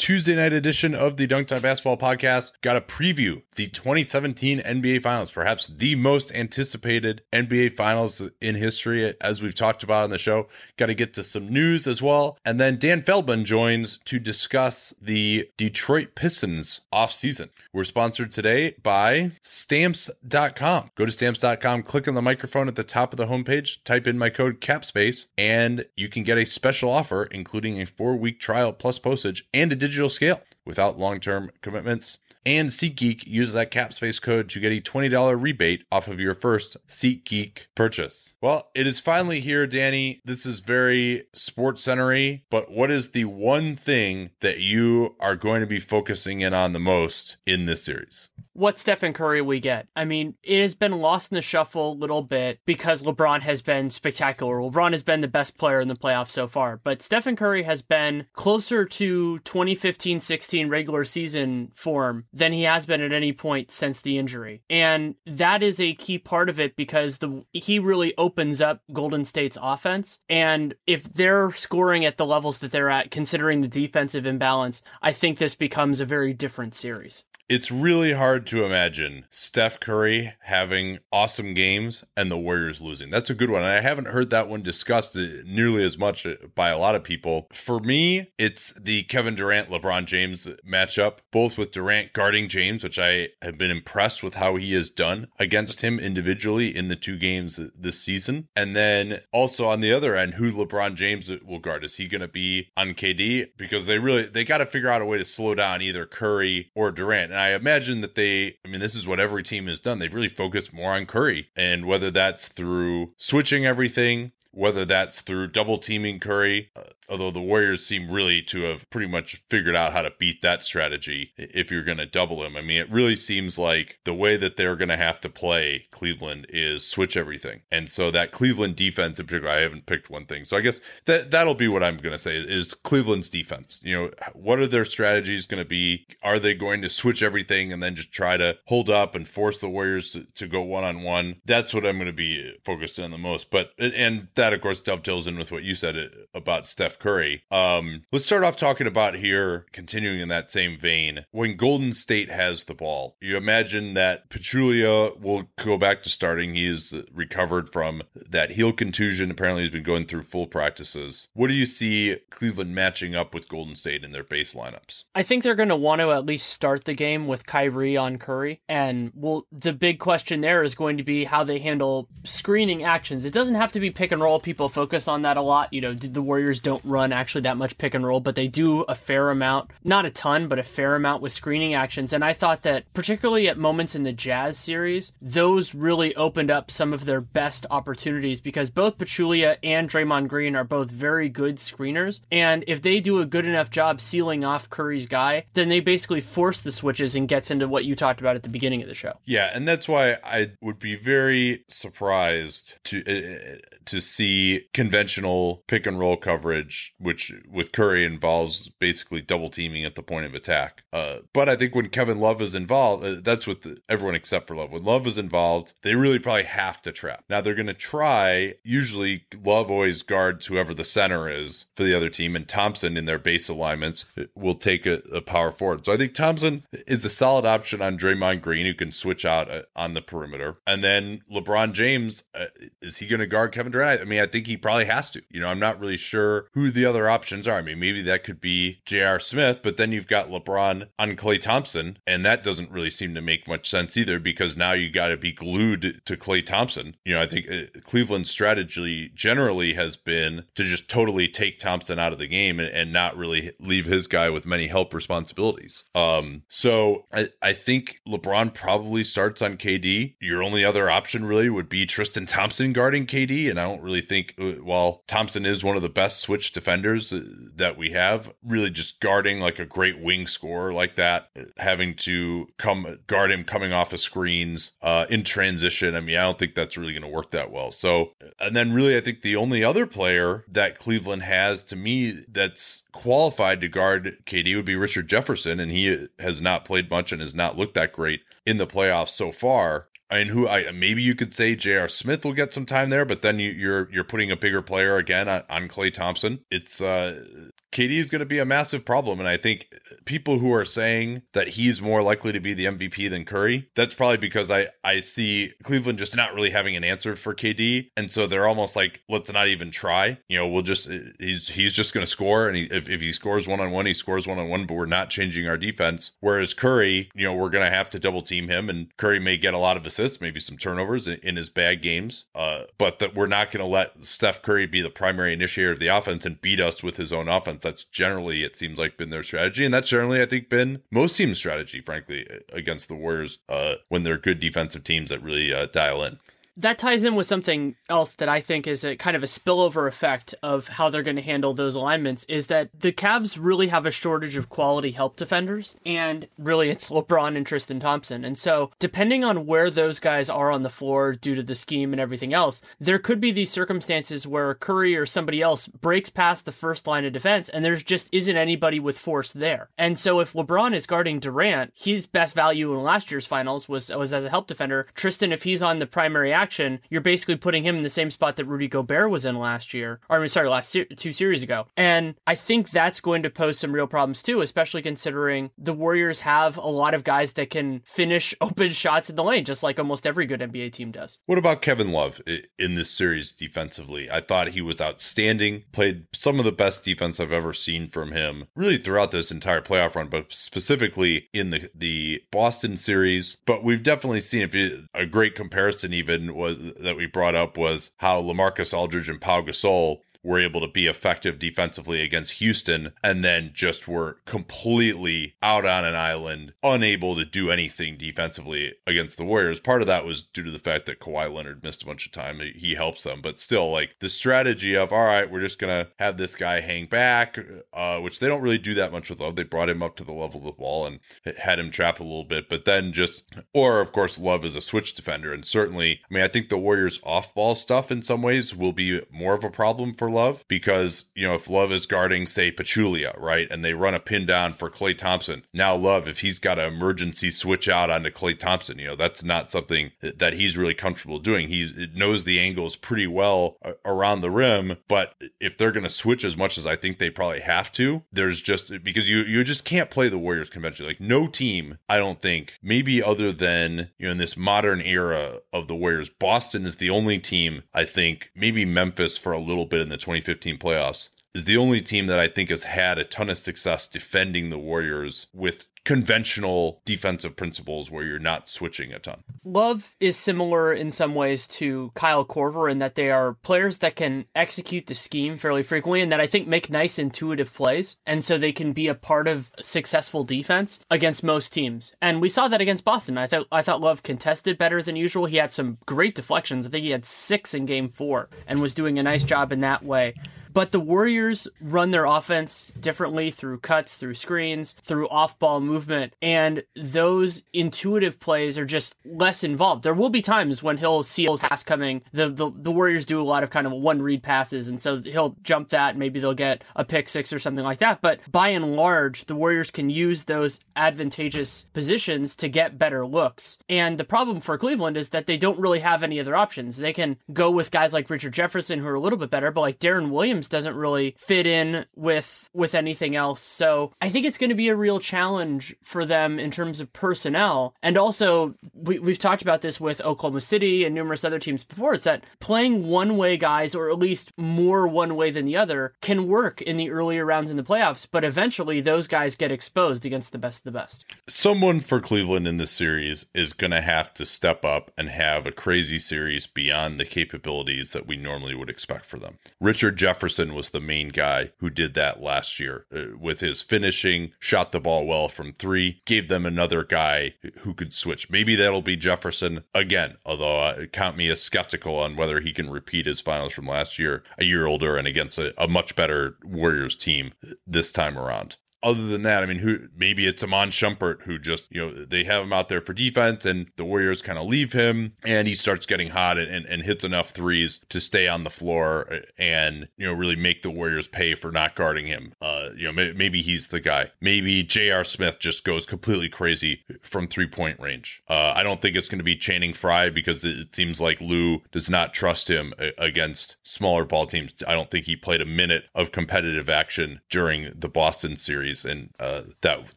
Tuesday 0.00 0.34
night 0.34 0.54
edition 0.54 0.94
of 0.94 1.18
the 1.18 1.26
Dunc'd 1.26 1.52
On 1.52 1.60
Basketball 1.60 1.98
Podcast. 1.98 2.52
Got 2.62 2.74
a 2.74 2.80
preview 2.80 3.42
the 3.56 3.66
2017 3.66 4.60
NBA 4.60 5.02
Finals, 5.02 5.30
perhaps 5.30 5.66
the 5.66 5.94
most 5.94 6.32
anticipated 6.32 7.20
NBA 7.30 7.76
Finals 7.76 8.22
in 8.40 8.54
history, 8.54 9.14
as 9.20 9.42
we've 9.42 9.54
talked 9.54 9.82
about 9.82 10.04
on 10.04 10.08
the 10.08 10.16
show. 10.16 10.48
Got 10.78 10.86
to 10.86 10.94
get 10.94 11.12
to 11.12 11.22
some 11.22 11.50
news 11.50 11.86
as 11.86 12.00
well. 12.00 12.38
And 12.42 12.58
then 12.58 12.78
Dan 12.78 13.02
Feldman 13.02 13.44
joins 13.44 14.00
to 14.06 14.18
discuss 14.18 14.94
the 14.98 15.50
Detroit 15.58 16.14
Pistons 16.14 16.80
offseason. 16.90 17.50
We're 17.70 17.84
sponsored 17.84 18.32
today 18.32 18.76
by 18.82 19.32
Stamps.com. 19.42 20.92
Go 20.94 21.04
to 21.04 21.12
Stamps.com, 21.12 21.82
click 21.82 22.08
on 22.08 22.14
the 22.14 22.22
microphone 22.22 22.68
at 22.68 22.76
the 22.76 22.84
top 22.84 23.12
of 23.12 23.18
the 23.18 23.26
homepage, 23.26 23.84
type 23.84 24.06
in 24.06 24.16
my 24.16 24.30
code 24.30 24.62
CAPSPACE, 24.62 25.26
and 25.36 25.84
you 25.94 26.08
can 26.08 26.22
get 26.22 26.38
a 26.38 26.46
special 26.46 26.90
offer, 26.90 27.24
including 27.24 27.78
a 27.78 27.84
four 27.84 28.16
week 28.16 28.40
trial 28.40 28.72
plus 28.72 28.98
postage 28.98 29.46
and 29.52 29.70
a 29.70 29.76
digital 29.76 29.89
scale 30.08 30.40
without 30.64 30.98
long 30.98 31.20
term 31.20 31.50
commitments. 31.62 32.18
And 32.46 32.70
SeatGeek 32.70 33.26
uses 33.26 33.52
that 33.52 33.70
CapSpace 33.70 34.20
code 34.20 34.48
to 34.48 34.60
get 34.60 34.72
a 34.72 34.80
$20 34.80 35.40
rebate 35.40 35.84
off 35.92 36.08
of 36.08 36.20
your 36.20 36.34
first 36.34 36.78
SeatGeek 36.88 37.66
purchase. 37.74 38.34
Well, 38.40 38.70
it 38.74 38.86
is 38.86 38.98
finally 38.98 39.40
here, 39.40 39.66
Danny. 39.66 40.22
This 40.24 40.46
is 40.46 40.60
very 40.60 41.24
sports 41.34 41.82
centery, 41.82 42.46
but 42.50 42.70
what 42.70 42.90
is 42.90 43.10
the 43.10 43.26
one 43.26 43.76
thing 43.76 44.30
that 44.40 44.58
you 44.58 45.16
are 45.20 45.36
going 45.36 45.60
to 45.60 45.66
be 45.66 45.80
focusing 45.80 46.40
in 46.40 46.54
on 46.54 46.72
the 46.72 46.80
most 46.80 47.36
in 47.46 47.66
this 47.66 47.82
series? 47.82 48.29
What 48.52 48.78
Stephen 48.78 49.12
Curry 49.12 49.40
we 49.42 49.60
get. 49.60 49.88
I 49.94 50.04
mean, 50.04 50.34
it 50.42 50.60
has 50.60 50.74
been 50.74 51.00
lost 51.00 51.30
in 51.30 51.36
the 51.36 51.42
shuffle 51.42 51.92
a 51.92 51.94
little 51.94 52.22
bit 52.22 52.60
because 52.66 53.02
LeBron 53.02 53.42
has 53.42 53.62
been 53.62 53.90
spectacular. 53.90 54.56
LeBron 54.56 54.92
has 54.92 55.02
been 55.02 55.20
the 55.20 55.28
best 55.28 55.58
player 55.58 55.80
in 55.80 55.88
the 55.88 55.96
playoffs 55.96 56.30
so 56.30 56.46
far, 56.46 56.80
but 56.82 57.02
Stephen 57.02 57.36
Curry 57.36 57.62
has 57.62 57.82
been 57.82 58.26
closer 58.32 58.84
to 58.84 59.38
2015 59.40 60.20
16 60.20 60.68
regular 60.68 61.04
season 61.04 61.70
form 61.74 62.24
than 62.32 62.52
he 62.52 62.62
has 62.62 62.86
been 62.86 63.00
at 63.00 63.12
any 63.12 63.32
point 63.32 63.70
since 63.70 64.00
the 64.00 64.18
injury. 64.18 64.62
And 64.68 65.14
that 65.26 65.62
is 65.62 65.80
a 65.80 65.94
key 65.94 66.18
part 66.18 66.48
of 66.48 66.60
it 66.60 66.76
because 66.76 67.18
the 67.18 67.44
he 67.52 67.78
really 67.78 68.14
opens 68.18 68.60
up 68.60 68.82
Golden 68.92 69.24
State's 69.24 69.58
offense. 69.60 70.20
And 70.28 70.74
if 70.86 71.12
they're 71.12 71.52
scoring 71.52 72.04
at 72.04 72.16
the 72.16 72.26
levels 72.26 72.58
that 72.58 72.72
they're 72.72 72.90
at, 72.90 73.10
considering 73.10 73.60
the 73.60 73.68
defensive 73.68 74.26
imbalance, 74.26 74.82
I 75.02 75.12
think 75.12 75.38
this 75.38 75.54
becomes 75.54 76.00
a 76.00 76.04
very 76.04 76.32
different 76.32 76.74
series 76.74 77.24
it's 77.50 77.72
really 77.72 78.12
hard 78.12 78.46
to 78.46 78.64
imagine 78.64 79.24
Steph 79.28 79.80
Curry 79.80 80.34
having 80.42 81.00
awesome 81.10 81.52
games 81.52 82.04
and 82.16 82.30
the 82.30 82.38
Warriors 82.38 82.80
losing. 82.80 83.10
That's 83.10 83.28
a 83.28 83.34
good 83.34 83.50
one. 83.50 83.64
I 83.64 83.80
haven't 83.80 84.06
heard 84.06 84.30
that 84.30 84.48
one 84.48 84.62
discussed 84.62 85.16
uh, 85.16 85.26
nearly 85.44 85.84
as 85.84 85.98
much 85.98 86.24
uh, 86.24 86.34
by 86.54 86.68
a 86.68 86.78
lot 86.78 86.94
of 86.94 87.02
people. 87.02 87.48
For 87.52 87.80
me, 87.80 88.28
it's 88.38 88.72
the 88.80 89.02
Kevin 89.02 89.34
Durant 89.34 89.68
LeBron 89.68 90.04
James 90.04 90.46
matchup, 90.64 91.18
both 91.32 91.58
with 91.58 91.72
Durant 91.72 92.12
guarding 92.12 92.46
James, 92.48 92.84
which 92.84 93.00
I 93.00 93.30
have 93.42 93.58
been 93.58 93.72
impressed 93.72 94.22
with 94.22 94.34
how 94.34 94.54
he 94.54 94.72
has 94.74 94.88
done 94.88 95.26
against 95.36 95.80
him 95.80 95.98
individually 95.98 96.74
in 96.74 96.86
the 96.86 96.94
two 96.94 97.18
games 97.18 97.58
this 97.76 97.98
season. 97.98 98.46
And 98.54 98.76
then 98.76 99.22
also 99.32 99.66
on 99.66 99.80
the 99.80 99.92
other 99.92 100.14
end, 100.14 100.34
who 100.34 100.52
LeBron 100.52 100.94
James 100.94 101.28
will 101.44 101.58
guard. 101.58 101.82
Is 101.82 101.96
he 101.96 102.06
going 102.06 102.20
to 102.20 102.28
be 102.28 102.68
on 102.76 102.94
KD? 102.94 103.48
Because 103.56 103.88
they 103.88 103.98
really, 103.98 104.26
they 104.26 104.44
got 104.44 104.58
to 104.58 104.66
figure 104.66 104.88
out 104.88 105.02
a 105.02 105.04
way 105.04 105.18
to 105.18 105.24
slow 105.24 105.56
down 105.56 105.82
either 105.82 106.06
Curry 106.06 106.70
or 106.76 106.92
Durant. 106.92 107.32
And 107.32 107.39
I 107.40 107.54
imagine 107.54 108.00
that 108.02 108.14
they, 108.14 108.56
I 108.64 108.68
mean, 108.68 108.80
this 108.80 108.94
is 108.94 109.06
what 109.06 109.20
every 109.20 109.42
team 109.42 109.66
has 109.66 109.78
done. 109.78 109.98
They've 109.98 110.12
really 110.12 110.28
focused 110.28 110.72
more 110.72 110.92
on 110.92 111.06
Curry, 111.06 111.48
and 111.56 111.86
whether 111.86 112.10
that's 112.10 112.48
through 112.48 113.12
switching 113.16 113.66
everything, 113.66 114.32
whether 114.52 114.84
that's 114.84 115.20
through 115.20 115.48
double 115.48 115.78
teaming 115.78 116.20
Curry, 116.20 116.70
uh, 116.76 116.82
although 117.10 117.30
the 117.30 117.40
Warriors 117.40 117.84
seem 117.84 118.10
really 118.10 118.40
to 118.42 118.62
have 118.62 118.88
pretty 118.88 119.08
much 119.08 119.42
figured 119.50 119.74
out 119.74 119.92
how 119.92 120.02
to 120.02 120.12
beat 120.18 120.40
that 120.42 120.62
strategy 120.62 121.32
if 121.36 121.70
you're 121.70 121.82
going 121.82 121.98
to 121.98 122.06
double 122.06 122.44
him. 122.44 122.56
I 122.56 122.62
mean, 122.62 122.80
it 122.80 122.90
really 122.90 123.16
seems 123.16 123.58
like 123.58 123.98
the 124.04 124.14
way 124.14 124.36
that 124.36 124.56
they're 124.56 124.76
going 124.76 124.88
to 124.88 124.96
have 124.96 125.20
to 125.22 125.28
play 125.28 125.86
Cleveland 125.90 126.46
is 126.48 126.86
switch 126.86 127.16
everything. 127.16 127.62
And 127.70 127.90
so 127.90 128.10
that 128.12 128.30
Cleveland 128.30 128.76
defense 128.76 129.18
in 129.18 129.26
particular, 129.26 129.52
I 129.52 129.60
haven't 129.60 129.86
picked 129.86 130.08
one 130.08 130.26
thing. 130.26 130.44
So 130.44 130.56
I 130.56 130.60
guess 130.60 130.80
that 131.06 131.30
that'll 131.30 131.54
be 131.54 131.68
what 131.68 131.82
I'm 131.82 131.96
going 131.96 132.12
to 132.12 132.18
say 132.18 132.36
is 132.36 132.74
Cleveland's 132.74 133.28
defense. 133.28 133.80
You 133.82 133.96
know, 133.96 134.10
what 134.34 134.60
are 134.60 134.68
their 134.68 134.84
strategies 134.84 135.46
going 135.46 135.62
to 135.62 135.68
be? 135.68 136.06
Are 136.22 136.38
they 136.38 136.54
going 136.54 136.82
to 136.82 136.88
switch 136.88 137.22
everything 137.22 137.72
and 137.72 137.82
then 137.82 137.96
just 137.96 138.12
try 138.12 138.36
to 138.36 138.58
hold 138.66 138.88
up 138.88 139.14
and 139.14 139.26
force 139.26 139.58
the 139.58 139.68
Warriors 139.68 140.12
to, 140.12 140.24
to 140.36 140.46
go 140.46 140.62
one 140.62 140.84
on 140.84 141.02
one? 141.02 141.40
That's 141.44 141.74
what 141.74 141.84
I'm 141.84 141.96
going 141.96 142.06
to 142.06 142.12
be 142.12 142.54
focused 142.64 143.00
on 143.00 143.10
the 143.10 143.18
most. 143.18 143.50
But 143.50 143.72
and 143.78 144.28
that 144.36 144.52
of 144.52 144.60
course 144.60 144.80
dovetails 144.80 145.26
in 145.26 145.36
with 145.36 145.50
what 145.50 145.64
you 145.64 145.74
said 145.74 145.96
uh, 145.96 146.08
about 146.34 146.66
Steph 146.66 146.99
Curry. 147.00 147.42
Um, 147.50 148.04
let's 148.12 148.26
start 148.26 148.44
off 148.44 148.56
talking 148.56 148.86
about 148.86 149.16
here, 149.16 149.66
continuing 149.72 150.20
in 150.20 150.28
that 150.28 150.52
same 150.52 150.78
vein. 150.78 151.24
When 151.32 151.56
Golden 151.56 151.94
State 151.94 152.30
has 152.30 152.64
the 152.64 152.74
ball, 152.74 153.16
you 153.20 153.36
imagine 153.36 153.94
that 153.94 154.30
Pachulia 154.30 155.18
will 155.18 155.48
go 155.56 155.76
back 155.76 156.02
to 156.04 156.10
starting. 156.10 156.54
He 156.54 156.66
is 156.66 156.94
recovered 157.12 157.72
from 157.72 158.02
that 158.14 158.52
heel 158.52 158.72
contusion. 158.72 159.30
Apparently, 159.30 159.62
he's 159.62 159.72
been 159.72 159.82
going 159.82 160.06
through 160.06 160.22
full 160.22 160.46
practices. 160.46 161.28
What 161.34 161.48
do 161.48 161.54
you 161.54 161.66
see 161.66 162.18
Cleveland 162.30 162.74
matching 162.74 163.14
up 163.14 163.34
with 163.34 163.48
Golden 163.48 163.74
State 163.74 164.04
in 164.04 164.12
their 164.12 164.22
base 164.22 164.54
lineups? 164.54 165.04
I 165.14 165.22
think 165.22 165.42
they're 165.42 165.54
going 165.54 165.68
to 165.70 165.76
want 165.76 166.00
to 166.00 166.12
at 166.12 166.26
least 166.26 166.48
start 166.48 166.84
the 166.84 166.94
game 166.94 167.26
with 167.26 167.46
Kyrie 167.46 167.96
on 167.96 168.18
Curry. 168.18 168.60
And 168.68 169.12
well, 169.14 169.46
the 169.50 169.72
big 169.72 169.98
question 169.98 170.40
there 170.42 170.62
is 170.62 170.74
going 170.74 170.96
to 170.98 171.02
be 171.02 171.24
how 171.24 171.44
they 171.44 171.58
handle 171.58 172.08
screening 172.24 172.84
actions. 172.84 173.24
It 173.24 173.32
doesn't 173.32 173.54
have 173.54 173.72
to 173.72 173.80
be 173.80 173.90
pick 173.90 174.12
and 174.12 174.22
roll. 174.22 174.40
People 174.40 174.68
focus 174.68 175.08
on 175.08 175.22
that 175.22 175.36
a 175.36 175.42
lot. 175.42 175.72
You 175.72 175.80
know, 175.80 175.94
the 175.94 176.22
Warriors 176.22 176.60
don't 176.60 176.84
run 176.90 177.12
actually 177.12 177.42
that 177.42 177.56
much 177.56 177.78
pick 177.78 177.94
and 177.94 178.06
roll, 178.06 178.20
but 178.20 178.34
they 178.34 178.48
do 178.48 178.82
a 178.82 178.94
fair 178.94 179.30
amount, 179.30 179.70
not 179.84 180.04
a 180.04 180.10
ton, 180.10 180.48
but 180.48 180.58
a 180.58 180.62
fair 180.62 180.94
amount 180.94 181.22
with 181.22 181.32
screening 181.32 181.74
actions. 181.74 182.12
And 182.12 182.24
I 182.24 182.32
thought 182.32 182.62
that 182.62 182.92
particularly 182.92 183.48
at 183.48 183.58
moments 183.58 183.94
in 183.94 184.02
the 184.02 184.12
Jazz 184.12 184.58
series, 184.58 185.12
those 185.20 185.74
really 185.74 186.14
opened 186.16 186.50
up 186.50 186.70
some 186.70 186.92
of 186.92 187.04
their 187.04 187.20
best 187.20 187.66
opportunities 187.70 188.40
because 188.40 188.70
both 188.70 188.98
Pachulia 188.98 189.56
and 189.62 189.88
Draymond 189.88 190.28
Green 190.28 190.56
are 190.56 190.64
both 190.64 190.90
very 190.90 191.28
good 191.28 191.56
screeners. 191.56 192.20
And 192.30 192.64
if 192.66 192.82
they 192.82 193.00
do 193.00 193.20
a 193.20 193.26
good 193.26 193.46
enough 193.46 193.70
job 193.70 194.00
sealing 194.00 194.44
off 194.44 194.70
Curry's 194.70 195.06
guy, 195.06 195.46
then 195.54 195.68
they 195.68 195.80
basically 195.80 196.20
force 196.20 196.60
the 196.60 196.72
switches 196.72 197.14
and 197.14 197.28
gets 197.28 197.50
into 197.50 197.68
what 197.68 197.84
you 197.84 197.94
talked 197.94 198.20
about 198.20 198.36
at 198.36 198.42
the 198.42 198.48
beginning 198.48 198.82
of 198.82 198.88
the 198.88 198.94
show. 198.94 199.14
Yeah, 199.24 199.50
and 199.54 199.66
that's 199.66 199.88
why 199.88 200.18
I 200.24 200.52
would 200.60 200.78
be 200.78 200.96
very 200.96 201.64
surprised 201.68 202.74
to 202.84 203.00
uh, 203.00 203.58
to 203.86 204.00
see 204.00 204.68
conventional 204.72 205.62
pick 205.66 205.86
and 205.86 205.98
roll 205.98 206.16
coverage, 206.16 206.79
which 206.98 207.32
with 207.48 207.72
Curry 207.72 208.04
involves 208.04 208.68
basically 208.78 209.20
double 209.20 209.50
teaming 209.50 209.84
at 209.84 209.94
the 209.94 210.02
point 210.02 210.26
of 210.26 210.34
attack. 210.34 210.82
Uh, 210.92 211.18
but 211.32 211.48
I 211.48 211.56
think 211.56 211.74
when 211.74 211.88
Kevin 211.88 212.20
Love 212.20 212.40
is 212.40 212.54
involved, 212.54 213.04
uh, 213.04 213.16
that's 213.22 213.46
with 213.46 213.62
the, 213.62 213.78
everyone 213.88 214.14
except 214.14 214.48
for 214.48 214.56
Love. 214.56 214.70
When 214.70 214.84
Love 214.84 215.06
is 215.06 215.18
involved, 215.18 215.74
they 215.82 215.94
really 215.94 216.18
probably 216.18 216.44
have 216.44 216.80
to 216.82 216.92
trap. 216.92 217.24
Now 217.28 217.40
they're 217.40 217.54
going 217.54 217.66
to 217.66 217.74
try. 217.74 218.54
Usually, 218.62 219.24
Love 219.44 219.70
always 219.70 220.02
guards 220.02 220.46
whoever 220.46 220.74
the 220.74 220.84
center 220.84 221.28
is 221.28 221.66
for 221.76 221.84
the 221.84 221.94
other 221.94 222.08
team, 222.08 222.36
and 222.36 222.48
Thompson 222.48 222.96
in 222.96 223.06
their 223.06 223.18
base 223.18 223.48
alignments 223.48 224.06
will 224.34 224.54
take 224.54 224.86
a, 224.86 225.02
a 225.12 225.20
power 225.20 225.52
forward. 225.52 225.84
So 225.84 225.92
I 225.92 225.96
think 225.96 226.14
Thompson 226.14 226.64
is 226.86 227.04
a 227.04 227.10
solid 227.10 227.44
option 227.44 227.82
on 227.82 227.98
Draymond 227.98 228.42
Green, 228.42 228.66
who 228.66 228.74
can 228.74 228.92
switch 228.92 229.24
out 229.24 229.50
uh, 229.50 229.62
on 229.76 229.94
the 229.94 230.02
perimeter, 230.02 230.58
and 230.66 230.82
then 230.82 231.22
LeBron 231.32 231.72
James 231.72 232.24
uh, 232.34 232.46
is 232.82 232.98
he 232.98 233.06
going 233.06 233.20
to 233.20 233.26
guard 233.26 233.52
Kevin 233.52 233.72
Durant? 233.72 234.00
I 234.00 234.04
mean, 234.04 234.20
I 234.20 234.26
think 234.26 234.46
he 234.46 234.56
probably 234.56 234.86
has 234.86 235.10
to. 235.10 235.22
You 235.30 235.40
know, 235.40 235.48
I'm 235.48 235.58
not 235.58 235.80
really 235.80 235.96
sure 235.96 236.46
who 236.52 236.59
the 236.68 236.84
other 236.84 237.08
options 237.08 237.46
are. 237.46 237.58
I 237.58 237.62
mean, 237.62 237.78
maybe 237.78 238.02
that 238.02 238.24
could 238.24 238.40
be 238.40 238.80
J.R. 238.84 239.20
Smith, 239.20 239.60
but 239.62 239.76
then 239.76 239.92
you've 239.92 240.08
got 240.08 240.28
LeBron 240.28 240.88
on 240.98 241.16
Klay 241.16 241.40
Thompson, 241.40 241.98
and 242.06 242.24
that 242.24 242.42
doesn't 242.42 242.72
really 242.72 242.90
seem 242.90 243.14
to 243.14 243.20
make 243.20 243.46
much 243.46 243.70
sense 243.70 243.96
either 243.96 244.18
because 244.18 244.56
now 244.56 244.72
you 244.72 244.90
got 244.90 245.08
to 245.08 245.16
be 245.16 245.32
glued 245.32 246.02
to 246.04 246.16
Klay 246.16 246.44
Thompson. 246.44 246.96
You 247.04 247.14
know, 247.14 247.22
I 247.22 247.26
think 247.26 247.46
uh, 247.50 247.80
Cleveland's 247.80 248.30
strategy 248.30 249.10
generally 249.14 249.74
has 249.74 249.96
been 249.96 250.44
to 250.54 250.64
just 250.64 250.88
totally 250.88 251.28
take 251.28 251.58
Thompson 251.58 251.98
out 251.98 252.12
of 252.12 252.18
the 252.18 252.26
game 252.26 252.58
and, 252.58 252.68
and 252.68 252.92
not 252.92 253.16
really 253.16 253.52
leave 253.60 253.86
his 253.86 254.06
guy 254.06 254.28
with 254.30 254.46
many 254.46 254.66
help 254.66 254.92
responsibilities. 254.92 255.84
Um, 255.94 256.42
so 256.48 257.06
I, 257.12 257.28
I 257.40 257.52
think 257.52 258.00
LeBron 258.08 258.54
probably 258.54 259.04
starts 259.04 259.42
on 259.42 259.56
KD. 259.56 260.16
Your 260.20 260.42
only 260.42 260.64
other 260.64 260.90
option 260.90 261.24
really 261.24 261.48
would 261.48 261.68
be 261.68 261.86
Tristan 261.86 262.26
Thompson 262.26 262.72
guarding 262.72 263.06
KD, 263.06 263.50
and 263.50 263.60
I 263.60 263.64
don't 263.64 263.82
really 263.82 264.00
think 264.00 264.34
uh, 264.38 264.62
while 264.62 265.02
Thompson 265.06 265.46
is 265.46 265.64
one 265.64 265.76
of 265.76 265.82
the 265.82 265.88
best 265.88 266.20
switch 266.20 266.49
defenders 266.50 267.12
uh, 267.12 267.22
that 267.56 267.76
we 267.76 267.90
have, 267.90 268.32
really 268.44 268.70
just 268.70 269.00
guarding 269.00 269.40
like 269.40 269.58
a 269.58 269.64
great 269.64 270.00
wing 270.00 270.26
scorer 270.26 270.72
like 270.72 270.96
that, 270.96 271.28
having 271.58 271.94
to 271.96 272.48
come 272.58 272.98
guard 273.06 273.30
him 273.30 273.44
coming 273.44 273.72
off 273.72 273.92
of 273.92 274.00
screens 274.00 274.72
uh, 274.82 275.06
in 275.08 275.24
transition. 275.24 275.94
I 275.94 276.00
mean, 276.00 276.16
I 276.16 276.22
don't 276.22 276.38
think 276.38 276.54
that's 276.54 276.76
really 276.76 276.92
going 276.92 277.02
to 277.02 277.08
work 277.08 277.30
that 277.32 277.50
well. 277.50 277.70
So, 277.70 278.12
and 278.38 278.56
then 278.56 278.72
really, 278.72 278.96
I 278.96 279.00
think 279.00 279.22
the 279.22 279.36
only 279.36 279.64
other 279.64 279.86
player 279.86 280.44
that 280.48 280.78
Cleveland 280.78 281.22
has 281.22 281.62
to 281.64 281.76
me 281.76 282.24
that's 282.28 282.82
qualified 282.92 283.60
to 283.60 283.68
guard 283.68 284.18
KD 284.26 284.56
would 284.56 284.64
be 284.64 284.76
Richard 284.76 285.08
Jefferson, 285.08 285.60
and 285.60 285.70
he 285.70 286.08
has 286.18 286.40
not 286.40 286.64
played 286.64 286.90
much 286.90 287.12
and 287.12 287.20
has 287.20 287.34
not 287.34 287.56
looked 287.56 287.74
that 287.74 287.92
great 287.92 288.22
in 288.46 288.58
the 288.58 288.66
playoffs 288.66 289.10
so 289.10 289.30
far. 289.30 289.86
Mean, 290.12 290.26
who 290.28 290.48
I 290.48 290.70
maybe 290.72 291.02
you 291.02 291.14
could 291.14 291.32
say 291.32 291.54
J.R. 291.54 291.88
Smith 291.88 292.24
will 292.24 292.32
get 292.32 292.52
some 292.52 292.66
time 292.66 292.90
there, 292.90 293.04
but 293.04 293.22
then 293.22 293.38
you, 293.38 293.50
are 293.50 293.54
you're, 293.54 293.92
you're 293.92 294.04
putting 294.04 294.30
a 294.30 294.36
bigger 294.36 294.60
player 294.60 294.96
again 294.96 295.28
on, 295.28 295.44
on 295.48 295.68
Klay 295.68 295.92
Thompson. 295.94 296.40
It's 296.50 296.80
uh, 296.80 297.24
KD 297.72 297.92
is 297.92 298.10
going 298.10 298.20
to 298.20 298.26
be 298.26 298.38
a 298.38 298.44
massive 298.44 298.84
problem. 298.84 299.18
And 299.20 299.28
I 299.28 299.36
think 299.36 299.68
people 300.04 300.38
who 300.38 300.52
are 300.52 300.64
saying 300.64 301.22
that 301.32 301.48
he's 301.48 301.80
more 301.80 302.02
likely 302.02 302.32
to 302.32 302.40
be 302.40 302.54
the 302.54 302.64
MVP 302.64 303.08
than 303.10 303.24
Curry, 303.24 303.68
that's 303.74 303.94
probably 303.94 304.16
because 304.16 304.50
I, 304.50 304.68
I 304.82 305.00
see 305.00 305.52
Cleveland 305.62 305.98
just 305.98 306.16
not 306.16 306.34
really 306.34 306.50
having 306.50 306.76
an 306.76 306.84
answer 306.84 307.16
for 307.16 307.34
KD. 307.34 307.90
And 307.96 308.10
so 308.10 308.26
they're 308.26 308.46
almost 308.46 308.76
like, 308.76 309.02
let's 309.08 309.32
not 309.32 309.48
even 309.48 309.70
try. 309.70 310.18
You 310.28 310.38
know, 310.38 310.48
we'll 310.48 310.62
just, 310.62 310.88
he's, 311.18 311.48
he's 311.48 311.72
just 311.72 311.94
going 311.94 312.04
to 312.04 312.10
score. 312.10 312.48
And 312.48 312.56
he, 312.56 312.64
if, 312.64 312.88
if 312.88 313.00
he 313.00 313.12
scores 313.12 313.46
one 313.46 313.60
on 313.60 313.70
one, 313.70 313.86
he 313.86 313.94
scores 313.94 314.26
one 314.26 314.38
on 314.38 314.48
one, 314.48 314.66
but 314.66 314.74
we're 314.74 314.86
not 314.86 315.10
changing 315.10 315.46
our 315.46 315.56
defense. 315.56 316.12
Whereas 316.20 316.54
Curry, 316.54 317.10
you 317.14 317.24
know, 317.24 317.34
we're 317.34 317.50
going 317.50 317.64
to 317.64 317.74
have 317.74 317.90
to 317.90 317.98
double 317.98 318.22
team 318.22 318.48
him 318.48 318.68
and 318.68 318.94
Curry 318.96 319.20
may 319.20 319.36
get 319.36 319.54
a 319.54 319.58
lot 319.58 319.76
of 319.76 319.86
assists, 319.86 320.20
maybe 320.20 320.40
some 320.40 320.56
turnovers 320.56 321.06
in, 321.06 321.20
in 321.22 321.36
his 321.36 321.50
bad 321.50 321.82
games. 321.82 322.26
Uh, 322.34 322.62
but 322.78 322.98
that 322.98 323.14
we're 323.14 323.26
not 323.26 323.50
going 323.50 323.64
to 323.64 323.70
let 323.70 324.04
Steph 324.04 324.42
Curry 324.42 324.66
be 324.66 324.80
the 324.80 324.90
primary 324.90 325.32
initiator 325.32 325.72
of 325.72 325.78
the 325.78 325.88
offense 325.88 326.26
and 326.26 326.40
beat 326.40 326.60
us 326.60 326.82
with 326.82 326.96
his 326.96 327.12
own 327.12 327.28
offense. 327.28 327.59
That's 327.60 327.84
generally, 327.84 328.42
it 328.44 328.56
seems 328.56 328.78
like, 328.78 328.96
been 328.96 329.10
their 329.10 329.22
strategy. 329.22 329.64
And 329.64 329.72
that's 329.72 329.88
generally, 329.88 330.20
I 330.22 330.26
think, 330.26 330.48
been 330.48 330.82
most 330.90 331.16
teams' 331.16 331.38
strategy, 331.38 331.80
frankly, 331.80 332.26
against 332.52 332.88
the 332.88 332.94
Warriors 332.94 333.38
uh, 333.48 333.74
when 333.88 334.02
they're 334.02 334.18
good 334.18 334.40
defensive 334.40 334.84
teams 334.84 335.10
that 335.10 335.22
really 335.22 335.52
uh, 335.52 335.66
dial 335.66 336.02
in 336.02 336.18
that 336.60 336.78
ties 336.78 337.04
in 337.04 337.14
with 337.14 337.26
something 337.26 337.74
else 337.88 338.12
that 338.14 338.28
I 338.28 338.40
think 338.40 338.66
is 338.66 338.84
a 338.84 338.96
kind 338.96 339.16
of 339.16 339.22
a 339.22 339.26
spillover 339.26 339.88
effect 339.88 340.34
of 340.42 340.68
how 340.68 340.90
they're 340.90 341.02
going 341.02 341.16
to 341.16 341.22
handle 341.22 341.54
those 341.54 341.74
alignments 341.74 342.24
is 342.24 342.46
that 342.48 342.68
the 342.78 342.92
Cavs 342.92 343.38
really 343.40 343.68
have 343.68 343.86
a 343.86 343.90
shortage 343.90 344.36
of 344.36 344.48
quality 344.48 344.90
help 344.92 345.16
defenders, 345.16 345.76
and 345.86 346.28
really 346.38 346.70
it's 346.70 346.90
LeBron 346.90 347.36
and 347.36 347.46
Tristan 347.46 347.80
Thompson. 347.80 348.24
And 348.24 348.38
so, 348.38 348.70
depending 348.78 349.24
on 349.24 349.46
where 349.46 349.70
those 349.70 349.98
guys 349.98 350.28
are 350.28 350.50
on 350.50 350.62
the 350.62 350.70
floor 350.70 351.14
due 351.14 351.34
to 351.34 351.42
the 351.42 351.54
scheme 351.54 351.92
and 351.92 352.00
everything 352.00 352.34
else, 352.34 352.60
there 352.78 352.98
could 352.98 353.20
be 353.20 353.32
these 353.32 353.50
circumstances 353.50 354.26
where 354.26 354.54
Curry 354.54 354.96
or 354.96 355.06
somebody 355.06 355.40
else 355.40 355.66
breaks 355.66 356.10
past 356.10 356.44
the 356.44 356.52
first 356.52 356.86
line 356.86 357.04
of 357.04 357.12
defense 357.12 357.48
and 357.48 357.64
there's 357.64 357.82
just 357.82 358.08
isn't 358.12 358.36
anybody 358.36 358.78
with 358.78 358.98
force 358.98 359.32
there. 359.32 359.70
And 359.78 359.98
so, 359.98 360.20
if 360.20 360.34
LeBron 360.34 360.74
is 360.74 360.86
guarding 360.86 361.20
Durant, 361.20 361.72
his 361.74 362.06
best 362.06 362.34
value 362.34 362.72
in 362.72 362.82
last 362.82 363.10
year's 363.10 363.26
finals 363.26 363.68
was 363.68 363.90
was 363.90 364.12
as 364.12 364.24
a 364.24 364.30
help 364.30 364.46
defender. 364.46 364.86
Tristan, 364.94 365.32
if 365.32 365.44
he's 365.44 365.62
on 365.62 365.78
the 365.78 365.86
primary 365.86 366.32
action, 366.32 366.49
action, 366.50 366.80
you're 366.90 367.00
basically 367.00 367.36
putting 367.36 367.62
him 367.62 367.76
in 367.76 367.84
the 367.84 367.88
same 367.88 368.10
spot 368.10 368.34
that 368.34 368.44
Rudy 368.44 368.66
Gobert 368.66 369.08
was 369.08 369.24
in 369.24 369.38
last 369.38 369.72
year, 369.72 370.00
or 370.08 370.16
I 370.16 370.18
mean, 370.18 370.28
sorry, 370.28 370.48
last 370.48 370.68
se- 370.68 370.86
two 370.96 371.12
series 371.12 371.44
ago. 371.44 371.68
And 371.76 372.16
I 372.26 372.34
think 372.34 372.70
that's 372.70 373.00
going 373.00 373.22
to 373.22 373.30
pose 373.30 373.56
some 373.56 373.72
real 373.72 373.86
problems 373.86 374.20
too, 374.20 374.40
especially 374.40 374.82
considering 374.82 375.50
the 375.56 375.72
Warriors 375.72 376.20
have 376.20 376.56
a 376.56 376.66
lot 376.66 376.92
of 376.92 377.04
guys 377.04 377.34
that 377.34 377.50
can 377.50 377.82
finish 377.84 378.34
open 378.40 378.72
shots 378.72 379.08
in 379.08 379.14
the 379.14 379.22
lane, 379.22 379.44
just 379.44 379.62
like 379.62 379.78
almost 379.78 380.08
every 380.08 380.26
good 380.26 380.40
NBA 380.40 380.72
team 380.72 380.90
does. 380.90 381.18
What 381.26 381.38
about 381.38 381.62
Kevin 381.62 381.92
Love 381.92 382.20
in 382.58 382.74
this 382.74 382.90
series 382.90 383.30
defensively? 383.30 384.10
I 384.10 384.20
thought 384.20 384.48
he 384.48 384.60
was 384.60 384.80
outstanding, 384.80 385.62
played 385.70 386.06
some 386.12 386.40
of 386.40 386.44
the 386.44 386.50
best 386.50 386.82
defense 386.82 387.20
I've 387.20 387.30
ever 387.30 387.52
seen 387.52 387.88
from 387.90 388.10
him, 388.10 388.48
really 388.56 388.76
throughout 388.76 389.12
this 389.12 389.30
entire 389.30 389.60
playoff 389.60 389.94
run, 389.94 390.08
but 390.08 390.32
specifically 390.32 391.28
in 391.32 391.50
the 391.50 391.70
the 391.72 392.22
Boston 392.32 392.76
series. 392.76 393.36
But 393.46 393.62
we've 393.62 393.84
definitely 393.84 394.20
seen 394.20 394.42
if 394.42 394.52
you, 394.52 394.86
a 394.92 395.06
great 395.06 395.36
comparison 395.36 395.92
even 395.92 396.34
was 396.40 396.58
that 396.80 396.96
we 396.96 397.06
brought 397.06 397.34
up 397.34 397.56
was 397.56 397.90
how 397.98 398.20
LaMarcus 398.20 398.76
Aldridge 398.76 399.08
and 399.08 399.20
Pau 399.20 399.42
Gasol 399.42 400.00
were 400.22 400.40
able 400.40 400.60
to 400.60 400.68
be 400.68 400.86
effective 400.86 401.38
defensively 401.38 402.02
against 402.02 402.32
Houston 402.34 402.92
and 403.02 403.24
then 403.24 403.50
just 403.54 403.88
were 403.88 404.18
completely 404.26 405.34
out 405.42 405.64
on 405.64 405.84
an 405.84 405.94
island, 405.94 406.52
unable 406.62 407.16
to 407.16 407.24
do 407.24 407.50
anything 407.50 407.96
defensively 407.96 408.74
against 408.86 409.16
the 409.16 409.24
Warriors. 409.24 409.60
Part 409.60 409.80
of 409.80 409.86
that 409.88 410.04
was 410.04 410.22
due 410.22 410.42
to 410.42 410.50
the 410.50 410.58
fact 410.58 410.86
that 410.86 411.00
Kawhi 411.00 411.32
Leonard 411.32 411.62
missed 411.62 411.82
a 411.82 411.86
bunch 411.86 412.06
of 412.06 412.12
time. 412.12 412.40
He 412.54 412.74
helps 412.74 413.02
them, 413.02 413.20
but 413.22 413.38
still, 413.38 413.70
like 413.70 413.96
the 414.00 414.08
strategy 414.08 414.76
of, 414.76 414.92
all 414.92 415.04
right, 415.04 415.30
we're 415.30 415.40
just 415.40 415.58
going 415.58 415.84
to 415.84 415.90
have 415.98 416.18
this 416.18 416.34
guy 416.34 416.60
hang 416.60 416.86
back, 416.86 417.38
uh, 417.72 417.98
which 417.98 418.18
they 418.18 418.28
don't 418.28 418.42
really 418.42 418.58
do 418.58 418.74
that 418.74 418.92
much 418.92 419.08
with 419.08 419.20
Love. 419.20 419.36
They 419.36 419.42
brought 419.42 419.70
him 419.70 419.82
up 419.82 419.96
to 419.96 420.04
the 420.04 420.12
level 420.12 420.40
of 420.40 420.56
the 420.56 420.62
wall 420.62 420.86
and 420.86 421.00
had 421.38 421.58
him 421.58 421.70
trap 421.70 422.00
a 422.00 422.04
little 422.04 422.24
bit, 422.24 422.48
but 422.48 422.64
then 422.64 422.92
just, 422.92 423.22
or 423.54 423.80
of 423.80 423.92
course, 423.92 424.18
Love 424.18 424.44
is 424.44 424.56
a 424.56 424.60
switch 424.60 424.94
defender. 424.94 425.32
And 425.32 425.44
certainly, 425.44 426.00
I 426.10 426.14
mean, 426.14 426.22
I 426.22 426.28
think 426.28 426.48
the 426.48 426.58
Warriors 426.58 427.00
off 427.02 427.34
ball 427.34 427.54
stuff 427.54 427.90
in 427.90 428.02
some 428.02 428.22
ways 428.22 428.54
will 428.54 428.72
be 428.72 429.00
more 429.10 429.34
of 429.34 429.44
a 429.44 429.50
problem 429.50 429.94
for 429.94 430.09
Love 430.10 430.44
because, 430.48 431.06
you 431.14 431.26
know, 431.26 431.34
if 431.34 431.48
Love 431.48 431.72
is 431.72 431.86
guarding, 431.86 432.26
say, 432.26 432.50
Pachulia, 432.52 433.18
right, 433.18 433.50
and 433.50 433.64
they 433.64 433.74
run 433.74 433.94
a 433.94 434.00
pin 434.00 434.26
down 434.26 434.52
for 434.52 434.70
Klay 434.70 434.96
Thompson, 434.96 435.44
now 435.52 435.74
Love, 435.74 436.06
if 436.08 436.20
he's 436.20 436.38
got 436.38 436.58
an 436.58 436.72
emergency 436.72 437.30
switch 437.30 437.68
out 437.68 437.90
onto 437.90 438.10
Klay 438.10 438.38
Thompson, 438.38 438.78
you 438.78 438.86
know, 438.86 438.96
that's 438.96 439.22
not 439.22 439.50
something 439.50 439.92
that 440.00 440.32
he's 440.34 440.56
really 440.56 440.74
comfortable 440.74 441.18
doing. 441.18 441.48
He 441.48 441.90
knows 441.94 442.24
the 442.24 442.38
angles 442.38 442.76
pretty 442.76 443.06
well 443.06 443.56
around 443.84 444.20
the 444.20 444.30
rim, 444.30 444.76
but 444.88 445.14
if 445.40 445.56
they're 445.56 445.72
going 445.72 445.84
to 445.84 445.90
switch 445.90 446.24
as 446.24 446.36
much 446.36 446.58
as 446.58 446.66
I 446.66 446.76
think 446.76 446.98
they 446.98 447.10
probably 447.10 447.40
have 447.40 447.72
to, 447.72 448.02
there's 448.12 448.40
just 448.40 448.82
because 448.82 449.08
you 449.08 449.18
you 449.18 449.44
just 449.44 449.64
can't 449.64 449.90
play 449.90 450.08
the 450.08 450.18
Warriors 450.18 450.50
conventionally. 450.50 450.92
Like 450.92 451.00
no 451.00 451.26
team, 451.26 451.78
I 451.88 451.98
don't 451.98 452.20
think, 452.20 452.58
maybe 452.62 453.02
other 453.02 453.32
than 453.32 453.90
you 453.98 454.06
know 454.06 454.12
in 454.12 454.18
this 454.18 454.36
modern 454.36 454.80
era 454.80 455.38
of 455.52 455.68
the 455.68 455.74
Warriors, 455.74 456.08
Boston 456.08 456.66
is 456.66 456.76
the 456.76 456.90
only 456.90 457.18
team 457.18 457.62
I 457.74 457.84
think, 457.84 458.30
maybe 458.34 458.64
Memphis 458.64 459.16
for 459.16 459.32
a 459.32 459.38
little 459.38 459.66
bit 459.66 459.80
in 459.80 459.88
the 459.88 459.96
2015 460.00 460.58
playoffs 460.58 461.08
is 461.34 461.44
the 461.44 461.56
only 461.56 461.80
team 461.80 462.06
that 462.06 462.18
I 462.18 462.28
think 462.28 462.50
has 462.50 462.64
had 462.64 462.98
a 462.98 463.04
ton 463.04 463.30
of 463.30 463.38
success 463.38 463.86
defending 463.86 464.50
the 464.50 464.58
Warriors 464.58 465.26
with 465.32 465.66
conventional 465.84 466.82
defensive 466.84 467.36
principles 467.36 467.90
where 467.90 468.04
you're 468.04 468.18
not 468.18 468.48
switching 468.48 468.92
a 468.92 468.98
ton. 468.98 469.22
Love 469.44 469.96
is 469.98 470.16
similar 470.16 470.72
in 470.72 470.90
some 470.90 471.14
ways 471.14 471.48
to 471.48 471.90
Kyle 471.94 472.24
Korver 472.24 472.70
in 472.70 472.78
that 472.80 472.96
they 472.96 473.10
are 473.10 473.34
players 473.34 473.78
that 473.78 473.96
can 473.96 474.26
execute 474.34 474.86
the 474.86 474.94
scheme 474.94 475.38
fairly 475.38 475.62
frequently 475.62 476.02
and 476.02 476.12
that 476.12 476.20
I 476.20 476.26
think 476.26 476.46
make 476.46 476.68
nice 476.68 476.98
intuitive 476.98 477.52
plays. 477.54 477.96
And 478.04 478.22
so 478.22 478.36
they 478.36 478.52
can 478.52 478.72
be 478.72 478.88
a 478.88 478.94
part 478.94 479.26
of 479.26 479.50
successful 479.58 480.22
defense 480.22 480.80
against 480.90 481.24
most 481.24 481.52
teams. 481.52 481.94
And 482.02 482.20
we 482.20 482.28
saw 482.28 482.48
that 482.48 482.60
against 482.60 482.84
Boston. 482.84 483.16
I 483.16 483.26
thought 483.26 483.46
I 483.50 483.62
thought 483.62 483.80
Love 483.80 484.02
contested 484.02 484.58
better 484.58 484.82
than 484.82 484.96
usual. 484.96 485.26
He 485.26 485.38
had 485.38 485.52
some 485.52 485.78
great 485.86 486.14
deflections. 486.14 486.66
I 486.66 486.70
think 486.70 486.84
he 486.84 486.90
had 486.90 487.04
six 487.04 487.54
in 487.54 487.66
game 487.66 487.88
four 487.88 488.28
and 488.46 488.60
was 488.60 488.74
doing 488.74 488.98
a 488.98 489.02
nice 489.02 489.24
job 489.24 489.50
in 489.50 489.60
that 489.60 489.82
way. 489.82 490.14
But 490.52 490.72
the 490.72 490.80
Warriors 490.80 491.48
run 491.60 491.90
their 491.90 492.04
offense 492.04 492.72
differently 492.78 493.30
through 493.30 493.58
cuts, 493.58 493.96
through 493.96 494.14
screens, 494.14 494.74
through 494.82 495.08
off 495.08 495.38
ball 495.38 495.60
movement. 495.60 496.14
And 496.20 496.64
those 496.74 497.44
intuitive 497.52 498.18
plays 498.18 498.58
are 498.58 498.64
just 498.64 498.94
less 499.04 499.44
involved. 499.44 499.82
There 499.82 499.94
will 499.94 500.10
be 500.10 500.22
times 500.22 500.62
when 500.62 500.78
he'll 500.78 501.02
see 501.02 501.26
a 501.26 501.36
pass 501.36 501.62
coming. 501.62 502.02
The, 502.12 502.28
the, 502.28 502.50
the 502.54 502.72
Warriors 502.72 503.04
do 503.04 503.20
a 503.20 503.24
lot 503.24 503.42
of 503.42 503.50
kind 503.50 503.66
of 503.66 503.72
one 503.72 504.02
read 504.02 504.22
passes. 504.22 504.68
And 504.68 504.80
so 504.80 505.00
he'll 505.00 505.36
jump 505.42 505.68
that. 505.70 505.96
Maybe 505.96 506.20
they'll 506.20 506.34
get 506.34 506.64
a 506.74 506.84
pick 506.84 507.08
six 507.08 507.32
or 507.32 507.38
something 507.38 507.64
like 507.64 507.78
that. 507.78 508.00
But 508.00 508.20
by 508.30 508.48
and 508.48 508.74
large, 508.74 509.26
the 509.26 509.36
Warriors 509.36 509.70
can 509.70 509.90
use 509.90 510.24
those 510.24 510.60
advantageous 510.76 511.66
positions 511.72 512.34
to 512.36 512.48
get 512.48 512.78
better 512.78 513.06
looks. 513.06 513.58
And 513.68 513.98
the 513.98 514.04
problem 514.04 514.40
for 514.40 514.58
Cleveland 514.58 514.96
is 514.96 515.10
that 515.10 515.26
they 515.26 515.36
don't 515.36 515.58
really 515.58 515.80
have 515.80 516.02
any 516.02 516.18
other 516.18 516.34
options. 516.36 516.76
They 516.76 516.92
can 516.92 517.16
go 517.32 517.50
with 517.50 517.70
guys 517.70 517.92
like 517.92 518.10
Richard 518.10 518.32
Jefferson 518.32 518.80
who 518.80 518.86
are 518.88 518.94
a 518.94 519.00
little 519.00 519.18
bit 519.18 519.30
better, 519.30 519.50
but 519.50 519.60
like 519.60 519.78
Deron 519.78 520.10
Williams 520.10 520.39
doesn't 520.48 520.74
really 520.74 521.14
fit 521.18 521.46
in 521.46 521.86
with 521.94 522.48
with 522.52 522.74
anything 522.74 523.16
else. 523.16 523.40
So 523.40 523.92
I 524.00 524.08
think 524.08 524.26
it's 524.26 524.38
going 524.38 524.50
to 524.50 524.56
be 524.56 524.68
a 524.68 524.76
real 524.76 525.00
challenge 525.00 525.74
for 525.82 526.04
them 526.04 526.38
in 526.38 526.50
terms 526.50 526.80
of 526.80 526.92
personnel. 526.92 527.74
And 527.82 527.96
also, 527.96 528.54
we, 528.74 528.98
we've 528.98 529.18
talked 529.18 529.42
about 529.42 529.62
this 529.62 529.80
with 529.80 530.00
Oklahoma 530.00 530.40
City 530.40 530.84
and 530.84 530.94
numerous 530.94 531.24
other 531.24 531.38
teams 531.38 531.64
before. 531.64 531.94
It's 531.94 532.04
that 532.04 532.24
playing 532.40 532.88
one 532.88 533.16
way 533.16 533.36
guys, 533.36 533.74
or 533.74 533.90
at 533.90 533.98
least 533.98 534.32
more 534.36 534.88
one 534.88 535.16
way 535.16 535.30
than 535.30 535.44
the 535.44 535.56
other, 535.56 535.94
can 536.00 536.26
work 536.28 536.60
in 536.62 536.76
the 536.76 536.90
earlier 536.90 537.24
rounds 537.24 537.50
in 537.50 537.56
the 537.56 537.62
playoffs. 537.62 538.06
But 538.10 538.24
eventually, 538.24 538.80
those 538.80 539.06
guys 539.06 539.36
get 539.36 539.52
exposed 539.52 540.06
against 540.06 540.32
the 540.32 540.38
best 540.38 540.60
of 540.60 540.64
the 540.64 540.78
best. 540.78 541.04
Someone 541.28 541.80
for 541.80 542.00
Cleveland 542.00 542.46
in 542.46 542.56
this 542.56 542.70
series 542.70 543.26
is 543.34 543.52
going 543.52 543.70
to 543.72 543.80
have 543.80 544.12
to 544.14 544.24
step 544.24 544.64
up 544.64 544.90
and 544.96 545.08
have 545.08 545.46
a 545.46 545.52
crazy 545.52 545.98
series 545.98 546.46
beyond 546.46 546.98
the 546.98 547.04
capabilities 547.04 547.92
that 547.92 548.06
we 548.06 548.16
normally 548.16 548.54
would 548.54 548.70
expect 548.70 549.04
for 549.04 549.18
them. 549.18 549.34
Richard 549.60 549.96
Jefferson 549.96 550.29
Was 550.38 550.70
the 550.70 550.80
main 550.80 551.08
guy 551.08 551.52
who 551.58 551.70
did 551.70 551.94
that 551.94 552.22
last 552.22 552.60
year 552.60 552.86
uh, 552.94 553.16
with 553.18 553.40
his 553.40 553.62
finishing, 553.62 554.32
shot 554.38 554.72
the 554.72 554.80
ball 554.80 555.06
well 555.06 555.28
from 555.28 555.52
three, 555.52 556.02
gave 556.06 556.28
them 556.28 556.46
another 556.46 556.84
guy 556.84 557.34
who 557.60 557.74
could 557.74 557.92
switch. 557.92 558.30
Maybe 558.30 558.54
that'll 558.56 558.82
be 558.82 558.96
Jefferson 558.96 559.64
again, 559.74 560.16
although 560.24 560.60
uh, 560.60 560.86
count 560.86 561.16
me 561.16 561.28
as 561.30 561.42
skeptical 561.42 561.96
on 561.96 562.16
whether 562.16 562.40
he 562.40 562.52
can 562.52 562.70
repeat 562.70 563.06
his 563.06 563.20
finals 563.20 563.52
from 563.52 563.66
last 563.66 563.98
year, 563.98 564.22
a 564.38 564.44
year 564.44 564.66
older 564.66 564.96
and 564.96 565.06
against 565.06 565.38
a, 565.38 565.52
a 565.62 565.68
much 565.68 565.96
better 565.96 566.36
Warriors 566.44 566.96
team 566.96 567.32
this 567.66 567.92
time 567.92 568.18
around. 568.18 568.56
Other 568.82 569.06
than 569.06 569.22
that, 569.22 569.42
I 569.42 569.46
mean, 569.46 569.58
who 569.58 569.88
maybe 569.94 570.26
it's 570.26 570.42
Iman 570.42 570.70
Shumpert 570.70 571.22
who 571.22 571.38
just 571.38 571.66
you 571.70 571.80
know 571.80 572.04
they 572.04 572.24
have 572.24 572.42
him 572.42 572.52
out 572.52 572.68
there 572.68 572.80
for 572.80 572.92
defense, 572.92 573.44
and 573.44 573.70
the 573.76 573.84
Warriors 573.84 574.22
kind 574.22 574.38
of 574.38 574.46
leave 574.46 574.72
him, 574.72 575.12
and 575.24 575.46
he 575.46 575.54
starts 575.54 575.86
getting 575.86 576.10
hot 576.10 576.38
and, 576.38 576.50
and, 576.50 576.66
and 576.66 576.82
hits 576.82 577.04
enough 577.04 577.30
threes 577.30 577.80
to 577.88 578.00
stay 578.00 578.26
on 578.26 578.44
the 578.44 578.50
floor 578.50 579.20
and 579.38 579.88
you 579.96 580.06
know 580.06 580.12
really 580.12 580.36
make 580.36 580.62
the 580.62 580.70
Warriors 580.70 581.08
pay 581.08 581.34
for 581.34 581.50
not 581.50 581.74
guarding 581.74 582.06
him. 582.06 582.34
Uh, 582.40 582.70
you 582.76 582.84
know, 582.84 582.92
may, 582.92 583.12
maybe 583.12 583.42
he's 583.42 583.68
the 583.68 583.80
guy. 583.80 584.10
Maybe 584.20 584.62
J.R. 584.62 585.04
Smith 585.04 585.38
just 585.38 585.64
goes 585.64 585.84
completely 585.86 586.28
crazy 586.28 586.84
from 587.02 587.26
three 587.26 587.48
point 587.48 587.78
range. 587.80 588.22
Uh, 588.28 588.52
I 588.54 588.62
don't 588.62 588.80
think 588.80 588.96
it's 588.96 589.08
going 589.08 589.18
to 589.18 589.24
be 589.24 589.36
Channing 589.36 589.74
Frye 589.74 590.10
because 590.10 590.44
it 590.44 590.74
seems 590.74 591.00
like 591.00 591.20
Lue 591.20 591.62
does 591.72 591.90
not 591.90 592.14
trust 592.14 592.48
him 592.48 592.72
against 592.98 593.56
smaller 593.62 594.04
ball 594.04 594.26
teams. 594.26 594.54
I 594.66 594.72
don't 594.72 594.90
think 594.90 595.06
he 595.06 595.16
played 595.16 595.40
a 595.40 595.46
minute 595.46 595.84
of 595.94 596.12
competitive 596.12 596.68
action 596.68 597.20
during 597.30 597.72
the 597.74 597.88
Boston 597.88 598.36
series, 598.36 598.69
and 598.84 599.10
uh, 599.18 599.42
that 599.60 599.80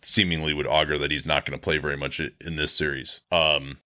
seemingly 0.01 0.53
would 0.53 0.67
augur 0.67 0.97
that 0.97 1.11
he's 1.11 1.25
not 1.25 1.45
going 1.45 1.57
to 1.57 1.63
play 1.63 1.77
very 1.77 1.97
much 1.97 2.19
in 2.19 2.55
this 2.55 2.73
series. 2.73 3.21
Um, 3.31 3.77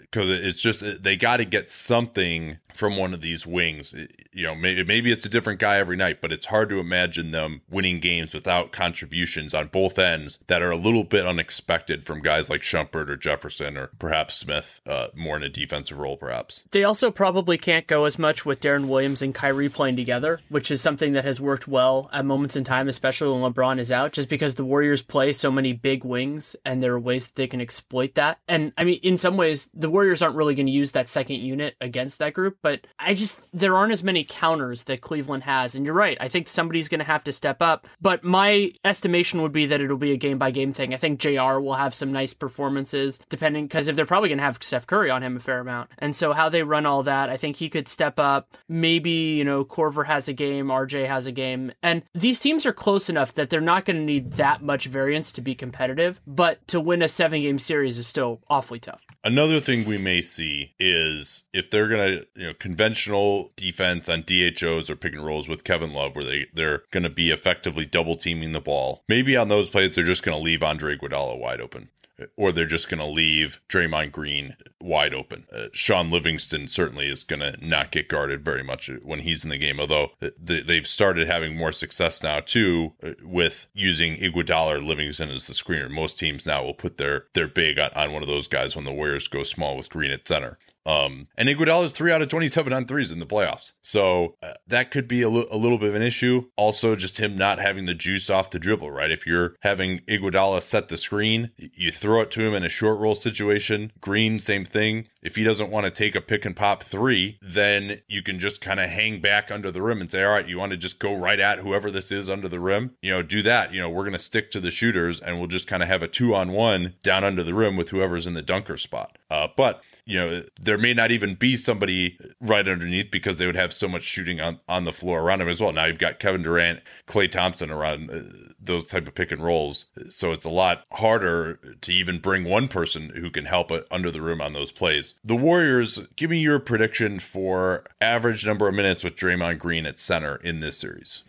because 0.00 0.28
it's 0.28 0.60
just 0.60 1.02
they 1.02 1.16
got 1.16 1.38
to 1.38 1.44
get 1.44 1.70
something 1.70 2.58
from 2.74 2.96
one 2.96 3.14
of 3.14 3.20
these 3.20 3.46
wings. 3.46 3.94
You 4.32 4.46
know, 4.46 4.54
maybe, 4.54 4.84
maybe 4.84 5.12
it's 5.12 5.26
a 5.26 5.28
different 5.28 5.60
guy 5.60 5.76
every 5.76 5.96
night, 5.96 6.20
but 6.20 6.32
it's 6.32 6.46
hard 6.46 6.68
to 6.70 6.78
imagine 6.78 7.30
them 7.30 7.62
winning 7.70 8.00
games 8.00 8.34
without 8.34 8.72
contributions 8.72 9.54
on 9.54 9.68
both 9.68 9.98
ends 9.98 10.38
that 10.46 10.62
are 10.62 10.70
a 10.70 10.76
little 10.76 11.04
bit 11.04 11.26
unexpected 11.26 12.04
from 12.04 12.22
guys 12.22 12.48
like 12.48 12.62
Shumpert 12.62 13.08
or 13.08 13.16
Jefferson 13.16 13.76
or 13.76 13.88
perhaps 13.98 14.36
Smith, 14.36 14.80
uh, 14.86 15.08
more 15.14 15.36
in 15.36 15.42
a 15.42 15.48
defensive 15.48 15.98
role, 15.98 16.16
perhaps. 16.16 16.64
They 16.70 16.84
also 16.84 17.10
probably 17.10 17.58
can't 17.58 17.86
go 17.86 18.04
as 18.04 18.18
much 18.18 18.46
with 18.46 18.60
Deron 18.60 18.88
Williams 18.88 19.22
and 19.22 19.34
Kyrie 19.34 19.68
playing 19.68 19.96
together, 19.96 20.40
which 20.48 20.70
is 20.70 20.80
something 20.80 21.12
that 21.12 21.24
has 21.24 21.40
worked 21.40 21.68
well 21.68 22.08
at 22.12 22.24
moments 22.24 22.56
in 22.56 22.64
time, 22.64 22.88
especially 22.88 23.38
when 23.38 23.52
LeBron 23.52 23.78
is 23.78 23.92
out, 23.92 24.12
just 24.12 24.28
because 24.28 24.54
the 24.54 24.64
Warriors 24.64 25.02
play 25.02 25.32
so 25.32 25.50
many 25.50 25.72
big 25.72 26.04
wings 26.04 26.56
and 26.64 26.82
there 26.82 26.94
are 26.94 27.00
ways 27.00 27.26
that 27.26 27.34
they 27.34 27.46
can 27.46 27.60
exploit 27.60 28.14
that. 28.14 28.38
And 28.48 28.72
I 28.78 28.84
mean, 28.84 29.00
in 29.02 29.16
some 29.16 29.36
ways, 29.36 29.68
the 29.74 29.90
Warriors 29.90 30.22
aren't 30.22 30.36
really 30.36 30.54
going 30.54 30.66
to 30.66 30.72
use 30.72 30.92
that 30.92 31.08
second 31.08 31.36
unit 31.36 31.76
against 31.80 32.18
that 32.18 32.34
group, 32.34 32.58
but 32.62 32.86
I 32.98 33.14
just, 33.14 33.40
there 33.52 33.76
aren't 33.76 33.92
as 33.92 34.04
many 34.04 34.24
counters 34.24 34.84
that 34.84 35.00
Cleveland 35.00 35.44
has. 35.44 35.74
And 35.74 35.84
you're 35.84 35.94
right. 35.94 36.16
I 36.20 36.28
think 36.28 36.48
somebody's 36.48 36.88
going 36.88 37.00
to 37.00 37.06
have 37.06 37.24
to 37.24 37.32
step 37.32 37.62
up. 37.62 37.86
But 38.00 38.24
my 38.24 38.72
estimation 38.84 39.42
would 39.42 39.52
be 39.52 39.66
that 39.66 39.80
it'll 39.80 39.96
be 39.96 40.12
a 40.12 40.16
game 40.16 40.38
by 40.38 40.50
game 40.50 40.72
thing. 40.72 40.92
I 40.92 40.96
think 40.96 41.20
JR 41.20 41.58
will 41.58 41.74
have 41.74 41.94
some 41.94 42.12
nice 42.12 42.34
performances, 42.34 43.18
depending, 43.28 43.66
because 43.66 43.88
if 43.88 43.96
they're 43.96 44.06
probably 44.06 44.28
going 44.28 44.38
to 44.38 44.44
have 44.44 44.58
Steph 44.60 44.86
Curry 44.86 45.10
on 45.10 45.22
him 45.22 45.36
a 45.36 45.40
fair 45.40 45.60
amount. 45.60 45.90
And 45.98 46.14
so 46.14 46.32
how 46.32 46.48
they 46.48 46.62
run 46.62 46.86
all 46.86 47.02
that, 47.04 47.30
I 47.30 47.36
think 47.36 47.56
he 47.56 47.68
could 47.68 47.88
step 47.88 48.18
up. 48.18 48.56
Maybe, 48.68 49.10
you 49.10 49.44
know, 49.44 49.64
Korver 49.64 50.06
has 50.06 50.28
a 50.28 50.32
game, 50.32 50.66
RJ 50.66 51.06
has 51.06 51.26
a 51.26 51.32
game. 51.32 51.72
And 51.82 52.02
these 52.14 52.40
teams 52.40 52.66
are 52.66 52.72
close 52.72 53.08
enough 53.08 53.34
that 53.34 53.50
they're 53.50 53.60
not 53.60 53.84
going 53.84 53.96
to 53.96 54.02
need 54.02 54.32
that 54.32 54.62
much 54.62 54.86
variance 54.86 55.32
to 55.32 55.40
be 55.40 55.54
competitive. 55.54 56.20
But 56.26 56.66
to 56.68 56.80
win 56.80 57.02
a 57.02 57.08
seven 57.08 57.42
game 57.42 57.58
series 57.58 57.98
is 57.98 58.06
still 58.06 58.40
awfully 58.50 58.78
tough. 58.78 59.04
Another 59.24 59.60
thing 59.62 59.84
we 59.84 59.98
may 59.98 60.22
see 60.22 60.74
is 60.78 61.44
if 61.52 61.70
they're 61.70 61.88
going 61.88 62.18
to, 62.18 62.26
you 62.34 62.46
know, 62.48 62.54
conventional 62.54 63.50
defense 63.56 64.08
on 64.08 64.22
DHOs 64.22 64.90
or 64.90 64.96
pick 64.96 65.14
and 65.14 65.24
rolls 65.24 65.48
with 65.48 65.64
Kevin 65.64 65.92
Love, 65.92 66.14
where 66.14 66.24
they, 66.24 66.46
they're 66.52 66.82
going 66.90 67.02
to 67.02 67.10
be 67.10 67.30
effectively 67.30 67.84
double 67.84 68.16
teaming 68.16 68.52
the 68.52 68.60
ball. 68.60 69.02
Maybe 69.08 69.36
on 69.36 69.48
those 69.48 69.68
plays, 69.68 69.94
they're 69.94 70.04
just 70.04 70.22
going 70.22 70.36
to 70.36 70.44
leave 70.44 70.62
Andre 70.62 70.96
Iguodala 70.96 71.38
wide 71.38 71.60
open 71.60 71.88
or 72.36 72.52
they're 72.52 72.66
just 72.66 72.88
going 72.88 72.98
to 73.00 73.06
leave 73.06 73.60
Draymond 73.68 74.12
Green 74.12 74.56
wide 74.80 75.14
open. 75.14 75.46
Uh, 75.52 75.66
Shaun 75.72 76.10
Livingston 76.10 76.68
certainly 76.68 77.08
is 77.08 77.24
going 77.24 77.40
to 77.40 77.56
not 77.66 77.90
get 77.90 78.08
guarded 78.08 78.44
very 78.44 78.62
much 78.62 78.90
when 79.02 79.20
he's 79.20 79.44
in 79.44 79.50
the 79.50 79.58
game, 79.58 79.80
although 79.80 80.12
they've 80.38 80.86
started 80.86 81.26
having 81.26 81.56
more 81.56 81.72
success 81.72 82.22
now 82.22 82.40
too 82.40 82.92
uh, 83.02 83.10
with 83.22 83.66
using 83.72 84.16
Iguodala 84.16 84.76
or 84.76 84.82
Livingston 84.82 85.30
as 85.30 85.46
the 85.46 85.54
screener. 85.54 85.90
Most 85.90 86.18
teams 86.18 86.46
now 86.46 86.62
will 86.62 86.74
put 86.74 86.98
their 86.98 87.24
their 87.34 87.48
big 87.48 87.78
on, 87.78 87.90
on 87.94 88.12
one 88.12 88.22
of 88.22 88.28
those 88.28 88.48
guys 88.48 88.76
when 88.76 88.84
the 88.84 88.92
Warriors 88.92 89.28
go 89.28 89.42
small 89.42 89.76
with 89.76 89.90
Green 89.90 90.10
at 90.10 90.26
center. 90.26 90.58
Um, 90.84 91.28
and 91.36 91.48
Iguodala 91.48 91.84
is 91.84 91.92
three 91.92 92.10
out 92.12 92.22
of 92.22 92.28
27 92.28 92.72
on 92.72 92.86
threes 92.86 93.12
in 93.12 93.18
the 93.20 93.26
playoffs. 93.26 93.72
So 93.82 94.36
uh, 94.42 94.54
that 94.66 94.90
could 94.90 95.06
be 95.06 95.22
a, 95.22 95.30
l- 95.30 95.46
a 95.50 95.56
little 95.56 95.78
bit 95.78 95.90
of 95.90 95.94
an 95.94 96.02
issue. 96.02 96.46
Also, 96.56 96.96
just 96.96 97.18
him 97.18 97.36
not 97.36 97.58
having 97.60 97.86
the 97.86 97.94
juice 97.94 98.28
off 98.28 98.50
the 98.50 98.58
dribble, 98.58 98.90
right? 98.90 99.10
If 99.10 99.26
you're 99.26 99.54
having 99.60 100.00
Iguodala 100.08 100.62
set 100.62 100.88
the 100.88 100.96
screen, 100.96 101.50
you 101.56 101.92
throw 101.92 102.20
it 102.22 102.30
to 102.32 102.42
him 102.42 102.54
in 102.54 102.64
a 102.64 102.68
short 102.68 102.98
roll 102.98 103.14
situation. 103.14 103.92
Green, 104.00 104.40
same 104.40 104.64
thing. 104.64 105.08
If 105.22 105.36
he 105.36 105.44
doesn't 105.44 105.70
want 105.70 105.84
to 105.84 105.90
take 105.90 106.14
a 106.14 106.20
pick 106.20 106.44
and 106.44 106.56
pop 106.56 106.82
three, 106.82 107.38
then 107.40 108.00
you 108.08 108.22
can 108.22 108.38
just 108.38 108.60
kind 108.60 108.80
of 108.80 108.90
hang 108.90 109.20
back 109.20 109.50
under 109.50 109.70
the 109.70 109.80
rim 109.80 110.00
and 110.00 110.10
say, 110.10 110.22
all 110.22 110.32
right, 110.32 110.48
you 110.48 110.58
want 110.58 110.72
to 110.72 110.76
just 110.76 110.98
go 110.98 111.14
right 111.14 111.38
at 111.38 111.60
whoever 111.60 111.90
this 111.90 112.10
is 112.10 112.28
under 112.28 112.48
the 112.48 112.60
rim? 112.60 112.96
You 113.00 113.12
know, 113.12 113.22
do 113.22 113.42
that. 113.42 113.72
You 113.72 113.80
know, 113.80 113.88
we're 113.88 114.02
going 114.02 114.12
to 114.12 114.18
stick 114.18 114.50
to 114.50 114.60
the 114.60 114.70
shooters 114.70 115.20
and 115.20 115.38
we'll 115.38 115.48
just 115.48 115.66
kind 115.66 115.82
of 115.82 115.88
have 115.88 116.02
a 116.02 116.08
two 116.08 116.34
on 116.34 116.52
one 116.52 116.94
down 117.02 117.24
under 117.24 117.44
the 117.44 117.54
rim 117.54 117.76
with 117.76 117.90
whoever's 117.90 118.26
in 118.26 118.34
the 118.34 118.42
dunker 118.42 118.76
spot. 118.76 119.16
Uh, 119.30 119.48
but 119.56 119.82
you 120.04 120.18
know, 120.18 120.42
there 120.60 120.78
may 120.78 120.92
not 120.92 121.12
even 121.12 121.34
be 121.34 121.56
somebody 121.56 122.18
right 122.40 122.66
underneath 122.66 123.10
because 123.10 123.38
they 123.38 123.46
would 123.46 123.56
have 123.56 123.72
so 123.72 123.88
much 123.88 124.02
shooting 124.02 124.40
on, 124.40 124.58
on 124.68 124.84
the 124.84 124.92
floor 124.92 125.20
around 125.20 125.40
him 125.40 125.48
as 125.48 125.60
well. 125.60 125.72
Now 125.72 125.84
you've 125.84 125.98
got 125.98 126.18
Kevin 126.18 126.42
Durant, 126.42 126.80
Klay 127.06 127.30
Thompson 127.30 127.70
around 127.70 128.10
uh, 128.10 128.51
those 128.64 128.86
type 128.86 129.08
of 129.08 129.14
pick 129.14 129.32
and 129.32 129.44
rolls. 129.44 129.86
So 130.08 130.32
it's 130.32 130.44
a 130.44 130.50
lot 130.50 130.84
harder 130.92 131.54
to 131.80 131.92
even 131.92 132.18
bring 132.18 132.44
one 132.44 132.68
person 132.68 133.10
who 133.10 133.30
can 133.30 133.46
help 133.46 133.70
under 133.90 134.10
the 134.10 134.22
rim 134.22 134.40
on 134.40 134.52
those 134.52 134.70
plays. 134.70 135.14
The 135.24 135.36
Warriors, 135.36 136.00
give 136.16 136.30
me 136.30 136.38
your 136.38 136.58
prediction 136.58 137.18
for 137.18 137.84
average 138.00 138.46
number 138.46 138.68
of 138.68 138.74
minutes 138.74 139.02
with 139.02 139.16
Draymond 139.16 139.58
Green 139.58 139.86
at 139.86 139.98
center 139.98 140.36
in 140.36 140.60
this 140.60 140.78
series 140.78 141.22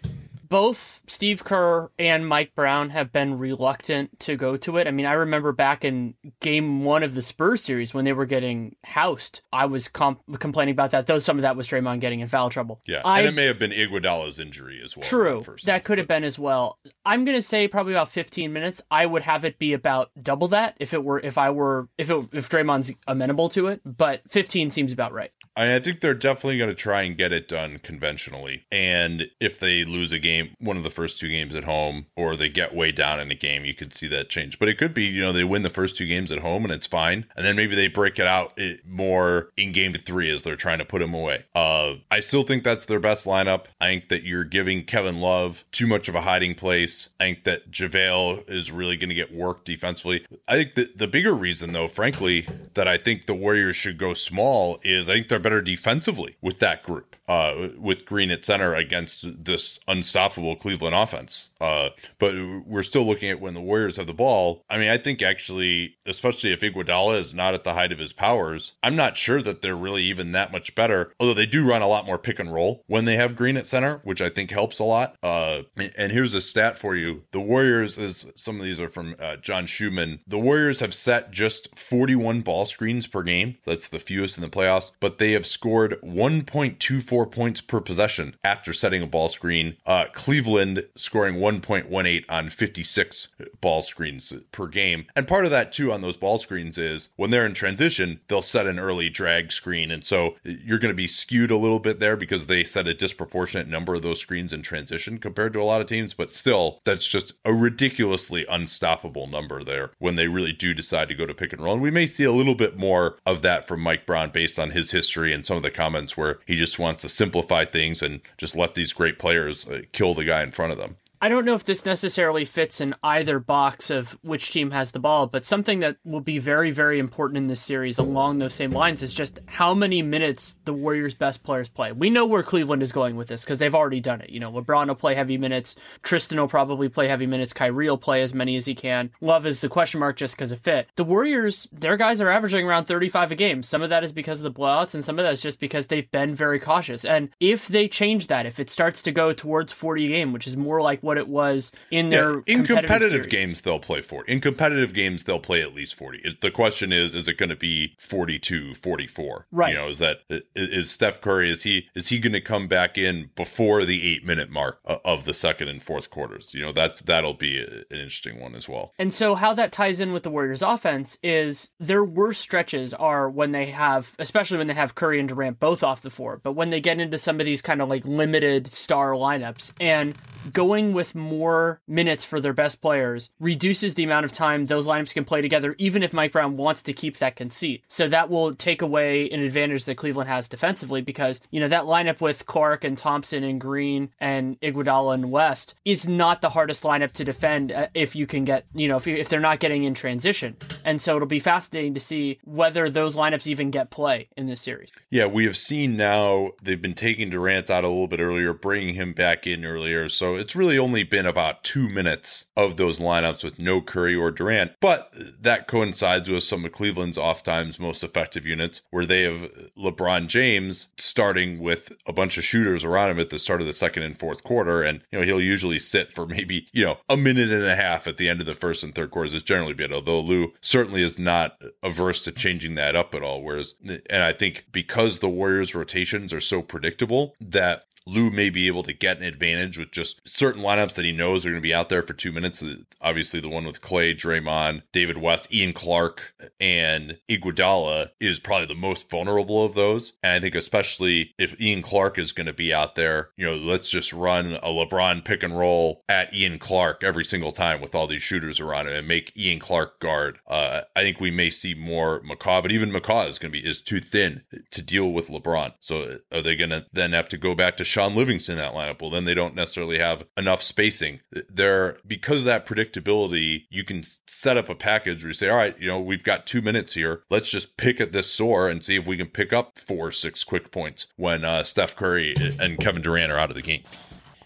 both 0.54 1.02
Steve 1.08 1.44
Kerr 1.44 1.90
and 1.98 2.28
Mike 2.28 2.54
Brown 2.54 2.92
have 2.92 3.12
been 3.12 3.40
reluctant 3.40 4.20
to 4.20 4.36
go 4.36 4.56
to 4.58 4.78
it. 4.78 4.88
I 4.88 4.92
mean, 4.92 5.08
I 5.08 5.14
remember 5.14 5.52
back 5.52 5.84
in 5.84 6.14
game 6.42 6.84
one 6.84 7.02
of 7.02 7.16
the 7.16 7.24
Spurs 7.24 7.64
series 7.64 7.92
when 7.92 8.06
they 8.06 8.14
were 8.14 8.28
getting 8.28 8.76
housed, 8.84 9.42
I 9.52 9.66
was 9.66 9.88
comp- 9.88 10.22
complaining 10.38 10.74
about 10.74 10.92
that, 10.92 11.08
though 11.08 11.18
some 11.18 11.40
of 11.40 11.42
that 11.42 11.56
was 11.56 11.68
Draymond 11.68 12.02
getting 12.02 12.20
in 12.20 12.28
foul 12.28 12.52
trouble. 12.52 12.82
Yeah, 12.86 13.02
I, 13.04 13.22
and 13.22 13.30
it 13.30 13.32
may 13.32 13.46
have 13.46 13.58
been 13.58 13.72
Iguodala's 13.72 14.40
injury 14.40 14.80
as 14.86 14.96
well. 14.96 15.04
True, 15.04 15.44
that 15.64 15.86
could 15.86 15.98
have 15.98 16.08
been 16.08 16.24
as 16.24 16.38
well. 16.38 16.78
I'm 17.04 17.26
going 17.26 17.36
to 17.36 17.42
say 17.42 17.68
probably 17.68 17.94
about 17.94 18.10
15 18.10 18.54
minutes. 18.54 18.80
I 18.92 19.08
would 19.08 19.24
have 19.24 19.44
it 19.44 19.58
be 19.58 19.74
about 19.74 20.12
double 20.22 20.50
that 20.50 20.76
if 20.80 20.94
it 20.94 21.04
were, 21.04 21.20
if 21.20 21.40
I 21.40 21.50
were, 21.50 21.90
if 21.98 22.12
it, 22.12 22.28
if 22.32 22.48
Draymond's 22.48 22.94
amenable 23.08 23.50
to 23.50 23.70
it, 23.70 23.82
but 23.84 24.22
15 24.30 24.70
seems 24.70 24.94
about 24.94 25.14
right. 25.14 25.32
I 25.56 25.80
think 25.80 26.02
they're 26.02 26.16
definitely 26.16 26.58
going 26.58 26.70
to 26.70 26.76
try 26.76 27.04
and 27.04 27.16
get 27.16 27.32
it 27.32 27.48
done 27.48 27.80
conventionally. 27.84 28.66
And 28.72 29.26
if 29.40 29.60
they 29.60 29.84
lose 29.84 30.12
a 30.12 30.18
game, 30.18 30.43
one 30.60 30.78
of 30.78 30.84
the 30.84 30.90
first 30.90 31.20
two 31.20 31.30
games 31.30 31.56
at 31.56 31.64
home, 31.64 32.06
or 32.16 32.36
they 32.36 32.50
get 32.50 32.76
way 32.76 32.92
down 32.92 33.20
in 33.20 33.32
a 33.32 33.36
game, 33.36 33.66
you 33.66 33.74
could 33.74 33.94
see 33.94 34.08
that 34.08 34.30
change. 34.30 34.60
But 34.60 34.70
it 34.70 34.78
could 34.78 34.94
be, 34.94 35.06
you 35.06 35.22
know, 35.22 35.34
they 35.34 35.44
win 35.44 35.64
the 35.64 35.70
first 35.70 35.98
two 35.98 36.08
games 36.08 36.32
at 36.32 36.40
home 36.40 36.64
and 36.64 36.74
it's 36.74 36.88
fine. 36.88 37.26
And 37.36 37.46
then 37.46 37.56
maybe 37.56 37.76
they 37.76 37.88
break 37.88 38.20
it 38.20 38.28
out 38.28 38.58
more 38.86 39.50
in 39.58 39.72
game 39.72 39.94
three 39.94 40.32
as 40.32 40.42
they're 40.42 40.56
trying 40.56 40.80
to 40.80 40.86
put 40.86 41.00
them 41.00 41.14
away. 41.14 41.46
Uh, 41.54 41.96
I 42.10 42.20
still 42.20 42.44
think 42.44 42.64
that's 42.64 42.86
their 42.86 43.00
best 43.00 43.26
lineup. 43.26 43.66
I 43.80 43.88
think 43.88 44.10
that 44.10 44.24
you're 44.24 44.44
giving 44.44 44.84
Kevin 44.86 45.20
Love 45.20 45.64
too 45.72 45.88
much 45.88 46.08
of 46.08 46.16
a 46.16 46.22
hiding 46.22 46.56
place. 46.56 47.10
I 47.20 47.26
think 47.26 47.44
that 47.44 47.72
JaVale 47.72 48.50
is 48.50 48.72
really 48.72 48.98
going 48.98 49.10
to 49.10 49.16
get 49.16 49.34
worked 49.34 49.66
defensively. 49.66 50.26
I 50.48 50.56
think 50.56 50.76
that 50.76 50.98
the 50.98 51.08
bigger 51.08 51.34
reason, 51.34 51.74
though, 51.74 51.88
frankly, 51.88 52.48
that 52.74 52.88
I 52.88 52.98
think 52.98 53.26
the 53.26 53.34
Warriors 53.34 53.76
should 53.76 53.98
go 53.98 54.14
small 54.14 54.80
is 54.84 55.10
I 55.10 55.14
think 55.14 55.28
they're 55.28 55.40
better 55.40 55.62
defensively 55.62 56.36
with 56.42 56.60
that 56.60 56.84
group, 56.84 57.16
uh, 57.28 57.70
with 57.78 58.06
Green 58.06 58.32
at 58.32 58.46
center 58.46 58.74
against 58.74 59.46
this 59.46 59.80
unstoppable 59.88 60.33
Cleveland 60.56 60.96
offense. 60.96 61.52
Uh, 61.60 61.90
but 62.20 62.34
we're 62.66 62.84
still 62.84 63.06
looking 63.06 63.30
at 63.30 63.40
when 63.40 63.54
the 63.54 63.62
Warriors 63.62 63.98
have 63.98 64.08
the 64.08 64.14
ball. 64.14 64.64
I 64.70 64.78
mean, 64.78 64.90
I 64.90 64.98
think 64.98 65.22
actually, 65.22 65.96
especially 66.06 66.52
if 66.52 66.62
Iguodala 66.62 67.20
is 67.20 67.34
not 67.34 67.54
at 67.54 67.64
the 67.64 67.74
height 67.74 67.92
of 67.92 68.00
his 68.00 68.14
powers, 68.14 68.74
I'm 68.82 68.96
not 68.96 69.18
sure 69.18 69.42
that 69.42 69.62
they're 69.62 69.76
really 69.76 70.04
even 70.04 70.32
that 70.32 70.52
much 70.52 70.76
better. 70.76 71.12
Although 71.20 71.34
they 71.34 71.46
do 71.46 71.68
run 71.68 71.82
a 71.82 71.88
lot 71.88 72.06
more 72.06 72.18
pick 72.18 72.40
and 72.40 72.54
roll 72.54 72.84
when 72.88 73.06
they 73.06 73.16
have 73.16 73.36
Green 73.36 73.58
at 73.58 73.68
center, 73.68 74.02
which 74.04 74.22
I 74.22 74.30
think 74.30 74.52
helps 74.52 74.80
a 74.80 74.84
lot. 74.84 75.16
Uh, 75.24 75.64
and 75.98 76.12
here's 76.12 76.34
a 76.34 76.42
stat 76.42 76.78
for 76.78 76.96
you: 76.96 77.24
the 77.32 77.40
Warriors, 77.40 77.98
is 77.98 78.26
some 78.36 78.58
of 78.58 78.64
these 78.64 78.80
are 78.80 78.90
from 78.90 79.16
uh, 79.20 79.38
John 79.38 79.66
Schuhmann. 79.66 80.20
The 80.28 80.40
Warriors 80.40 80.80
have 80.80 80.94
set 80.94 81.32
just 81.32 81.78
41 81.78 82.42
ball 82.42 82.66
screens 82.66 83.08
per 83.08 83.24
game. 83.24 83.58
That's 83.66 83.88
the 83.88 84.00
fewest 84.00 84.38
in 84.38 84.42
the 84.42 84.50
playoffs, 84.50 84.92
but 85.00 85.18
they 85.18 85.32
have 85.32 85.46
scored 85.46 86.00
1.24 86.04 87.32
points 87.32 87.62
per 87.62 87.80
possession 87.80 88.36
after 88.44 88.74
setting 88.74 89.02
a 89.02 89.08
ball 89.08 89.30
screen. 89.30 89.78
Uh, 89.86 90.06
Cleveland 90.24 90.86
scoring 90.96 91.36
1.18 91.36 92.24
on 92.30 92.50
56 92.50 93.28
ball 93.60 93.82
screens 93.82 94.32
per 94.54 94.68
game. 94.68 95.06
And 95.18 95.28
part 95.28 95.44
of 95.44 95.52
that, 95.52 95.74
too, 95.74 95.92
on 95.92 96.00
those 96.00 96.16
ball 96.16 96.40
screens 96.40 96.78
is 96.78 97.10
when 97.18 97.30
they're 97.30 97.46
in 97.46 97.54
transition, 97.54 98.22
they'll 98.30 98.42
set 98.42 98.66
an 98.66 98.80
early 98.80 99.10
drag 99.10 99.52
screen. 99.52 99.92
And 99.92 100.06
so 100.06 100.36
you're 100.46 100.80
going 100.80 100.94
to 100.94 100.96
be 100.96 101.10
skewed 101.10 101.52
a 101.52 101.58
little 101.58 101.80
bit 101.80 102.00
there 102.00 102.16
because 102.16 102.48
they 102.48 102.64
set 102.64 102.88
a 102.88 102.94
disproportionate 102.94 103.68
number 103.68 103.96
of 103.96 104.02
those 104.02 104.22
screens 104.22 104.54
in 104.54 104.62
transition 104.62 105.18
compared 105.18 105.52
to 105.54 105.62
a 105.62 105.66
lot 105.66 105.82
of 105.82 105.88
teams. 105.88 106.14
But 106.14 106.32
still, 106.32 106.80
that's 106.86 107.06
just 107.06 107.34
a 107.44 107.54
ridiculously 107.54 108.46
unstoppable 108.50 109.28
number 109.28 109.62
there 109.62 109.92
when 110.00 110.16
they 110.16 110.28
really 110.28 110.54
do 110.54 110.74
decide 110.74 111.10
to 111.10 111.16
go 111.16 111.26
to 111.26 111.34
pick 111.34 111.52
and 111.52 111.62
roll. 111.62 111.74
And 111.74 111.82
we 111.82 111.92
may 111.92 112.08
see 112.08 112.24
a 112.24 112.32
little 112.32 112.56
bit 112.56 112.78
more 112.78 113.18
of 113.26 113.42
that 113.42 113.68
from 113.68 113.82
Mike 113.82 114.06
Brown 114.06 114.30
based 114.30 114.58
on 114.58 114.72
his 114.72 114.92
history 114.92 115.34
and 115.34 115.46
some 115.46 115.58
of 115.58 115.64
the 115.64 115.70
comments 115.70 116.16
where 116.16 116.40
he 116.46 116.56
just 116.56 116.80
wants 116.80 117.02
to 117.02 117.10
simplify 117.10 117.66
things 117.66 118.02
and 118.02 118.22
just 118.38 118.56
let 118.56 118.74
these 118.74 118.94
great 118.94 119.20
players 119.20 119.68
uh, 119.68 119.82
kill 119.92 120.03
the 120.14 120.26
guy 120.26 120.44
in 120.44 120.52
front 120.52 120.74
of 120.74 120.78
them. 120.78 120.98
I 121.24 121.30
don't 121.30 121.46
know 121.46 121.54
if 121.54 121.64
this 121.64 121.86
necessarily 121.86 122.44
fits 122.44 122.82
in 122.82 122.96
either 123.02 123.40
box 123.40 123.90
of 123.90 124.20
which 124.24 124.52
team 124.52 124.72
has 124.72 124.92
the 124.92 125.00
ball, 125.00 125.26
but 125.26 125.46
something 125.46 125.80
that 125.80 125.96
will 126.04 126.20
be 126.20 126.38
very, 126.38 126.70
very 126.70 127.00
important 127.00 127.38
in 127.38 127.48
this 127.48 127.62
series 127.62 127.98
along 127.98 128.36
those 128.36 128.54
same 128.54 128.72
lines 128.72 129.02
is 129.02 129.14
just 129.14 129.40
how 129.46 129.74
many 129.74 130.02
minutes 130.02 130.58
the 130.66 130.74
Warriors' 130.74 131.14
best 131.14 131.42
players 131.42 131.70
play. 131.70 131.94
We 131.94 132.10
know 132.10 132.26
where 132.26 132.44
Cleveland 132.44 132.84
is 132.84 132.92
going 132.92 133.16
with 133.16 133.30
this 133.30 133.46
because 133.46 133.58
they've 133.58 133.74
already 133.74 134.02
done 134.02 134.20
it. 134.20 134.32
You 134.32 134.42
know, 134.42 134.52
LeBron 134.52 134.88
will 134.88 134.96
play 134.96 135.16
heavy 135.16 135.38
minutes, 135.38 135.78
Tristan 136.02 136.38
will 136.42 136.50
probably 136.50 136.90
play 136.90 137.08
heavy 137.08 137.26
minutes, 137.26 137.54
Kyrie 137.54 137.90
will 137.90 137.98
play 137.98 138.22
as 138.22 138.34
many 138.34 138.58
as 138.58 138.66
he 138.66 138.76
can. 138.76 139.10
Love 139.22 139.46
is 139.46 139.62
the 139.62 139.70
question 139.70 140.02
mark 140.02 140.18
just 140.18 140.36
because 140.36 140.52
of 140.52 140.60
fit. 140.60 140.90
The 140.98 141.06
Warriors, 141.06 141.70
their 141.72 141.96
guys 141.96 142.20
are 142.20 142.32
averaging 142.32 142.68
around 142.68 142.84
35 142.84 143.32
a 143.32 143.36
game. 143.36 143.64
Some 143.64 143.82
of 143.82 143.90
that 143.92 144.04
is 144.04 144.12
because 144.12 144.42
of 144.42 144.54
the 144.54 144.60
blowouts, 144.60 144.94
and 144.94 145.06
some 145.06 145.18
of 145.20 145.24
that 145.24 145.32
is 145.32 145.42
just 145.42 145.62
because 145.62 145.88
they've 145.88 146.12
been 146.12 146.36
very 146.36 146.60
cautious. 146.60 147.06
And 147.06 147.30
if 147.40 147.70
they 147.70 147.88
change 147.88 148.28
that, 148.28 148.46
if 148.46 148.60
it 148.60 148.70
starts 148.70 149.02
to 149.04 149.14
go 149.14 149.32
towards 149.32 149.72
40 149.72 150.08
a 150.08 150.10
game, 150.10 150.34
which 150.34 150.48
is 150.48 150.58
more 150.58 150.82
like 150.82 151.02
what 151.02 151.13
it 151.18 151.28
was 151.28 151.72
in 151.92 152.10
their 152.10 152.36
Yeah, 152.36 152.42
in 152.48 152.66
competitive, 152.66 152.90
competitive 152.90 153.30
games, 153.30 153.62
they'll 153.62 153.80
play 153.80 154.02
40. 154.02 154.32
In 154.32 154.42
competitive 154.42 154.94
games, 154.94 155.24
they'll 155.24 155.40
play 155.40 155.62
at 155.62 155.74
least 155.74 155.96
40. 155.96 156.20
It- 156.24 156.42
The 156.42 156.52
question 156.52 156.92
is, 156.92 157.16
is 157.16 157.28
it 157.28 157.38
going 157.38 157.50
to 157.50 157.56
be 157.56 157.96
42, 158.00 158.76
44? 158.76 159.48
Right. 159.52 159.70
You 159.74 159.76
know, 159.78 159.90
is 159.90 160.00
that 160.00 160.20
is 160.56 160.90
Steph 160.92 161.22
Curry, 161.22 161.52
is 161.52 161.64
he, 161.64 161.88
is 161.96 162.08
he 162.10 162.20
going 162.20 162.34
to 162.34 162.42
come 162.42 162.68
back 162.68 162.98
in 162.98 163.30
before 163.36 163.86
the 163.86 164.08
eight 164.12 164.26
minute 164.26 164.50
mark 164.50 164.80
uh, 164.86 164.98
of 165.06 165.26
the 165.26 165.34
second 165.34 165.68
and 165.68 165.82
fourth 165.82 166.10
quarters? 166.10 166.54
You 166.54 166.62
know, 166.62 166.72
that's, 166.72 167.02
that'll 167.02 167.34
be 167.34 167.60
an 167.60 167.84
interesting 167.92 168.40
one 168.40 168.56
as 168.56 168.68
well. 168.70 168.94
And 169.00 169.14
so, 169.14 169.36
how 169.36 169.54
that 169.54 169.72
ties 169.72 170.00
in 170.00 170.14
with 170.14 170.24
the 170.24 170.30
Warriors' 170.30 170.62
offense 170.62 171.18
is 171.24 171.72
their 171.80 172.04
worst 172.04 172.42
stretches 172.42 172.94
are 172.94 173.30
when 173.30 173.52
they 173.52 173.68
have, 173.68 174.14
especially 174.20 174.58
when 174.58 174.68
they 174.68 174.74
have 174.74 174.96
Curry 174.96 175.20
and 175.20 175.28
Durant 175.30 175.60
both 175.60 175.84
off 175.84 176.02
the 176.02 176.10
floor, 176.10 176.40
but 176.44 176.54
when 176.54 176.70
they 176.70 176.82
get 176.82 177.00
into 177.00 177.18
some 177.18 177.40
of 177.40 177.46
these 177.46 177.62
kind 177.62 177.82
of 177.82 177.90
like 177.90 178.06
limited 178.06 178.68
star 178.68 179.12
lineups 179.12 179.72
and 179.80 180.16
going 180.52 180.94
with 180.94 181.03
more 181.14 181.82
minutes 181.88 182.24
for 182.24 182.40
their 182.40 182.54
best 182.54 182.82
players 182.82 183.30
reduces 183.40 183.96
the 183.96 184.04
amount 184.04 184.26
of 184.26 184.32
time 184.32 184.66
those 184.66 184.88
lineups 184.88 185.14
can 185.14 185.26
play 185.26 185.42
together, 185.42 185.76
even 185.78 186.04
if 186.04 186.14
Mike 186.14 186.32
Brown 186.32 186.58
wants 186.58 186.82
to 186.84 186.94
keep 186.94 187.18
that 187.18 187.36
conceit. 187.36 187.84
So, 187.88 188.08
that 188.08 188.30
will 188.30 188.56
take 188.56 188.82
away 188.82 189.30
an 189.30 189.42
advantage 189.42 189.86
that 189.86 189.96
Cleveland 189.96 190.30
has 190.30 190.48
defensively 190.48 191.02
because, 191.02 191.42
you 191.52 191.60
know, 191.60 191.68
that 191.68 191.84
lineup 191.84 192.22
with 192.22 192.46
Clark 192.46 192.84
and 192.84 192.98
Thompson 192.98 193.44
and 193.44 193.60
Green 193.60 194.10
and 194.20 194.60
Iguodala 194.62 195.16
and 195.16 195.32
West 195.32 195.76
is 195.86 196.08
not 196.08 196.42
the 196.42 196.50
hardest 196.50 196.84
lineup 196.84 197.12
to 197.14 197.24
defend 197.24 197.72
uh, 197.72 197.88
if 197.94 198.16
you 198.16 198.28
can 198.28 198.46
get, 198.46 198.66
you 198.74 198.88
know, 198.88 198.98
if, 198.98 199.08
you, 199.08 199.16
if 199.16 199.30
they're 199.30 199.40
not 199.40 199.60
getting 199.60 199.84
in 199.84 199.94
transition. 199.94 200.56
And 200.86 201.02
so 201.02 201.16
it'll 201.16 201.28
be 201.28 201.40
fascinating 201.40 201.94
to 201.96 202.00
see 202.00 202.40
whether 202.44 202.90
those 202.90 203.16
lineups 203.16 203.48
even 203.48 203.72
get 203.72 203.90
play 203.90 204.30
in 204.38 204.48
this 204.48 204.62
series. 204.62 204.92
Yeah, 205.10 205.26
we 205.26 205.46
have 205.46 205.58
seen 205.58 205.98
now 205.98 206.52
they've 206.62 206.82
been 206.82 206.94
taking 206.94 207.30
Durant 207.30 207.70
out 207.70 207.84
a 207.84 207.88
little 207.88 208.08
bit 208.08 208.20
earlier, 208.20 208.54
bringing 208.54 208.96
him 208.96 209.14
back 209.14 209.48
in 209.48 209.66
earlier. 209.66 210.10
So 210.10 210.36
it's 210.36 210.56
really 210.56 210.78
only 210.78 210.93
been 211.02 211.26
about 211.26 211.64
two 211.64 211.90
minutes 211.90 212.46
of 212.56 212.78
those 212.78 213.00
lineups 213.00 213.44
with 213.44 213.58
no 213.58 213.82
Curry 213.82 214.16
or 214.16 214.30
Durant. 214.30 214.74
But 214.80 215.12
that 215.42 215.68
coincides 215.68 216.30
with 216.30 216.44
some 216.44 216.64
of 216.64 216.72
Cleveland's 216.72 217.18
off 217.18 217.42
times 217.42 217.80
most 217.80 218.04
effective 218.04 218.46
units, 218.46 218.84
where 218.92 219.08
they 219.08 219.24
have 219.24 219.50
LeBron 219.76 220.28
James 220.28 220.90
starting 220.98 221.60
with 221.60 221.94
a 222.06 222.14
bunch 222.14 222.38
of 222.38 222.44
shooters 222.44 222.84
around 222.84 223.10
him 223.10 223.20
at 223.20 223.32
the 223.32 223.40
start 223.40 223.62
of 223.62 223.68
the 223.68 223.74
second 223.74 224.04
and 224.04 224.20
fourth 224.20 224.44
quarter. 224.44 224.84
And, 224.84 225.02
you 225.12 225.20
know, 225.20 225.26
he'll 225.26 225.42
usually 225.42 225.80
sit 225.80 226.14
for 226.14 226.28
maybe, 226.28 226.68
you 226.72 226.86
know, 226.86 226.98
a 227.10 227.18
minute 227.18 227.52
and 227.52 227.66
a 227.66 227.76
half 227.76 228.06
at 228.06 228.18
the 228.18 228.30
end 228.30 228.42
of 228.42 228.46
the 228.46 228.54
first 228.54 228.84
and 228.84 228.94
third 228.94 229.10
quarters. 229.10 229.34
It's 229.34 229.44
generally 229.44 229.74
been, 229.74 229.94
although 229.94 230.20
Lue 230.20 230.54
certainly 230.62 231.02
is 231.02 231.18
not 231.18 231.60
averse 231.82 232.24
to 232.26 232.32
changing 232.34 232.76
that 232.76 232.96
up 232.96 233.16
at 233.16 233.24
all. 233.24 233.42
Whereas, 233.42 233.76
and 234.10 234.24
I 234.24 234.34
think 234.34 234.66
because 234.72 235.20
the 235.20 235.30
Warriors' 235.30 235.74
rotations 235.74 236.34
are 236.34 236.42
so 236.42 236.62
predictable 236.62 237.36
that 237.40 237.86
Lue 238.06 238.30
may 238.30 238.50
be 238.50 238.68
able 238.68 238.84
to 238.84 238.94
get 238.94 239.18
an 239.18 239.24
advantage 239.24 239.78
with 239.78 239.92
just 239.92 240.22
certain 240.26 240.62
lineups 240.62 240.94
that 240.94 241.06
he 241.06 241.12
knows 241.12 241.46
are 241.46 241.50
going 241.50 241.62
to 241.62 241.62
be 241.62 241.74
out 241.74 241.90
there 241.90 242.04
for 242.04 242.14
two 242.14 242.32
minutes. 242.32 242.64
Obviously, 243.02 243.40
the 243.40 243.50
one 243.50 243.66
with 243.66 243.82
Klay, 243.82 244.18
Draymond, 244.18 244.84
David 244.92 245.18
West, 245.18 245.54
Ian 245.54 245.74
Clark, 245.74 246.34
and 246.60 247.18
Iguodala 247.30 248.10
is 248.20 248.40
probably 248.40 248.68
the 248.68 248.76
most 248.76 249.10
vulnerable 249.10 249.64
of 249.64 249.74
those. 249.74 250.14
And 250.22 250.34
I 250.34 250.40
think 250.40 250.56
especially 250.56 251.34
if 251.38 251.60
Ian 251.60 251.82
Clark 251.82 252.18
is 252.18 252.32
going 252.32 252.48
to 252.48 252.54
be 252.54 252.74
out 252.74 252.96
there, 252.96 253.30
you 253.38 253.46
know, 253.46 253.56
let's 253.56 253.90
just 253.90 254.14
run 254.14 254.54
a 254.56 254.68
LeBron 254.68 255.24
pick 255.24 255.44
and 255.44 255.58
roll 255.58 256.04
at 256.10 256.34
Ian 256.34 256.60
Clark 256.60 257.04
every 257.04 257.26
single 257.26 257.52
time 257.52 257.82
with 257.82 257.96
all 257.96 258.08
these 258.08 258.24
shooters 258.24 258.60
around 258.60 258.88
him 258.88 258.94
and 258.94 259.08
make 259.08 259.36
Ian 259.38 259.60
Clark 259.60 260.00
guard. 260.00 260.40
Uh, 260.48 260.82
I 260.96 261.02
think 261.02 261.20
we 261.20 261.32
may 261.32 261.50
see 261.50 261.74
more 261.74 262.22
McCaw, 262.22 262.62
but 262.62 262.72
even 262.72 262.92
McCaw 262.92 263.28
is 263.28 263.40
going 263.40 263.52
to 263.52 263.62
be 263.62 263.68
is 263.68 263.82
too 263.82 264.00
thin 264.00 264.44
to 264.72 264.82
deal 264.82 265.12
with 265.12 265.30
LeBron. 265.30 265.74
So 265.80 266.20
are 266.32 266.42
they 266.42 266.56
going 266.56 266.70
to 266.72 266.86
then 266.92 267.14
have 267.14 267.30
to 267.30 267.38
go 267.38 267.56
back 267.56 267.78
to 267.78 267.84
Shaun 267.94 268.16
Livingston 268.16 268.54
in 268.54 268.58
that 268.58 268.74
lineup? 268.74 269.02
Well, 269.02 269.12
then 269.12 269.26
they 269.26 269.36
don't 269.36 269.54
necessarily 269.54 270.00
have 270.00 270.24
enough 270.36 270.64
spacing. 270.64 271.20
There, 271.48 272.00
because 272.08 272.38
of 272.38 272.46
that 272.46 272.66
predictability, 272.66 273.66
you 273.70 273.84
can 273.84 274.02
set 274.26 274.58
up 274.58 274.68
a 274.68 274.74
package 274.74 275.22
where 275.22 275.30
you 275.30 275.34
say, 275.36 275.48
all 275.48 275.58
right, 275.58 275.78
you 275.80 275.90
know, 275.90 276.00
we've 276.00 276.24
got 276.24 276.48
two 276.48 276.64
minutes 276.64 276.96
here. 276.96 277.22
Let's 277.30 277.52
just 277.52 277.78
pick 277.78 278.02
at 278.02 278.12
this 278.12 278.32
sore 278.32 278.68
and 278.68 278.84
see 278.84 278.96
if 278.96 279.06
we 279.06 279.16
can 279.16 279.28
pick 279.28 279.54
up 279.54 279.78
four, 279.78 280.12
six 280.12 280.44
quick 280.44 280.72
points 280.72 281.06
when 281.18 281.46
uh, 281.46 281.62
Steph 281.62 281.96
Curry 281.96 282.34
and 282.60 282.80
Kevin 282.80 283.04
Durant 283.04 283.32
are 283.32 283.38
out 283.38 283.52
of 283.52 283.56
the 283.56 283.62
game. 283.62 283.84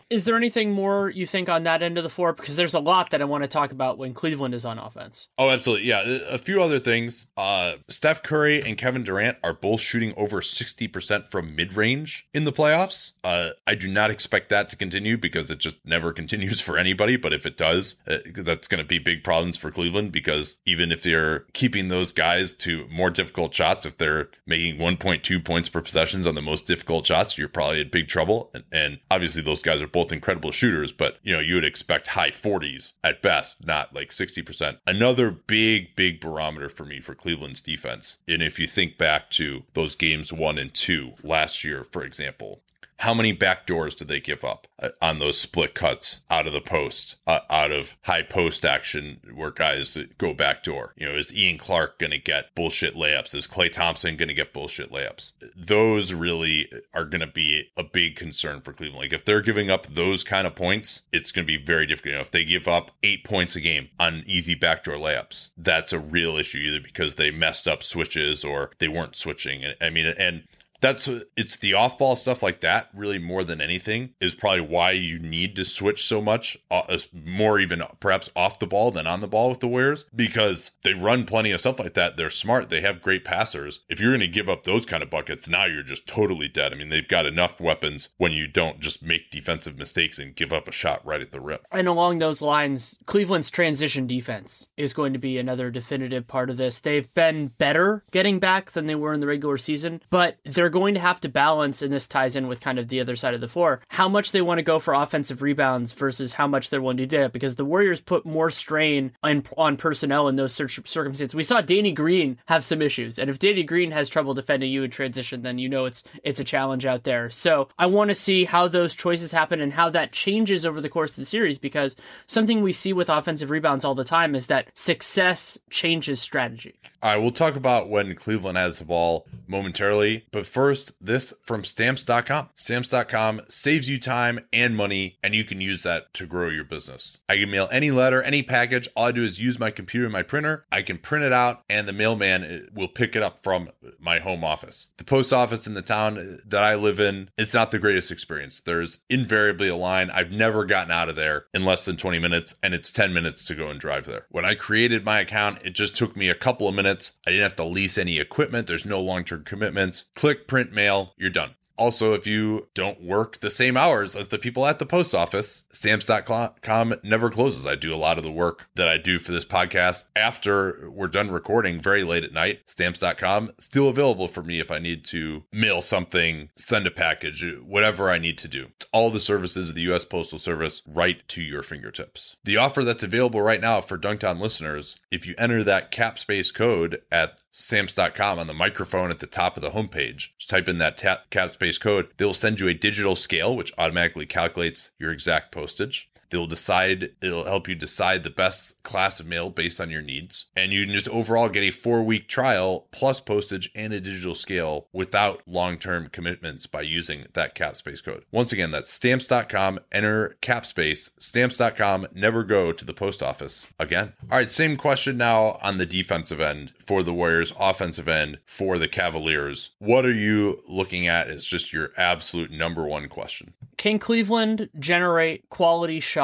Is 0.09 0.23
there 0.23 0.37
anything 0.37 0.71
more 0.71 1.09
you 1.09 1.25
think 1.25 1.49
on 1.49 1.63
that 1.63 1.83
end 1.83 1.97
of 1.97 2.03
the 2.03 2.09
floor? 2.09 2.31
Because 2.31 2.55
there's 2.55 2.73
a 2.73 2.79
lot 2.79 3.09
that 3.09 3.21
I 3.21 3.25
want 3.25 3.43
to 3.43 3.47
talk 3.47 3.71
about 3.71 3.97
when 3.97 4.13
Cleveland 4.13 4.53
is 4.53 4.63
on 4.63 4.79
offense. 4.79 5.27
Oh, 5.37 5.49
absolutely. 5.49 5.87
Yeah. 5.87 6.01
A 6.29 6.37
few 6.37 6.63
other 6.63 6.79
things. 6.79 7.27
Uh, 7.35 7.73
Steph 7.89 8.23
Curry 8.23 8.61
and 8.61 8.77
Kevin 8.77 9.03
Durant 9.03 9.37
are 9.43 9.53
both 9.53 9.81
shooting 9.81 10.13
over 10.15 10.39
60% 10.39 11.29
from 11.29 11.55
mid 11.55 11.75
range 11.75 12.27
in 12.33 12.45
the 12.45 12.53
playoffs. 12.53 13.13
Uh, 13.21 13.49
I 13.65 13.75
do 13.75 13.89
not 13.89 14.09
expect 14.09 14.47
that 14.49 14.69
to 14.69 14.77
continue 14.77 15.17
because 15.17 15.51
it 15.51 15.59
just 15.59 15.77
never 15.83 16.13
continues 16.17 16.61
for 16.61 16.77
anybody. 16.77 17.17
But 17.17 17.33
if 17.33 17.45
it 17.45 17.57
does, 17.57 17.95
uh, 18.07 18.19
that's 18.33 18.69
going 18.69 18.81
to 18.81 18.87
be 18.87 18.99
big 18.99 19.25
problems 19.25 19.57
for 19.57 19.71
Cleveland 19.71 20.13
because 20.13 20.57
even 20.65 20.91
if 20.91 21.03
they're 21.03 21.41
keeping 21.51 21.89
those 21.89 22.13
guys 22.13 22.53
to 22.53 22.87
more 22.89 23.09
difficult 23.09 23.53
shots, 23.53 23.85
if 23.85 23.97
they're 23.97 24.29
making 24.45 24.77
1.2 24.77 25.43
points 25.43 25.67
per 25.67 25.81
possessions 25.81 26.25
on 26.25 26.35
the 26.35 26.41
most 26.41 26.65
difficult 26.65 27.05
shots, 27.05 27.37
you're 27.37 27.49
probably 27.49 27.81
in 27.81 27.89
big 27.89 28.07
trouble. 28.07 28.49
And, 28.53 28.63
and 28.71 28.99
obviously, 29.11 29.41
those 29.41 29.61
guys 29.61 29.81
are 29.81 29.87
both 29.97 30.11
incredible 30.11 30.51
shooters, 30.51 30.91
but 30.91 31.17
you 31.23 31.33
know, 31.33 31.39
you 31.39 31.55
would 31.55 31.65
expect 31.65 32.09
high 32.09 32.29
40s 32.29 32.93
at 33.03 33.19
best, 33.23 33.65
not 33.65 33.95
like 33.95 34.11
60%. 34.11 34.77
Another 34.85 35.31
big, 35.31 35.95
big 35.95 36.21
barometer 36.21 36.69
for 36.69 36.85
me 36.85 36.99
for 36.99 37.15
Cleveland's 37.15 37.61
defense. 37.61 38.19
And 38.27 38.43
if 38.43 38.59
you 38.59 38.67
think 38.67 38.99
back 38.99 39.31
to 39.31 39.63
those 39.73 39.95
games 39.95 40.31
one 40.31 40.59
and 40.59 40.71
two 40.71 41.13
last 41.23 41.63
year, 41.63 41.83
for 41.83 42.03
example, 42.03 42.61
how 42.99 43.13
many 43.13 43.35
backdoors 43.35 43.95
did 43.95 44.07
they 44.07 44.19
give 44.19 44.43
up 44.43 44.67
uh, 44.81 44.89
on 45.01 45.19
those 45.19 45.39
split 45.39 45.75
cuts 45.75 46.21
out 46.31 46.47
of 46.47 46.53
the 46.53 46.61
post, 46.61 47.15
uh, 47.27 47.39
out 47.49 47.71
of 47.71 47.95
high 48.03 48.23
post 48.23 48.65
action 48.65 49.19
where 49.33 49.51
guys 49.51 49.97
go 50.17 50.33
backdoor? 50.33 50.93
You 50.97 51.09
know, 51.09 51.17
is 51.17 51.33
Ian 51.33 51.57
Clark 51.57 51.99
going 51.99 52.11
to 52.11 52.17
get 52.17 52.55
bullshit 52.55 52.95
layups? 52.95 53.35
Is 53.35 53.47
Klay 53.47 53.71
Thompson 53.71 54.17
going 54.17 54.29
to 54.29 54.33
get 54.33 54.53
bullshit 54.53 54.91
layups? 54.91 55.33
Those 55.55 56.13
really 56.13 56.71
are 56.93 57.05
going 57.05 57.21
to 57.21 57.27
be 57.27 57.69
a 57.77 57.83
big 57.83 58.15
concern 58.15 58.61
for 58.61 58.73
Cleveland. 58.73 59.03
Like 59.03 59.13
if 59.13 59.25
they're 59.25 59.41
giving 59.41 59.69
up 59.69 59.87
those 59.87 60.23
kind 60.23 60.47
of 60.47 60.55
points, 60.55 61.03
it's 61.11 61.31
going 61.31 61.45
to 61.45 61.57
be 61.57 61.63
very 61.63 61.85
difficult. 61.85 62.07
You 62.07 62.15
know, 62.15 62.21
if 62.21 62.31
they 62.31 62.43
give 62.43 62.67
up 62.67 62.91
eight 63.03 63.23
points 63.23 63.55
a 63.55 63.61
game 63.61 63.89
on 63.99 64.23
easy 64.25 64.55
backdoor 64.55 64.95
layups, 64.95 65.49
that's 65.55 65.93
a 65.93 65.99
real 65.99 66.35
issue 66.37 66.59
either 66.59 66.79
because 66.79 67.15
they 67.15 67.29
messed 67.29 67.67
up 67.67 67.83
switches 67.83 68.43
or 68.43 68.71
they 68.79 68.87
weren't 68.87 69.15
switching. 69.15 69.63
I 69.79 69.89
mean, 69.89 70.07
and 70.07 70.43
that's 70.79 71.09
it's 71.35 71.57
the 71.57 71.73
off 71.73 71.97
ball 71.97 72.15
stuff 72.15 72.43
like 72.43 72.61
that 72.61 72.89
really 72.93 73.17
more 73.17 73.43
than 73.43 73.61
anything 73.61 74.13
is 74.19 74.35
probably 74.35 74.61
why 74.61 74.91
you 74.91 75.19
need 75.19 75.55
to 75.55 75.65
switch 75.65 76.05
so 76.05 76.21
much 76.21 76.57
uh, 76.69 76.97
more 77.13 77.59
even 77.59 77.81
perhaps 77.99 78.29
off 78.35 78.59
the 78.59 78.67
ball 78.67 78.91
than 78.91 79.07
on 79.07 79.21
the 79.21 79.27
ball 79.27 79.49
with 79.49 79.59
the 79.59 79.67
Warriors 79.67 80.05
because 80.15 80.71
they 80.83 80.93
run 80.93 81.25
plenty 81.25 81.51
of 81.51 81.59
stuff 81.59 81.79
like 81.79 81.93
that. 81.95 82.17
They're 82.17 82.29
smart. 82.29 82.69
They 82.69 82.81
have 82.81 83.01
great 83.01 83.25
passers. 83.25 83.81
If 83.89 83.99
you're 83.99 84.11
going 84.11 84.19
to 84.21 84.27
give 84.27 84.49
up 84.49 84.63
those 84.63 84.85
kind 84.85 85.03
of 85.03 85.09
buckets 85.09 85.47
now 85.47 85.65
you're 85.65 85.83
just 85.83 86.07
totally 86.07 86.47
dead. 86.47 86.73
I 86.73 86.75
mean 86.75 86.89
they've 86.89 87.07
got 87.07 87.25
enough 87.25 87.59
weapons 87.59 88.09
when 88.17 88.31
you 88.31 88.47
don't 88.47 88.79
just 88.79 89.01
make 89.01 89.31
defensive 89.31 89.77
mistakes 89.77 90.19
and 90.19 90.35
give 90.35 90.53
up 90.53 90.67
a 90.67 90.71
shot 90.71 91.05
right 91.05 91.21
at 91.21 91.31
the 91.31 91.39
rim. 91.39 91.59
And 91.71 91.87
along 91.87 92.19
those 92.19 92.41
lines, 92.41 92.97
Cleveland's 93.05 93.49
transition 93.49 94.07
defense 94.07 94.67
is 94.77 94.93
going 94.93 95.13
to 95.13 95.19
be 95.19 95.37
another 95.37 95.69
definitive 95.71 96.27
part 96.27 96.49
of 96.49 96.57
this. 96.57 96.79
They've 96.79 97.11
been 97.13 97.47
better 97.47 98.03
getting 98.11 98.39
back 98.39 98.71
than 98.71 98.85
they 98.85 98.95
were 98.95 99.13
in 99.13 99.19
the 99.19 99.27
regular 99.27 99.57
season, 99.57 100.01
but 100.09 100.37
they're 100.45 100.66
going 100.69 100.93
to 100.93 100.99
have 100.99 101.19
to 101.21 101.29
balance, 101.29 101.81
and 101.81 101.91
this 101.91 102.07
ties 102.07 102.35
in 102.35 102.47
with 102.47 102.61
kind 102.61 102.79
of 102.79 102.87
the 102.87 102.99
other 102.99 103.15
side 103.15 103.33
of 103.33 103.41
the 103.41 103.47
floor, 103.47 103.81
how 103.89 104.07
much 104.07 104.31
they 104.31 104.41
want 104.41 104.57
to 104.57 104.63
go 104.63 104.79
for 104.79 104.93
offensive 104.93 105.41
rebounds 105.41 105.91
versus 105.93 106.33
how 106.33 106.47
much 106.47 106.69
they're 106.69 106.81
willing 106.81 106.97
to 106.97 107.05
do 107.05 107.19
that, 107.19 107.33
because 107.33 107.55
the 107.55 107.65
Warriors 107.65 108.01
put 108.01 108.25
more 108.25 108.49
strain 108.49 109.11
on, 109.23 109.43
on 109.57 109.77
personnel 109.77 110.27
in 110.27 110.35
those 110.35 110.53
circumstances. 110.53 111.35
We 111.35 111.43
saw 111.43 111.61
Danny 111.61 111.91
Green 111.91 112.37
have 112.47 112.63
some 112.63 112.81
issues, 112.81 113.19
and 113.19 113.29
if 113.29 113.39
Danny 113.39 113.63
Green 113.63 113.91
has 113.91 114.09
trouble 114.09 114.33
defending 114.33 114.71
you 114.71 114.83
in 114.83 114.91
transition, 114.91 115.41
then 115.41 115.59
you 115.59 115.69
know 115.69 115.85
it's 115.85 116.03
it's 116.23 116.39
a 116.39 116.43
challenge 116.43 116.85
out 116.85 117.03
there. 117.03 117.29
So 117.29 117.69
I 117.77 117.85
want 117.85 118.09
to 118.09 118.15
see 118.15 118.45
how 118.45 118.67
those 118.67 118.95
choices 118.95 119.31
happen 119.31 119.61
and 119.61 119.73
how 119.73 119.89
that 119.89 120.11
changes 120.11 120.65
over 120.65 120.81
the 120.81 120.89
course 120.89 121.11
of 121.11 121.17
the 121.17 121.25
series, 121.25 121.57
because 121.57 121.95
something 122.27 122.61
we 122.61 122.73
see 122.73 122.93
with 122.93 123.09
offensive 123.09 123.49
rebounds 123.49 123.85
all 123.85 123.95
the 123.95 124.03
time 124.03 124.35
is 124.35 124.47
that 124.47 124.67
success 124.73 125.57
changes 125.69 126.21
strategy. 126.21 126.75
All 127.03 127.11
right, 127.11 127.21
we'll 127.21 127.31
talk 127.31 127.55
about 127.55 127.89
when 127.89 128.15
Cleveland 128.15 128.57
has 128.57 128.79
the 128.79 128.85
ball 128.85 129.27
momentarily, 129.47 130.25
but 130.31 130.47
first, 130.57 130.91
this 130.99 131.35
from 131.43 131.63
stamps.com. 131.63 132.49
Stamps.com 132.55 133.41
saves 133.47 133.87
you 133.87 133.99
time 133.99 134.39
and 134.51 134.75
money, 134.75 135.19
and 135.21 135.35
you 135.35 135.43
can 135.43 135.61
use 135.61 135.83
that 135.83 136.11
to 136.15 136.25
grow 136.25 136.49
your 136.49 136.63
business. 136.63 137.19
I 137.29 137.37
can 137.37 137.51
mail 137.51 137.69
any 137.71 137.91
letter, 137.91 138.23
any 138.23 138.41
package. 138.41 138.89
All 138.95 139.05
I 139.05 139.11
do 139.11 139.21
is 139.23 139.39
use 139.39 139.59
my 139.59 139.69
computer 139.69 140.07
and 140.07 140.13
my 140.13 140.23
printer. 140.23 140.65
I 140.71 140.81
can 140.81 140.97
print 140.97 141.23
it 141.23 141.31
out, 141.31 141.61
and 141.69 141.87
the 141.87 141.93
mailman 141.93 142.43
uh, 142.43 142.71
will 142.73 142.87
pick 142.87 143.15
it 143.15 143.21
up 143.21 143.43
from 143.43 143.69
my 143.99 144.17
home 144.17 144.43
office. 144.43 144.89
The 144.97 145.03
post 145.03 145.31
office 145.31 145.67
in 145.67 145.75
the 145.75 145.83
town 145.83 146.39
that 146.43 146.63
I 146.63 146.73
live 146.73 146.99
in, 146.99 147.29
it's 147.37 147.53
not 147.53 147.69
the 147.69 147.77
greatest 147.77 148.09
experience. 148.09 148.59
There's 148.59 148.97
invariably 149.11 149.67
a 149.67 149.75
line. 149.75 150.09
I've 150.09 150.31
never 150.31 150.65
gotten 150.65 150.91
out 150.91 151.07
of 151.07 151.15
there 151.15 151.45
in 151.53 151.65
less 151.65 151.85
than 151.85 151.97
20 151.97 152.17
minutes, 152.17 152.55
and 152.63 152.73
it's 152.73 152.89
10 152.89 153.13
minutes 153.13 153.45
to 153.45 153.53
go 153.53 153.69
and 153.69 153.79
drive 153.79 154.07
there. 154.07 154.25
When 154.31 154.43
I 154.43 154.55
created 154.55 155.05
my 155.05 155.19
account, 155.19 155.59
it 155.63 155.75
just 155.75 155.95
took 155.95 156.17
me 156.17 156.29
a 156.29 156.35
couple 156.35 156.67
of 156.67 156.73
minutes. 156.73 157.13
I 157.27 157.29
didn't 157.29 157.43
have 157.43 157.55
to 157.57 157.63
lease 157.63 157.99
any 157.99 158.17
equipment. 158.17 158.65
There's 158.65 158.85
no 158.85 158.99
long 158.99 159.23
term 159.23 159.43
commitments. 159.43 160.05
Click, 160.15 160.46
print, 160.47 160.71
mail, 160.71 161.13
you're 161.17 161.29
done. 161.29 161.55
Also, 161.77 162.13
if 162.13 162.25
you 162.25 162.67
don't 162.73 163.03
work 163.03 163.37
the 163.37 163.51
same 163.51 163.77
hours 163.77 164.15
as 164.15 164.29
the 164.29 164.39
people 164.39 164.65
at 164.65 164.79
the 164.79 164.85
post 164.85 165.13
office, 165.13 165.65
stamps.com 165.71 166.95
never 167.03 167.29
closes. 167.29 167.67
I 167.67 167.75
do 167.75 167.93
a 167.93 167.95
lot 167.95 168.17
of 168.17 168.23
the 168.23 168.31
work 168.31 168.67
that 168.75 168.87
I 168.87 168.97
do 168.97 169.19
for 169.19 169.31
this 169.31 169.45
podcast 169.45 170.05
after 170.15 170.89
we're 170.89 171.07
done 171.07 171.29
recording 171.29 171.79
very 171.79 172.03
late 172.03 172.23
at 172.23 172.33
night. 172.33 172.61
Stamps.com 172.65 173.51
still 173.59 173.89
available 173.89 174.27
for 174.27 174.41
me 174.41 174.59
if 174.59 174.71
I 174.71 174.79
need 174.79 175.05
to 175.05 175.43
mail 175.51 175.83
something, 175.83 176.49
send 176.55 176.87
a 176.87 176.91
package, 176.91 177.45
whatever 177.63 178.09
I 178.09 178.17
need 178.17 178.39
to 178.39 178.47
do. 178.47 178.69
It's 178.75 178.87
all 178.91 179.11
the 179.11 179.19
services 179.19 179.69
of 179.69 179.75
the 179.75 179.81
U.S. 179.81 180.03
Postal 180.03 180.39
Service 180.39 180.81
right 180.87 181.27
to 181.27 181.43
your 181.43 181.61
fingertips. 181.61 182.37
The 182.43 182.57
offer 182.57 182.83
that's 182.83 183.03
available 183.03 183.43
right 183.43 183.61
now 183.61 183.81
for 183.81 183.97
Dunc'd 183.97 184.25
On 184.25 184.39
listeners, 184.39 184.95
if 185.11 185.27
you 185.27 185.35
enter 185.37 185.63
that 185.63 185.91
cap 185.91 186.17
space 186.17 186.51
code 186.51 187.03
at 187.11 187.43
stamps.com 187.59 188.37
on 188.37 188.45
the 188.45 188.53
microphone 188.53 189.09
at 189.09 189.19
the 189.19 189.25
top 189.25 189.57
of 189.57 189.63
the 189.63 189.71
homepage, 189.71 190.29
just 190.37 190.49
type 190.49 190.69
in 190.69 190.77
that 190.77 190.95
tap, 190.95 191.27
cap 191.31 191.49
space 191.49 191.79
code, 191.79 192.07
they'll 192.17 192.33
send 192.33 192.59
you 192.59 192.67
a 192.67 192.73
digital 192.73 193.15
scale, 193.15 193.55
which 193.55 193.73
automatically 193.79 194.27
calculates 194.27 194.91
your 194.99 195.11
exact 195.11 195.51
postage. 195.51 196.07
They'll 196.29 196.47
decide, 196.47 197.11
it'll 197.21 197.45
help 197.45 197.67
you 197.67 197.75
decide 197.75 198.23
the 198.23 198.29
best 198.29 198.81
class 198.83 199.19
of 199.19 199.27
mail 199.27 199.49
based 199.49 199.79
on 199.79 199.89
your 199.89 200.01
needs. 200.01 200.45
And 200.55 200.73
you 200.73 200.85
can 200.85 200.93
just 200.93 201.07
overall 201.09 201.49
get 201.49 201.63
a 201.63 201.71
four 201.71 202.03
week 202.03 202.27
trial 202.27 202.87
plus 202.91 203.19
postage 203.19 203.71
and 203.75 203.93
a 203.93 204.01
digital 204.01 204.35
scale 204.35 204.87
without 204.91 205.41
long 205.47 205.77
term 205.77 206.09
commitments 206.09 206.67
by 206.67 206.81
using 206.81 207.25
that 207.33 207.55
CapSpace 207.55 208.03
code. 208.03 208.25
Once 208.31 208.51
again, 208.51 208.71
that's 208.71 208.91
stamps.com, 208.91 209.79
enter 209.91 210.37
CapSpace, 210.41 211.09
stamps.com, 211.17 212.07
never 212.13 212.43
go 212.43 212.71
to 212.71 212.85
the 212.85 212.93
post 212.93 213.23
office 213.23 213.67
again. 213.79 214.13
All 214.29 214.37
right, 214.37 214.51
same 214.51 214.75
question 214.75 215.17
now 215.17 215.57
on 215.61 215.77
the 215.77 215.85
defensive 215.85 216.41
end 216.41 216.73
for 216.85 217.03
the 217.03 217.13
Warriors, 217.13 217.53
offensive 217.59 218.07
end 218.07 218.39
for 218.45 218.77
the 218.77 218.87
Cavaliers. 218.87 219.71
What 219.79 220.05
are 220.05 220.13
you 220.13 220.61
looking 220.67 221.07
at 221.07 221.29
as 221.29 221.45
just 221.45 221.71
your 221.71 221.91
absolute 221.97 222.51
number 222.51 222.85
one 222.85 223.07
question? 223.07 223.53
Can 223.77 223.99
Cleveland 223.99 224.69
generate 224.79 225.49
quality 225.49 225.99
shots 225.99 226.16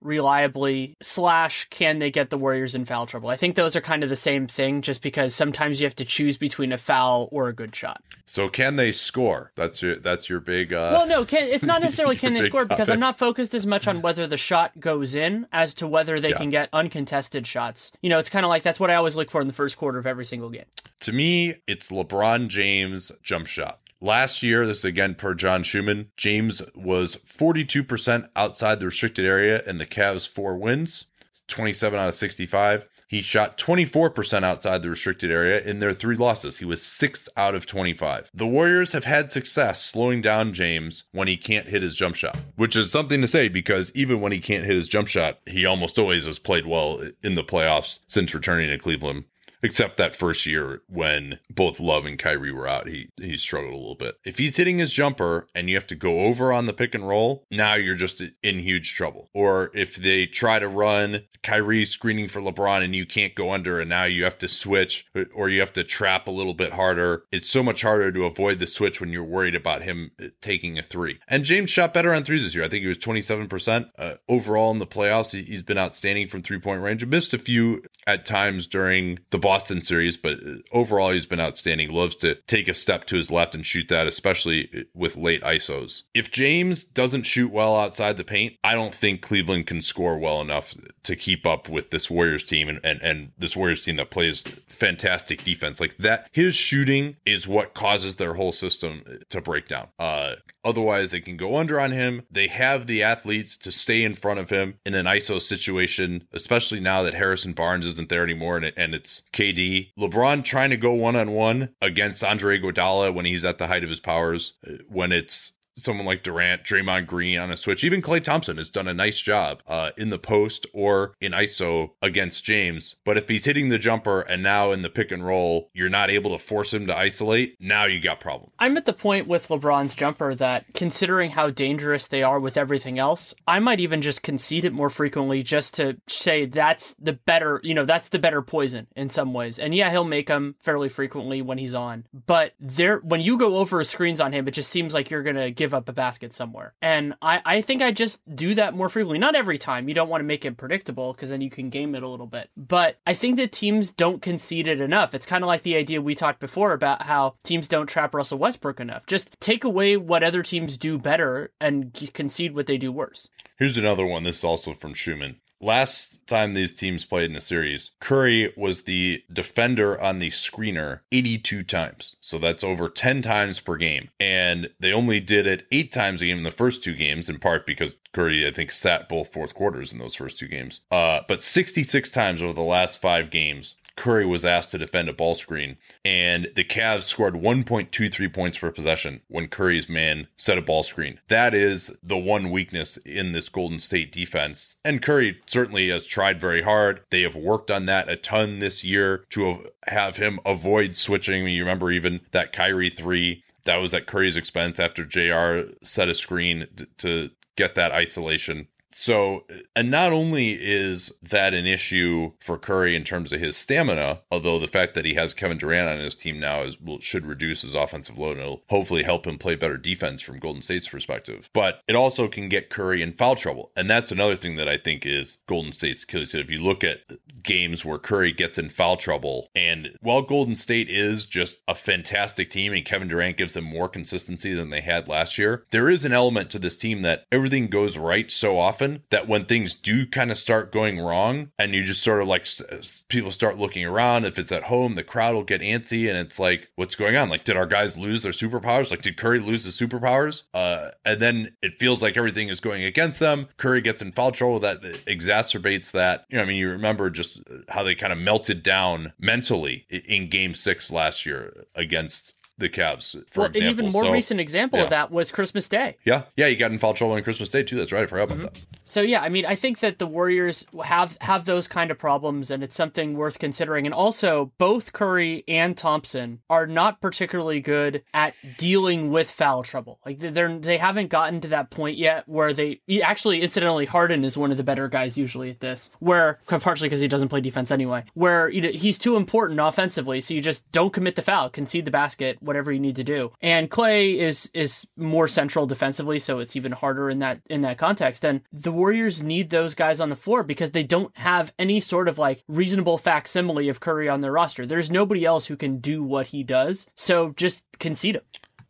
reliably? 0.00 0.96
Slash, 1.00 1.66
can 1.70 1.98
they 1.98 2.10
get 2.10 2.30
the 2.30 2.38
Warriors 2.38 2.74
in 2.74 2.84
foul 2.84 3.06
trouble? 3.06 3.28
I 3.28 3.36
think 3.36 3.54
those 3.54 3.76
are 3.76 3.80
kind 3.80 4.02
of 4.02 4.08
the 4.10 4.16
same 4.16 4.46
thing, 4.46 4.82
just 4.82 5.02
because 5.02 5.34
sometimes 5.34 5.80
you 5.80 5.86
have 5.86 5.96
to 5.96 6.04
choose 6.04 6.36
between 6.36 6.72
a 6.72 6.78
foul 6.78 7.28
or 7.32 7.48
a 7.48 7.52
good 7.52 7.74
shot. 7.74 8.02
So, 8.26 8.48
can 8.48 8.76
they 8.76 8.90
score? 8.92 9.52
That's 9.54 9.80
your 9.82 9.96
that's 9.96 10.28
your 10.28 10.40
big. 10.40 10.72
Uh, 10.72 10.90
well, 10.92 11.06
no, 11.06 11.24
can, 11.24 11.48
it's 11.48 11.64
not 11.64 11.80
necessarily 11.86 12.16
can 12.16 12.34
they 12.34 12.42
score 12.42 12.64
because. 12.64 12.90
I'm 12.90 13.00
not 13.00 13.18
focused 13.18 13.54
as 13.54 13.66
much 13.66 13.86
on 13.86 14.02
whether 14.02 14.26
the 14.26 14.36
shot 14.36 14.78
goes 14.80 15.14
in 15.14 15.46
as 15.52 15.74
to 15.74 15.86
whether 15.86 16.18
they 16.20 16.30
Yeah. 16.30 16.36
can 16.38 16.50
get 16.50 16.68
uncontested 16.72 17.46
shots. 17.46 17.92
You 18.02 18.10
know, 18.10 18.18
it's 18.18 18.30
kind 18.30 18.44
of 18.44 18.48
like 18.48 18.62
that's 18.62 18.80
what 18.80 18.90
I 18.90 18.94
always 18.96 19.16
look 19.16 19.30
for 19.30 19.40
in 19.40 19.46
the 19.46 19.52
first 19.52 19.76
quarter 19.76 19.98
of 19.98 20.06
every 20.06 20.24
single 20.24 20.50
game. 20.50 20.64
To 21.00 21.12
me, 21.12 21.54
it's 21.66 21.88
LeBron 21.88 22.48
James 22.48 23.12
jump 23.22 23.46
shot. 23.46 23.78
Last 24.00 24.42
year, 24.42 24.66
this 24.66 24.78
is 24.78 24.84
again 24.84 25.14
per 25.14 25.32
John 25.32 25.62
Schuhmann, 25.62 26.10
James 26.18 26.60
was 26.74 27.16
42% 27.16 28.28
outside 28.36 28.78
the 28.78 28.86
restricted 28.86 29.24
area 29.24 29.62
in 29.66 29.78
the 29.78 29.86
Cavs' 29.86 30.28
four 30.28 30.54
wins, 30.56 31.06
27 31.48 31.98
out 31.98 32.08
of 32.08 32.14
65. 32.14 32.88
He 33.08 33.22
shot 33.22 33.56
24% 33.56 34.42
outside 34.42 34.82
the 34.82 34.90
restricted 34.90 35.30
area 35.30 35.62
in 35.62 35.78
their 35.78 35.94
three 35.94 36.16
losses. 36.16 36.58
He 36.58 36.64
was 36.64 36.82
6 36.82 37.28
out 37.36 37.54
of 37.54 37.64
25. 37.64 38.30
The 38.34 38.46
Warriors 38.46 38.92
have 38.92 39.04
had 39.04 39.32
success 39.32 39.82
slowing 39.82 40.20
down 40.20 40.52
James 40.52 41.04
when 41.12 41.28
he 41.28 41.36
can't 41.36 41.68
hit 41.68 41.82
his 41.82 41.94
jump 41.94 42.16
shot, 42.16 42.36
which 42.56 42.76
is 42.76 42.90
something 42.90 43.20
to 43.22 43.28
say 43.28 43.48
because 43.48 43.92
even 43.94 44.20
when 44.20 44.32
he 44.32 44.40
can't 44.40 44.66
hit 44.66 44.76
his 44.76 44.88
jump 44.88 45.08
shot, 45.08 45.38
he 45.46 45.64
almost 45.64 45.98
always 45.98 46.26
has 46.26 46.38
played 46.38 46.66
well 46.66 47.00
in 47.22 47.34
the 47.34 47.44
playoffs 47.44 48.00
since 48.08 48.34
returning 48.34 48.68
to 48.68 48.78
Cleveland 48.78 49.24
except 49.66 49.96
that 49.96 50.14
first 50.14 50.46
year 50.46 50.82
when 50.88 51.38
both 51.50 51.80
Love 51.80 52.06
and 52.06 52.18
Kyrie 52.18 52.52
were 52.52 52.68
out, 52.68 52.88
he 52.88 53.10
he 53.20 53.36
struggled 53.36 53.74
a 53.74 53.76
little 53.76 53.96
bit. 53.96 54.16
If 54.24 54.38
he's 54.38 54.56
hitting 54.56 54.78
his 54.78 54.92
jumper 54.92 55.46
and 55.54 55.68
you 55.68 55.76
have 55.76 55.86
to 55.88 55.94
go 55.94 56.20
over 56.20 56.52
on 56.52 56.66
the 56.66 56.72
pick 56.72 56.94
and 56.94 57.06
roll, 57.06 57.44
now 57.50 57.74
you're 57.74 57.96
just 57.96 58.22
in 58.42 58.60
huge 58.60 58.94
trouble. 58.94 59.28
Or 59.34 59.70
if 59.74 59.96
they 59.96 60.26
try 60.26 60.58
to 60.58 60.68
run 60.68 61.24
Kyrie 61.42 61.84
screening 61.84 62.28
for 62.28 62.40
LeBron 62.40 62.82
and 62.82 62.94
you 62.94 63.06
can't 63.06 63.34
go 63.34 63.50
under 63.50 63.80
and 63.80 63.90
now 63.90 64.04
you 64.04 64.24
have 64.24 64.38
to 64.38 64.48
switch 64.48 65.06
or 65.34 65.48
you 65.48 65.60
have 65.60 65.72
to 65.74 65.84
trap 65.84 66.26
a 66.26 66.32
little 66.32 66.54
bit 66.54 66.72
harder, 66.72 67.24
it's 67.30 67.50
so 67.50 67.62
much 67.62 67.82
harder 67.82 68.10
to 68.12 68.24
avoid 68.24 68.58
the 68.58 68.66
switch 68.66 69.00
when 69.00 69.10
you're 69.10 69.24
worried 69.24 69.54
about 69.54 69.82
him 69.82 70.12
taking 70.40 70.78
a 70.78 70.82
three. 70.82 71.18
And 71.28 71.44
James 71.44 71.70
shot 71.70 71.92
better 71.92 72.14
on 72.14 72.24
threes 72.24 72.42
this 72.42 72.54
year. 72.54 72.64
I 72.64 72.68
think 72.68 72.82
he 72.82 72.88
was 72.88 72.98
27% 72.98 73.90
uh, 73.98 74.14
overall 74.28 74.70
in 74.70 74.78
the 74.78 74.86
playoffs. 74.86 75.32
He, 75.32 75.42
he's 75.42 75.62
been 75.62 75.78
outstanding 75.78 76.28
from 76.28 76.42
three 76.42 76.58
point 76.58 76.82
range. 76.82 77.04
Missed 77.04 77.34
a 77.34 77.38
few 77.38 77.82
at 78.06 78.24
times 78.24 78.66
during 78.66 79.18
the 79.30 79.38
Boston 79.38 79.55
series, 79.60 80.16
but 80.16 80.38
uh, 80.44 80.56
overall 80.72 81.10
he's 81.10 81.26
been 81.26 81.40
outstanding. 81.40 81.90
Loves 81.90 82.16
to 82.16 82.36
take 82.46 82.68
a 82.68 82.74
step 82.74 83.06
to 83.06 83.16
his 83.16 83.30
left 83.30 83.54
and 83.54 83.64
shoot 83.64 83.88
that, 83.88 84.06
especially 84.06 84.68
uh, 84.74 84.80
with 84.94 85.16
late 85.16 85.42
ISOs. 85.42 86.02
If 86.14 86.30
James 86.30 86.84
doesn't 86.84 87.24
shoot 87.24 87.50
well 87.50 87.76
outside 87.76 88.16
the 88.16 88.24
paint, 88.24 88.54
I 88.62 88.74
don't 88.74 88.94
think 88.94 89.22
Cleveland 89.22 89.66
can 89.66 89.82
score 89.82 90.18
well 90.18 90.40
enough 90.40 90.74
to 91.04 91.16
keep 91.16 91.46
up 91.46 91.68
with 91.68 91.90
this 91.90 92.10
Warriors 92.10 92.44
team 92.44 92.68
and, 92.68 92.80
and, 92.82 93.00
and 93.02 93.32
this 93.38 93.56
Warriors 93.56 93.80
team 93.80 93.96
that 93.96 94.10
plays 94.10 94.42
fantastic 94.68 95.44
defense. 95.44 95.80
Like 95.80 95.96
that, 95.98 96.28
his 96.32 96.54
shooting 96.54 97.16
is 97.24 97.48
what 97.48 97.74
causes 97.74 98.16
their 98.16 98.34
whole 98.34 98.52
system 98.52 99.02
to 99.30 99.40
break 99.40 99.68
down. 99.68 99.88
Uh, 99.98 100.34
otherwise, 100.64 101.10
they 101.10 101.20
can 101.20 101.36
go 101.36 101.56
under 101.56 101.80
on 101.80 101.92
him. 101.92 102.22
They 102.30 102.48
have 102.48 102.86
the 102.86 103.02
athletes 103.02 103.56
to 103.58 103.72
stay 103.72 104.02
in 104.02 104.14
front 104.14 104.40
of 104.40 104.50
him 104.50 104.78
in 104.84 104.94
an 104.94 105.06
ISO 105.06 105.40
situation, 105.40 106.26
especially 106.32 106.80
now 106.80 107.02
that 107.02 107.14
Harrison 107.14 107.52
Barnes 107.52 107.86
isn't 107.86 108.08
there 108.08 108.22
anymore 108.22 108.56
and, 108.56 108.66
it, 108.66 108.74
and 108.76 108.94
it's 108.94 109.22
KD. 109.46 109.92
LeBron 109.98 110.44
trying 110.44 110.70
to 110.70 110.76
go 110.76 110.92
one 110.92 111.16
on 111.16 111.32
one 111.32 111.70
against 111.80 112.24
Andre 112.24 112.58
Iguodala 112.58 113.14
when 113.14 113.24
he's 113.24 113.44
at 113.44 113.58
the 113.58 113.66
height 113.66 113.84
of 113.84 113.90
his 113.90 114.00
powers, 114.00 114.54
uh, 114.66 114.74
when 114.88 115.12
it's 115.12 115.52
someone 115.76 116.06
like 116.06 116.22
Durant, 116.22 116.64
Draymond 116.64 117.06
Green 117.06 117.38
on 117.38 117.50
a 117.50 117.56
switch. 117.56 117.84
Even 117.84 118.02
Klay 118.02 118.22
Thompson 118.22 118.56
has 118.56 118.68
done 118.68 118.88
a 118.88 118.94
nice 118.94 119.20
job 119.20 119.62
uh, 119.66 119.90
in 119.96 120.10
the 120.10 120.18
post 120.18 120.66
or 120.72 121.14
in 121.20 121.32
ISO 121.32 121.90
against 122.02 122.44
James. 122.44 122.96
But 123.04 123.16
if 123.16 123.28
he's 123.28 123.44
hitting 123.44 123.68
the 123.68 123.78
jumper 123.78 124.22
and 124.22 124.42
now 124.42 124.72
in 124.72 124.82
the 124.82 124.88
pick 124.88 125.12
and 125.12 125.24
roll, 125.24 125.70
you're 125.72 125.88
not 125.88 126.10
able 126.10 126.36
to 126.36 126.42
force 126.42 126.72
him 126.72 126.86
to 126.86 126.96
isolate, 126.96 127.56
now 127.60 127.84
you 127.84 128.00
got 128.00 128.20
problems. 128.20 128.52
I'm 128.58 128.76
at 128.76 128.86
the 128.86 128.92
point 128.92 129.26
with 129.26 129.48
LeBron's 129.48 129.94
jumper 129.94 130.34
that 130.34 130.64
considering 130.74 131.30
how 131.30 131.50
dangerous 131.50 132.08
they 132.08 132.22
are 132.22 132.40
with 132.40 132.56
everything 132.56 132.98
else, 132.98 133.34
I 133.46 133.58
might 133.58 133.80
even 133.80 134.02
just 134.02 134.22
concede 134.22 134.64
it 134.64 134.72
more 134.72 134.90
frequently 134.90 135.42
just 135.42 135.74
to 135.74 135.98
say 136.08 136.46
that's 136.46 136.94
the 136.94 137.12
better, 137.12 137.60
you 137.62 137.74
know, 137.74 137.84
that's 137.84 138.08
the 138.08 138.18
better 138.18 138.42
poison 138.42 138.86
in 138.96 139.08
some 139.08 139.32
ways. 139.32 139.58
And 139.58 139.74
yeah, 139.74 139.90
he'll 139.90 140.04
make 140.04 140.28
them 140.28 140.56
fairly 140.58 140.88
frequently 140.88 141.42
when 141.42 141.58
he's 141.58 141.74
on. 141.74 142.06
But 142.26 142.54
there 142.58 142.98
when 142.98 143.20
you 143.20 143.36
go 143.36 143.58
over 143.58 143.82
screens 143.84 144.20
on 144.20 144.32
him, 144.32 144.48
it 144.48 144.52
just 144.52 144.70
seems 144.70 144.94
like 144.94 145.10
you're 145.10 145.22
going 145.22 145.36
to 145.36 145.50
give 145.50 145.65
up 145.74 145.88
a 145.88 145.92
basket 145.92 146.34
somewhere. 146.34 146.74
And 146.82 147.14
I 147.22 147.40
I 147.44 147.60
think 147.60 147.82
I 147.82 147.90
just 147.92 148.20
do 148.34 148.54
that 148.54 148.74
more 148.74 148.88
frequently. 148.88 149.18
Not 149.18 149.34
every 149.34 149.58
time. 149.58 149.88
You 149.88 149.94
don't 149.94 150.08
want 150.08 150.20
to 150.20 150.26
make 150.26 150.44
it 150.44 150.56
predictable 150.56 151.12
because 151.12 151.30
then 151.30 151.40
you 151.40 151.50
can 151.50 151.70
game 151.70 151.94
it 151.94 152.02
a 152.02 152.08
little 152.08 152.26
bit. 152.26 152.50
But 152.56 152.98
I 153.06 153.14
think 153.14 153.36
that 153.36 153.52
teams 153.52 153.92
don't 153.92 154.22
concede 154.22 154.68
it 154.68 154.80
enough. 154.80 155.14
It's 155.14 155.26
kind 155.26 155.44
of 155.44 155.48
like 155.48 155.62
the 155.62 155.76
idea 155.76 156.00
we 156.00 156.14
talked 156.14 156.40
before 156.40 156.72
about 156.72 157.02
how 157.02 157.34
teams 157.42 157.68
don't 157.68 157.86
trap 157.86 158.14
Russell 158.14 158.38
Westbrook 158.38 158.80
enough. 158.80 159.06
Just 159.06 159.38
take 159.40 159.64
away 159.64 159.96
what 159.96 160.22
other 160.22 160.42
teams 160.42 160.76
do 160.76 160.98
better 160.98 161.52
and 161.60 162.10
concede 162.14 162.54
what 162.54 162.66
they 162.66 162.76
do 162.76 162.92
worse. 162.92 163.28
Here's 163.58 163.78
another 163.78 164.04
one. 164.04 164.24
This 164.24 164.38
is 164.38 164.44
also 164.44 164.74
from 164.74 164.94
Schuhmann. 164.94 165.36
Last 165.60 166.26
time 166.26 166.52
these 166.52 166.72
teams 166.72 167.04
played 167.04 167.30
in 167.30 167.36
a 167.36 167.40
series, 167.40 167.90
Curry 168.00 168.52
was 168.56 168.82
the 168.82 169.22
defender 169.32 169.98
on 170.00 170.18
the 170.18 170.28
screener 170.28 171.00
82 171.10 171.62
times. 171.62 172.16
So 172.20 172.38
that's 172.38 172.62
over 172.62 172.88
10 172.88 173.22
times 173.22 173.60
per 173.60 173.76
game. 173.76 174.10
And 174.20 174.68
they 174.80 174.92
only 174.92 175.18
did 175.18 175.46
it 175.46 175.66
eight 175.72 175.92
times 175.92 176.20
a 176.20 176.26
game 176.26 176.38
in 176.38 176.44
the 176.44 176.50
first 176.50 176.84
two 176.84 176.94
games, 176.94 177.28
in 177.28 177.38
part 177.38 177.66
because 177.66 177.96
Curry, 178.12 178.46
I 178.46 178.50
think, 178.50 178.70
sat 178.70 179.08
both 179.08 179.32
fourth 179.32 179.54
quarters 179.54 179.92
in 179.92 179.98
those 179.98 180.14
first 180.14 180.38
two 180.38 180.48
games. 180.48 180.80
Uh, 180.90 181.20
but 181.26 181.42
66 181.42 182.10
times 182.10 182.42
over 182.42 182.52
the 182.52 182.60
last 182.62 183.00
five 183.00 183.30
games, 183.30 183.76
Curry 183.96 184.26
was 184.26 184.44
asked 184.44 184.70
to 184.70 184.78
defend 184.78 185.08
a 185.08 185.12
ball 185.12 185.34
screen, 185.34 185.76
and 186.04 186.48
the 186.54 186.64
Cavs 186.64 187.04
scored 187.04 187.34
1.23 187.34 188.32
points 188.32 188.58
per 188.58 188.70
possession 188.70 189.22
when 189.28 189.48
Curry's 189.48 189.88
man 189.88 190.28
set 190.36 190.58
a 190.58 190.62
ball 190.62 190.82
screen. 190.82 191.18
That 191.28 191.54
is 191.54 191.90
the 192.02 192.18
one 192.18 192.50
weakness 192.50 192.98
in 192.98 193.32
this 193.32 193.48
Golden 193.48 193.80
State 193.80 194.12
defense. 194.12 194.76
And 194.84 195.02
Curry 195.02 195.40
certainly 195.46 195.88
has 195.88 196.06
tried 196.06 196.40
very 196.40 196.62
hard. 196.62 197.00
They 197.10 197.22
have 197.22 197.34
worked 197.34 197.70
on 197.70 197.86
that 197.86 198.08
a 198.08 198.16
ton 198.16 198.58
this 198.58 198.84
year 198.84 199.24
to 199.30 199.70
have 199.86 200.16
him 200.16 200.38
avoid 200.44 200.96
switching. 200.96 201.46
You 201.46 201.62
remember 201.62 201.90
even 201.90 202.20
that 202.32 202.52
Kyrie 202.52 202.90
three 202.90 203.44
that 203.64 203.76
was 203.76 203.92
at 203.94 204.06
Curry's 204.06 204.36
expense 204.36 204.80
after 204.80 205.04
JR 205.04 205.72
set 205.82 206.08
a 206.08 206.14
screen 206.14 206.66
to 206.98 207.30
get 207.56 207.74
that 207.74 207.92
isolation. 207.92 208.68
So, 208.98 209.44
and 209.76 209.90
not 209.90 210.14
only 210.14 210.52
is 210.52 211.12
that 211.22 211.52
an 211.52 211.66
issue 211.66 212.32
for 212.40 212.56
Curry 212.56 212.96
in 212.96 213.04
terms 213.04 213.30
of 213.30 213.38
his 213.38 213.54
stamina, 213.54 214.22
although 214.30 214.58
the 214.58 214.66
fact 214.66 214.94
that 214.94 215.04
he 215.04 215.12
has 215.14 215.34
Kevin 215.34 215.58
Durant 215.58 215.86
on 215.86 216.02
his 216.02 216.14
team 216.14 216.40
now 216.40 216.62
is 216.62 216.78
should 217.00 217.26
reduce 217.26 217.60
his 217.60 217.74
offensive 217.74 218.16
load 218.16 218.38
and 218.38 218.40
it'll 218.40 218.62
hopefully 218.70 219.02
help 219.02 219.26
him 219.26 219.36
play 219.36 219.54
better 219.54 219.76
defense 219.76 220.22
from 220.22 220.38
Golden 220.38 220.62
State's 220.62 220.88
perspective. 220.88 221.50
But 221.52 221.82
it 221.86 221.94
also 221.94 222.26
can 222.26 222.48
get 222.48 222.70
Curry 222.70 223.02
in 223.02 223.12
foul 223.12 223.36
trouble, 223.36 223.70
and 223.76 223.88
that's 223.90 224.10
another 224.10 224.34
thing 224.34 224.56
that 224.56 224.66
I 224.66 224.78
think 224.78 225.04
is 225.04 225.36
Golden 225.46 225.72
State's 225.72 226.04
Achilles. 226.04 226.34
If 226.34 226.50
you 226.50 226.62
look 226.62 226.82
at 226.82 227.00
games 227.42 227.84
where 227.84 227.98
Curry 227.98 228.32
gets 228.32 228.58
in 228.58 228.70
foul 228.70 228.96
trouble, 228.96 229.50
and 229.54 229.90
while 230.00 230.22
Golden 230.22 230.56
State 230.56 230.88
is 230.88 231.26
just 231.26 231.58
a 231.68 231.74
fantastic 231.74 232.50
team 232.50 232.72
and 232.72 232.84
Kevin 232.84 233.08
Durant 233.08 233.36
gives 233.36 233.52
them 233.52 233.64
more 233.64 233.90
consistency 233.90 234.54
than 234.54 234.70
they 234.70 234.80
had 234.80 235.06
last 235.06 235.36
year, 235.36 235.66
there 235.70 235.90
is 235.90 236.06
an 236.06 236.14
element 236.14 236.48
to 236.52 236.58
this 236.58 236.78
team 236.78 237.02
that 237.02 237.26
everything 237.30 237.66
goes 237.66 237.98
right 237.98 238.30
so 238.30 238.58
often 238.58 238.85
that 239.10 239.28
when 239.28 239.44
things 239.44 239.74
do 239.74 240.06
kind 240.06 240.30
of 240.30 240.38
start 240.38 240.72
going 240.72 240.98
wrong 240.98 241.50
and 241.58 241.74
you 241.74 241.84
just 241.84 242.02
sort 242.02 242.22
of 242.22 242.28
like 242.28 242.46
st- 242.46 243.02
people 243.08 243.30
start 243.30 243.58
looking 243.58 243.84
around 243.84 244.24
if 244.24 244.38
it's 244.38 244.52
at 244.52 244.64
home 244.64 244.94
the 244.94 245.02
crowd 245.04 245.34
will 245.34 245.42
get 245.44 245.60
antsy 245.60 246.08
and 246.08 246.16
it's 246.18 246.38
like 246.38 246.68
what's 246.76 246.94
going 246.94 247.16
on? 247.16 247.28
Like 247.28 247.44
did 247.44 247.56
our 247.56 247.66
guys 247.66 247.96
lose 247.96 248.22
their 248.22 248.32
superpowers? 248.32 248.90
Like 248.90 249.02
did 249.02 249.16
curry 249.16 249.40
lose 249.40 249.64
his 249.64 249.78
superpowers? 249.78 250.44
Uh 250.54 250.90
and 251.04 251.20
then 251.20 251.56
it 251.62 251.78
feels 251.78 252.02
like 252.02 252.16
everything 252.16 252.48
is 252.48 252.60
going 252.60 252.84
against 252.84 253.20
them. 253.20 253.48
Curry 253.56 253.80
gets 253.80 254.02
in 254.02 254.12
foul 254.12 254.32
trouble 254.32 254.60
that 254.60 254.82
exacerbates 255.06 255.90
that. 255.92 256.24
You 256.28 256.38
know 256.38 256.44
i 256.44 256.46
mean 256.46 256.56
you 256.56 256.70
remember 256.70 257.10
just 257.10 257.40
how 257.68 257.82
they 257.82 257.94
kind 257.94 258.12
of 258.12 258.18
melted 258.18 258.62
down 258.62 259.12
mentally 259.18 259.86
in 259.90 260.28
game 260.28 260.54
six 260.54 260.90
last 260.90 261.26
year 261.26 261.66
against 261.74 262.34
the 262.58 262.68
Cavs, 262.68 263.12
for 263.28 263.40
well, 263.40 263.48
example. 263.48 263.68
An 263.68 263.70
even 263.70 263.92
more 263.92 264.04
so, 264.04 264.12
recent 264.12 264.40
example 264.40 264.78
yeah. 264.78 264.84
of 264.84 264.90
that 264.90 265.10
was 265.10 265.30
Christmas 265.30 265.68
Day. 265.68 265.96
Yeah, 266.04 266.22
yeah, 266.36 266.46
you 266.46 266.56
got 266.56 266.72
in 266.72 266.78
foul 266.78 266.94
trouble 266.94 267.14
on 267.14 267.22
Christmas 267.22 267.50
Day 267.50 267.62
too. 267.62 267.76
That's 267.76 267.92
right. 267.92 268.04
I 268.04 268.06
forgot 268.06 268.24
about 268.24 268.38
mm-hmm. 268.38 268.44
that. 268.46 268.60
So 268.84 269.02
yeah, 269.02 269.20
I 269.20 269.28
mean, 269.28 269.44
I 269.44 269.56
think 269.56 269.80
that 269.80 269.98
the 269.98 270.06
Warriors 270.06 270.64
have 270.84 271.18
have 271.20 271.44
those 271.44 271.68
kind 271.68 271.90
of 271.90 271.98
problems, 271.98 272.50
and 272.50 272.62
it's 272.62 272.76
something 272.76 273.14
worth 273.14 273.38
considering. 273.38 273.84
And 273.84 273.94
also, 273.94 274.52
both 274.56 274.92
Curry 274.92 275.44
and 275.46 275.76
Thompson 275.76 276.40
are 276.48 276.66
not 276.66 277.00
particularly 277.00 277.60
good 277.60 278.02
at 278.14 278.34
dealing 278.56 279.10
with 279.10 279.30
foul 279.30 279.62
trouble. 279.62 280.00
Like 280.06 280.20
they're 280.20 280.58
they 280.58 280.78
haven't 280.78 281.08
gotten 281.08 281.42
to 281.42 281.48
that 281.48 281.70
point 281.70 281.98
yet 281.98 282.26
where 282.26 282.54
they 282.54 282.80
actually, 283.02 283.42
incidentally, 283.42 283.84
Harden 283.84 284.24
is 284.24 284.38
one 284.38 284.50
of 284.50 284.56
the 284.56 284.62
better 284.62 284.88
guys 284.88 285.18
usually 285.18 285.50
at 285.50 285.60
this. 285.60 285.90
Where 285.98 286.38
partially 286.46 286.88
because 286.88 287.00
he 287.00 287.08
doesn't 287.08 287.28
play 287.28 287.42
defense 287.42 287.70
anyway. 287.70 288.04
Where 288.14 288.48
you 288.48 288.62
know 288.62 288.70
he's 288.70 288.98
too 288.98 289.16
important 289.16 289.60
offensively, 289.60 290.20
so 290.20 290.32
you 290.32 290.40
just 290.40 290.70
don't 290.72 290.92
commit 290.92 291.16
the 291.16 291.22
foul, 291.22 291.50
concede 291.50 291.84
the 291.84 291.90
basket 291.90 292.38
whatever 292.46 292.72
you 292.72 292.80
need 292.80 292.96
to 292.96 293.04
do. 293.04 293.32
And 293.40 293.70
Klay 293.70 294.16
is 294.16 294.50
is 294.54 294.86
more 294.96 295.28
central 295.28 295.66
defensively, 295.66 296.18
so 296.18 296.38
it's 296.38 296.56
even 296.56 296.72
harder 296.72 297.10
in 297.10 297.18
that 297.20 297.40
in 297.50 297.60
that 297.62 297.78
context. 297.78 298.24
And 298.24 298.40
the 298.52 298.72
Warriors 298.72 299.22
need 299.22 299.50
those 299.50 299.74
guys 299.74 300.00
on 300.00 300.08
the 300.08 300.16
floor 300.16 300.42
because 300.42 300.70
they 300.70 300.82
don't 300.82 301.16
have 301.18 301.52
any 301.58 301.80
sort 301.80 302.08
of 302.08 302.18
like 302.18 302.44
reasonable 302.48 302.98
facsimile 302.98 303.68
of 303.68 303.80
Curry 303.80 304.08
on 304.08 304.20
their 304.20 304.32
roster. 304.32 304.66
There's 304.66 304.90
nobody 304.90 305.24
else 305.24 305.46
who 305.46 305.56
can 305.56 305.78
do 305.78 306.02
what 306.02 306.28
he 306.28 306.42
does. 306.42 306.86
So 306.94 307.30
just 307.30 307.64
concede 307.78 308.16
him. 308.16 308.22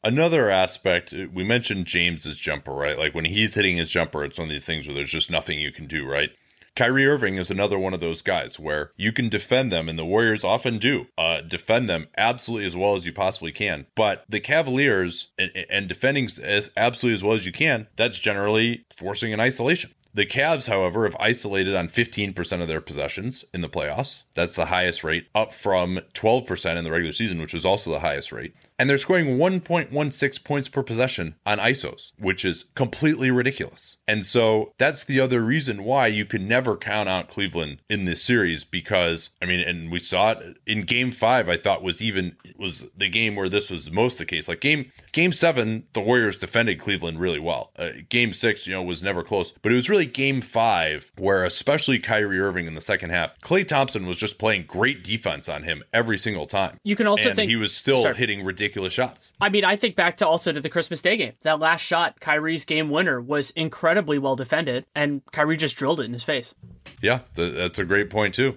Another 0.04 0.48
aspect, 0.50 1.12
we 1.32 1.42
mentioned 1.42 1.86
James's 1.86 2.38
jumper, 2.38 2.72
right? 2.72 2.96
Like 2.96 3.14
when 3.14 3.24
he's 3.24 3.54
hitting 3.54 3.76
his 3.76 3.90
jumper, 3.90 4.24
it's 4.24 4.38
one 4.38 4.46
of 4.46 4.52
these 4.52 4.64
things 4.64 4.86
where 4.86 4.94
there's 4.94 5.10
just 5.10 5.32
nothing 5.32 5.58
you 5.58 5.72
can 5.72 5.86
do, 5.88 6.06
right? 6.06 6.30
Kyrie 6.76 7.06
Irving 7.06 7.36
is 7.36 7.50
another 7.50 7.78
one 7.78 7.94
of 7.94 8.00
those 8.00 8.20
guys 8.20 8.58
where 8.58 8.92
you 8.98 9.10
can 9.10 9.30
defend 9.30 9.72
them, 9.72 9.88
and 9.88 9.98
the 9.98 10.04
Warriors 10.04 10.44
often 10.44 10.76
do 10.76 11.06
uh, 11.16 11.40
defend 11.40 11.88
them 11.88 12.08
absolutely 12.18 12.66
as 12.66 12.76
well 12.76 12.94
as 12.94 13.06
you 13.06 13.14
possibly 13.14 13.50
can. 13.50 13.86
But 13.94 14.26
the 14.28 14.40
Cavaliers 14.40 15.28
and, 15.38 15.50
and 15.70 15.88
defending 15.88 16.28
as 16.42 16.70
absolutely 16.76 17.14
as 17.14 17.24
well 17.24 17.32
as 17.32 17.46
you 17.46 17.52
can, 17.52 17.86
that's 17.96 18.18
generally 18.18 18.84
forcing 18.94 19.32
an 19.32 19.40
isolation. 19.40 19.92
The 20.12 20.26
Cavs, 20.26 20.68
however, 20.68 21.04
have 21.04 21.16
isolated 21.18 21.74
on 21.74 21.88
15% 21.88 22.62
of 22.62 22.68
their 22.68 22.80
possessions 22.82 23.44
in 23.54 23.62
the 23.62 23.68
playoffs. 23.68 24.24
That's 24.34 24.56
the 24.56 24.66
highest 24.66 25.02
rate, 25.02 25.28
up 25.34 25.54
from 25.54 26.00
12% 26.14 26.76
in 26.76 26.84
the 26.84 26.90
regular 26.90 27.12
season, 27.12 27.40
which 27.40 27.54
was 27.54 27.64
also 27.64 27.90
the 27.90 28.00
highest 28.00 28.32
rate 28.32 28.54
and 28.78 28.88
they're 28.90 28.98
scoring 28.98 29.38
1.16 29.38 30.44
points 30.44 30.68
per 30.68 30.82
possession 30.82 31.34
on 31.46 31.58
ISOs, 31.58 32.12
which 32.18 32.44
is 32.44 32.66
completely 32.74 33.30
ridiculous. 33.30 33.96
And 34.06 34.24
so 34.26 34.72
that's 34.78 35.04
the 35.04 35.20
other 35.20 35.42
reason 35.42 35.84
why 35.84 36.08
you 36.08 36.24
can 36.24 36.46
never 36.46 36.76
count 36.76 37.08
out 37.08 37.28
Cleveland 37.28 37.78
in 37.88 38.04
this 38.04 38.22
series 38.22 38.64
because 38.64 39.30
I 39.40 39.46
mean, 39.46 39.60
and 39.60 39.90
we 39.90 39.98
saw 39.98 40.32
it 40.32 40.58
in 40.66 40.82
Game 40.82 41.12
Five. 41.12 41.48
I 41.48 41.56
thought 41.56 41.82
was 41.82 42.02
even 42.02 42.36
was 42.56 42.84
the 42.96 43.08
game 43.08 43.36
where 43.36 43.48
this 43.48 43.70
was 43.70 43.90
most 43.90 44.18
the 44.18 44.24
case. 44.24 44.48
Like 44.48 44.60
game 44.60 44.92
Game 45.12 45.32
Seven, 45.32 45.86
the 45.92 46.00
Warriors 46.00 46.36
defended 46.36 46.78
Cleveland 46.78 47.20
really 47.20 47.40
well. 47.40 47.70
Uh, 47.76 47.90
game 48.08 48.32
Six, 48.32 48.66
you 48.66 48.74
know, 48.74 48.82
was 48.82 49.02
never 49.02 49.22
close, 49.22 49.52
but 49.62 49.72
it 49.72 49.76
was 49.76 49.88
really 49.88 50.06
Game 50.06 50.40
Five 50.40 51.12
where, 51.16 51.44
especially 51.44 51.98
Kyrie 51.98 52.40
Irving 52.40 52.66
in 52.66 52.74
the 52.74 52.80
second 52.80 53.10
half, 53.10 53.38
Klay 53.40 53.66
Thompson 53.66 54.06
was 54.06 54.16
just 54.16 54.38
playing 54.38 54.64
great 54.66 55.02
defense 55.02 55.48
on 55.48 55.62
him 55.62 55.82
every 55.92 56.18
single 56.18 56.46
time. 56.46 56.78
You 56.84 56.96
can 56.96 57.06
also 57.06 57.28
and 57.30 57.36
think 57.36 57.48
he 57.48 57.56
was 57.56 57.74
still 57.74 58.02
sorry. 58.02 58.14
hitting 58.16 58.44
ridiculous 58.44 58.65
ridiculous 58.66 58.92
shots. 58.92 59.32
I 59.40 59.48
mean, 59.48 59.64
I 59.64 59.76
think 59.76 59.94
back 59.94 60.16
to 60.18 60.26
also 60.26 60.52
to 60.52 60.60
the 60.60 60.68
Christmas 60.68 61.00
Day 61.00 61.16
game. 61.16 61.34
That 61.42 61.60
last 61.60 61.82
shot, 61.82 62.18
Kyrie's 62.20 62.64
game 62.64 62.90
winner, 62.90 63.20
was 63.20 63.50
incredibly 63.52 64.18
well 64.18 64.34
defended, 64.34 64.86
and 64.94 65.22
Kyrie 65.32 65.56
just 65.56 65.76
drilled 65.76 66.00
it 66.00 66.04
in 66.04 66.12
his 66.12 66.24
face. 66.24 66.54
Yeah, 67.00 67.20
th- 67.36 67.54
that's 67.54 67.78
a 67.78 67.84
great 67.84 68.10
point 68.10 68.34
too. 68.34 68.56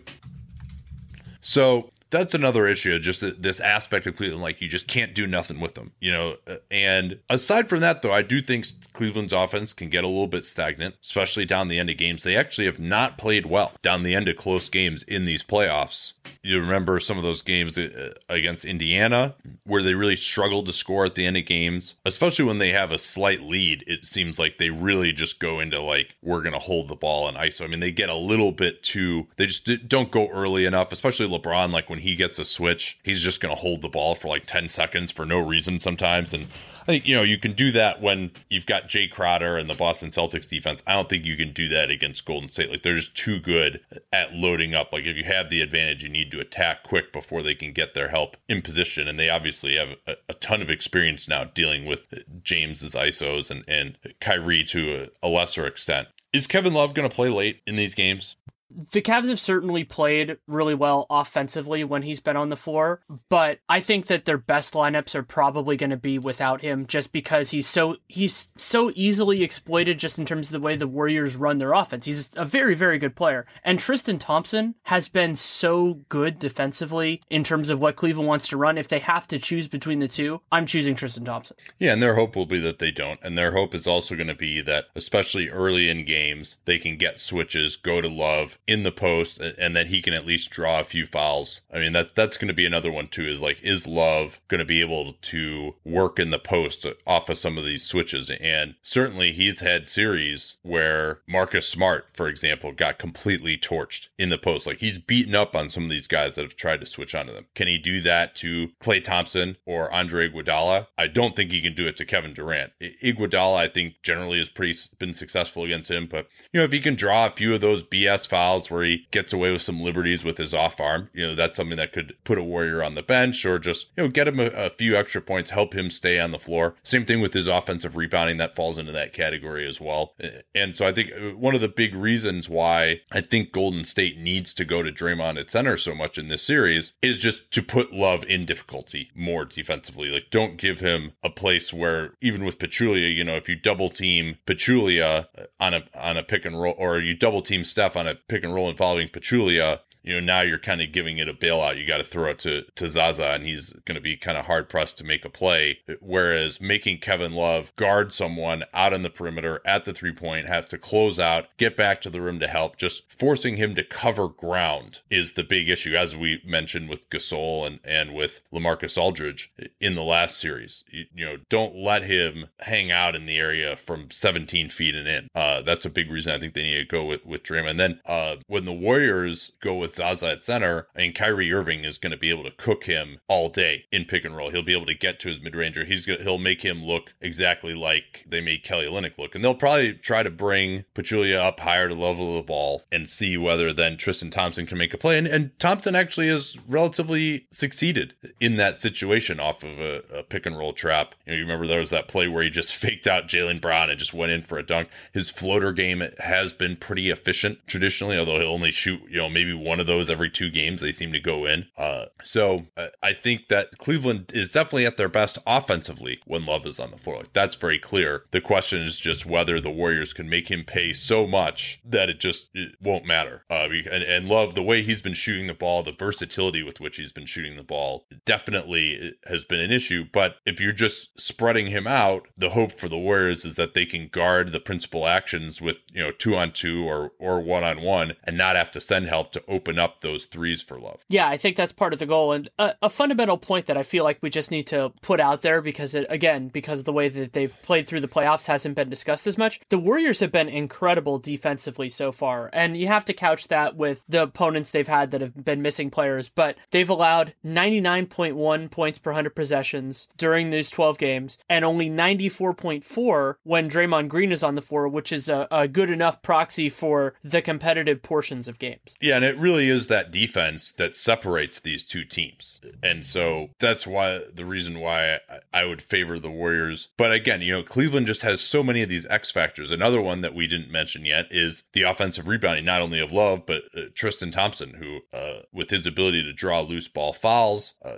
So 1.42 1.92
that's 2.10 2.34
another 2.34 2.68
issue 2.68 2.98
just 3.00 3.24
this 3.42 3.60
aspect 3.60 4.06
of 4.06 4.16
cleveland 4.16 4.42
like 4.42 4.62
you 4.62 4.68
just 4.68 4.88
can't 4.88 5.14
do 5.14 5.28
nothing 5.28 5.60
with 5.60 5.76
them 5.76 5.92
you 6.00 6.12
know 6.12 6.36
and 6.72 7.20
aside 7.30 7.70
from 7.70 7.80
that 7.80 8.02
though 8.02 8.14
i 8.14 8.22
do 8.22 8.42
think 8.42 8.66
cleveland's 8.94 9.34
offense 9.34 9.74
can 9.74 9.90
get 9.90 10.04
a 10.04 10.08
little 10.08 10.28
bit 10.28 10.46
stagnant 10.46 10.96
especially 11.04 11.46
down 11.46 11.68
the 11.68 11.80
end 11.80 11.90
of 11.90 11.98
games. 11.98 12.24
They 12.24 12.36
actually 12.36 12.66
have 12.66 12.80
not 12.80 13.18
played 13.18 13.46
well 13.46 13.74
down 13.82 14.04
the 14.04 14.16
end 14.16 14.30
of 14.30 14.38
close 14.38 14.70
games 14.70 15.04
in 15.04 15.26
these 15.26 15.44
playoffs. 15.44 16.14
You 16.44 16.60
remember 16.60 17.00
some 17.00 17.18
of 17.18 17.24
those 17.24 17.42
games 17.42 17.78
uh, 17.78 18.12
against 18.30 18.64
indiana 18.66 19.36
where 19.64 19.84
they 19.84 19.94
really 19.94 20.16
struggled 20.16 20.66
to 20.66 20.74
score 20.74 21.06
at 21.06 21.16
the 21.16 21.26
end 21.26 21.38
of 21.38 21.46
games 21.46 21.96
especially 22.06 22.46
when 22.46 22.60
they 22.60 22.72
have 22.72 22.92
a 22.92 22.98
slight 22.98 23.42
lead 23.42 23.84
it 23.88 24.06
seems 24.06 24.38
like 24.38 24.58
they 24.58 24.70
really 24.70 25.12
just 25.12 25.40
go 25.40 25.60
into 25.60 25.82
like 25.82 26.16
we're 26.22 26.42
gonna 26.42 26.60
hold 26.60 26.88
the 26.88 26.96
ball 26.96 27.28
and 27.28 27.38
iso 27.38 27.64
i 27.64 27.68
mean 27.68 27.80
they 27.80 27.92
get 27.92 28.10
a 28.10 28.16
little 28.16 28.52
bit 28.52 28.84
too 28.84 29.28
they 29.38 29.46
just 29.46 29.88
don't 29.88 30.12
go 30.12 30.30
early 30.30 30.66
enough 30.66 30.92
especially 30.92 31.28
lebron 31.28 31.72
like 31.72 31.90
when 31.90 31.99
when 32.00 32.08
he 32.08 32.16
gets 32.16 32.40
a 32.40 32.46
switch, 32.46 32.98
he's 33.04 33.22
just 33.22 33.42
going 33.42 33.54
to 33.54 33.60
hold 33.60 33.82
the 33.82 33.90
ball 33.90 34.16
for 34.16 34.30
like 34.30 34.46
10 34.46 34.70
seconds 34.70 35.12
for 35.12 35.26
no 35.26 35.38
reason 35.38 35.80
sometimes. 35.82 36.34
And 36.34 36.48
I 36.82 36.86
think, 36.86 37.06
you 37.06 37.16
know, 37.16 37.24
you 37.24 37.38
can 37.38 37.52
do 37.52 37.72
that 37.74 38.02
when 38.02 38.32
you've 38.50 38.66
got 38.66 38.88
Jae 38.88 39.12
Crowder 39.12 39.58
and 39.58 39.70
the 39.70 39.76
Boston 39.76 40.10
Celtics 40.10 40.48
defense. 40.48 40.82
I 40.88 40.94
don't 40.94 41.10
think 41.10 41.26
you 41.26 41.36
can 41.36 41.52
do 41.52 41.68
that 41.70 41.90
against 41.90 42.26
Golden 42.26 42.48
State. 42.48 42.70
Like 42.70 42.84
they're 42.84 42.96
just 42.96 43.16
too 43.16 43.40
good 43.40 43.82
at 44.14 44.34
loading 44.34 44.74
up. 44.74 44.94
Like 44.94 45.06
if 45.06 45.18
you 45.18 45.26
have 45.26 45.50
the 45.50 45.62
advantage, 45.62 46.04
you 46.04 46.10
need 46.10 46.32
to 46.32 46.40
attack 46.40 46.84
quick 46.84 47.12
before 47.12 47.44
they 47.44 47.54
can 47.54 47.74
get 47.74 47.94
their 47.94 48.08
help 48.08 48.38
in 48.48 48.62
position. 48.62 49.08
And 49.08 49.20
they 49.20 49.30
obviously 49.30 49.76
have 49.76 49.90
a, 50.08 50.14
a 50.30 50.34
ton 50.36 50.62
of 50.62 50.70
experience 50.70 51.28
now 51.28 51.44
dealing 51.44 51.86
with 51.86 52.08
James's 52.42 52.96
ISOs 52.96 53.52
and, 53.52 53.66
and 53.68 53.98
Kyrie 54.22 54.64
to 54.66 55.10
a, 55.22 55.28
a 55.28 55.30
lesser 55.30 55.68
extent. 55.68 56.08
Is 56.32 56.46
Kevin 56.46 56.74
Love 56.74 56.94
going 56.94 57.10
to 57.10 57.16
play 57.16 57.30
late 57.30 57.62
in 57.66 57.76
these 57.76 57.96
games? 57.96 58.38
The 58.72 59.02
Cavs 59.02 59.30
have 59.30 59.40
certainly 59.40 59.84
played 59.84 60.38
really 60.48 60.76
well 60.76 61.08
offensively 61.10 61.84
when 61.84 62.04
he's 62.04 62.20
been 62.20 62.38
on 62.38 62.50
the 62.50 62.56
floor, 62.56 63.02
but 63.28 63.60
I 63.68 63.80
think 63.80 64.08
that 64.08 64.26
their 64.26 64.38
best 64.38 64.74
lineups 64.74 65.16
are 65.16 65.24
probably 65.24 65.76
going 65.76 65.90
to 65.90 65.98
be 65.98 66.20
without 66.20 66.62
him 66.62 66.86
just 66.86 67.12
because 67.12 67.50
he's 67.50 67.68
so 67.68 67.98
he's 68.08 68.50
so 68.58 68.92
easily 68.96 69.44
exploited 69.44 69.98
just 69.98 70.20
in 70.20 70.26
terms 70.26 70.48
of 70.48 70.54
the 70.54 70.60
way 70.60 70.76
the 70.76 70.88
Warriors 70.88 71.36
run 71.36 71.58
their 71.58 71.74
offense. 71.74 72.06
He's 72.06 72.36
a 72.36 72.46
very 72.46 72.76
very 72.76 73.00
good 73.00 73.16
player. 73.16 73.46
And 73.64 73.80
Tristan 73.80 74.20
Thompson 74.20 74.76
has 74.84 75.08
been 75.10 75.36
so 75.36 76.02
good 76.10 76.38
defensively 76.40 77.22
in 77.30 77.44
terms 77.44 77.70
of 77.70 77.80
what 77.80 77.96
Cleveland 77.96 78.28
wants 78.28 78.48
to 78.50 78.58
run. 78.58 78.78
If 78.78 78.88
they 78.88 79.00
have 79.00 79.28
to 79.30 79.40
choose 79.40 79.68
between 79.68 80.00
the 80.00 80.08
two, 80.08 80.42
I'm 80.52 80.66
choosing 80.66 80.96
Tristan 80.96 81.26
Thompson. 81.26 81.58
Yeah, 81.80 81.94
and 81.94 82.04
their 82.04 82.16
hope 82.16 82.36
will 82.36 82.46
be 82.46 82.60
that 82.60 82.80
they 82.80 82.92
don't. 82.92 83.20
And 83.24 83.38
their 83.38 83.54
hope 83.54 83.74
is 83.74 83.88
also 83.88 84.16
going 84.16 84.28
to 84.28 84.36
be 84.36 84.62
that 84.62 84.86
especially 84.96 85.50
early 85.50 85.90
in 85.90 86.06
games, 86.06 86.58
they 86.66 86.78
can 86.78 86.98
get 86.98 87.18
switches, 87.18 87.76
go 87.76 88.02
to 88.02 88.08
Love 88.08 88.59
in 88.70 88.84
the 88.84 88.92
post 88.92 89.40
and 89.40 89.76
that 89.76 89.88
he 89.88 90.00
can 90.00 90.14
at 90.14 90.28
least 90.28 90.52
draw 90.52 90.80
a 90.80 90.84
few 90.84 91.04
fouls. 91.04 91.62
I 91.74 91.80
mean 91.80 91.94
that 91.94 92.14
that's 92.14 92.38
going 92.38 92.50
to 92.50 92.54
be 92.54 92.68
another 92.68 92.92
one 92.92 93.08
too 93.08 93.28
is 93.28 93.42
like 93.42 93.60
is 93.64 93.88
Love 93.88 94.40
going 94.48 94.60
to 94.60 94.66
be 94.66 94.80
able 94.80 95.14
to 95.14 95.76
work 95.84 96.20
in 96.20 96.30
the 96.30 96.38
post 96.38 96.86
off 97.08 97.30
of 97.30 97.38
some 97.40 97.58
of 97.58 97.66
these 97.66 97.84
switches 97.84 98.30
and 98.40 98.76
certainly 98.84 99.32
he's 99.32 99.62
had 99.62 99.90
series 99.90 100.58
where 100.62 101.22
Marcus 101.28 101.68
Smart 101.68 102.10
for 102.14 102.28
example 102.28 102.72
got 102.72 103.00
completely 103.00 103.58
torched 103.58 104.10
in 104.20 104.30
the 104.30 104.38
post 104.38 104.68
like 104.68 104.78
he's 104.78 105.00
beaten 105.00 105.34
up 105.34 105.56
on 105.56 105.72
some 105.72 105.86
of 105.86 105.90
these 105.90 106.08
guys 106.08 106.36
that 106.36 106.44
have 106.44 106.56
tried 106.56 106.80
to 106.80 106.86
switch 106.86 107.16
onto 107.16 107.34
them. 107.34 107.48
Can 107.56 107.68
he 107.68 107.80
do 107.80 108.02
that 108.02 108.36
to 108.36 108.70
Klay 108.80 109.04
Thompson 109.04 109.58
or 109.66 109.92
Andre 109.92 110.30
Iguodala? 110.30 110.88
I 110.96 111.08
don't 111.08 111.36
think 111.36 111.52
he 111.52 111.62
can 111.62 111.74
do 111.74 111.88
it 111.88 111.98
to 111.98 112.06
Kevin 112.06 112.36
Durant. 112.36 112.74
Iguodala 112.80 113.56
I 113.56 113.68
think 113.68 113.96
generally 114.04 114.38
has 114.38 114.50
pretty 114.50 114.78
been 115.00 115.16
successful 115.16 115.64
against 115.64 115.90
him 115.90 116.06
but 116.06 116.28
you 116.54 116.60
know 116.60 116.66
if 116.66 116.72
he 116.72 116.80
can 116.80 116.94
draw 116.94 117.26
a 117.26 117.32
few 117.32 117.56
of 117.56 117.62
those 117.62 117.84
BS 117.84 118.28
fouls 118.28 118.49
fouls 118.50 118.72
where 118.72 118.84
he 118.84 119.08
gets 119.12 119.34
away 119.34 119.52
with 119.52 119.62
some 119.62 119.82
liberties 119.82 120.24
with 120.24 120.38
his 120.38 120.54
off 120.54 120.80
arm. 120.80 121.10
You 121.14 121.28
know, 121.28 121.36
that's 121.36 121.58
something 121.58 121.78
that 121.78 121.94
could 121.94 122.16
put 122.24 122.38
a 122.38 122.44
Warrior 122.44 122.84
on 122.84 122.96
the 122.96 123.04
bench 123.04 123.46
or 123.46 123.60
just, 123.60 123.88
you 123.96 124.04
know, 124.04 124.10
get 124.10 124.28
him 124.28 124.40
a, 124.40 124.48
a 124.48 124.70
few 124.70 124.96
extra 124.96 125.22
points, 125.22 125.52
help 125.52 125.74
him 125.74 125.92
stay 125.92 126.20
on 126.20 126.32
the 126.32 126.40
floor. 126.40 126.76
Same 126.84 127.06
thing 127.06 127.22
with 127.22 127.34
his 127.34 127.48
offensive 127.48 127.96
rebounding 127.96 128.38
that 128.38 128.56
falls 128.56 128.78
into 128.78 128.92
that 128.92 129.14
category 129.14 129.68
as 129.68 129.80
well. 129.80 130.14
And 130.56 130.76
so 130.76 130.88
I 130.88 130.92
think 130.94 131.12
uh, 131.12 131.36
one 131.36 131.56
of 131.56 131.62
the 131.62 131.68
big 131.68 131.96
reasons 131.96 132.50
why 132.50 133.02
I 133.12 133.22
think 133.22 133.52
Golden 133.52 133.86
State 133.86 134.18
needs 134.18 134.54
to 134.56 134.66
go 134.66 134.84
to 134.84 134.92
Draymond 134.92 135.40
at 135.40 135.52
center 135.52 135.78
so 135.78 135.94
much 135.94 136.18
in 136.18 136.28
this 136.28 136.44
series 136.44 136.94
is 137.02 137.20
just 137.20 137.52
to 137.52 137.62
put 137.62 137.94
Love 137.94 138.24
in 138.26 138.46
difficulty 138.46 139.10
more 139.16 139.46
defensively. 139.46 140.10
Like, 140.10 140.28
don't 140.32 140.58
give 140.58 140.80
him 140.80 141.14
a 141.24 141.30
place 141.30 141.74
where 141.74 142.14
even 142.22 142.46
with 142.46 142.60
Pachulia, 142.60 143.14
you 143.14 143.24
know, 143.24 143.36
if 143.36 143.50
you 143.50 143.56
double 143.56 143.90
team 143.90 144.38
Pachulia 144.46 145.28
on 145.60 145.74
a 145.74 145.84
on 145.96 146.18
a 146.18 146.24
pick 146.24 146.46
and 146.46 146.60
roll, 146.60 146.76
or 146.78 147.00
you 147.00 147.16
double 147.16 147.42
team 147.42 147.64
Steph 147.64 147.98
on 147.98 148.08
a 148.08 148.16
pick 148.16 148.39
and 148.44 148.54
roll 148.54 148.70
involving 148.70 149.10
Pachulia, 149.10 149.80
you 150.04 150.14
know, 150.14 150.20
now 150.20 150.42
you're 150.42 150.60
kind 150.60 150.82
of 150.82 150.92
giving 150.92 151.18
it 151.18 151.28
a 151.28 151.34
bailout. 151.34 151.80
You 151.80 151.86
got 151.86 151.98
to 151.98 152.04
throw 152.04 152.32
it 152.32 152.40
to, 152.40 152.64
to 152.76 152.90
Zaza, 152.90 153.32
and 153.32 153.44
he's 153.44 153.72
going 153.86 153.96
to 153.96 154.02
be 154.02 154.16
kind 154.16 154.38
of 154.38 154.46
hard 154.46 154.70
pressed 154.70 154.98
to 155.00 155.04
make 155.04 155.26
a 155.26 155.30
play. 155.30 155.80
Whereas 156.00 156.62
making 156.62 157.00
Kevin 157.00 157.34
Love 157.34 157.76
guard 157.76 158.14
someone 158.14 158.64
out 158.74 158.94
on 158.94 159.04
the 159.04 159.10
perimeter 159.10 159.62
at 159.66 159.86
the 159.86 159.94
three 159.94 160.14
point, 160.14 160.48
have 160.48 160.68
to 160.70 160.78
close 160.78 161.20
out, 161.20 161.48
get 161.58 161.76
back 161.76 162.02
to 162.02 162.10
the 162.10 162.22
rim 162.22 162.40
to 162.40 162.48
help, 162.48 162.78
just 162.78 163.04
forcing 163.12 163.58
him 163.58 163.76
to 163.76 163.84
cover 163.84 164.28
ground 164.28 165.02
is 165.10 165.34
the 165.34 165.44
big 165.44 165.70
issue, 165.70 165.96
as 165.96 166.16
we 166.16 166.42
mentioned 166.46 166.90
with 166.90 167.10
Gasol 167.10 167.68
and, 167.68 167.80
and 167.84 168.14
with 168.14 168.42
Lamarcus 168.54 168.98
Aldridge 168.98 169.52
in 169.80 169.96
the 169.96 170.04
last 170.04 170.38
series. 170.38 170.84
You, 170.90 171.06
you 171.14 171.26
know, 171.26 171.38
don't 171.50 171.76
let 171.76 172.04
him 172.04 172.48
hang 172.62 172.92
out 172.92 173.16
in 173.16 173.26
the 173.26 173.38
area 173.38 173.76
from 173.76 174.10
17 174.12 174.70
feet 174.70 174.96
and 174.96 175.08
in. 175.08 175.28
Uh, 175.36 175.62
that's 175.62 175.86
a 175.86 175.90
big 175.90 176.10
reason 176.10 176.34
I 176.34 176.40
think 176.40 176.54
they 176.54 176.64
need 176.64 176.78
to 176.78 176.86
go 176.86 177.04
with, 177.04 177.26
with 177.26 177.44
Draymond. 177.44 177.70
And 177.72 177.80
then 177.80 178.00
uh, 178.06 178.38
when 178.48 178.66
the 178.66 178.74
Warriors 178.74 179.52
go 179.62 179.76
with 179.76 179.89
Zaza 179.96 180.28
at 180.28 180.44
center, 180.44 180.88
I 180.96 181.00
mean, 181.00 181.14
Kyrie 181.14 181.52
Irving 181.52 181.84
is 181.84 181.98
going 181.98 182.12
to 182.12 182.18
be 182.18 182.30
able 182.30 182.44
to 182.44 182.52
cook 182.52 182.86
him 182.86 183.20
all 183.28 183.50
day 183.50 183.86
in 183.92 184.06
pick 184.06 184.26
and 184.26 184.36
roll. 184.36 184.50
He'll 184.50 184.64
be 184.64 184.76
able 184.76 184.86
to 184.88 184.94
get 184.94 185.20
to 185.22 185.30
his 185.30 185.42
mid 185.42 185.56
ranger. 185.56 185.86
He's 185.86 186.06
gonna, 186.06 186.24
he'll 186.24 186.38
make 186.38 186.62
him 186.62 186.84
look 186.84 187.14
exactly 187.22 187.74
like 187.74 188.26
they 188.28 188.42
made 188.42 188.64
Kelly 188.64 188.86
Olynyk 188.86 189.18
look, 189.18 189.36
and 189.36 189.44
they'll 189.44 189.56
probably 189.56 189.94
try 189.94 190.24
to 190.24 190.30
bring 190.30 190.86
Pachulia 190.96 191.38
up 191.38 191.60
higher 191.60 191.88
to 191.88 191.96
level 191.96 192.36
the 192.36 192.42
ball 192.42 192.84
and 192.92 193.08
see 193.08 193.38
whether 193.38 193.74
then 193.74 193.98
Tristan 193.98 194.32
Thompson 194.32 194.66
can 194.66 194.78
make 194.78 194.94
a 194.94 194.98
play. 194.98 195.18
And, 195.18 195.28
and 195.28 195.58
Thompson 195.60 195.96
actually 195.96 196.28
has 196.28 196.58
relatively 196.68 197.48
succeeded 197.52 198.14
in 198.40 198.58
that 198.58 198.82
situation 198.82 199.40
off 199.40 199.64
of 199.64 199.80
a, 199.80 200.02
a 200.14 200.24
pick 200.24 200.46
and 200.46 200.58
roll 200.58 200.74
trap. 200.74 201.16
You, 201.26 201.32
know, 201.32 201.38
you 201.38 201.44
remember 201.44 201.68
there 201.68 201.80
was 201.80 201.90
that 201.92 202.08
play 202.08 202.28
where 202.28 202.44
he 202.44 202.50
just 202.50 202.76
faked 202.80 203.08
out 203.08 203.28
Jaylen 203.28 203.62
Brown 203.62 203.90
and 203.90 204.00
just 204.00 204.14
went 204.14 204.32
in 204.32 204.44
for 204.44 204.58
a 204.58 204.66
dunk. 204.66 204.90
His 205.14 205.30
floater 205.30 205.72
game 205.72 206.04
has 206.20 206.54
been 206.54 206.76
pretty 206.76 207.10
efficient 207.10 207.60
traditionally, 207.68 208.18
although 208.18 208.40
he'll 208.40 208.50
only 208.50 208.72
shoot 208.72 209.02
you 209.10 209.18
know 209.18 209.30
maybe 209.30 209.54
one 209.54 209.79
of 209.80 209.88
those 209.88 210.10
every 210.10 210.30
two 210.30 210.50
games. 210.50 210.82
They 210.82 210.92
seem 210.92 211.12
to 211.14 211.20
go 211.20 211.46
in. 211.46 211.68
Uh, 211.78 212.06
so 212.24 212.68
uh, 212.78 212.88
I 213.02 213.14
think 213.14 213.48
that 213.50 213.78
Cleveland 213.78 214.32
is 214.34 214.52
definitely 214.52 214.86
at 214.86 214.98
their 214.98 215.10
best 215.10 215.38
offensively 215.46 216.20
when 216.26 216.46
Love 216.46 216.66
is 216.66 216.80
on 216.80 216.92
the 216.92 216.98
floor. 216.98 217.18
Like, 217.18 217.34
that's 217.34 217.56
very 217.56 217.80
clear. 217.80 218.24
The 218.32 218.42
question 218.42 218.82
is 218.82 219.00
just 219.00 219.26
whether 219.26 219.60
the 219.60 219.70
Warriors 219.70 220.14
can 220.14 220.30
make 220.30 220.50
him 220.50 220.64
pay 220.64 220.94
so 220.94 221.28
much 221.28 221.80
that 221.86 222.10
it 222.10 222.20
just 222.20 222.50
it 222.54 222.76
won't 222.82 223.06
matter. 223.06 223.44
Uh, 223.50 223.68
and, 223.70 224.04
and 224.04 224.28
Love, 224.28 224.56
the 224.56 224.64
way 224.64 224.82
he's 224.82 225.02
been 225.02 225.14
shooting 225.14 225.48
the 225.48 225.54
ball, 225.54 225.84
the 225.84 225.92
versatility 225.92 226.64
with 226.64 226.80
which 226.80 226.98
he's 226.98 227.12
been 227.12 227.26
shooting 227.26 227.56
the 227.56 227.64
ball, 227.64 228.06
definitely 228.26 229.16
has 229.28 229.46
been 229.46 229.60
an 229.60 229.72
issue. 229.72 230.06
But 230.12 230.36
if 230.46 230.60
you're 230.60 230.72
just 230.72 231.20
spreading 231.20 231.68
him 231.68 231.88
out, 231.88 232.28
the 232.38 232.52
hope 232.52 232.80
for 232.80 232.90
the 232.90 232.98
Warriors 232.98 233.46
is 233.46 233.56
that 233.56 233.74
they 233.74 233.86
can 233.86 234.08
guard 234.08 234.52
the 234.52 234.60
principal 234.60 235.08
actions 235.08 235.62
with 235.62 235.78
you 235.92 236.04
know 236.04 236.12
two 236.12 236.36
on 236.36 236.52
two 236.52 236.88
or 236.88 237.12
or 237.20 237.40
one 237.40 237.64
on 237.64 237.82
one 237.82 238.16
and 238.24 238.38
not 238.38 238.56
have 238.56 238.72
to 238.72 238.80
send 238.80 239.08
help 239.08 239.32
to 239.34 239.44
open 239.48 239.69
up 239.78 240.02
those 240.02 240.26
threes 240.26 240.62
for 240.62 240.80
Love. 240.80 241.04
Yeah, 241.10 241.28
I 241.28 241.38
think 241.38 241.58
that's 241.58 241.74
part 241.74 241.94
of 241.94 242.00
the 242.00 242.06
goal. 242.06 242.32
And 242.32 242.50
a, 242.58 242.76
a 242.82 242.90
fundamental 242.90 243.38
point 243.38 243.68
that 243.68 243.78
I 243.78 243.84
feel 243.84 244.04
like 244.04 244.20
we 244.22 244.30
just 244.30 244.52
need 244.52 244.68
to 244.68 244.92
put 245.02 245.20
out 245.20 245.42
there 245.42 245.62
because, 245.62 245.94
it, 245.94 246.08
again, 246.10 246.48
because 246.48 246.80
of 246.80 246.86
the 246.86 246.94
way 246.94 247.10
that 247.10 247.34
they've 247.34 247.56
played 247.62 247.88
through 247.88 248.02
the 248.02 248.08
playoffs 248.08 248.48
hasn't 248.48 248.76
been 248.76 248.90
discussed 248.90 249.28
as 249.28 249.38
much. 249.38 249.60
The 249.70 249.78
Warriors 249.78 250.22
have 250.22 250.32
been 250.32 250.50
incredible 250.50 251.20
defensively 251.20 251.90
so 251.90 252.12
far. 252.12 252.50
And 252.54 252.78
you 252.78 252.88
have 252.88 253.06
to 253.06 253.14
couch 253.14 253.50
that 253.50 253.76
with 253.76 254.04
the 254.08 254.24
opponents 254.24 254.72
they've 254.72 254.88
had 254.88 255.12
that 255.12 255.22
have 255.22 255.46
been 255.46 255.62
missing 255.62 255.92
players, 255.92 256.30
but 256.30 256.56
they've 256.72 256.90
allowed 256.90 257.34
99.1 257.46 258.72
points 258.72 259.00
per 259.00 259.12
100 259.12 259.36
possessions 259.36 260.08
during 260.18 260.50
these 260.50 260.70
12 260.70 260.98
games 260.98 261.38
and 261.50 261.66
only 261.66 261.90
94.4 261.90 263.36
when 263.44 263.70
Draymond 263.70 264.08
Green 264.08 264.32
is 264.32 264.44
on 264.44 264.56
the 264.56 264.62
floor, 264.62 264.88
which 264.88 265.12
is 265.12 265.30
a, 265.30 265.48
a 265.52 265.68
good 265.68 265.90
enough 265.90 266.22
proxy 266.22 266.70
for 266.70 267.14
the 267.24 267.42
competitive 267.42 268.02
portions 268.02 268.48
of 268.48 268.60
games. 268.60 268.96
Yeah, 269.02 269.16
and 269.16 269.26
it 269.26 269.38
really 269.38 269.59
is 269.68 269.88
that 269.88 270.12
defense 270.12 270.72
that 270.74 270.96
separates 270.96 271.60
these 271.60 271.84
two 271.84 272.06
teams. 272.06 272.60
And 272.82 273.06
so 273.06 273.50
that's 273.60 273.86
why 273.86 274.22
the 274.34 274.46
reason 274.46 274.80
why 274.80 275.20
I 275.54 275.66
would 275.66 275.82
favor 275.82 276.20
the 276.20 276.30
Warriors. 276.30 276.90
But 276.98 277.12
again, 277.12 277.42
you 277.42 277.52
know, 277.52 277.64
Cleveland 277.64 278.08
just 278.08 278.22
has 278.22 278.42
so 278.42 278.64
many 278.64 278.82
of 278.82 278.90
these 278.90 279.06
X 279.08 279.32
factors. 279.32 279.72
Another 279.72 280.02
one 280.02 280.22
that 280.22 280.34
we 280.34 280.48
didn't 280.48 280.72
mention 280.72 281.06
yet 281.06 281.28
is 281.32 281.64
the 281.74 281.84
offensive 281.84 282.28
rebounding, 282.28 282.66
not 282.66 282.82
only 282.82 283.00
of 283.00 283.12
Love, 283.12 283.46
but 283.46 283.64
uh, 283.76 283.82
Tristan 283.96 284.32
Thompson, 284.32 284.76
who, 284.76 285.18
uh, 285.18 285.42
with 285.52 285.70
his 285.70 285.86
ability 285.86 286.24
to 286.24 286.34
draw 286.34 286.62
loose 286.62 286.88
ball 286.88 287.14
fouls, 287.14 287.74
uh, 287.84 287.98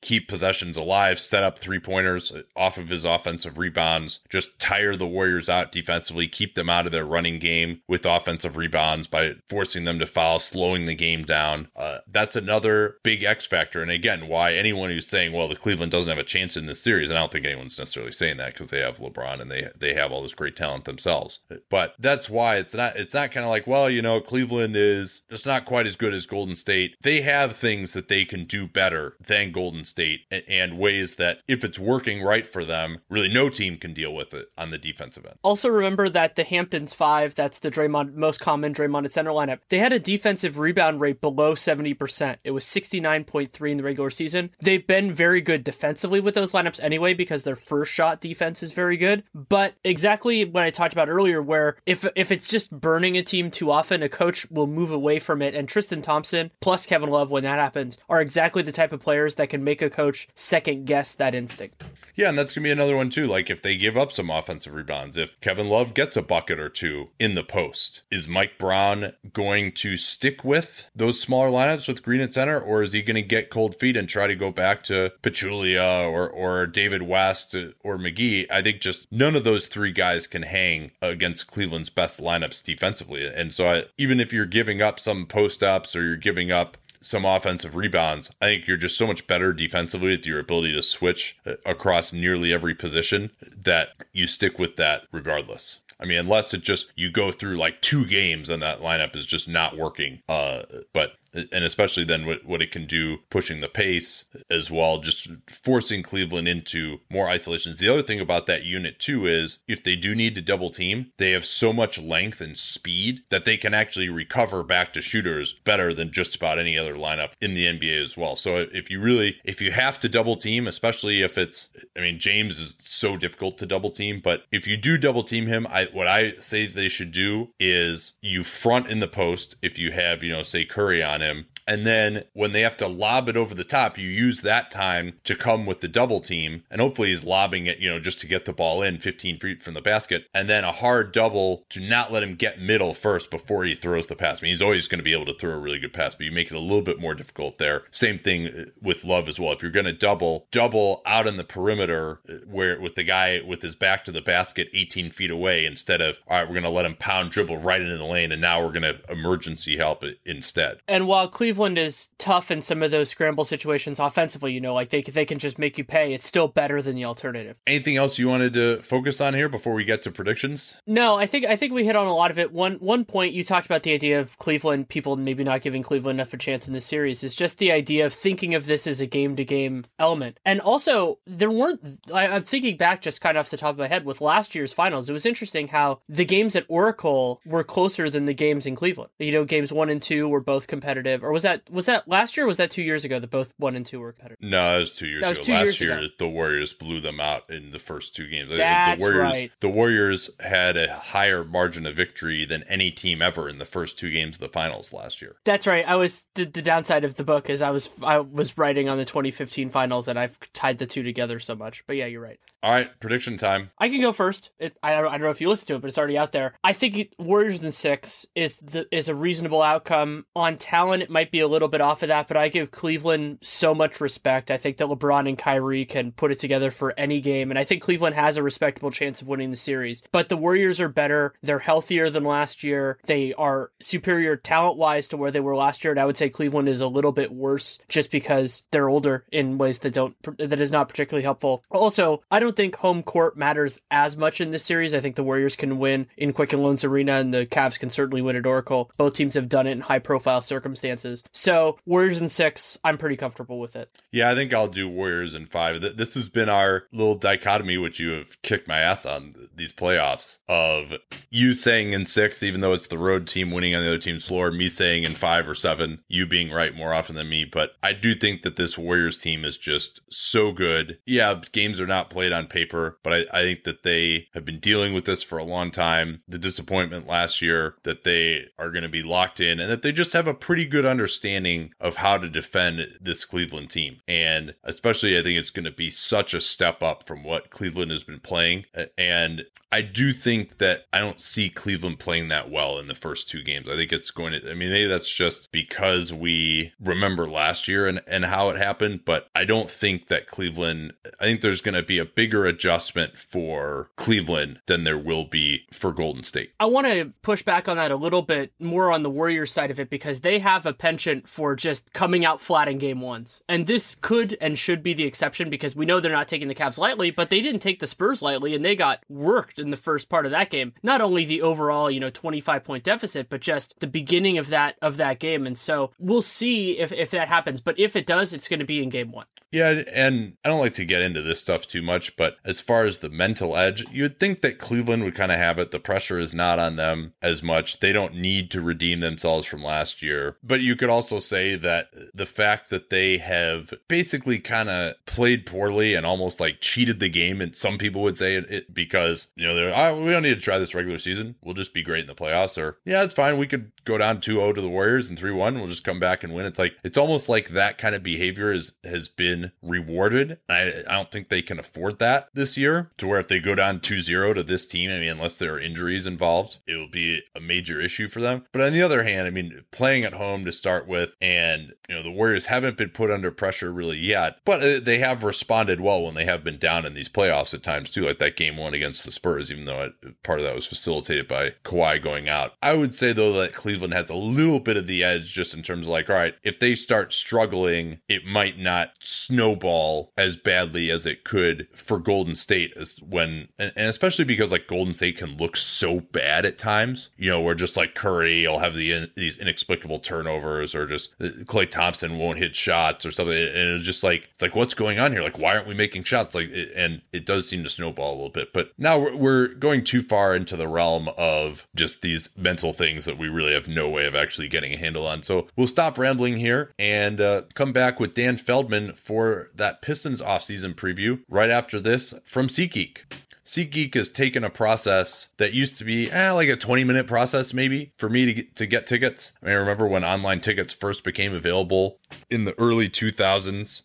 keep 0.00 0.28
possessions 0.28 0.76
alive, 0.76 1.20
set 1.20 1.42
up 1.44 1.58
three 1.58 1.78
pointers 1.78 2.32
off 2.56 2.78
of 2.78 2.88
his 2.88 3.04
offensive 3.04 3.58
rebounds, 3.58 4.20
just 4.28 4.58
tire 4.58 4.96
the 4.96 5.06
Warriors 5.06 5.48
out 5.48 5.72
defensively, 5.72 6.28
keep 6.28 6.54
them 6.54 6.70
out 6.70 6.86
of 6.86 6.92
their 6.92 7.04
running 7.04 7.38
game 7.38 7.82
with 7.86 8.06
offensive 8.06 8.56
rebounds 8.56 9.06
by 9.06 9.32
forcing 9.48 9.84
them 9.84 9.98
to 9.98 10.06
foul, 10.06 10.38
slowing 10.38 10.86
the 10.86 10.94
game 10.96 11.24
down. 11.24 11.68
Uh, 11.76 11.98
that's 12.06 12.36
another 12.36 12.96
big 13.02 13.22
X 13.22 13.46
factor. 13.46 13.82
And 13.82 13.90
again, 13.90 14.28
why 14.28 14.54
anyone 14.54 14.90
who's 14.90 15.06
saying, 15.06 15.32
well, 15.32 15.48
the 15.48 15.56
Cleveland 15.56 15.92
doesn't 15.92 16.08
have 16.08 16.18
a 16.18 16.24
chance 16.24 16.56
in 16.56 16.66
this 16.66 16.80
series, 16.80 17.08
and 17.08 17.18
I 17.18 17.22
don't 17.22 17.32
think 17.32 17.46
anyone's 17.46 17.78
necessarily 17.78 18.12
saying 18.12 18.36
that 18.38 18.52
because 18.52 18.70
they 18.70 18.80
have 18.80 18.98
LeBron 18.98 19.40
and 19.40 19.50
they 19.50 19.68
they 19.76 19.94
have 19.94 20.12
all 20.12 20.22
this 20.22 20.34
great 20.34 20.56
talent 20.56 20.84
themselves. 20.84 21.40
But 21.70 21.94
that's 21.98 22.30
why 22.30 22.56
it's 22.56 22.74
not 22.74 22.96
it's 22.96 23.14
not 23.14 23.32
kind 23.32 23.44
of 23.44 23.50
like, 23.50 23.66
well, 23.66 23.88
you 23.90 24.02
know, 24.02 24.20
Cleveland 24.20 24.76
is 24.76 25.22
just 25.30 25.46
not 25.46 25.64
quite 25.64 25.86
as 25.86 25.96
good 25.96 26.14
as 26.14 26.26
Golden 26.26 26.56
State. 26.56 26.96
They 27.00 27.22
have 27.22 27.56
things 27.56 27.92
that 27.92 28.08
they 28.08 28.24
can 28.24 28.44
do 28.44 28.66
better 28.66 29.16
than 29.20 29.52
Golden 29.52 29.84
State 29.84 30.20
and, 30.30 30.42
and 30.48 30.78
ways 30.78 31.16
that 31.16 31.38
if 31.48 31.64
it's 31.64 31.78
working 31.78 32.22
right 32.22 32.46
for 32.46 32.64
them, 32.64 32.98
really 33.08 33.28
no 33.28 33.48
team 33.48 33.76
can 33.76 33.92
deal 33.92 34.14
with 34.14 34.32
it 34.32 34.48
on 34.56 34.70
the 34.70 34.78
defensive 34.78 35.26
end. 35.26 35.38
Also 35.42 35.68
remember 35.68 36.08
that 36.08 36.36
the 36.36 36.44
Hamptons 36.44 36.94
five, 36.94 37.34
that's 37.34 37.58
the 37.60 37.70
Draymond 37.70 38.14
most 38.14 38.40
common 38.40 38.72
Draymond 38.72 39.04
at 39.04 39.12
center 39.12 39.30
lineup, 39.30 39.60
they 39.68 39.78
had 39.78 39.92
a 39.92 39.98
defensive 39.98 40.58
rebound 40.58 40.85
rate 40.94 41.20
below 41.20 41.54
70%. 41.54 42.36
It 42.44 42.50
was 42.52 42.64
69.3 42.64 43.70
in 43.70 43.76
the 43.76 43.82
regular 43.82 44.10
season. 44.10 44.50
They've 44.60 44.86
been 44.86 45.12
very 45.12 45.40
good 45.40 45.64
defensively 45.64 46.20
with 46.20 46.34
those 46.34 46.52
lineups 46.52 46.82
anyway 46.82 47.14
because 47.14 47.42
their 47.42 47.56
first 47.56 47.92
shot 47.92 48.20
defense 48.20 48.62
is 48.62 48.72
very 48.72 48.96
good. 48.96 49.24
But 49.34 49.74
exactly 49.84 50.44
what 50.44 50.64
I 50.64 50.70
talked 50.70 50.92
about 50.92 51.08
earlier, 51.08 51.42
where 51.42 51.76
if 51.86 52.06
if 52.14 52.30
it's 52.30 52.48
just 52.48 52.70
burning 52.70 53.16
a 53.16 53.22
team 53.22 53.50
too 53.50 53.70
often, 53.70 54.02
a 54.02 54.08
coach 54.08 54.50
will 54.50 54.66
move 54.66 54.90
away 54.90 55.18
from 55.18 55.42
it. 55.42 55.54
And 55.54 55.68
Tristan 55.68 56.02
Thompson 56.02 56.50
plus 56.60 56.86
Kevin 56.86 57.10
Love, 57.10 57.30
when 57.30 57.44
that 57.44 57.58
happens, 57.58 57.98
are 58.08 58.20
exactly 58.20 58.62
the 58.62 58.72
type 58.72 58.92
of 58.92 59.02
players 59.02 59.34
that 59.36 59.50
can 59.50 59.64
make 59.64 59.82
a 59.82 59.90
coach 59.90 60.28
second 60.34 60.86
guess 60.86 61.14
that 61.14 61.34
instinct. 61.34 61.82
Yeah, 62.16 62.30
and 62.30 62.38
that's 62.38 62.54
gonna 62.54 62.64
be 62.64 62.70
another 62.70 62.96
one 62.96 63.10
too. 63.10 63.26
Like 63.26 63.50
if 63.50 63.60
they 63.60 63.76
give 63.76 63.96
up 63.96 64.10
some 64.10 64.30
offensive 64.30 64.72
rebounds, 64.72 65.18
if 65.18 65.38
Kevin 65.40 65.68
Love 65.68 65.92
gets 65.92 66.16
a 66.16 66.22
bucket 66.22 66.58
or 66.58 66.70
two 66.70 67.10
in 67.18 67.34
the 67.34 67.44
post, 67.44 68.00
is 68.10 68.26
Mike 68.26 68.58
Brown 68.58 69.12
going 69.34 69.70
to 69.72 69.98
stick 69.98 70.42
with 70.42 70.88
those 70.94 71.20
smaller 71.20 71.50
lineups 71.50 71.86
with 71.86 72.02
Green 72.02 72.22
at 72.22 72.32
center, 72.32 72.58
or 72.58 72.82
is 72.82 72.92
he 72.92 73.02
going 73.02 73.16
to 73.16 73.22
get 73.22 73.50
cold 73.50 73.74
feet 73.74 73.96
and 73.96 74.08
try 74.08 74.26
to 74.26 74.34
go 74.34 74.50
back 74.50 74.82
to 74.84 75.12
Pachulia 75.22 76.10
or 76.10 76.28
or 76.28 76.66
David 76.66 77.02
West 77.02 77.54
or 77.54 77.98
McGee? 77.98 78.50
I 78.50 78.62
think 78.62 78.80
just 78.80 79.06
none 79.12 79.36
of 79.36 79.44
those 79.44 79.68
three 79.68 79.92
guys 79.92 80.26
can 80.26 80.42
hang 80.42 80.92
against 81.02 81.46
Cleveland's 81.46 81.90
best 81.90 82.20
lineups 82.20 82.62
defensively. 82.62 83.26
And 83.26 83.52
so 83.52 83.68
I, 83.68 83.84
even 83.98 84.20
if 84.20 84.32
you're 84.32 84.46
giving 84.46 84.80
up 84.80 84.98
some 84.98 85.26
post 85.26 85.62
ups 85.62 85.94
or 85.94 86.02
you're 86.02 86.16
giving 86.16 86.50
up 86.50 86.78
some 87.06 87.24
offensive 87.24 87.76
rebounds. 87.76 88.30
I 88.40 88.46
think 88.46 88.66
you're 88.66 88.76
just 88.76 88.98
so 88.98 89.06
much 89.06 89.26
better 89.26 89.52
defensively 89.52 90.10
with 90.10 90.26
your 90.26 90.40
ability 90.40 90.72
to 90.72 90.82
switch 90.82 91.38
across 91.64 92.12
nearly 92.12 92.52
every 92.52 92.74
position 92.74 93.30
that 93.56 93.90
you 94.12 94.26
stick 94.26 94.58
with 94.58 94.76
that 94.76 95.02
regardless. 95.12 95.78
I 95.98 96.04
mean, 96.04 96.18
unless 96.18 96.52
it 96.52 96.62
just 96.62 96.92
you 96.94 97.10
go 97.10 97.32
through 97.32 97.56
like 97.56 97.80
two 97.80 98.04
games 98.04 98.48
and 98.50 98.62
that 98.62 98.80
lineup 98.80 99.16
is 99.16 99.26
just 99.26 99.48
not 99.48 99.76
working. 99.76 100.20
Uh, 100.28 100.62
but 100.92 101.12
and 101.36 101.64
especially 101.64 102.04
then 102.04 102.26
what, 102.26 102.44
what 102.44 102.62
it 102.62 102.70
can 102.70 102.86
do 102.86 103.18
pushing 103.30 103.60
the 103.60 103.68
pace 103.68 104.24
as 104.50 104.70
well, 104.70 104.98
just 104.98 105.28
forcing 105.48 106.02
Cleveland 106.02 106.48
into 106.48 106.98
more 107.10 107.28
isolations. 107.28 107.78
The 107.78 107.88
other 107.88 108.02
thing 108.02 108.20
about 108.20 108.46
that 108.46 108.64
unit 108.64 108.98
too 108.98 109.26
is 109.26 109.58
if 109.68 109.82
they 109.82 109.96
do 109.96 110.14
need 110.14 110.34
to 110.34 110.42
double 110.42 110.70
team, 110.70 111.12
they 111.18 111.32
have 111.32 111.46
so 111.46 111.72
much 111.72 111.98
length 111.98 112.40
and 112.40 112.56
speed 112.56 113.22
that 113.30 113.44
they 113.44 113.56
can 113.56 113.74
actually 113.74 114.08
recover 114.08 114.62
back 114.62 114.92
to 114.92 115.00
shooters 115.00 115.54
better 115.64 115.92
than 115.92 116.12
just 116.12 116.34
about 116.36 116.58
any 116.58 116.78
other 116.78 116.94
lineup 116.94 117.30
in 117.40 117.54
the 117.54 117.66
NBA 117.66 118.02
as 118.02 118.16
well. 118.16 118.36
So 118.36 118.66
if 118.72 118.90
you 118.90 119.00
really 119.00 119.36
if 119.44 119.60
you 119.60 119.72
have 119.72 120.00
to 120.00 120.08
double 120.08 120.36
team, 120.36 120.66
especially 120.66 121.22
if 121.22 121.36
it's 121.38 121.68
I 121.96 122.00
mean 122.00 122.18
James 122.18 122.58
is 122.58 122.74
so 122.80 123.16
difficult 123.16 123.58
to 123.58 123.66
double 123.66 123.90
team, 123.90 124.20
but 124.22 124.44
if 124.50 124.66
you 124.66 124.76
do 124.76 124.96
double 124.96 125.22
team 125.22 125.46
him, 125.46 125.66
I 125.68 125.88
what 125.92 126.06
I 126.06 126.34
say 126.38 126.66
they 126.66 126.88
should 126.88 127.12
do 127.12 127.48
is 127.58 128.12
you 128.20 128.44
front 128.44 128.88
in 128.88 129.00
the 129.00 129.08
post 129.08 129.56
if 129.62 129.78
you 129.78 129.92
have, 129.92 130.22
you 130.22 130.32
know, 130.32 130.42
say 130.42 130.64
Curry 130.64 131.02
on 131.02 131.22
him 131.26 131.46
and 131.66 131.86
then 131.86 132.24
when 132.32 132.52
they 132.52 132.60
have 132.60 132.76
to 132.78 132.86
lob 132.86 133.28
it 133.28 133.36
over 133.36 133.54
the 133.54 133.64
top, 133.64 133.98
you 133.98 134.08
use 134.08 134.42
that 134.42 134.70
time 134.70 135.14
to 135.24 135.34
come 135.34 135.66
with 135.66 135.80
the 135.80 135.88
double 135.88 136.20
team. 136.20 136.62
And 136.70 136.80
hopefully 136.80 137.08
he's 137.08 137.24
lobbing 137.24 137.66
it, 137.66 137.78
you 137.78 137.90
know, 137.90 137.98
just 137.98 138.20
to 138.20 138.26
get 138.26 138.44
the 138.44 138.52
ball 138.52 138.82
in 138.82 138.98
15 138.98 139.38
feet 139.40 139.62
from 139.62 139.74
the 139.74 139.80
basket. 139.80 140.26
And 140.32 140.48
then 140.48 140.64
a 140.64 140.72
hard 140.72 141.12
double 141.12 141.64
to 141.70 141.80
not 141.80 142.12
let 142.12 142.22
him 142.22 142.36
get 142.36 142.60
middle 142.60 142.94
first 142.94 143.30
before 143.30 143.64
he 143.64 143.74
throws 143.74 144.06
the 144.06 144.14
pass. 144.14 144.40
I 144.40 144.44
mean, 144.44 144.52
he's 144.52 144.62
always 144.62 144.86
going 144.86 145.00
to 145.00 145.04
be 145.04 145.12
able 145.12 145.26
to 145.26 145.34
throw 145.34 145.52
a 145.52 145.58
really 145.58 145.80
good 145.80 145.92
pass, 145.92 146.14
but 146.14 146.24
you 146.24 146.32
make 146.32 146.50
it 146.50 146.56
a 146.56 146.60
little 146.60 146.82
bit 146.82 147.00
more 147.00 147.14
difficult 147.14 147.58
there. 147.58 147.82
Same 147.90 148.18
thing 148.18 148.70
with 148.80 149.04
Love 149.04 149.28
as 149.28 149.40
well. 149.40 149.52
If 149.52 149.62
you're 149.62 149.70
going 149.70 149.86
to 149.86 149.92
double, 149.92 150.46
double 150.52 151.02
out 151.04 151.26
in 151.26 151.36
the 151.36 151.44
perimeter 151.44 152.20
uh, 152.28 152.34
where 152.46 152.80
with 152.80 152.94
the 152.94 153.02
guy 153.02 153.40
with 153.44 153.62
his 153.62 153.74
back 153.74 154.04
to 154.04 154.12
the 154.12 154.20
basket 154.20 154.68
18 154.72 155.10
feet 155.10 155.30
away 155.30 155.66
instead 155.66 156.00
of, 156.00 156.18
all 156.28 156.38
right, 156.38 156.48
we're 156.48 156.54
going 156.54 156.64
to 156.64 156.70
let 156.70 156.86
him 156.86 156.94
pound 156.94 157.32
dribble 157.32 157.58
right 157.58 157.80
into 157.80 157.96
the 157.96 158.04
lane. 158.04 158.30
And 158.30 158.40
now 158.40 158.62
we're 158.62 158.72
going 158.72 158.82
to 158.82 159.00
emergency 159.10 159.76
help 159.76 160.04
instead. 160.24 160.78
And 160.86 161.08
while 161.08 161.28
Cleveland 161.28 161.55
Cleveland 161.56 161.78
is 161.78 162.10
tough 162.18 162.50
in 162.50 162.60
some 162.60 162.82
of 162.82 162.90
those 162.90 163.08
scramble 163.08 163.46
situations 163.46 163.98
offensively. 163.98 164.52
You 164.52 164.60
know, 164.60 164.74
like 164.74 164.90
they 164.90 165.00
they 165.00 165.24
can 165.24 165.38
just 165.38 165.58
make 165.58 165.78
you 165.78 165.84
pay. 165.84 166.12
It's 166.12 166.26
still 166.26 166.48
better 166.48 166.82
than 166.82 166.96
the 166.96 167.06
alternative. 167.06 167.56
Anything 167.66 167.96
else 167.96 168.18
you 168.18 168.28
wanted 168.28 168.52
to 168.52 168.82
focus 168.82 169.22
on 169.22 169.32
here 169.32 169.48
before 169.48 169.72
we 169.72 169.82
get 169.82 170.02
to 170.02 170.10
predictions? 170.10 170.76
No, 170.86 171.16
I 171.16 171.24
think 171.24 171.46
I 171.46 171.56
think 171.56 171.72
we 171.72 171.86
hit 171.86 171.96
on 171.96 172.06
a 172.08 172.14
lot 172.14 172.30
of 172.30 172.38
it. 172.38 172.52
One 172.52 172.74
one 172.74 173.06
point 173.06 173.32
you 173.32 173.42
talked 173.42 173.64
about 173.64 173.84
the 173.84 173.94
idea 173.94 174.20
of 174.20 174.36
Cleveland 174.36 174.90
people 174.90 175.16
maybe 175.16 175.44
not 175.44 175.62
giving 175.62 175.82
Cleveland 175.82 176.18
enough 176.20 176.34
a 176.34 176.36
chance 176.36 176.68
in 176.68 176.74
this 176.74 176.84
series 176.84 177.24
is 177.24 177.34
just 177.34 177.56
the 177.56 177.72
idea 177.72 178.04
of 178.04 178.12
thinking 178.12 178.54
of 178.54 178.66
this 178.66 178.86
as 178.86 179.00
a 179.00 179.06
game 179.06 179.34
to 179.36 179.44
game 179.44 179.86
element. 179.98 180.38
And 180.44 180.60
also 180.60 181.20
there 181.26 181.50
weren't. 181.50 182.00
I, 182.12 182.26
I'm 182.26 182.44
thinking 182.44 182.76
back 182.76 183.00
just 183.00 183.22
kind 183.22 183.38
of 183.38 183.46
off 183.46 183.50
the 183.50 183.56
top 183.56 183.70
of 183.70 183.78
my 183.78 183.88
head 183.88 184.04
with 184.04 184.20
last 184.20 184.54
year's 184.54 184.74
finals. 184.74 185.08
It 185.08 185.14
was 185.14 185.24
interesting 185.24 185.68
how 185.68 186.00
the 186.06 186.26
games 186.26 186.54
at 186.54 186.66
Oracle 186.68 187.40
were 187.46 187.64
closer 187.64 188.10
than 188.10 188.26
the 188.26 188.34
games 188.34 188.66
in 188.66 188.76
Cleveland. 188.76 189.10
You 189.18 189.32
know, 189.32 189.46
games 189.46 189.72
one 189.72 189.88
and 189.88 190.02
two 190.02 190.28
were 190.28 190.42
both 190.42 190.66
competitive, 190.66 191.24
or 191.24 191.32
was 191.32 191.45
that 191.46 191.70
was 191.70 191.86
that 191.86 192.08
last 192.08 192.36
year? 192.36 192.46
was 192.46 192.56
that 192.58 192.70
two 192.70 192.82
years 192.82 193.04
ago 193.04 193.18
that 193.18 193.30
both 193.30 193.54
one 193.56 193.76
and 193.76 193.86
two 193.86 194.00
were 194.00 194.12
competitive? 194.12 194.42
No, 194.42 194.76
it 194.76 194.80
was 194.80 194.92
two 194.92 195.06
years 195.06 195.22
that 195.22 195.32
ago. 195.32 195.42
Two 195.42 195.52
last 195.52 195.62
years 195.62 195.80
year, 195.80 195.98
ago. 195.98 196.06
the 196.18 196.28
Warriors 196.28 196.74
blew 196.74 197.00
them 197.00 197.20
out 197.20 197.48
in 197.48 197.70
the 197.70 197.78
first 197.78 198.14
two 198.14 198.28
games. 198.28 198.50
That's 198.50 199.00
the 199.00 199.04
Warriors, 199.04 199.22
right. 199.22 199.52
The 199.60 199.68
Warriors 199.68 200.30
had 200.40 200.76
a 200.76 200.94
higher 200.94 201.44
margin 201.44 201.86
of 201.86 201.96
victory 201.96 202.44
than 202.44 202.62
any 202.64 202.90
team 202.90 203.22
ever 203.22 203.48
in 203.48 203.58
the 203.58 203.64
first 203.64 203.98
two 203.98 204.10
games 204.10 204.36
of 204.36 204.40
the 204.40 204.48
finals 204.48 204.92
last 204.92 205.22
year. 205.22 205.36
That's 205.44 205.66
right. 205.66 205.86
I 205.86 205.96
was 205.96 206.26
the, 206.34 206.44
the 206.44 206.62
downside 206.62 207.04
of 207.04 207.14
the 207.14 207.24
book 207.24 207.48
is 207.48 207.62
I 207.62 207.70
was 207.70 207.88
I 208.02 208.18
was 208.18 208.58
writing 208.58 208.88
on 208.88 208.98
the 208.98 209.04
2015 209.04 209.70
finals 209.70 210.08
and 210.08 210.18
I've 210.18 210.38
tied 210.52 210.78
the 210.78 210.86
two 210.86 211.02
together 211.02 211.40
so 211.40 211.54
much. 211.54 211.84
But 211.86 211.96
yeah, 211.96 212.06
you're 212.06 212.20
right. 212.20 212.38
All 212.62 212.72
right, 212.72 212.90
prediction 212.98 213.36
time. 213.36 213.70
I 213.78 213.88
can 213.88 214.00
go 214.00 214.12
first. 214.12 214.50
It, 214.58 214.76
I, 214.82 215.00
don't, 215.00 215.06
I 215.06 215.12
don't 215.12 215.20
know 215.20 215.30
if 215.30 215.40
you 215.40 215.48
listen 215.48 215.68
to 215.68 215.74
it, 215.76 215.82
but 215.82 215.88
it's 215.88 215.98
already 215.98 216.18
out 216.18 216.32
there. 216.32 216.54
I 216.64 216.72
think 216.72 217.12
Warriors 217.16 217.62
in 217.62 217.70
six 217.70 218.26
is 218.34 218.54
the, 218.54 218.88
is 218.90 219.08
a 219.08 219.14
reasonable 219.14 219.62
outcome. 219.62 220.26
On 220.34 220.56
talent, 220.56 221.04
it 221.04 221.10
might 221.10 221.30
be 221.30 221.35
a 221.40 221.48
little 221.48 221.68
bit 221.68 221.80
off 221.80 222.02
of 222.02 222.08
that, 222.08 222.28
but 222.28 222.36
I 222.36 222.48
give 222.48 222.70
Cleveland 222.70 223.38
so 223.42 223.74
much 223.74 224.00
respect. 224.00 224.50
I 224.50 224.56
think 224.56 224.76
that 224.76 224.88
LeBron 224.88 225.28
and 225.28 225.38
Kyrie 225.38 225.84
can 225.84 226.12
put 226.12 226.32
it 226.32 226.38
together 226.38 226.70
for 226.70 226.94
any 226.98 227.20
game, 227.20 227.50
and 227.50 227.58
I 227.58 227.64
think 227.64 227.82
Cleveland 227.82 228.14
has 228.14 228.36
a 228.36 228.42
respectable 228.42 228.90
chance 228.90 229.20
of 229.20 229.28
winning 229.28 229.50
the 229.50 229.56
series. 229.56 230.02
But 230.12 230.28
the 230.28 230.36
Warriors 230.36 230.80
are 230.80 230.88
better. 230.88 231.34
They're 231.42 231.58
healthier 231.58 232.10
than 232.10 232.24
last 232.24 232.62
year. 232.62 232.98
They 233.06 233.34
are 233.34 233.70
superior 233.80 234.36
talent 234.36 234.76
wise 234.76 235.08
to 235.08 235.16
where 235.16 235.30
they 235.30 235.40
were 235.40 235.56
last 235.56 235.84
year, 235.84 235.92
and 235.92 236.00
I 236.00 236.06
would 236.06 236.16
say 236.16 236.28
Cleveland 236.28 236.68
is 236.68 236.80
a 236.80 236.86
little 236.86 237.12
bit 237.12 237.32
worse 237.32 237.78
just 237.88 238.10
because 238.10 238.62
they're 238.70 238.88
older 238.88 239.24
in 239.32 239.58
ways 239.58 239.78
that 239.80 239.94
don't 239.94 240.16
that 240.38 240.60
is 240.60 240.70
not 240.70 240.88
particularly 240.88 241.24
helpful. 241.24 241.64
Also, 241.70 242.22
I 242.30 242.38
don't 242.40 242.56
think 242.56 242.76
home 242.76 243.02
court 243.02 243.36
matters 243.36 243.80
as 243.90 244.16
much 244.16 244.40
in 244.40 244.50
this 244.50 244.64
series. 244.64 244.94
I 244.94 245.00
think 245.00 245.16
the 245.16 245.24
Warriors 245.24 245.56
can 245.56 245.78
win 245.78 246.06
in 246.16 246.32
Quicken 246.32 246.62
Loans 246.62 246.84
Arena 246.84 247.14
and 247.14 247.32
the 247.32 247.46
Cavs 247.46 247.78
can 247.78 247.90
certainly 247.90 248.22
win 248.22 248.36
at 248.36 248.46
Oracle. 248.46 248.90
Both 248.96 249.14
teams 249.14 249.34
have 249.34 249.48
done 249.48 249.66
it 249.66 249.72
in 249.72 249.80
high 249.80 249.98
profile 249.98 250.40
circumstances. 250.40 251.24
So, 251.32 251.78
Warriors 251.84 252.20
in 252.20 252.28
six, 252.28 252.78
I'm 252.84 252.98
pretty 252.98 253.16
comfortable 253.16 253.58
with 253.58 253.76
it. 253.76 253.90
Yeah, 254.12 254.30
I 254.30 254.34
think 254.34 254.52
I'll 254.52 254.68
do 254.68 254.88
Warriors 254.88 255.34
in 255.34 255.46
five. 255.46 255.80
This 255.96 256.14
has 256.14 256.28
been 256.28 256.48
our 256.48 256.84
little 256.92 257.14
dichotomy, 257.14 257.78
which 257.78 258.00
you 258.00 258.10
have 258.10 258.40
kicked 258.42 258.68
my 258.68 258.78
ass 258.78 259.04
on 259.04 259.34
these 259.54 259.72
playoffs 259.72 260.38
of 260.48 260.92
you 261.30 261.54
saying 261.54 261.92
in 261.92 262.06
six, 262.06 262.42
even 262.42 262.60
though 262.60 262.72
it's 262.72 262.86
the 262.86 262.98
road 262.98 263.26
team 263.26 263.50
winning 263.50 263.74
on 263.74 263.82
the 263.82 263.88
other 263.88 263.98
team's 263.98 264.24
floor, 264.24 264.50
me 264.50 264.68
saying 264.68 265.04
in 265.04 265.14
five 265.14 265.48
or 265.48 265.54
seven, 265.54 266.02
you 266.08 266.26
being 266.26 266.50
right 266.50 266.74
more 266.74 266.94
often 266.94 267.16
than 267.16 267.28
me. 267.28 267.44
But 267.44 267.72
I 267.82 267.92
do 267.92 268.14
think 268.14 268.42
that 268.42 268.56
this 268.56 268.78
Warriors 268.78 269.18
team 269.18 269.44
is 269.44 269.56
just 269.56 270.00
so 270.10 270.52
good. 270.52 270.98
Yeah, 271.06 271.40
games 271.52 271.80
are 271.80 271.86
not 271.86 272.10
played 272.10 272.32
on 272.32 272.46
paper, 272.46 272.98
but 273.02 273.12
I, 273.12 273.38
I 273.38 273.42
think 273.42 273.64
that 273.64 273.82
they 273.82 274.28
have 274.34 274.44
been 274.44 274.60
dealing 274.60 274.94
with 274.94 275.04
this 275.04 275.22
for 275.22 275.38
a 275.38 275.44
long 275.44 275.70
time. 275.70 276.22
The 276.28 276.38
disappointment 276.38 277.06
last 277.06 277.42
year 277.42 277.74
that 277.82 278.04
they 278.04 278.46
are 278.58 278.70
going 278.70 278.82
to 278.82 278.88
be 278.88 279.02
locked 279.02 279.40
in 279.40 279.60
and 279.60 279.70
that 279.70 279.82
they 279.82 279.92
just 279.92 280.12
have 280.12 280.26
a 280.26 280.34
pretty 280.34 280.64
good 280.64 280.86
understanding 280.86 281.15
of 281.24 281.96
how 281.96 282.18
to 282.18 282.28
defend 282.28 282.98
this 283.00 283.24
Cleveland 283.24 283.70
team. 283.70 284.00
And 284.06 284.54
especially, 284.64 285.18
I 285.18 285.22
think 285.22 285.38
it's 285.38 285.50
going 285.50 285.64
to 285.64 285.70
be 285.70 285.90
such 285.90 286.34
a 286.34 286.40
step 286.40 286.82
up 286.82 287.06
from 287.06 287.22
what 287.22 287.50
Cleveland 287.50 287.90
has 287.90 288.02
been 288.02 288.20
playing. 288.20 288.64
And 288.96 289.44
I 289.72 289.82
do 289.82 290.12
think 290.12 290.58
that 290.58 290.86
I 290.92 291.00
don't 291.00 291.20
see 291.20 291.50
Cleveland 291.50 291.98
playing 291.98 292.28
that 292.28 292.50
well 292.50 292.78
in 292.78 292.86
the 292.86 292.94
first 292.94 293.28
two 293.28 293.42
games. 293.42 293.68
I 293.68 293.74
think 293.74 293.92
it's 293.92 294.10
going 294.10 294.32
to, 294.32 294.50
I 294.50 294.54
mean, 294.54 294.70
maybe 294.70 294.86
that's 294.86 295.12
just 295.12 295.50
because 295.50 296.12
we 296.12 296.72
remember 296.80 297.28
last 297.28 297.66
year 297.66 297.86
and, 297.86 298.00
and 298.06 298.24
how 298.24 298.48
it 298.50 298.56
happened, 298.56 299.04
but 299.04 299.28
I 299.34 299.44
don't 299.44 299.68
think 299.68 300.06
that 300.06 300.28
Cleveland, 300.28 300.94
I 301.20 301.24
think 301.24 301.40
there's 301.40 301.60
going 301.60 301.74
to 301.74 301.82
be 301.82 301.98
a 301.98 302.04
bigger 302.04 302.46
adjustment 302.46 303.18
for 303.18 303.90
Cleveland 303.96 304.60
than 304.66 304.84
there 304.84 304.98
will 304.98 305.24
be 305.24 305.66
for 305.72 305.92
Golden 305.92 306.22
State. 306.22 306.52
I 306.60 306.66
want 306.66 306.86
to 306.86 307.12
push 307.22 307.42
back 307.42 307.68
on 307.68 307.76
that 307.76 307.90
a 307.90 307.96
little 307.96 308.22
bit 308.22 308.52
more 308.60 308.92
on 308.92 309.02
the 309.02 309.10
Warriors 309.10 309.52
side 309.52 309.70
of 309.72 309.80
it 309.80 309.90
because 309.90 310.20
they 310.20 310.38
have 310.38 310.64
a 310.64 310.72
penchant 310.96 311.28
for 311.28 311.54
just 311.54 311.92
coming 311.92 312.24
out 312.24 312.40
flat 312.40 312.68
in 312.68 312.78
game 312.78 313.02
ones. 313.02 313.42
And 313.48 313.66
this 313.66 313.94
could 313.94 314.36
and 314.40 314.58
should 314.58 314.82
be 314.82 314.94
the 314.94 315.04
exception 315.04 315.50
because 315.50 315.76
we 315.76 315.84
know 315.84 316.00
they're 316.00 316.10
not 316.10 316.26
taking 316.26 316.48
the 316.48 316.54
Cavs 316.54 316.78
lightly, 316.78 317.10
but 317.10 317.28
they 317.28 317.42
didn't 317.42 317.60
take 317.60 317.80
the 317.80 317.86
Spurs 317.86 318.22
lightly 318.22 318.54
and 318.54 318.64
they 318.64 318.74
got 318.74 319.04
worked 319.10 319.58
in 319.58 319.70
the 319.70 319.76
first 319.76 320.08
part 320.08 320.24
of 320.24 320.32
that 320.32 320.48
game. 320.48 320.72
Not 320.82 321.02
only 321.02 321.26
the 321.26 321.42
overall, 321.42 321.90
you 321.90 322.00
know, 322.00 322.08
25 322.08 322.64
point 322.64 322.82
deficit, 322.82 323.28
but 323.28 323.42
just 323.42 323.78
the 323.80 323.86
beginning 323.86 324.38
of 324.38 324.48
that 324.48 324.76
of 324.80 324.96
that 324.96 325.18
game. 325.18 325.46
And 325.46 325.58
so 325.58 325.90
we'll 325.98 326.22
see 326.22 326.78
if, 326.78 326.92
if 326.92 327.10
that 327.10 327.28
happens. 327.28 327.60
But 327.60 327.78
if 327.78 327.94
it 327.94 328.06
does, 328.06 328.32
it's 328.32 328.48
going 328.48 328.60
to 328.60 328.64
be 328.66 328.82
in 328.82 328.88
game 328.88 329.12
one. 329.12 329.26
Yeah, 329.56 329.84
and 329.90 330.36
I 330.44 330.50
don't 330.50 330.60
like 330.60 330.74
to 330.74 330.84
get 330.84 331.00
into 331.00 331.22
this 331.22 331.40
stuff 331.40 331.66
too 331.66 331.80
much, 331.80 332.14
but 332.18 332.36
as 332.44 332.60
far 332.60 332.84
as 332.84 332.98
the 332.98 333.08
mental 333.08 333.56
edge, 333.56 333.86
you'd 333.90 334.20
think 334.20 334.42
that 334.42 334.58
Cleveland 334.58 335.02
would 335.04 335.14
kind 335.14 335.32
of 335.32 335.38
have 335.38 335.58
it. 335.58 335.70
The 335.70 335.80
pressure 335.80 336.18
is 336.18 336.34
not 336.34 336.58
on 336.58 336.76
them 336.76 337.14
as 337.22 337.42
much. 337.42 337.80
They 337.80 337.90
don't 337.90 338.16
need 338.16 338.50
to 338.50 338.60
redeem 338.60 339.00
themselves 339.00 339.46
from 339.46 339.64
last 339.64 340.02
year. 340.02 340.36
But 340.44 340.60
you 340.60 340.76
could 340.76 340.90
also 340.90 341.20
say 341.20 341.54
that 341.54 341.88
the 342.12 342.26
fact 342.26 342.68
that 342.68 342.90
they 342.90 343.16
have 343.16 343.72
basically 343.88 344.40
kind 344.40 344.68
of 344.68 344.96
played 345.06 345.46
poorly 345.46 345.94
and 345.94 346.04
almost 346.04 346.38
like 346.38 346.60
cheated 346.60 347.00
the 347.00 347.08
game, 347.08 347.40
and 347.40 347.56
some 347.56 347.78
people 347.78 348.02
would 348.02 348.18
say 348.18 348.34
it, 348.34 348.74
because, 348.74 349.28
you 349.36 349.46
know, 349.46 349.54
they're, 349.54 349.74
oh, 349.74 350.02
we 350.02 350.10
don't 350.10 350.22
need 350.22 350.34
to 350.34 350.40
try 350.42 350.58
this 350.58 350.74
regular 350.74 350.98
season. 350.98 351.34
We'll 351.42 351.54
just 351.54 351.72
be 351.72 351.82
great 351.82 352.02
in 352.02 352.08
the 352.08 352.14
playoffs. 352.14 352.62
Or, 352.62 352.76
yeah, 352.84 353.04
it's 353.04 353.14
fine. 353.14 353.38
We 353.38 353.46
could 353.46 353.72
go 353.86 353.96
down 353.96 354.20
2 354.20 354.32
0 354.32 354.52
to 354.52 354.60
the 354.60 354.68
Warriors 354.68 355.08
and 355.08 355.18
3 355.18 355.32
1. 355.32 355.54
We'll 355.54 355.66
just 355.66 355.82
come 355.82 355.98
back 355.98 356.22
and 356.22 356.34
win. 356.34 356.44
It's 356.44 356.58
like, 356.58 356.74
it's 356.84 356.98
almost 356.98 357.30
like 357.30 357.48
that 357.48 357.78
kind 357.78 357.94
of 357.94 358.02
behavior 358.02 358.52
is, 358.52 358.72
has 358.84 359.08
been 359.08 359.45
rewarded. 359.62 360.38
I, 360.48 360.84
I 360.88 360.92
don't 360.92 361.10
think 361.10 361.28
they 361.28 361.42
can 361.42 361.58
afford 361.58 361.98
that 361.98 362.28
this 362.34 362.56
year 362.56 362.90
to 362.98 363.06
where 363.06 363.20
if 363.20 363.28
they 363.28 363.40
go 363.40 363.54
down 363.54 363.80
2-0 363.80 364.34
to 364.34 364.42
this 364.42 364.66
team, 364.66 364.90
I 364.90 364.98
mean, 364.98 365.08
unless 365.08 365.34
there 365.34 365.54
are 365.54 365.60
injuries 365.60 366.06
involved, 366.06 366.58
it 366.66 366.76
will 366.76 366.88
be 366.88 367.22
a 367.34 367.40
major 367.40 367.80
issue 367.80 368.08
for 368.08 368.20
them. 368.20 368.44
But 368.52 368.62
on 368.62 368.72
the 368.72 368.82
other 368.82 369.04
hand, 369.04 369.26
I 369.26 369.30
mean, 369.30 369.64
playing 369.70 370.04
at 370.04 370.12
home 370.12 370.44
to 370.44 370.52
start 370.52 370.86
with, 370.86 371.14
and, 371.20 371.72
you 371.88 371.94
know, 371.94 372.02
the 372.02 372.10
Warriors 372.10 372.46
haven't 372.46 372.76
been 372.76 372.90
put 372.90 373.10
under 373.10 373.30
pressure 373.30 373.72
really 373.72 373.98
yet, 373.98 374.38
but 374.44 374.62
uh, 374.62 374.80
they 374.80 374.98
have 374.98 375.24
responded 375.24 375.80
well 375.80 376.02
when 376.02 376.14
they 376.14 376.24
have 376.24 376.44
been 376.44 376.58
down 376.58 376.86
in 376.86 376.94
these 376.94 377.08
playoffs 377.08 377.54
at 377.54 377.62
times 377.62 377.90
too, 377.90 378.04
like 378.04 378.18
that 378.18 378.36
game 378.36 378.56
one 378.56 378.74
against 378.74 379.04
the 379.04 379.12
Spurs, 379.12 379.50
even 379.50 379.64
though 379.64 379.82
it, 379.82 380.22
part 380.22 380.38
of 380.38 380.44
that 380.44 380.54
was 380.54 380.66
facilitated 380.66 381.28
by 381.28 381.50
Kawhi 381.64 382.02
going 382.02 382.28
out. 382.28 382.52
I 382.62 382.74
would 382.74 382.94
say, 382.94 383.12
though, 383.12 383.32
that 383.34 383.54
Cleveland 383.54 383.94
has 383.94 384.10
a 384.10 384.14
little 384.14 384.60
bit 384.60 384.76
of 384.76 384.86
the 384.86 385.04
edge 385.04 385.32
just 385.32 385.54
in 385.54 385.62
terms 385.62 385.86
of 385.86 385.92
like, 385.92 386.10
all 386.10 386.16
right, 386.16 386.34
if 386.42 386.58
they 386.58 386.74
start 386.74 387.12
struggling, 387.12 388.00
it 388.08 388.24
might 388.24 388.58
not 388.58 388.90
snowball 389.26 390.12
as 390.16 390.36
badly 390.36 390.90
as 390.90 391.06
it 391.06 391.24
could 391.24 391.66
for 391.74 391.98
Golden 391.98 392.36
State 392.36 392.74
as 392.76 392.98
when 393.02 393.48
and, 393.58 393.72
especially 393.76 394.24
because 394.24 394.52
like 394.52 394.66
Golden 394.66 394.94
State 394.94 395.18
can 395.18 395.36
look 395.36 395.56
so 395.56 396.00
bad 396.00 396.46
at 396.46 396.58
times, 396.58 397.10
you 397.16 397.30
know, 397.30 397.40
where 397.40 397.54
just 397.54 397.76
like 397.76 397.94
Curry 397.94 398.46
will 398.46 398.60
have 398.60 398.74
the 398.74 399.10
these 399.16 399.38
inexplicable 399.38 399.98
turnovers 399.98 400.74
or 400.74 400.86
just 400.86 401.18
Klay 401.18 401.70
Thompson 401.70 402.18
won't 402.18 402.38
hit 402.38 402.54
shots 402.54 403.04
or 403.04 403.10
something 403.10 403.36
and 403.36 403.76
it's 403.76 403.84
just 403.84 404.02
like 404.02 404.28
it's 404.32 404.42
like 404.42 404.54
what's 404.54 404.74
going 404.74 404.98
on 404.98 405.12
here? 405.12 405.22
Like 405.22 405.38
why 405.38 405.54
aren't 405.54 405.68
we 405.68 405.74
making 405.74 406.04
shots? 406.04 406.34
Like 406.34 406.50
and 406.74 407.02
it 407.12 407.26
does 407.26 407.48
seem 407.48 407.64
to 407.64 407.70
snowball 407.70 408.12
a 408.12 408.16
little 408.16 408.30
bit. 408.30 408.52
But 408.52 408.72
now 408.78 408.98
we're, 408.98 409.16
we're 409.16 409.48
going 409.48 409.84
too 409.84 410.02
far 410.02 410.36
into 410.36 410.56
the 410.56 410.68
realm 410.68 411.08
of 411.18 411.66
just 411.74 412.02
these 412.02 412.30
mental 412.36 412.72
things 412.72 413.04
that 413.06 413.18
we 413.18 413.28
really 413.28 413.54
have 413.54 413.68
no 413.68 413.88
way 413.88 414.06
of 414.06 414.14
actually 414.14 414.48
getting 414.48 414.72
a 414.72 414.76
handle 414.76 415.06
on. 415.06 415.22
So 415.22 415.48
we'll 415.56 415.66
stop 415.66 415.98
rambling 415.98 416.36
here 416.36 416.72
and 416.78 417.20
uh, 417.20 417.42
come 417.54 417.72
back 417.72 417.98
with 417.98 418.14
Dan 418.14 418.36
Feldman 418.36 418.94
for 418.94 419.15
that 419.54 419.82
Pistons 419.82 420.22
offseason 420.22 420.74
preview 420.74 421.22
right 421.28 421.50
after 421.50 421.80
this 421.80 422.14
from 422.24 422.48
SeatGeek. 422.48 422.98
SeatGeek 423.46 423.94
has 423.94 424.10
taken 424.10 424.42
a 424.42 424.50
process 424.50 425.28
that 425.36 425.52
used 425.52 425.76
to 425.76 425.84
be 425.84 426.10
eh, 426.10 426.32
like 426.32 426.48
a 426.48 426.56
20 426.56 426.82
minute 426.82 427.06
process, 427.06 427.54
maybe 427.54 427.92
for 427.96 428.10
me 428.10 428.26
to 428.26 428.34
get, 428.34 428.56
to 428.56 428.66
get 428.66 428.86
tickets. 428.86 429.32
I, 429.40 429.46
mean, 429.46 429.54
I 429.54 429.58
remember 429.58 429.86
when 429.86 430.04
online 430.04 430.40
tickets 430.40 430.74
first 430.74 431.04
became 431.04 431.32
available 431.32 431.98
in 432.28 432.44
the 432.44 432.58
early 432.58 432.88
2000s. 432.88 433.82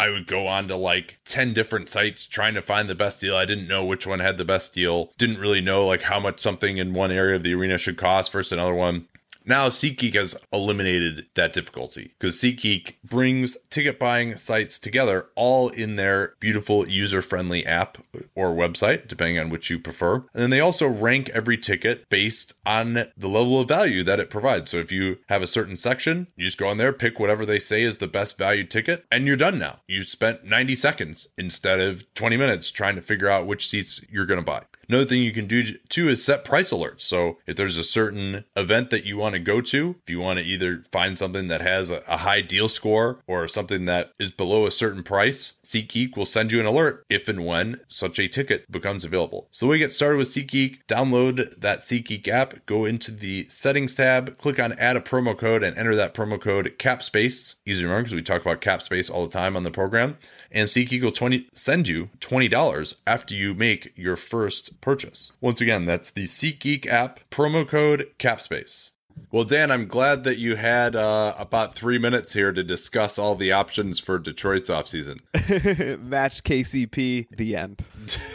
I 0.00 0.10
would 0.10 0.26
go 0.26 0.46
on 0.46 0.68
to 0.68 0.76
like 0.76 1.18
10 1.24 1.54
different 1.54 1.88
sites 1.88 2.26
trying 2.26 2.54
to 2.54 2.62
find 2.62 2.88
the 2.88 2.94
best 2.94 3.20
deal. 3.20 3.36
I 3.36 3.44
didn't 3.44 3.68
know 3.68 3.84
which 3.84 4.06
one 4.06 4.20
had 4.20 4.36
the 4.36 4.44
best 4.44 4.74
deal. 4.74 5.12
Didn't 5.16 5.38
really 5.38 5.60
know 5.60 5.86
like 5.86 6.02
how 6.02 6.20
much 6.20 6.40
something 6.40 6.78
in 6.78 6.92
one 6.92 7.10
area 7.10 7.36
of 7.36 7.42
the 7.42 7.54
arena 7.54 7.78
should 7.78 7.96
cost 7.96 8.32
versus 8.32 8.52
another 8.52 8.74
one. 8.74 9.06
Now, 9.48 9.70
SeatGeek 9.70 10.14
has 10.14 10.36
eliminated 10.52 11.24
that 11.34 11.54
difficulty 11.54 12.14
because 12.18 12.36
SeatGeek 12.36 12.96
brings 13.02 13.56
ticket 13.70 13.98
buying 13.98 14.36
sites 14.36 14.78
together 14.78 15.28
all 15.36 15.70
in 15.70 15.96
their 15.96 16.34
beautiful 16.38 16.86
user 16.86 17.22
friendly 17.22 17.64
app 17.64 17.96
or 18.34 18.52
website, 18.52 19.08
depending 19.08 19.38
on 19.38 19.48
which 19.48 19.70
you 19.70 19.78
prefer. 19.78 20.16
And 20.16 20.26
then 20.34 20.50
they 20.50 20.60
also 20.60 20.86
rank 20.86 21.30
every 21.30 21.56
ticket 21.56 22.10
based 22.10 22.52
on 22.66 22.92
the 23.16 23.28
level 23.28 23.58
of 23.58 23.68
value 23.68 24.02
that 24.02 24.20
it 24.20 24.28
provides. 24.28 24.70
So 24.70 24.76
if 24.76 24.92
you 24.92 25.16
have 25.30 25.40
a 25.40 25.46
certain 25.46 25.78
section, 25.78 26.26
you 26.36 26.44
just 26.44 26.58
go 26.58 26.68
on 26.68 26.76
there, 26.76 26.92
pick 26.92 27.18
whatever 27.18 27.46
they 27.46 27.58
say 27.58 27.80
is 27.80 27.96
the 27.96 28.06
best 28.06 28.36
value 28.36 28.64
ticket, 28.64 29.06
and 29.10 29.24
you're 29.24 29.36
done 29.36 29.58
now. 29.58 29.78
You 29.88 30.02
spent 30.02 30.44
90 30.44 30.76
seconds 30.76 31.26
instead 31.38 31.80
of 31.80 32.04
20 32.12 32.36
minutes 32.36 32.70
trying 32.70 32.96
to 32.96 33.02
figure 33.02 33.30
out 33.30 33.46
which 33.46 33.66
seats 33.66 34.02
you're 34.10 34.26
going 34.26 34.40
to 34.40 34.44
buy. 34.44 34.64
Another 34.88 35.04
thing 35.04 35.22
you 35.22 35.32
can 35.32 35.46
do 35.46 35.62
too 35.90 36.08
is 36.08 36.24
set 36.24 36.44
price 36.44 36.70
alerts. 36.70 37.02
So 37.02 37.36
if 37.46 37.56
there's 37.56 37.76
a 37.76 37.84
certain 37.84 38.44
event 38.56 38.88
that 38.88 39.04
you 39.04 39.18
want 39.18 39.34
to 39.34 39.38
go 39.38 39.60
to, 39.60 39.96
if 40.02 40.10
you 40.10 40.18
want 40.18 40.38
to 40.38 40.44
either 40.44 40.84
find 40.90 41.18
something 41.18 41.48
that 41.48 41.60
has 41.60 41.90
a, 41.90 42.02
a 42.08 42.18
high 42.18 42.40
deal 42.40 42.68
score 42.68 43.18
or 43.26 43.46
something 43.48 43.84
that 43.84 44.12
is 44.18 44.30
below 44.30 44.66
a 44.66 44.70
certain 44.70 45.02
price, 45.02 45.54
SeatGeek 45.62 46.16
will 46.16 46.24
send 46.24 46.52
you 46.52 46.60
an 46.60 46.66
alert 46.66 47.04
if 47.10 47.28
and 47.28 47.44
when 47.44 47.80
such 47.88 48.18
a 48.18 48.28
ticket 48.28 48.70
becomes 48.70 49.04
available. 49.04 49.48
So 49.50 49.66
we 49.66 49.78
get 49.78 49.92
started 49.92 50.16
with 50.16 50.30
SeatGeek. 50.30 50.78
Download 50.88 51.60
that 51.60 51.80
SeatGeek 51.80 52.26
app, 52.28 52.64
go 52.64 52.86
into 52.86 53.10
the 53.10 53.46
settings 53.50 53.92
tab, 53.92 54.38
click 54.38 54.58
on 54.58 54.72
add 54.74 54.96
a 54.96 55.00
promo 55.00 55.36
code, 55.36 55.62
and 55.62 55.76
enter 55.76 55.94
that 55.96 56.14
promo 56.14 56.40
code 56.40 56.74
CAPSPACE. 56.78 57.56
Easy 57.66 57.82
to 57.82 57.86
remember 57.86 58.04
because 58.04 58.14
we 58.14 58.22
talk 58.22 58.40
about 58.40 58.62
CAPSPACE 58.62 59.10
all 59.10 59.26
the 59.26 59.32
time 59.32 59.54
on 59.54 59.64
the 59.64 59.70
program 59.70 60.16
and 60.50 60.68
SeatGeek 60.68 61.02
will 61.02 61.12
20, 61.12 61.48
send 61.52 61.88
you 61.88 62.10
$20 62.20 62.94
after 63.06 63.34
you 63.34 63.54
make 63.54 63.92
your 63.96 64.16
first 64.16 64.80
purchase. 64.80 65.32
Once 65.40 65.60
again, 65.60 65.84
that's 65.84 66.10
the 66.10 66.24
SeatGeek 66.24 66.86
app, 66.86 67.20
promo 67.30 67.66
code 67.66 68.10
CAPSPACE. 68.18 68.92
Well, 69.30 69.44
Dan, 69.44 69.70
I'm 69.70 69.86
glad 69.86 70.24
that 70.24 70.38
you 70.38 70.56
had 70.56 70.96
uh, 70.96 71.34
about 71.38 71.74
three 71.74 71.98
minutes 71.98 72.32
here 72.32 72.52
to 72.52 72.62
discuss 72.62 73.18
all 73.18 73.34
the 73.34 73.52
options 73.52 73.98
for 73.98 74.18
Detroit's 74.18 74.70
offseason. 74.70 75.18
Match 76.00 76.44
KCP, 76.44 77.28
the 77.36 77.56
end. 77.56 77.84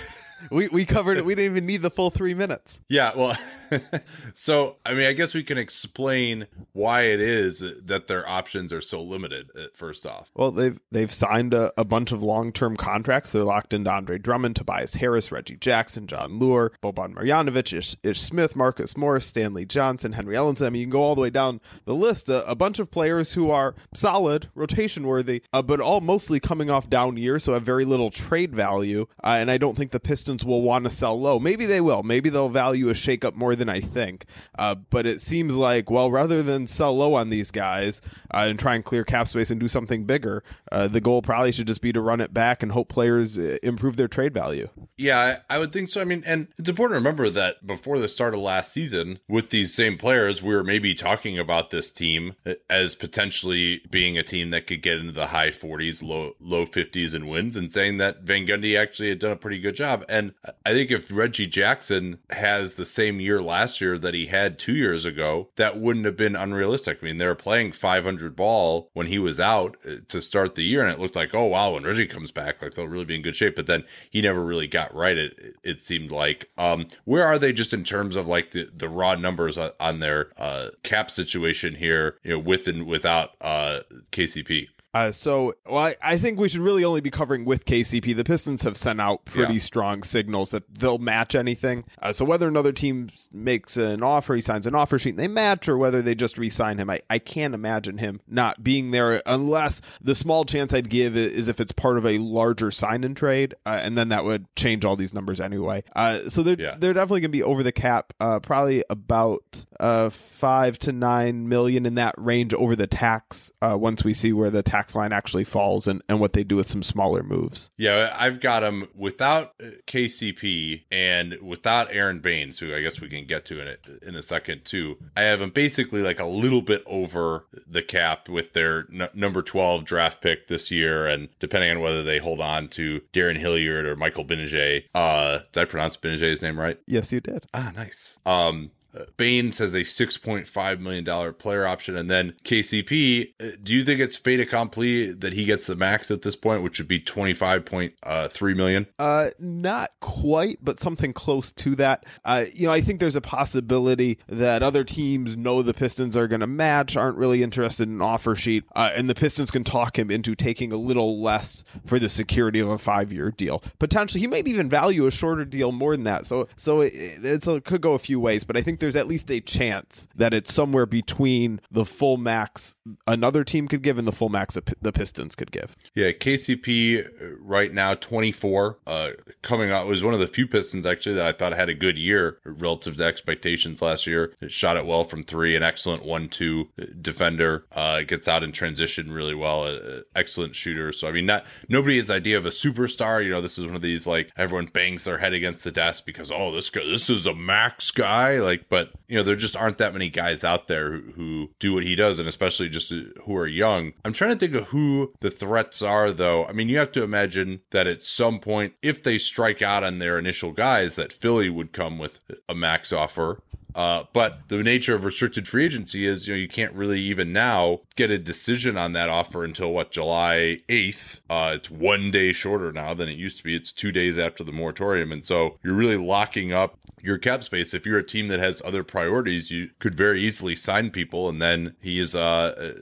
we 0.51 0.67
we 0.67 0.85
covered 0.85 1.17
it. 1.17 1.25
We 1.25 1.35
didn't 1.35 1.51
even 1.51 1.65
need 1.65 1.81
the 1.81 1.89
full 1.89 2.09
three 2.09 2.33
minutes. 2.33 2.79
Yeah, 2.89 3.13
well, 3.15 3.37
so 4.33 4.77
I 4.85 4.93
mean, 4.93 5.05
I 5.05 5.13
guess 5.13 5.33
we 5.33 5.43
can 5.43 5.57
explain 5.57 6.47
why 6.73 7.03
it 7.03 7.19
is 7.19 7.63
that 7.85 8.07
their 8.07 8.27
options 8.27 8.73
are 8.73 8.81
so 8.81 9.01
limited. 9.01 9.49
Uh, 9.57 9.65
first 9.73 10.05
off, 10.05 10.31
well, 10.35 10.51
they've 10.51 10.79
they've 10.91 11.11
signed 11.11 11.53
a, 11.53 11.71
a 11.77 11.83
bunch 11.83 12.11
of 12.11 12.23
long 12.23 12.51
term 12.51 12.75
contracts. 12.75 13.31
They're 13.31 13.43
locked 13.43 13.73
into 13.73 13.91
Andre 13.91 14.17
Drummond, 14.17 14.55
Tobias 14.55 14.95
Harris, 14.95 15.31
Reggie 15.31 15.57
Jackson, 15.57 16.07
Jon 16.07 16.39
Leuer, 16.39 16.71
Boban 16.81 17.13
Marjanovic, 17.13 17.77
Ish, 17.77 17.95
Ish, 18.03 18.21
Smith, 18.21 18.55
Marcus 18.55 18.97
Morris, 18.97 19.25
Stanley 19.25 19.65
Johnson, 19.65 20.13
Henry 20.13 20.35
Ellenson. 20.35 20.67
I 20.67 20.69
mean, 20.69 20.81
you 20.81 20.85
can 20.85 20.91
go 20.91 21.01
all 21.01 21.15
the 21.15 21.21
way 21.21 21.29
down 21.29 21.61
the 21.85 21.95
list. 21.95 22.29
A, 22.29 22.47
a 22.49 22.55
bunch 22.55 22.79
of 22.79 22.91
players 22.91 23.33
who 23.33 23.51
are 23.51 23.75
solid, 23.93 24.49
rotation 24.55 25.05
worthy, 25.07 25.41
uh, 25.51 25.61
but 25.61 25.79
all 25.79 26.01
mostly 26.01 26.39
coming 26.39 26.69
off 26.69 26.89
down 26.89 27.17
years, 27.17 27.43
so 27.43 27.53
have 27.53 27.63
very 27.63 27.85
little 27.85 28.11
trade 28.11 28.55
value. 28.55 29.07
Uh, 29.23 29.37
and 29.39 29.49
I 29.49 29.57
don't 29.57 29.77
think 29.77 29.91
the 29.91 29.99
Pistons 29.99 30.45
will 30.45 30.61
want 30.61 30.85
to 30.85 30.89
sell 30.89 31.19
low. 31.19 31.39
Maybe 31.39 31.65
they 31.65 31.81
will. 31.81 32.03
Maybe 32.03 32.29
they'll 32.29 32.49
value 32.49 32.89
a 32.89 32.93
shakeup 32.93 33.35
more 33.35 33.55
than 33.55 33.62
I 33.69 33.79
think. 33.79 34.25
Uh, 34.57 34.75
but 34.75 35.05
it 35.05 35.21
seems 35.21 35.55
like, 35.55 35.89
well, 35.89 36.11
rather 36.11 36.43
than 36.43 36.67
sell 36.67 36.95
low 36.95 37.13
on 37.13 37.29
these 37.29 37.51
guys 37.51 38.01
uh, 38.33 38.45
and 38.47 38.59
try 38.59 38.75
and 38.75 38.83
clear 38.83 39.03
cap 39.03 39.27
space 39.27 39.51
and 39.51 39.59
do 39.59 39.67
something 39.67 40.05
bigger, 40.05 40.43
uh, 40.71 40.87
the 40.87 41.01
goal 41.01 41.21
probably 41.21 41.51
should 41.51 41.67
just 41.67 41.81
be 41.81 41.93
to 41.93 42.01
run 42.01 42.21
it 42.21 42.33
back 42.33 42.63
and 42.63 42.71
hope 42.71 42.89
players 42.89 43.37
uh, 43.37 43.57
improve 43.63 43.97
their 43.97 44.07
trade 44.07 44.33
value. 44.33 44.69
Yeah, 44.97 45.39
I, 45.49 45.55
I 45.55 45.59
would 45.59 45.71
think 45.71 45.89
so. 45.89 46.01
I 46.01 46.05
mean, 46.05 46.23
and 46.25 46.47
it's 46.57 46.69
important 46.69 46.95
to 46.95 46.99
remember 46.99 47.29
that 47.29 47.65
before 47.65 47.99
the 47.99 48.07
start 48.07 48.33
of 48.33 48.39
last 48.39 48.73
season, 48.73 49.19
with 49.27 49.49
these 49.49 49.73
same 49.73 49.97
players, 49.97 50.41
we 50.41 50.55
were 50.55 50.63
maybe 50.63 50.93
talking 50.93 51.39
about 51.39 51.69
this 51.69 51.91
team 51.91 52.35
as 52.69 52.95
potentially 52.95 53.81
being 53.89 54.17
a 54.17 54.23
team 54.23 54.49
that 54.51 54.67
could 54.67 54.81
get 54.81 54.97
into 54.97 55.11
the 55.11 55.27
high 55.27 55.49
40s, 55.49 56.03
low 56.03 56.33
low 56.39 56.65
50s 56.65 57.13
in 57.13 57.27
wins, 57.27 57.55
and 57.55 57.71
saying 57.71 57.97
that 57.97 58.21
Van 58.21 58.45
Gundy 58.45 58.77
actually 58.79 59.09
had 59.09 59.19
done 59.19 59.31
a 59.31 59.37
pretty 59.37 59.59
good 59.59 59.75
job. 59.75 60.05
And 60.07 60.33
I 60.65 60.73
think 60.73 60.91
if 60.91 61.11
Reggie 61.11 61.47
Jackson 61.47 62.19
has 62.29 62.75
the 62.75 62.85
same 62.85 63.19
year 63.19 63.41
last 63.41 63.52
year 63.81 63.97
that 63.97 64.13
he 64.13 64.27
had 64.27 64.59
two 64.59 64.75
years 64.75 65.05
ago, 65.05 65.49
that 65.55 65.79
wouldn't 65.79 66.05
have 66.05 66.17
been 66.17 66.35
unrealistic. 66.35 66.99
I 67.01 67.05
mean, 67.05 67.17
they 67.17 67.25
were 67.25 67.35
playing 67.35 67.71
500 67.71 68.35
ball 68.35 68.89
when 68.93 69.07
he 69.07 69.19
was 69.19 69.39
out 69.39 69.77
uh, 69.87 69.95
to 70.07 70.21
start 70.21 70.55
the 70.55 70.63
year, 70.63 70.81
and 70.81 70.91
it 70.91 70.99
looked 70.99 71.15
like, 71.15 71.33
oh 71.33 71.45
wow, 71.45 71.73
when 71.73 71.83
Reggie 71.83 72.07
comes 72.07 72.31
back, 72.31 72.61
like 72.61 72.73
they'll 72.73 72.87
really 72.87 73.05
be 73.05 73.15
in 73.15 73.21
good 73.21 73.35
shape. 73.35 73.55
But 73.55 73.67
then 73.67 73.83
he 74.09 74.21
never 74.21 74.43
really 74.43 74.67
got 74.67 74.93
right. 74.93 75.17
It 75.17 75.55
it 75.63 75.81
seemed 75.81 76.11
like. 76.11 76.49
Um, 76.57 76.87
where 77.05 77.25
are 77.25 77.39
they 77.39 77.53
just 77.53 77.73
in 77.73 77.83
terms 77.83 78.15
of 78.15 78.27
like 78.27 78.51
the, 78.51 78.69
the 78.75 78.89
raw 78.89 79.15
numbers 79.15 79.57
on, 79.57 79.71
on 79.79 79.99
their 79.99 80.31
uh, 80.37 80.69
cap 80.83 81.11
situation 81.11 81.75
here? 81.75 82.17
You 82.23 82.33
know, 82.33 82.39
with 82.39 82.67
and 82.67 82.85
without 82.85 83.31
uh, 83.41 83.81
KCP. 84.11 84.67
Uh, 84.93 85.11
so, 85.11 85.55
well, 85.67 85.85
I, 85.85 85.95
I, 86.03 86.17
think 86.19 86.39
we 86.39 86.47
should 86.47 86.61
really 86.61 86.83
only 86.83 87.01
be 87.01 87.09
covering 87.09 87.45
with 87.45 87.65
KCP. 87.65 88.15
The 88.15 88.23
Pistons 88.23 88.61
have 88.61 88.77
sent 88.77 89.01
out 89.01 89.25
pretty 89.25 89.55
yeah. 89.55 89.59
strong 89.59 90.03
signals 90.03 90.51
that 90.51 90.63
they'll 90.71 90.99
match 90.99 91.33
anything. 91.33 91.85
Uh, 91.99 92.13
so, 92.13 92.23
whether 92.23 92.47
another 92.47 92.71
team 92.71 93.09
makes 93.31 93.75
an 93.75 94.03
offer, 94.03 94.35
he 94.35 94.41
signs 94.41 94.67
an 94.67 94.75
offer 94.75 94.99
sheet, 94.99 95.11
and 95.11 95.19
they 95.19 95.27
match, 95.27 95.67
or 95.67 95.79
whether 95.79 96.03
they 96.03 96.13
just 96.13 96.37
re 96.37 96.47
sign 96.47 96.77
him, 96.77 96.91
I, 96.91 97.01
I 97.09 97.17
can't 97.17 97.55
imagine 97.55 97.97
him 97.97 98.21
not 98.27 98.63
being 98.63 98.91
there 98.91 99.23
unless 99.25 99.81
the 99.99 100.13
small 100.13 100.45
chance 100.45 100.75
I'd 100.75 100.91
give 100.91 101.17
is 101.17 101.47
if 101.47 101.59
it's 101.59 101.71
part 101.71 101.97
of 101.97 102.05
a 102.05 102.19
larger 102.19 102.69
sign 102.69 103.03
and 103.03 103.17
trade, 103.17 103.55
uh, 103.65 103.79
and 103.81 103.97
then 103.97 104.09
that 104.09 104.25
would 104.25 104.45
change 104.55 104.85
all 104.85 104.95
these 104.95 105.13
numbers 105.13 105.41
anyway. 105.41 105.83
Uh, 105.95 106.29
so, 106.29 106.43
they're, 106.43 106.59
yeah. 106.59 106.75
they're 106.77 106.93
definitely 106.93 107.21
going 107.21 107.31
to 107.31 107.37
be 107.37 107.43
over 107.43 107.63
the 107.63 107.71
cap, 107.71 108.13
uh, 108.19 108.39
probably 108.39 108.83
about 108.91 109.65
uh, 109.79 110.11
five 110.11 110.77
to 110.77 110.91
nine 110.91 111.49
million 111.49 111.87
in 111.87 111.95
that 111.95 112.13
range 112.15 112.53
over 112.53 112.75
the 112.75 112.85
tax 112.85 113.51
once 113.59 114.03
we 114.03 114.13
see 114.13 114.31
where 114.31 114.51
the 114.51 114.61
tax 114.61 114.82
tax 114.83 114.95
line 114.95 115.13
actually 115.13 115.45
falls 115.45 115.87
and, 115.87 116.01
and 116.09 116.19
what 116.19 116.33
they 116.33 116.43
do 116.43 116.57
with 116.57 116.69
some 116.69 116.83
smaller 116.83 117.23
moves. 117.23 117.71
Yeah, 117.77 118.13
I've 118.19 118.41
got 118.41 118.59
them 118.59 118.89
without 118.93 119.53
uh, 119.61 119.67
KCP 119.87 120.83
and 120.91 121.37
without 121.41 121.87
Aron 121.89 122.19
Baynes, 122.19 122.59
who 122.59 122.75
I 122.75 122.81
guess 122.81 122.99
we 122.99 123.07
can 123.07 123.25
get 123.25 123.45
to 123.45 123.61
in 123.61 123.67
a, 123.69 124.07
in 124.07 124.15
a 124.15 124.21
second 124.21 124.65
too. 124.65 124.97
I 125.15 125.21
have 125.21 125.39
them 125.39 125.51
basically 125.51 126.01
like 126.01 126.19
a 126.19 126.25
little 126.25 126.61
bit 126.61 126.83
over 126.85 127.45
the 127.65 127.81
cap 127.81 128.27
with 128.27 128.51
their 128.51 128.87
n- 128.93 129.09
number 129.13 129.41
12 129.41 129.85
draft 129.85 130.21
pick 130.21 130.47
this 130.47 130.69
year. 130.69 131.07
And 131.07 131.29
depending 131.39 131.71
on 131.71 131.79
whether 131.79 132.03
they 132.03 132.17
hold 132.17 132.41
on 132.41 132.67
to 132.69 133.01
Darrun 133.13 133.37
Hilliard 133.37 133.85
or 133.85 133.95
Michael 133.95 134.25
Gbinije, 134.25 134.83
uh, 134.93 135.39
did 135.53 135.61
I 135.61 135.65
pronounce 135.65 135.95
Gbinije's 135.95 136.41
name 136.41 136.59
right? 136.59 136.77
Yes, 136.87 137.13
you 137.13 137.21
did. 137.21 137.45
Ah, 137.53 137.71
nice. 137.73 138.17
Um, 138.25 138.71
Baynes 139.17 139.57
has 139.57 139.73
a 139.73 139.81
$6.5 139.81 140.79
million 140.79 141.33
player 141.33 141.65
option. 141.65 141.97
And 141.97 142.09
then 142.09 142.35
KCP, 142.43 143.33
uh, 143.41 143.57
do 143.61 143.73
you 143.73 143.83
think 143.83 143.99
it's 143.99 144.15
fait 144.15 144.39
accompli 144.39 145.11
that 145.13 145.33
he 145.33 145.45
gets 145.45 145.67
the 145.67 145.75
max 145.75 146.11
at 146.11 146.21
this 146.21 146.35
point, 146.35 146.63
which 146.63 146.79
would 146.79 146.87
be 146.87 146.99
$25.3 146.99 148.55
million? 148.55 148.87
Uh, 148.99 149.29
not 149.39 149.91
quite, 149.99 150.59
but 150.61 150.79
something 150.79 151.13
close 151.13 151.51
to 151.51 151.75
that. 151.75 152.05
Uh, 152.25 152.45
you 152.53 152.67
know, 152.67 152.73
I 152.73 152.81
think 152.81 152.99
there's 152.99 153.15
a 153.15 153.21
possibility 153.21 154.19
that 154.27 154.63
other 154.63 154.83
teams 154.83 155.35
know 155.37 155.61
the 155.61 155.73
Pistons 155.73 156.15
are 156.15 156.27
going 156.27 156.41
to 156.41 156.47
match, 156.47 156.95
aren't 156.95 157.17
really 157.17 157.43
interested 157.43 157.87
in 157.87 157.95
an 157.95 158.01
offer 158.01 158.35
sheet, 158.35 158.63
uh, 158.75 158.91
and 158.95 159.09
the 159.09 159.15
Pistons 159.15 159.51
can 159.51 159.63
talk 159.63 159.97
him 159.97 160.11
into 160.11 160.35
taking 160.35 160.71
a 160.71 160.77
little 160.77 161.21
less 161.21 161.63
for 161.85 161.99
the 161.99 162.09
security 162.09 162.59
of 162.59 162.69
a 162.69 162.77
five 162.77 163.11
year 163.11 163.31
deal. 163.31 163.63
Potentially, 163.79 164.21
he 164.21 164.27
might 164.27 164.47
even 164.47 164.69
value 164.69 165.07
a 165.07 165.11
shorter 165.11 165.45
deal 165.45 165.71
more 165.71 165.95
than 165.95 166.03
that. 166.03 166.25
So, 166.25 166.47
so 166.55 166.81
it, 166.81 166.93
it's 166.93 167.47
a, 167.47 167.61
could 167.61 167.81
go 167.81 167.93
a 167.93 167.99
few 167.99 168.19
ways, 168.19 168.43
but 168.43 168.57
I 168.57 168.61
think 168.61 168.79
there's 168.83 168.95
at 168.97 169.07
least 169.07 169.31
a 169.31 169.39
chance 169.39 170.09
that 170.13 170.33
it's 170.33 170.53
somewhere 170.53 170.85
between 170.85 171.61
the 171.71 171.85
full 171.85 172.17
max 172.17 172.75
another 173.07 173.45
team 173.45 173.67
could 173.67 173.81
give 173.81 173.97
and 173.97 174.05
the 174.05 174.11
full 174.11 174.27
max 174.27 174.57
the 174.81 174.91
Pistons 174.91 175.35
could 175.35 175.51
give. 175.51 175.77
Yeah, 175.95 176.11
KCP 176.11 177.05
uh, 177.05 177.35
right 177.39 177.73
now 177.73 177.93
24. 177.95 178.79
Uh, 178.85 179.09
coming 179.41 179.71
out 179.71 179.87
was 179.87 180.03
one 180.03 180.13
of 180.13 180.19
the 180.19 180.27
few 180.27 180.47
Pistons 180.47 180.85
actually 180.85 181.15
that 181.15 181.25
I 181.25 181.31
thought 181.31 181.53
had 181.53 181.69
a 181.69 181.73
good 181.73 181.97
year 181.97 182.39
relative 182.43 182.97
to 182.97 183.05
expectations 183.05 183.81
last 183.81 184.05
year. 184.05 184.33
It 184.41 184.51
shot 184.51 184.75
it 184.75 184.85
well 184.85 185.05
from 185.05 185.23
three, 185.23 185.55
an 185.55 185.63
excellent 185.63 186.03
one-two 186.03 186.67
defender. 187.01 187.65
Uh, 187.71 188.01
gets 188.01 188.27
out 188.27 188.43
in 188.43 188.51
transition 188.51 189.13
really 189.13 189.35
well. 189.35 189.63
Uh, 189.63 190.01
excellent 190.13 190.55
shooter. 190.55 190.91
So 190.91 191.07
I 191.07 191.13
mean, 191.13 191.25
not 191.25 191.45
nobody 191.69 191.95
has 191.97 192.11
idea 192.11 192.37
of 192.37 192.45
a 192.45 192.49
superstar. 192.49 193.23
You 193.23 193.31
know, 193.31 193.41
this 193.41 193.57
is 193.57 193.65
one 193.65 193.75
of 193.75 193.81
these 193.81 194.05
like 194.05 194.29
everyone 194.35 194.65
bangs 194.65 195.05
their 195.05 195.19
head 195.19 195.33
against 195.33 195.63
the 195.63 195.71
desk 195.71 196.05
because 196.05 196.31
oh 196.31 196.51
this 196.51 196.69
guy 196.69 196.83
this 196.83 197.09
is 197.09 197.25
a 197.25 197.33
max 197.33 197.91
guy. 197.91 198.39
Like, 198.39 198.67
but 198.73 198.91
you 199.07 199.15
know 199.15 199.21
there 199.21 199.35
just 199.35 199.55
aren't 199.55 199.77
that 199.77 199.93
many 199.93 200.09
guys 200.09 200.43
out 200.43 200.67
there 200.67 200.93
who, 200.93 201.11
who 201.11 201.49
do 201.59 201.75
what 201.75 201.83
he 201.83 201.93
does, 201.93 202.17
and 202.17 202.27
especially 202.27 202.69
just 202.69 202.91
who 202.91 203.35
are 203.35 203.45
young. 203.45 203.93
I'm 204.03 204.13
trying 204.13 204.31
to 204.31 204.39
think 204.39 204.55
of 204.55 204.69
who 204.69 205.13
the 205.19 205.29
threats 205.29 205.83
are 205.83 206.11
though. 206.11 206.47
I 206.47 206.53
mean, 206.53 206.69
you 206.69 206.79
have 206.79 206.91
to 206.93 207.03
imagine 207.03 207.61
that 207.69 207.85
at 207.85 208.01
some 208.01 208.39
point, 208.39 208.73
if 208.81 209.03
they 209.03 209.19
strike 209.19 209.61
out 209.61 209.83
on 209.83 209.99
their 209.99 210.17
initial 210.17 210.53
guys, 210.53 210.95
that 210.95 211.13
Philly 211.13 211.51
would 211.51 211.71
come 211.71 211.99
with 211.99 212.19
a 212.49 212.55
max 212.55 212.91
offer. 212.91 213.43
Uh, 213.75 214.03
but 214.13 214.39
the 214.49 214.61
nature 214.61 214.95
of 214.95 215.05
restricted 215.05 215.47
free 215.47 215.65
agency 215.65 216.05
is, 216.05 216.27
you 216.27 216.33
know, 216.33 216.39
you 216.39 216.47
can't 216.47 216.73
really 216.73 216.99
even 216.99 217.33
now 217.33 217.81
get 217.95 218.11
a 218.11 218.17
decision 218.17 218.77
on 218.77 218.93
that 218.93 219.09
offer 219.09 219.43
until 219.43 219.71
what 219.71 219.91
July 219.91 220.59
8th. 220.69 221.21
Uh, 221.29 221.53
it's 221.55 221.69
one 221.69 222.11
day 222.11 222.33
shorter 222.33 222.71
now 222.71 222.93
than 222.93 223.09
it 223.09 223.17
used 223.17 223.37
to 223.37 223.43
be. 223.43 223.55
It's 223.55 223.71
two 223.71 223.91
days 223.91 224.17
after 224.17 224.43
the 224.43 224.51
moratorium. 224.51 225.11
And 225.11 225.25
so 225.25 225.57
you're 225.63 225.75
really 225.75 225.97
locking 225.97 226.53
up 226.53 226.77
your 227.01 227.17
cap 227.17 227.43
space. 227.43 227.73
If 227.73 227.85
you're 227.85 227.99
a 227.99 228.05
team 228.05 228.27
that 228.29 228.39
has 228.39 228.61
other 228.63 228.83
priorities, 228.83 229.51
you 229.51 229.69
could 229.79 229.95
very 229.95 230.21
easily 230.21 230.55
sign 230.55 230.91
people. 230.91 231.29
And 231.29 231.41
then 231.41 231.75
he 231.81 231.99
is, 231.99 232.15
uh, 232.15 232.73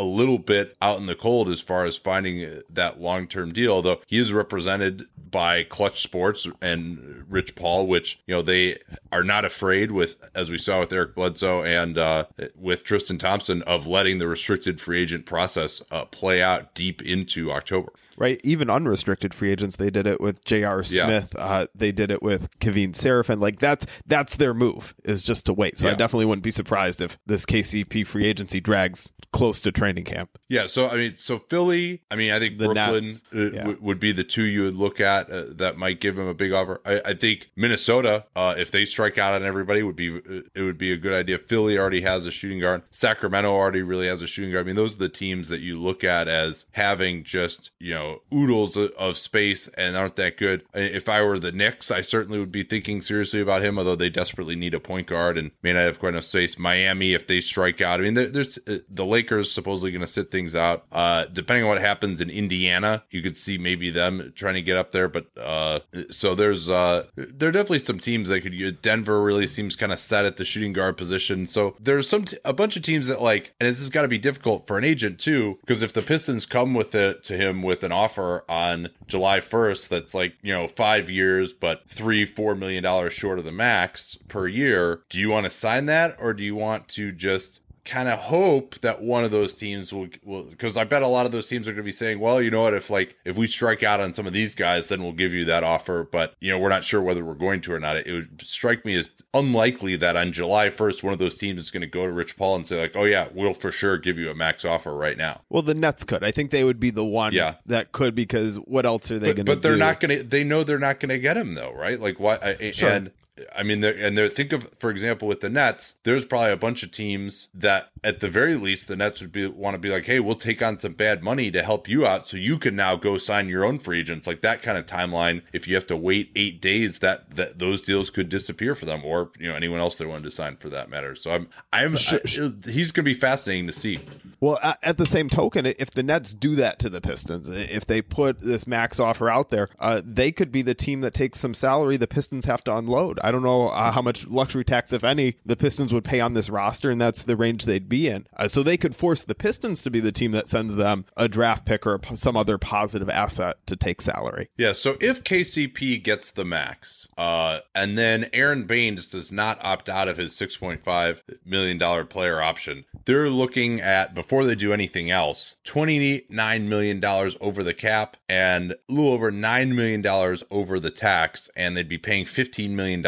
a 0.00 0.04
little 0.04 0.38
bit 0.38 0.74
out 0.80 0.98
in 0.98 1.04
the 1.04 1.14
cold 1.14 1.50
as 1.50 1.60
far 1.60 1.84
as 1.84 1.94
finding 1.94 2.62
that 2.70 2.98
long 3.02 3.26
term 3.26 3.52
deal, 3.52 3.72
although 3.72 4.00
he 4.06 4.18
is 4.18 4.32
represented 4.32 5.06
by 5.30 5.62
Clutch 5.62 6.00
Sports 6.00 6.48
and 6.62 7.26
Rich 7.28 7.54
Paul, 7.54 7.86
which, 7.86 8.18
you 8.26 8.34
know, 8.34 8.40
they 8.40 8.78
are 9.12 9.22
not 9.22 9.44
afraid 9.44 9.90
with, 9.90 10.16
as 10.34 10.50
we 10.50 10.56
saw 10.56 10.80
with 10.80 10.92
Eric 10.92 11.14
Bledsoe 11.14 11.62
and 11.62 11.98
uh, 11.98 12.24
with 12.56 12.82
Tristan 12.82 13.18
Thompson, 13.18 13.60
of 13.62 13.86
letting 13.86 14.16
the 14.16 14.26
restricted 14.26 14.80
free 14.80 15.02
agent 15.02 15.26
process 15.26 15.82
uh, 15.90 16.06
play 16.06 16.40
out 16.40 16.74
deep 16.74 17.02
into 17.02 17.52
October 17.52 17.92
right? 18.20 18.40
Even 18.44 18.70
unrestricted 18.70 19.34
free 19.34 19.50
agents, 19.50 19.76
they 19.76 19.90
did 19.90 20.06
it 20.06 20.20
with 20.20 20.44
J.R. 20.44 20.84
Smith. 20.84 21.32
Yeah. 21.34 21.42
Uh, 21.42 21.66
they 21.74 21.90
did 21.90 22.10
it 22.12 22.22
with 22.22 22.48
Kevin 22.60 22.92
Seraphin. 22.92 23.40
Like 23.40 23.58
that's 23.58 23.86
that's 24.06 24.36
their 24.36 24.54
move 24.54 24.94
is 25.02 25.22
just 25.22 25.46
to 25.46 25.52
wait. 25.52 25.78
So 25.78 25.88
yeah. 25.88 25.94
I 25.94 25.96
definitely 25.96 26.26
wouldn't 26.26 26.44
be 26.44 26.52
surprised 26.52 27.00
if 27.00 27.18
this 27.26 27.44
KCP 27.46 28.06
free 28.06 28.26
agency 28.26 28.60
drags 28.60 29.12
close 29.32 29.60
to 29.60 29.72
training 29.72 30.04
camp. 30.04 30.38
Yeah. 30.48 30.66
So 30.66 30.88
I 30.88 30.96
mean, 30.96 31.16
so 31.16 31.38
Philly. 31.38 32.02
I 32.10 32.16
mean, 32.16 32.32
I 32.32 32.38
think 32.38 32.58
the 32.58 32.66
Brooklyn 32.66 33.04
uh, 33.34 33.38
yeah. 33.38 33.60
w- 33.60 33.78
would 33.80 34.00
be 34.00 34.12
the 34.12 34.24
two 34.24 34.44
you 34.44 34.64
would 34.64 34.74
look 34.74 35.00
at 35.00 35.30
uh, 35.30 35.44
that 35.50 35.76
might 35.76 36.00
give 36.00 36.18
him 36.18 36.26
a 36.26 36.34
big 36.34 36.52
offer. 36.52 36.80
I, 36.84 37.00
I 37.04 37.14
think 37.14 37.50
Minnesota, 37.56 38.24
uh, 38.34 38.54
if 38.56 38.70
they 38.70 38.84
strike 38.84 39.18
out 39.18 39.34
on 39.34 39.44
everybody, 39.44 39.82
would 39.82 39.96
be 39.96 40.16
uh, 40.16 40.42
it 40.54 40.62
would 40.62 40.78
be 40.78 40.92
a 40.92 40.96
good 40.96 41.12
idea. 41.12 41.38
Philly 41.38 41.78
already 41.78 42.00
has 42.02 42.26
a 42.26 42.30
shooting 42.30 42.60
guard. 42.60 42.82
Sacramento 42.90 43.50
already 43.50 43.82
really 43.82 44.08
has 44.08 44.22
a 44.22 44.26
shooting 44.26 44.52
guard. 44.52 44.64
I 44.64 44.66
mean, 44.66 44.76
those 44.76 44.94
are 44.94 44.98
the 44.98 45.08
teams 45.08 45.48
that 45.48 45.60
you 45.60 45.80
look 45.80 46.02
at 46.04 46.28
as 46.28 46.66
having 46.72 47.24
just 47.24 47.70
you 47.78 47.94
know 47.94 48.22
oodles 48.34 48.76
of 48.76 49.16
space 49.16 49.68
and 49.74 49.96
aren't 49.96 50.16
that 50.16 50.36
good. 50.36 50.64
If 50.74 51.08
I 51.08 51.22
were 51.22 51.38
the 51.38 51.52
Knicks, 51.52 51.90
I 51.90 52.00
certainly 52.00 52.38
would 52.38 52.52
be 52.52 52.62
thinking 52.62 53.02
seriously 53.02 53.40
about 53.40 53.62
him, 53.62 53.78
although 53.78 53.96
they 53.96 54.10
desperately 54.10 54.56
need 54.56 54.74
a 54.74 54.80
point 54.80 55.06
guard 55.06 55.38
and 55.38 55.50
may 55.62 55.72
not 55.72 55.80
have 55.80 55.98
quite 55.98 56.10
enough 56.10 56.24
space. 56.24 56.58
Miami, 56.58 57.14
if 57.14 57.26
they 57.26 57.40
strike 57.40 57.80
out, 57.80 58.00
I 58.00 58.04
mean, 58.04 58.14
there's 58.14 58.58
uh, 58.66 58.78
the 58.88 59.06
Lakers 59.20 59.52
supposedly 59.52 59.90
going 59.90 60.00
to 60.00 60.06
sit 60.06 60.30
things 60.30 60.54
out. 60.54 60.86
Uh, 60.90 61.26
depending 61.26 61.64
on 61.64 61.68
what 61.68 61.80
happens 61.80 62.22
in 62.22 62.30
Indiana, 62.30 63.02
you 63.10 63.20
could 63.20 63.36
see 63.36 63.58
maybe 63.58 63.90
them 63.90 64.32
trying 64.34 64.54
to 64.54 64.62
get 64.62 64.78
up 64.78 64.92
there. 64.92 65.08
But 65.08 65.26
uh, 65.38 65.80
so 66.10 66.34
there's 66.34 66.70
uh, 66.70 67.06
there 67.16 67.50
are 67.50 67.52
definitely 67.52 67.80
some 67.80 67.98
teams 67.98 68.28
that 68.28 68.40
could. 68.40 68.80
Denver 68.80 69.22
really 69.22 69.46
seems 69.46 69.76
kind 69.76 69.92
of 69.92 70.00
set 70.00 70.24
at 70.24 70.38
the 70.38 70.44
shooting 70.44 70.72
guard 70.72 70.96
position. 70.96 71.46
So 71.46 71.76
there's 71.78 72.08
some 72.08 72.24
t- 72.24 72.38
a 72.46 72.54
bunch 72.54 72.76
of 72.76 72.82
teams 72.82 73.08
that 73.08 73.20
like, 73.20 73.52
and 73.60 73.68
this 73.68 73.78
has 73.78 73.90
got 73.90 74.02
to 74.02 74.08
be 74.08 74.18
difficult 74.18 74.66
for 74.66 74.78
an 74.78 74.84
agent 74.84 75.20
too, 75.20 75.58
because 75.60 75.82
if 75.82 75.92
the 75.92 76.02
Pistons 76.02 76.46
come 76.46 76.72
with 76.72 76.94
it 76.94 77.22
to 77.24 77.36
him 77.36 77.62
with 77.62 77.84
an 77.84 77.92
offer 77.92 78.44
on 78.48 78.88
July 79.06 79.40
1st 79.40 79.88
that's 79.88 80.14
like, 80.14 80.34
you 80.40 80.52
know, 80.52 80.66
five 80.66 81.10
years, 81.10 81.52
but 81.52 81.82
three, 81.88 82.24
four 82.24 82.54
million 82.54 82.82
dollars 82.82 83.12
short 83.12 83.38
of 83.38 83.44
the 83.44 83.52
max 83.52 84.16
per 84.28 84.48
year. 84.48 85.02
Do 85.10 85.20
you 85.20 85.28
want 85.28 85.44
to 85.44 85.50
sign 85.50 85.84
that 85.86 86.16
or 86.18 86.32
do 86.32 86.42
you 86.42 86.54
want 86.54 86.88
to 86.90 87.12
just 87.12 87.60
kind 87.84 88.08
of 88.08 88.18
hope 88.18 88.78
that 88.80 89.02
one 89.02 89.24
of 89.24 89.30
those 89.30 89.54
teams 89.54 89.92
will 89.92 90.08
will 90.22 90.42
because 90.44 90.76
I 90.76 90.84
bet 90.84 91.02
a 91.02 91.08
lot 91.08 91.26
of 91.26 91.32
those 91.32 91.46
teams 91.46 91.66
are 91.66 91.72
going 91.72 91.82
to 91.82 91.88
be 91.88 91.92
saying, 91.92 92.20
well, 92.20 92.42
you 92.42 92.50
know 92.50 92.62
what, 92.62 92.74
if 92.74 92.90
like 92.90 93.16
if 93.24 93.36
we 93.36 93.46
strike 93.46 93.82
out 93.82 94.00
on 94.00 94.14
some 94.14 94.26
of 94.26 94.32
these 94.32 94.54
guys, 94.54 94.88
then 94.88 95.02
we'll 95.02 95.12
give 95.12 95.32
you 95.32 95.44
that 95.46 95.64
offer, 95.64 96.06
but 96.10 96.34
you 96.40 96.50
know 96.50 96.58
we're 96.58 96.68
not 96.68 96.84
sure 96.84 97.00
whether 97.00 97.24
we're 97.24 97.34
going 97.34 97.60
to 97.62 97.72
or 97.72 97.80
not. 97.80 97.96
It, 97.96 98.06
it 98.06 98.12
would 98.12 98.42
strike 98.42 98.84
me 98.84 98.96
as 98.96 99.10
unlikely 99.34 99.96
that 99.96 100.16
on 100.16 100.32
July 100.32 100.68
1st 100.68 101.02
one 101.02 101.12
of 101.12 101.18
those 101.18 101.34
teams 101.34 101.62
is 101.62 101.70
going 101.70 101.80
to 101.82 101.86
go 101.86 102.06
to 102.06 102.12
Rich 102.12 102.36
Paul 102.36 102.56
and 102.56 102.66
say 102.66 102.80
like, 102.80 102.96
oh 102.96 103.04
yeah, 103.04 103.28
we'll 103.32 103.54
for 103.54 103.72
sure 103.72 103.98
give 103.98 104.18
you 104.18 104.30
a 104.30 104.34
max 104.34 104.64
offer 104.64 104.94
right 104.94 105.16
now. 105.16 105.40
Well, 105.48 105.62
the 105.62 105.74
Nets 105.74 106.04
could. 106.04 106.22
I 106.22 106.30
think 106.30 106.50
they 106.50 106.64
would 106.64 106.80
be 106.80 106.90
the 106.90 107.04
one 107.04 107.32
yeah. 107.32 107.56
that 107.66 107.92
could 107.92 108.14
because 108.14 108.56
what 108.56 108.86
else 108.86 109.10
are 109.10 109.18
they 109.18 109.32
going 109.32 109.46
to? 109.46 109.52
But 109.52 109.62
they're 109.62 109.72
do? 109.72 109.78
not 109.78 110.00
going 110.00 110.18
to. 110.18 110.22
They 110.22 110.44
know 110.44 110.64
they're 110.64 110.78
not 110.78 111.00
going 111.00 111.10
to 111.10 111.18
get 111.18 111.36
him 111.36 111.54
though, 111.54 111.72
right? 111.72 112.00
Like 112.00 112.20
what? 112.20 112.42
Sure. 112.74 112.90
And 112.90 113.10
I 113.54 113.62
mean, 113.62 113.82
and 113.84 114.16
there. 114.16 114.28
Think 114.28 114.52
of, 114.52 114.68
for 114.78 114.90
example, 114.90 115.28
with 115.28 115.40
the 115.40 115.50
Nets, 115.50 115.96
there's 116.04 116.24
probably 116.24 116.52
a 116.52 116.56
bunch 116.56 116.82
of 116.82 116.90
teams 116.90 117.48
that, 117.54 117.90
at 118.02 118.20
the 118.20 118.28
very 118.28 118.56
least, 118.56 118.88
the 118.88 118.96
Nets 118.96 119.20
would 119.20 119.32
be 119.32 119.46
want 119.46 119.74
to 119.74 119.78
be 119.78 119.90
like, 119.90 120.06
"Hey, 120.06 120.20
we'll 120.20 120.34
take 120.34 120.62
on 120.62 120.78
some 120.80 120.94
bad 120.94 121.22
money 121.22 121.50
to 121.50 121.62
help 121.62 121.88
you 121.88 122.06
out, 122.06 122.28
so 122.28 122.36
you 122.36 122.58
can 122.58 122.76
now 122.76 122.96
go 122.96 123.18
sign 123.18 123.48
your 123.48 123.64
own 123.64 123.78
free 123.78 124.00
agents." 124.00 124.26
Like 124.26 124.40
that 124.42 124.62
kind 124.62 124.78
of 124.78 124.86
timeline. 124.86 125.42
If 125.52 125.68
you 125.68 125.74
have 125.74 125.86
to 125.88 125.96
wait 125.96 126.30
eight 126.34 126.60
days, 126.60 126.98
that 127.00 127.34
that 127.36 127.58
those 127.58 127.80
deals 127.80 128.10
could 128.10 128.28
disappear 128.28 128.74
for 128.74 128.86
them, 128.86 129.04
or 129.04 129.30
you 129.38 129.48
know 129.48 129.54
anyone 129.54 129.80
else 129.80 129.96
they 129.96 130.06
wanted 130.06 130.24
to 130.24 130.30
sign 130.30 130.56
for 130.56 130.68
that 130.70 130.90
matter. 130.90 131.14
So 131.14 131.32
I'm, 131.32 131.48
I'm, 131.72 131.96
sure, 131.96 132.20
he's 132.24 132.92
going 132.92 132.92
to 132.92 133.02
be 133.02 133.14
fascinating 133.14 133.66
to 133.66 133.72
see. 133.72 134.00
Well, 134.40 134.58
at 134.82 134.96
the 134.96 135.06
same 135.06 135.28
token, 135.28 135.66
if 135.66 135.90
the 135.90 136.02
Nets 136.02 136.32
do 136.32 136.54
that 136.56 136.78
to 136.80 136.88
the 136.88 137.00
Pistons, 137.00 137.48
if 137.48 137.86
they 137.86 138.00
put 138.00 138.40
this 138.40 138.66
max 138.66 138.98
offer 138.98 139.28
out 139.28 139.50
there, 139.50 139.68
uh, 139.78 140.00
they 140.04 140.32
could 140.32 140.50
be 140.50 140.62
the 140.62 140.74
team 140.74 141.02
that 141.02 141.14
takes 141.14 141.38
some 141.38 141.54
salary 141.54 141.96
the 141.96 142.06
Pistons 142.06 142.46
have 142.46 142.64
to 142.64 142.76
unload. 142.76 143.20
I 143.22 143.29
don't 143.30 143.42
know 143.42 143.68
uh, 143.68 143.90
how 143.90 144.02
much 144.02 144.26
luxury 144.26 144.64
tax, 144.64 144.92
if 144.92 145.04
any, 145.04 145.36
the 145.44 145.56
Pistons 145.56 145.92
would 145.92 146.04
pay 146.04 146.20
on 146.20 146.34
this 146.34 146.50
roster, 146.50 146.90
and 146.90 147.00
that's 147.00 147.22
the 147.22 147.36
range 147.36 147.64
they'd 147.64 147.88
be 147.88 148.08
in. 148.08 148.26
Uh, 148.36 148.48
so 148.48 148.62
they 148.62 148.76
could 148.76 148.94
force 148.94 149.22
the 149.22 149.34
Pistons 149.34 149.80
to 149.82 149.90
be 149.90 150.00
the 150.00 150.12
team 150.12 150.32
that 150.32 150.48
sends 150.48 150.76
them 150.76 151.04
a 151.16 151.28
draft 151.28 151.64
pick 151.64 151.86
or 151.86 152.00
some 152.14 152.36
other 152.36 152.58
positive 152.58 153.08
asset 153.08 153.56
to 153.66 153.76
take 153.76 154.00
salary. 154.00 154.48
Yeah. 154.56 154.72
So 154.72 154.96
if 155.00 155.24
KCP 155.24 156.02
gets 156.02 156.30
the 156.30 156.44
max, 156.44 157.08
uh, 157.16 157.60
and 157.74 157.96
then 157.96 158.28
Aron 158.32 158.64
Baynes 158.64 159.06
does 159.06 159.30
not 159.30 159.58
opt 159.62 159.88
out 159.88 160.08
of 160.08 160.16
his 160.16 160.32
$6.5 160.32 161.20
million 161.44 162.06
player 162.06 162.40
option, 162.40 162.84
they're 163.04 163.28
looking 163.28 163.80
at 163.80 164.14
before 164.14 164.44
they 164.44 164.54
do 164.54 164.72
anything 164.72 165.10
else, 165.10 165.56
$29 165.64 166.62
million 166.62 167.04
over 167.40 167.62
the 167.62 167.74
cap 167.74 168.16
and 168.28 168.72
a 168.72 168.76
little 168.88 169.12
over 169.12 169.30
$9 169.30 169.74
million 169.74 170.06
over 170.50 170.80
the 170.80 170.90
tax. 170.90 171.50
And 171.56 171.76
they'd 171.76 171.88
be 171.88 171.98
paying 171.98 172.24
$15 172.24 172.70
million 172.70 173.04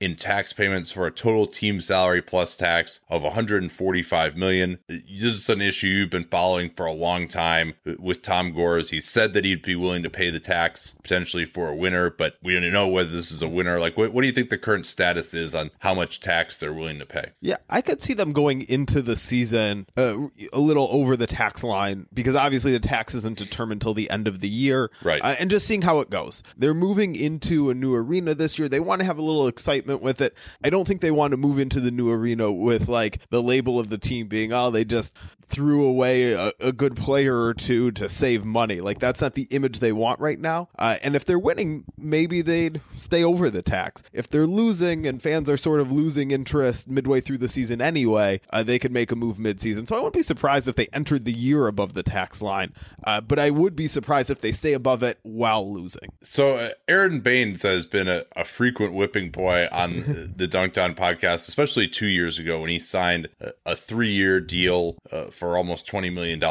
in 0.00 0.16
tax 0.16 0.52
payments 0.52 0.92
for 0.92 1.06
a 1.06 1.10
total 1.10 1.46
team 1.46 1.80
salary 1.80 2.22
plus 2.22 2.56
tax 2.56 3.00
of 3.08 3.22
$145 3.22 4.36
million. 4.36 4.78
This 4.88 5.22
is 5.22 5.48
an 5.48 5.60
issue 5.60 5.88
you've 5.88 6.10
been 6.10 6.24
following 6.24 6.70
for 6.70 6.86
a 6.86 6.92
long 6.92 7.28
time 7.28 7.74
with 7.98 8.22
Tom 8.22 8.52
Gores. 8.52 8.90
He 8.90 9.00
said 9.00 9.32
that 9.34 9.44
he'd 9.44 9.62
be 9.62 9.76
willing 9.76 10.02
to 10.02 10.10
pay 10.10 10.30
the 10.30 10.40
tax 10.40 10.94
potentially 11.02 11.44
for 11.44 11.68
a 11.68 11.76
winner, 11.76 12.10
but 12.10 12.36
we 12.42 12.54
don't 12.54 12.72
know 12.72 12.88
whether 12.88 13.10
this 13.10 13.30
is 13.30 13.42
a 13.42 13.48
winner. 13.48 13.78
Like, 13.78 13.96
what, 13.96 14.12
what 14.12 14.22
do 14.22 14.26
you 14.26 14.32
think 14.32 14.50
the 14.50 14.58
current 14.58 14.86
status 14.86 15.34
is 15.34 15.54
on 15.54 15.70
how 15.80 15.94
much 15.94 16.20
tax 16.20 16.56
they're 16.56 16.72
willing 16.72 16.98
to 16.98 17.06
pay? 17.06 17.30
Yeah, 17.40 17.56
I 17.68 17.82
could 17.82 18.02
see 18.02 18.14
them 18.14 18.32
going 18.32 18.62
into 18.62 19.02
the 19.02 19.16
season 19.16 19.86
uh, 19.96 20.16
a 20.52 20.60
little 20.60 20.88
over 20.90 21.16
the 21.16 21.26
tax 21.26 21.62
line 21.62 22.06
because 22.12 22.34
obviously 22.34 22.72
the 22.72 22.80
tax 22.80 23.14
isn't 23.14 23.38
determined 23.38 23.82
until 23.82 23.94
the 23.94 24.08
end 24.10 24.28
of 24.28 24.40
the 24.40 24.48
year. 24.48 24.90
Right. 25.02 25.20
Uh, 25.22 25.36
and 25.38 25.50
just 25.50 25.66
seeing 25.66 25.82
how 25.82 26.00
it 26.00 26.10
goes. 26.10 26.42
They're 26.56 26.74
moving 26.74 27.16
into 27.16 27.70
a 27.70 27.74
new 27.74 27.94
arena 27.94 28.34
this 28.34 28.58
year. 28.58 28.68
They 28.68 28.80
want 28.80 29.00
to 29.00 29.04
have 29.04 29.18
a 29.18 29.22
little 29.22 29.48
excitement 29.52 30.02
with 30.02 30.20
it. 30.20 30.34
I 30.64 30.70
don't 30.70 30.88
think 30.88 31.00
they 31.00 31.10
want 31.10 31.32
to 31.32 31.36
move 31.36 31.58
into 31.58 31.78
the 31.78 31.90
new 31.90 32.10
arena 32.10 32.50
with 32.50 32.88
like 32.88 33.18
the 33.30 33.42
label 33.42 33.78
of 33.78 33.90
the 33.90 33.98
team 33.98 34.26
being, 34.26 34.52
oh, 34.52 34.70
they 34.70 34.84
just 34.84 35.14
threw 35.46 35.84
away 35.84 36.32
a, 36.32 36.52
a 36.60 36.72
good 36.72 36.96
player 36.96 37.42
or 37.42 37.52
two 37.52 37.90
to 37.92 38.08
save 38.08 38.44
money. 38.44 38.80
Like 38.80 38.98
that's 38.98 39.20
not 39.20 39.34
the 39.34 39.46
image 39.50 39.78
they 39.80 39.92
want 39.92 40.18
right 40.18 40.38
now. 40.38 40.68
Uh, 40.78 40.96
and 41.02 41.14
if 41.14 41.24
they're 41.26 41.38
winning, 41.38 41.84
maybe 41.98 42.40
they'd 42.40 42.80
stay 42.96 43.22
over 43.22 43.50
the 43.50 43.60
tax. 43.60 44.02
If 44.12 44.28
they're 44.28 44.46
losing 44.46 45.06
and 45.06 45.20
fans 45.20 45.50
are 45.50 45.58
sort 45.58 45.80
of 45.80 45.92
losing 45.92 46.30
interest 46.30 46.88
midway 46.88 47.20
through 47.20 47.38
the 47.38 47.48
season 47.48 47.82
anyway, 47.82 48.40
uh, 48.50 48.62
they 48.62 48.78
could 48.78 48.92
make 48.92 49.12
a 49.12 49.16
move 49.16 49.36
midseason. 49.36 49.86
So 49.86 49.94
I 49.94 49.98
wouldn't 49.98 50.14
be 50.14 50.22
surprised 50.22 50.68
if 50.68 50.76
they 50.76 50.88
entered 50.92 51.26
the 51.26 51.32
year 51.32 51.66
above 51.66 51.92
the 51.92 52.02
tax 52.02 52.40
line. 52.40 52.72
Uh, 53.04 53.20
but 53.20 53.38
I 53.38 53.50
would 53.50 53.76
be 53.76 53.88
surprised 53.88 54.30
if 54.30 54.40
they 54.40 54.52
stay 54.52 54.72
above 54.72 55.02
it 55.02 55.18
while 55.22 55.70
losing. 55.70 56.12
So 56.22 56.56
uh, 56.56 56.70
Aron 56.88 57.20
Baynes 57.20 57.62
has 57.62 57.84
been 57.84 58.08
a, 58.08 58.24
a 58.34 58.44
frequent 58.44 58.94
whipping 58.94 59.30
Boy 59.32 59.68
on 59.72 60.32
the 60.36 60.46
Dunc'd 60.46 60.78
On 60.78 60.94
podcast, 60.94 61.48
especially 61.48 61.88
two 61.88 62.06
years 62.06 62.38
ago 62.38 62.60
when 62.60 62.70
he 62.70 62.78
signed 62.78 63.28
a, 63.40 63.52
a 63.66 63.76
three 63.76 64.12
year 64.12 64.40
deal 64.40 64.96
uh, 65.10 65.26
for 65.26 65.56
almost 65.56 65.86
$20 65.86 66.12
million. 66.12 66.42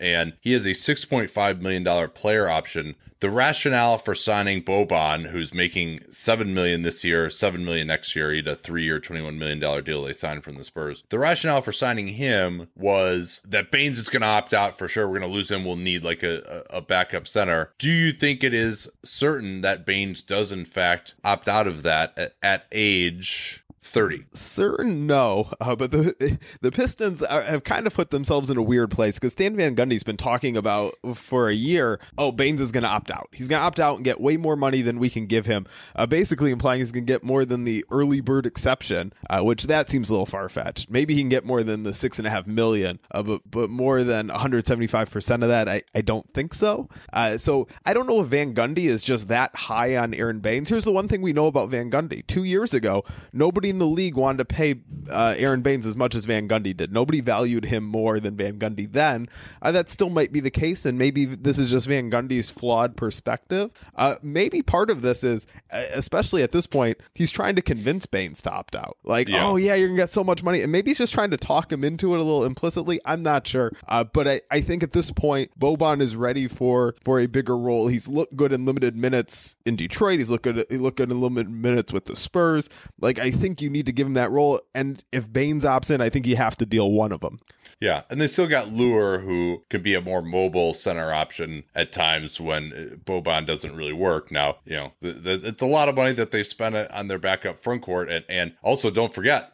And 0.00 0.34
he 0.40 0.52
has 0.52 0.64
a 0.64 0.70
$6.5 0.70 1.60
million 1.60 2.10
player 2.10 2.48
option 2.48 2.94
the 3.20 3.30
rationale 3.30 3.98
for 3.98 4.14
signing 4.14 4.62
Boban, 4.62 5.30
who's 5.30 5.54
making 5.54 6.00
seven 6.10 6.52
million 6.54 6.82
this 6.82 7.02
year, 7.04 7.30
seven 7.30 7.64
million 7.64 7.86
next 7.86 8.14
year, 8.14 8.30
he 8.30 8.38
had 8.38 8.48
a 8.48 8.56
three-year, 8.56 9.00
twenty-one 9.00 9.38
million 9.38 9.58
dollar 9.58 9.80
deal 9.80 10.02
they 10.02 10.12
signed 10.12 10.44
from 10.44 10.56
the 10.56 10.64
Spurs. 10.64 11.04
The 11.08 11.18
rationale 11.18 11.62
for 11.62 11.72
signing 11.72 12.08
him 12.08 12.68
was 12.76 13.40
that 13.46 13.70
Baynes 13.70 13.98
is 13.98 14.08
going 14.08 14.22
to 14.22 14.28
opt 14.28 14.52
out 14.52 14.76
for 14.78 14.88
sure. 14.88 15.08
We're 15.08 15.18
going 15.18 15.30
to 15.30 15.34
lose 15.34 15.50
him. 15.50 15.64
We'll 15.64 15.76
need 15.76 16.04
like 16.04 16.22
a, 16.22 16.64
a 16.70 16.80
backup 16.80 17.26
center. 17.26 17.72
Do 17.78 17.88
you 17.88 18.12
think 18.12 18.44
it 18.44 18.54
is 18.54 18.88
certain 19.04 19.62
that 19.62 19.86
Baynes 19.86 20.22
does 20.22 20.52
in 20.52 20.64
fact 20.64 21.14
opt 21.24 21.48
out 21.48 21.66
of 21.66 21.82
that 21.82 22.16
at, 22.18 22.34
at 22.42 22.66
age 22.72 23.62
30. 23.86 24.24
Certain 24.32 25.06
no, 25.06 25.50
uh, 25.60 25.76
but 25.76 25.90
the 25.90 26.38
the 26.60 26.72
Pistons 26.72 27.22
are, 27.22 27.42
have 27.42 27.64
kind 27.64 27.86
of 27.86 27.94
put 27.94 28.10
themselves 28.10 28.50
in 28.50 28.56
a 28.56 28.62
weird 28.62 28.90
place 28.90 29.14
because 29.14 29.32
Stan 29.32 29.56
Van 29.56 29.76
Gundy's 29.76 30.02
been 30.02 30.16
talking 30.16 30.56
about 30.56 30.94
for 31.14 31.48
a 31.48 31.54
year. 31.54 32.00
Oh, 32.18 32.32
Baynes 32.32 32.60
is 32.60 32.72
going 32.72 32.82
to 32.82 32.88
opt 32.88 33.10
out. 33.10 33.28
He's 33.32 33.48
going 33.48 33.60
to 33.60 33.64
opt 33.64 33.80
out 33.80 33.96
and 33.96 34.04
get 34.04 34.20
way 34.20 34.36
more 34.36 34.56
money 34.56 34.82
than 34.82 34.98
we 34.98 35.08
can 35.08 35.26
give 35.26 35.46
him. 35.46 35.66
Uh, 35.94 36.06
basically 36.06 36.50
implying 36.50 36.80
he's 36.80 36.92
going 36.92 37.06
to 37.06 37.12
get 37.12 37.22
more 37.22 37.44
than 37.44 37.64
the 37.64 37.84
early 37.90 38.20
bird 38.20 38.46
exception, 38.46 39.12
uh, 39.30 39.42
which 39.42 39.64
that 39.64 39.88
seems 39.88 40.10
a 40.10 40.12
little 40.12 40.26
far 40.26 40.48
fetched. 40.48 40.90
Maybe 40.90 41.14
he 41.14 41.20
can 41.20 41.28
get 41.28 41.44
more 41.44 41.62
than 41.62 41.84
the 41.84 41.94
six 41.94 42.18
and 42.18 42.26
a 42.26 42.30
half 42.30 42.46
million, 42.46 42.98
uh, 43.12 43.22
but 43.22 43.42
but 43.50 43.70
more 43.70 44.02
than 44.02 44.28
175 44.28 45.10
percent 45.10 45.42
of 45.42 45.48
that, 45.48 45.68
I 45.68 45.82
I 45.94 46.00
don't 46.00 46.32
think 46.34 46.54
so. 46.54 46.88
Uh, 47.12 47.38
so 47.38 47.68
I 47.84 47.94
don't 47.94 48.06
know 48.06 48.20
if 48.20 48.28
Van 48.28 48.52
Gundy 48.52 48.86
is 48.86 49.02
just 49.02 49.28
that 49.28 49.54
high 49.54 49.96
on 49.96 50.12
Aron 50.12 50.40
Baynes. 50.40 50.68
Here's 50.68 50.84
the 50.84 50.92
one 50.92 51.08
thing 51.08 51.22
we 51.22 51.32
know 51.32 51.46
about 51.46 51.70
Van 51.70 51.90
Gundy: 51.90 52.26
two 52.26 52.44
years 52.44 52.74
ago, 52.74 53.04
nobody 53.32 53.72
in 53.76 53.78
the 53.78 53.86
league 53.86 54.16
wanted 54.16 54.38
to 54.38 54.44
pay 54.44 54.76
uh, 55.10 55.34
Aron 55.36 55.62
Baynes 55.62 55.86
as 55.86 55.96
much 55.96 56.14
as 56.14 56.24
Van 56.24 56.48
Gundy 56.48 56.76
did. 56.76 56.92
Nobody 56.92 57.20
valued 57.20 57.66
him 57.66 57.84
more 57.84 58.18
than 58.18 58.36
Van 58.36 58.58
Gundy 58.58 58.90
then. 58.90 59.28
Uh, 59.62 59.72
that 59.72 59.88
still 59.88 60.10
might 60.10 60.32
be 60.32 60.40
the 60.40 60.50
case, 60.50 60.84
and 60.86 60.98
maybe 60.98 61.24
this 61.26 61.58
is 61.58 61.70
just 61.70 61.86
Van 61.86 62.10
Gundy's 62.10 62.50
flawed 62.50 62.96
perspective. 62.96 63.70
Uh, 63.94 64.16
maybe 64.22 64.62
part 64.62 64.90
of 64.90 65.02
this 65.02 65.22
is, 65.22 65.46
uh, 65.70 65.84
especially 65.92 66.42
at 66.42 66.52
this 66.52 66.66
point, 66.66 66.98
he's 67.14 67.30
trying 67.30 67.56
to 67.56 67.62
convince 67.62 68.06
Baynes 68.06 68.42
to 68.42 68.50
opt 68.50 68.74
out. 68.74 68.96
Like, 69.04 69.28
yeah. 69.28 69.46
oh 69.46 69.56
yeah, 69.56 69.74
you're 69.74 69.88
gonna 69.88 69.98
get 69.98 70.12
so 70.12 70.24
much 70.24 70.42
money, 70.42 70.62
and 70.62 70.72
maybe 70.72 70.90
he's 70.90 70.98
just 70.98 71.12
trying 71.12 71.30
to 71.30 71.36
talk 71.36 71.70
him 71.70 71.84
into 71.84 72.14
it 72.14 72.20
a 72.20 72.22
little 72.22 72.44
implicitly. 72.44 73.00
I'm 73.04 73.22
not 73.22 73.46
sure, 73.46 73.72
uh, 73.88 74.04
but 74.04 74.26
I, 74.26 74.40
I 74.50 74.60
think 74.60 74.82
at 74.82 74.92
this 74.92 75.10
point, 75.10 75.50
Boban 75.58 76.00
is 76.00 76.16
ready 76.16 76.48
for 76.48 76.94
for 77.02 77.20
a 77.20 77.26
bigger 77.26 77.56
role. 77.56 77.88
He's 77.88 78.08
looked 78.08 78.36
good 78.36 78.52
in 78.52 78.64
limited 78.64 78.96
minutes 78.96 79.56
in 79.64 79.76
Detroit. 79.76 80.18
He's 80.18 80.30
looked 80.30 80.44
good. 80.44 80.64
He 80.70 80.78
looked 80.78 80.96
good 80.96 81.10
in 81.10 81.20
limited 81.20 81.50
minutes 81.50 81.92
with 81.92 82.06
the 82.06 82.16
Spurs. 82.16 82.68
Like, 83.00 83.18
I 83.18 83.30
think 83.30 83.60
you 83.60 83.65
need 83.70 83.86
to 83.86 83.92
give 83.92 84.06
him 84.06 84.14
that 84.14 84.30
role. 84.30 84.60
And 84.74 85.02
if 85.12 85.32
Baynes 85.32 85.64
opts 85.64 85.90
in, 85.90 86.00
I 86.00 86.08
think 86.08 86.26
you 86.26 86.36
have 86.36 86.56
to 86.58 86.66
deal 86.66 86.90
one 86.90 87.12
of 87.12 87.20
them. 87.20 87.40
Yeah, 87.80 88.02
and 88.08 88.20
they 88.20 88.28
still 88.28 88.46
got 88.46 88.68
Leuer, 88.68 89.22
who 89.22 89.62
can 89.68 89.82
be 89.82 89.94
a 89.94 90.00
more 90.00 90.22
mobile 90.22 90.72
center 90.72 91.12
option 91.12 91.64
at 91.74 91.92
times 91.92 92.40
when 92.40 92.72
uh, 92.72 92.96
Boban 92.96 93.46
doesn't 93.46 93.76
really 93.76 93.92
work. 93.92 94.30
Now, 94.30 94.56
you 94.64 94.76
know, 94.76 94.92
the, 95.00 95.12
the, 95.12 95.32
it's 95.44 95.62
a 95.62 95.66
lot 95.66 95.90
of 95.90 95.94
money 95.94 96.12
that 96.12 96.30
they 96.30 96.42
spent 96.42 96.74
on 96.74 97.08
their 97.08 97.18
backup 97.18 97.62
front 97.62 97.82
court, 97.82 98.08
and 98.10 98.24
and 98.30 98.54
also 98.62 98.90
don't 98.90 99.14
forget, 99.14 99.52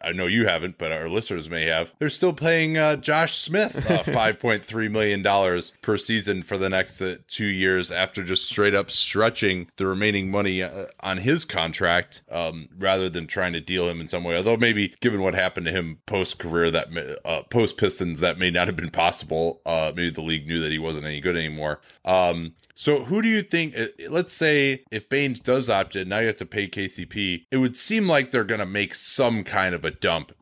I 0.00 0.12
know 0.12 0.26
you 0.26 0.46
haven't, 0.46 0.78
but 0.78 0.92
our 0.92 1.08
listeners 1.08 1.50
may 1.50 1.66
have. 1.66 1.92
They're 1.98 2.10
still 2.10 2.32
paying 2.32 2.78
uh, 2.78 2.96
Josh 2.96 3.38
Smith 3.38 3.90
uh, 3.90 4.02
five 4.04 4.38
point 4.38 4.64
three 4.64 4.88
million 4.88 5.22
dollars 5.22 5.72
per 5.82 5.96
season 5.96 6.42
for 6.42 6.56
the 6.56 6.68
next 6.68 7.02
uh, 7.02 7.16
two 7.26 7.46
years 7.46 7.90
after 7.90 8.22
just 8.22 8.48
straight 8.48 8.74
up 8.74 8.90
stretching 8.90 9.68
the 9.76 9.86
remaining 9.86 10.30
money 10.30 10.62
uh, 10.62 10.86
on 11.00 11.18
his 11.18 11.44
contract, 11.44 12.22
um, 12.30 12.68
rather 12.78 13.08
than 13.08 13.26
trying 13.26 13.43
to 13.52 13.60
deal 13.60 13.88
him 13.88 14.00
in 14.00 14.08
some 14.08 14.24
way. 14.24 14.36
Although 14.36 14.56
maybe 14.56 14.94
given 15.00 15.22
what 15.22 15.34
happened 15.34 15.66
to 15.66 15.72
him 15.72 15.98
post 16.06 16.38
career, 16.38 16.70
that 16.70 16.88
uh, 17.24 17.42
post 17.50 17.76
Pistons 17.76 18.20
that 18.20 18.38
may 18.38 18.50
not 18.50 18.66
have 18.66 18.76
been 18.76 18.90
possible. 18.90 19.60
Uh, 19.66 19.92
maybe 19.94 20.10
the 20.10 20.22
league 20.22 20.46
knew 20.46 20.60
that 20.60 20.72
he 20.72 20.78
wasn't 20.78 21.04
any 21.04 21.20
good 21.20 21.36
anymore. 21.36 21.80
Um, 22.04 22.54
so 22.74 23.04
who 23.04 23.22
do 23.22 23.28
you 23.28 23.42
think? 23.42 23.78
Uh, 23.78 23.86
let's 24.08 24.32
say 24.32 24.84
if 24.90 25.08
Baynes 25.08 25.40
does 25.40 25.68
opt 25.68 25.96
in, 25.96 26.08
now 26.08 26.18
you 26.18 26.26
have 26.26 26.36
to 26.36 26.46
pay 26.46 26.68
KCP. 26.68 27.46
It 27.50 27.58
would 27.58 27.76
seem 27.76 28.08
like 28.08 28.30
they're 28.30 28.44
going 28.44 28.60
to 28.60 28.66
make 28.66 28.94
some 28.94 29.44
kind 29.44 29.74
of 29.74 29.84
a 29.84 29.90
dump 29.90 30.32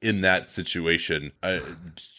in 0.00 0.20
that 0.20 0.48
situation. 0.48 1.32
Uh, 1.42 1.60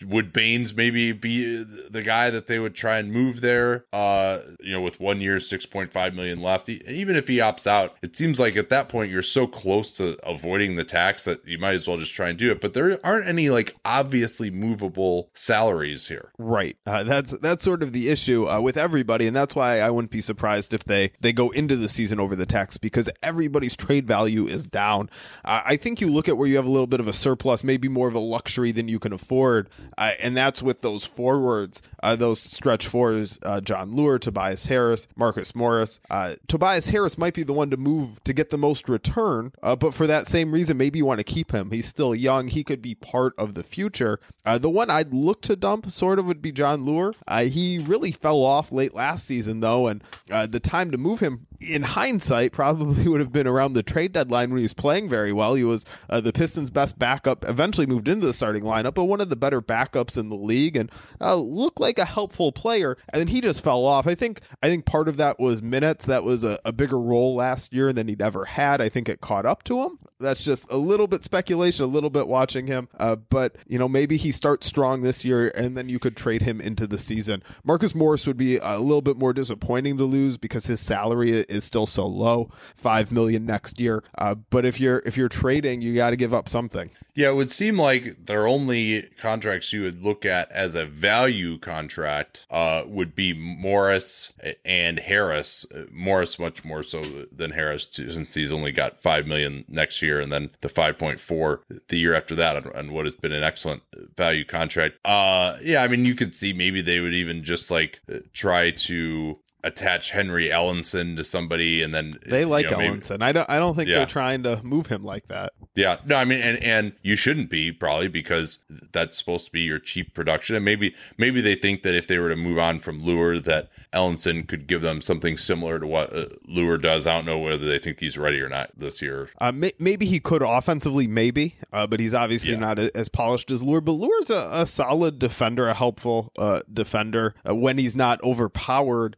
would 0.06 0.34
Baynes 0.34 0.74
maybe 0.74 1.12
be 1.12 1.64
the 1.64 2.02
guy 2.02 2.30
that 2.30 2.48
they 2.48 2.60
would 2.60 2.76
try 2.76 2.98
and 2.98 3.12
move 3.12 3.42
there? 3.42 3.86
Uh, 3.94 4.40
you 4.60 4.74
know, 4.74 4.82
with 4.82 5.00
one 5.00 5.22
year, 5.22 5.40
six 5.40 5.66
point 5.66 5.92
five 5.92 6.14
million 6.14 6.42
left. 6.42 6.68
Even 6.70 7.16
if 7.16 7.28
he 7.28 7.38
opts 7.38 7.68
out, 7.68 7.96
it 8.02 8.16
seems 8.16 8.40
like 8.40 8.58
at 8.58 8.70
that 8.70 8.90
point 8.90 9.12
you're 9.12 9.22
so 9.22 9.48
close 9.48 9.92
to 9.92 10.18
avoiding 10.28 10.76
the 10.76 10.84
tax 10.84 11.24
that 11.24 11.46
you 11.48 11.58
might 11.58 11.76
as 11.76 11.88
well 11.88 11.98
just 11.98 12.14
try 12.14 12.30
and 12.30 12.38
do 12.38 12.52
it. 12.52 12.60
But 12.60 12.74
there 12.74 13.00
aren't 13.06 13.28
any 13.28 13.50
like 13.50 13.76
obviously 13.86 14.50
movable 14.50 15.30
salaries 15.34 16.08
here. 16.08 16.32
Right. 16.38 16.78
Uh, 16.86 17.04
that's 17.04 17.32
that's 17.40 17.64
sort 17.64 17.84
of 17.84 17.94
the 17.94 18.10
issue 18.10 18.50
uh, 18.50 18.60
with 18.60 18.78
everybody, 18.78 19.28
and 19.28 19.36
that's 19.36 19.56
why 19.56 19.61
I 19.62 19.90
wouldn't 19.90 20.12
be 20.12 20.22
surprised 20.22 20.74
if 20.74 20.84
they 20.84 21.12
they 21.22 21.32
go 21.34 21.50
into 21.52 21.76
the 21.76 21.88
season 21.88 22.20
over 22.20 22.36
the 22.36 22.46
tax 22.46 22.78
because 22.78 23.10
everybody's 23.24 23.76
trade 23.76 24.08
value 24.08 24.48
is 24.48 24.66
down. 24.68 25.10
Uh, 25.46 25.62
I 25.66 25.78
think 25.78 26.02
you 26.02 26.08
look 26.08 26.28
at 26.28 26.38
where 26.38 26.48
you 26.48 26.58
have 26.58 26.66
a 26.66 26.72
little 26.72 26.88
bit 26.88 27.00
of 27.00 27.08
a 27.08 27.14
surplus, 27.14 27.64
maybe 27.64 27.88
more 27.88 28.08
of 28.08 28.16
a 28.16 28.20
luxury 28.20 28.72
than 28.72 28.88
you 28.88 29.00
can 29.00 29.14
afford, 29.14 29.70
uh, 29.98 30.12
and 30.20 30.36
that's 30.36 30.62
with 30.62 30.82
those 30.82 31.06
forwards, 31.06 31.82
uh, 32.04 32.16
those 32.16 32.42
stretch 32.42 32.88
fours: 32.88 33.40
uh, 33.44 33.62
Jon 33.62 33.94
Leuer, 33.94 34.20
Tobias 34.20 34.66
Harris, 34.66 35.08
Marcus 35.16 35.56
Morris. 35.56 36.00
Tobias 36.48 36.90
Harris 36.90 37.18
might 37.18 37.34
be 37.34 37.44
the 37.44 37.54
one 37.54 37.70
to 37.70 37.78
move 37.78 38.24
to 38.24 38.34
get 38.34 38.50
the 38.50 38.58
most 38.58 38.90
return, 38.90 39.54
but 39.62 39.94
for 39.94 40.08
that 40.08 40.28
same 40.28 40.52
reason, 40.52 40.78
maybe 40.78 41.00
you 41.00 41.06
want 41.06 41.20
to 41.20 41.24
keep 41.24 41.52
him. 41.52 41.72
He's 41.72 41.88
still 41.88 42.14
young; 42.14 42.48
he 42.48 42.64
could 42.64 42.82
be 42.82 42.96
part 42.96 43.34
of 43.38 43.54
the 43.54 43.64
future. 43.64 44.20
Uh, 44.46 44.58
the 44.58 44.70
one 44.70 44.90
I'd 44.90 45.14
look 45.14 45.42
to 45.44 45.56
dump 45.56 45.92
sort 45.92 46.20
of 46.20 46.26
would 46.26 46.42
be 46.42 46.52
John. 46.52 46.82
Uh, 47.28 47.44
he 47.44 47.80
really 47.80 48.12
fell 48.12 48.44
off 48.44 48.72
late 48.72 48.96
last 48.96 49.26
season, 49.28 49.51
though, 49.60 49.88
and 49.88 50.04
uh, 50.32 50.48
the 50.48 50.60
time 50.60 50.92
to 50.92 50.98
move 50.98 51.20
him, 51.20 51.48
in 51.62 51.84
hindsight, 51.84 52.52
probably 52.52 53.08
would 53.08 53.20
have 53.20 53.32
been 53.32 53.48
around 53.48 53.74
the 53.74 53.84
trade 53.84 54.12
deadline 54.12 54.50
when 54.50 54.58
he 54.58 54.64
was 54.64 54.74
playing 54.74 55.08
very 55.08 55.32
well. 55.32 55.56
He 55.56 55.64
was 55.64 55.86
uh, 56.10 56.22
the 56.22 56.34
Pistons' 56.34 56.70
best 56.70 56.98
backup, 56.98 57.48
eventually 57.48 57.88
moved 57.88 58.08
into 58.08 58.26
the 58.26 58.34
starting 58.34 58.64
lineup, 58.64 58.96
but 58.96 59.06
one 59.06 59.22
of 59.22 59.30
the 59.30 59.36
better 59.36 59.62
backups 59.62 60.18
in 60.18 60.30
the 60.30 60.36
league 60.36 60.76
and 60.76 60.92
uh, 61.20 61.36
looked 61.36 61.80
like 61.80 62.00
a 62.00 62.06
helpful 62.06 62.52
player. 62.52 62.98
And 63.10 63.20
then 63.20 63.28
he 63.28 63.42
just 63.42 63.64
fell 63.64 63.86
off. 63.86 64.08
I 64.08 64.16
think 64.16 64.42
I 64.62 64.68
think 64.68 64.86
part 64.86 65.08
of 65.08 65.18
that 65.18 65.40
was 65.40 65.62
minutes. 65.62 66.06
That 66.06 66.24
was 66.24 66.44
a, 66.44 66.60
a 66.66 66.72
bigger 66.72 67.00
role 67.00 67.36
last 67.36 67.74
year 67.74 67.94
than 67.94 68.08
he'd 68.08 68.22
ever 68.22 68.46
had. 68.46 68.82
I 68.82 68.90
think 68.90 69.08
it 69.08 69.22
caught 69.22 69.46
up 69.46 69.64
to 69.64 69.82
him. 69.82 70.00
That's 70.20 70.44
just 70.44 70.68
a 70.70 70.78
little 70.78 71.08
bit 71.08 71.24
speculation, 71.24 71.84
a 71.84 71.88
little 71.88 72.10
bit 72.10 72.28
watching 72.28 72.68
him. 72.68 72.88
Uh, 73.00 73.16
but 73.16 73.56
you 73.68 73.80
know, 73.80 73.88
maybe 73.88 74.18
he 74.18 74.32
starts 74.32 74.68
strong 74.68 75.02
this 75.02 75.26
year, 75.26 75.50
and 75.50 75.78
then 75.78 75.90
you 75.90 76.00
could 76.00 76.16
trade 76.16 76.42
him 76.44 76.62
into 76.62 76.88
the 76.88 77.00
season. 77.00 77.44
Marcus 77.64 77.96
Morris 77.96 78.28
would 78.28 78.38
be 78.38 78.58
a 78.58 78.80
little 78.80 79.02
bit 79.02 79.18
more 79.18 79.34
disappointing 79.34 79.98
to 79.98 80.06
lose 80.06 80.38
because 80.38 80.68
his 80.68 80.80
salary 80.80 81.46
is 81.52 81.64
still 81.64 81.86
so 81.86 82.06
low, 82.06 82.50
five 82.78 83.12
million 83.12 83.46
next 83.46 83.80
year. 83.80 84.04
Uh, 84.18 84.36
but 84.36 84.66
if 84.66 84.80
you're 84.80 85.02
if 85.06 85.18
you're 85.18 85.30
trading, 85.30 85.82
you 85.82 85.96
got 85.96 86.12
to 86.12 86.16
give 86.16 86.34
up 86.34 86.50
something. 86.50 86.90
Yeah, 87.14 87.30
it 87.30 87.36
would 87.36 87.52
seem 87.52 87.78
like 87.78 88.26
their 88.26 88.48
only 88.48 89.10
contracts 89.20 89.74
you 89.74 89.84
would 89.84 90.04
look 90.04 90.26
at 90.26 90.50
as 90.52 90.76
a 90.76 90.86
value 90.86 91.58
contract 91.58 92.48
uh, 92.50 92.84
would 92.86 93.14
be 93.16 93.34
Morris 93.34 94.32
and 94.64 95.00
Harris. 95.00 95.66
Morris 95.92 96.40
much 96.40 96.64
more 96.64 96.84
so 96.84 97.02
than 97.32 97.52
Harris, 97.52 97.88
since 97.92 98.34
he's 98.34 98.52
only 98.52 98.72
got 98.72 99.00
five 99.00 99.28
million 99.28 99.66
next 99.68 100.02
year, 100.02 100.22
and 100.22 100.32
then 100.32 100.52
the 100.62 100.70
five 100.70 100.98
point 100.98 101.20
four 101.20 101.62
the 101.90 101.98
year 101.98 102.16
after 102.16 102.36
that 102.36 102.76
on 102.76 102.94
what 102.94 103.06
has 103.06 103.16
been 103.16 103.34
an 103.34 103.44
excellent 103.44 103.84
value 104.16 104.46
contract. 104.46 104.96
Uh, 105.06 105.58
yeah, 105.62 105.84
I 105.84 105.88
mean, 105.88 106.06
you 106.06 106.16
could 106.16 106.34
see 106.34 106.54
maybe 106.54 106.82
they 106.82 107.00
would 107.00 107.14
even 107.14 107.44
just 107.44 107.70
like 107.70 108.02
try 108.34 108.72
to 108.72 109.38
attach 109.64 110.12
Henry 110.12 110.50
Ellenson 110.50 111.16
to 111.18 111.24
somebody 111.24 111.82
and 111.82 111.94
then 111.94 112.18
they 112.26 112.46
like 112.46 112.66
you 112.66 112.72
know, 112.72 112.78
Ellenson. 112.78 113.20
Maybe, 113.20 113.24
I 113.24 113.32
don't 113.32 113.50
I 113.50 113.60
don't 113.60 113.76
think 113.76 113.90
yeah. 113.90 113.98
they're 113.98 114.06
trying 114.06 114.44
to 114.44 114.62
move 114.64 114.88
him 114.88 115.04
like 115.04 115.28
that. 115.28 115.54
Yeah. 115.76 115.98
No, 116.06 116.16
I 116.16 116.26
mean 116.26 116.40
and 116.40 116.62
and 116.64 116.94
you 117.04 117.16
shouldn't 117.16 117.50
be 117.50 117.72
probably 117.72 118.08
because 118.08 118.60
that's 118.92 119.18
supposed 119.18 119.46
to 119.46 119.52
be 119.52 119.62
your 119.62 119.80
cheap 119.80 120.14
production 120.14 120.56
and 120.56 120.66
maybe 120.66 120.96
maybe 121.18 121.42
they 121.42 121.56
think 121.56 121.84
that 121.84 121.96
if 121.96 122.08
they 122.08 122.18
were 122.18 122.30
to 122.30 122.36
move 122.36 122.58
on 122.58 122.80
from 122.80 123.02
Leuer 123.02 123.44
that 123.44 123.70
Ellenson 123.94 124.48
could 124.48 124.68
give 124.68 124.82
them 124.82 125.02
something 125.02 125.38
similar 125.38 125.80
to 125.80 125.86
what 125.86 126.14
uh, 126.16 126.28
Leuer 126.48 126.82
does. 126.82 127.06
I 127.06 127.16
don't 127.16 127.26
know 127.26 127.40
whether 127.40 127.66
they 127.66 127.80
think 127.80 128.00
he's 128.00 128.18
ready 128.18 128.40
or 128.40 128.48
not 128.48 128.72
this 128.78 129.02
year. 129.02 129.30
Uh, 129.40 129.52
may, 129.52 129.74
maybe 129.80 130.06
he 130.06 130.20
could 130.20 130.42
offensively 130.42 131.08
maybe, 131.08 131.58
uh, 131.74 131.88
but 131.88 132.00
he's 132.00 132.14
obviously 132.14 132.54
yeah. 132.54 132.60
not 132.60 132.80
as 132.80 133.10
polished 133.10 133.52
as 133.52 133.62
Leuer, 133.62 133.84
but 133.84 133.94
Leuer's 133.94 134.30
a, 134.30 134.50
a 134.52 134.66
solid 134.66 135.20
defender, 135.20 135.68
a 135.68 135.74
helpful 135.74 136.32
uh, 136.38 136.62
defender 136.72 137.36
uh, 137.48 137.54
when 137.54 137.78
he's 137.78 137.96
not 137.96 138.24
overpowered 138.24 139.18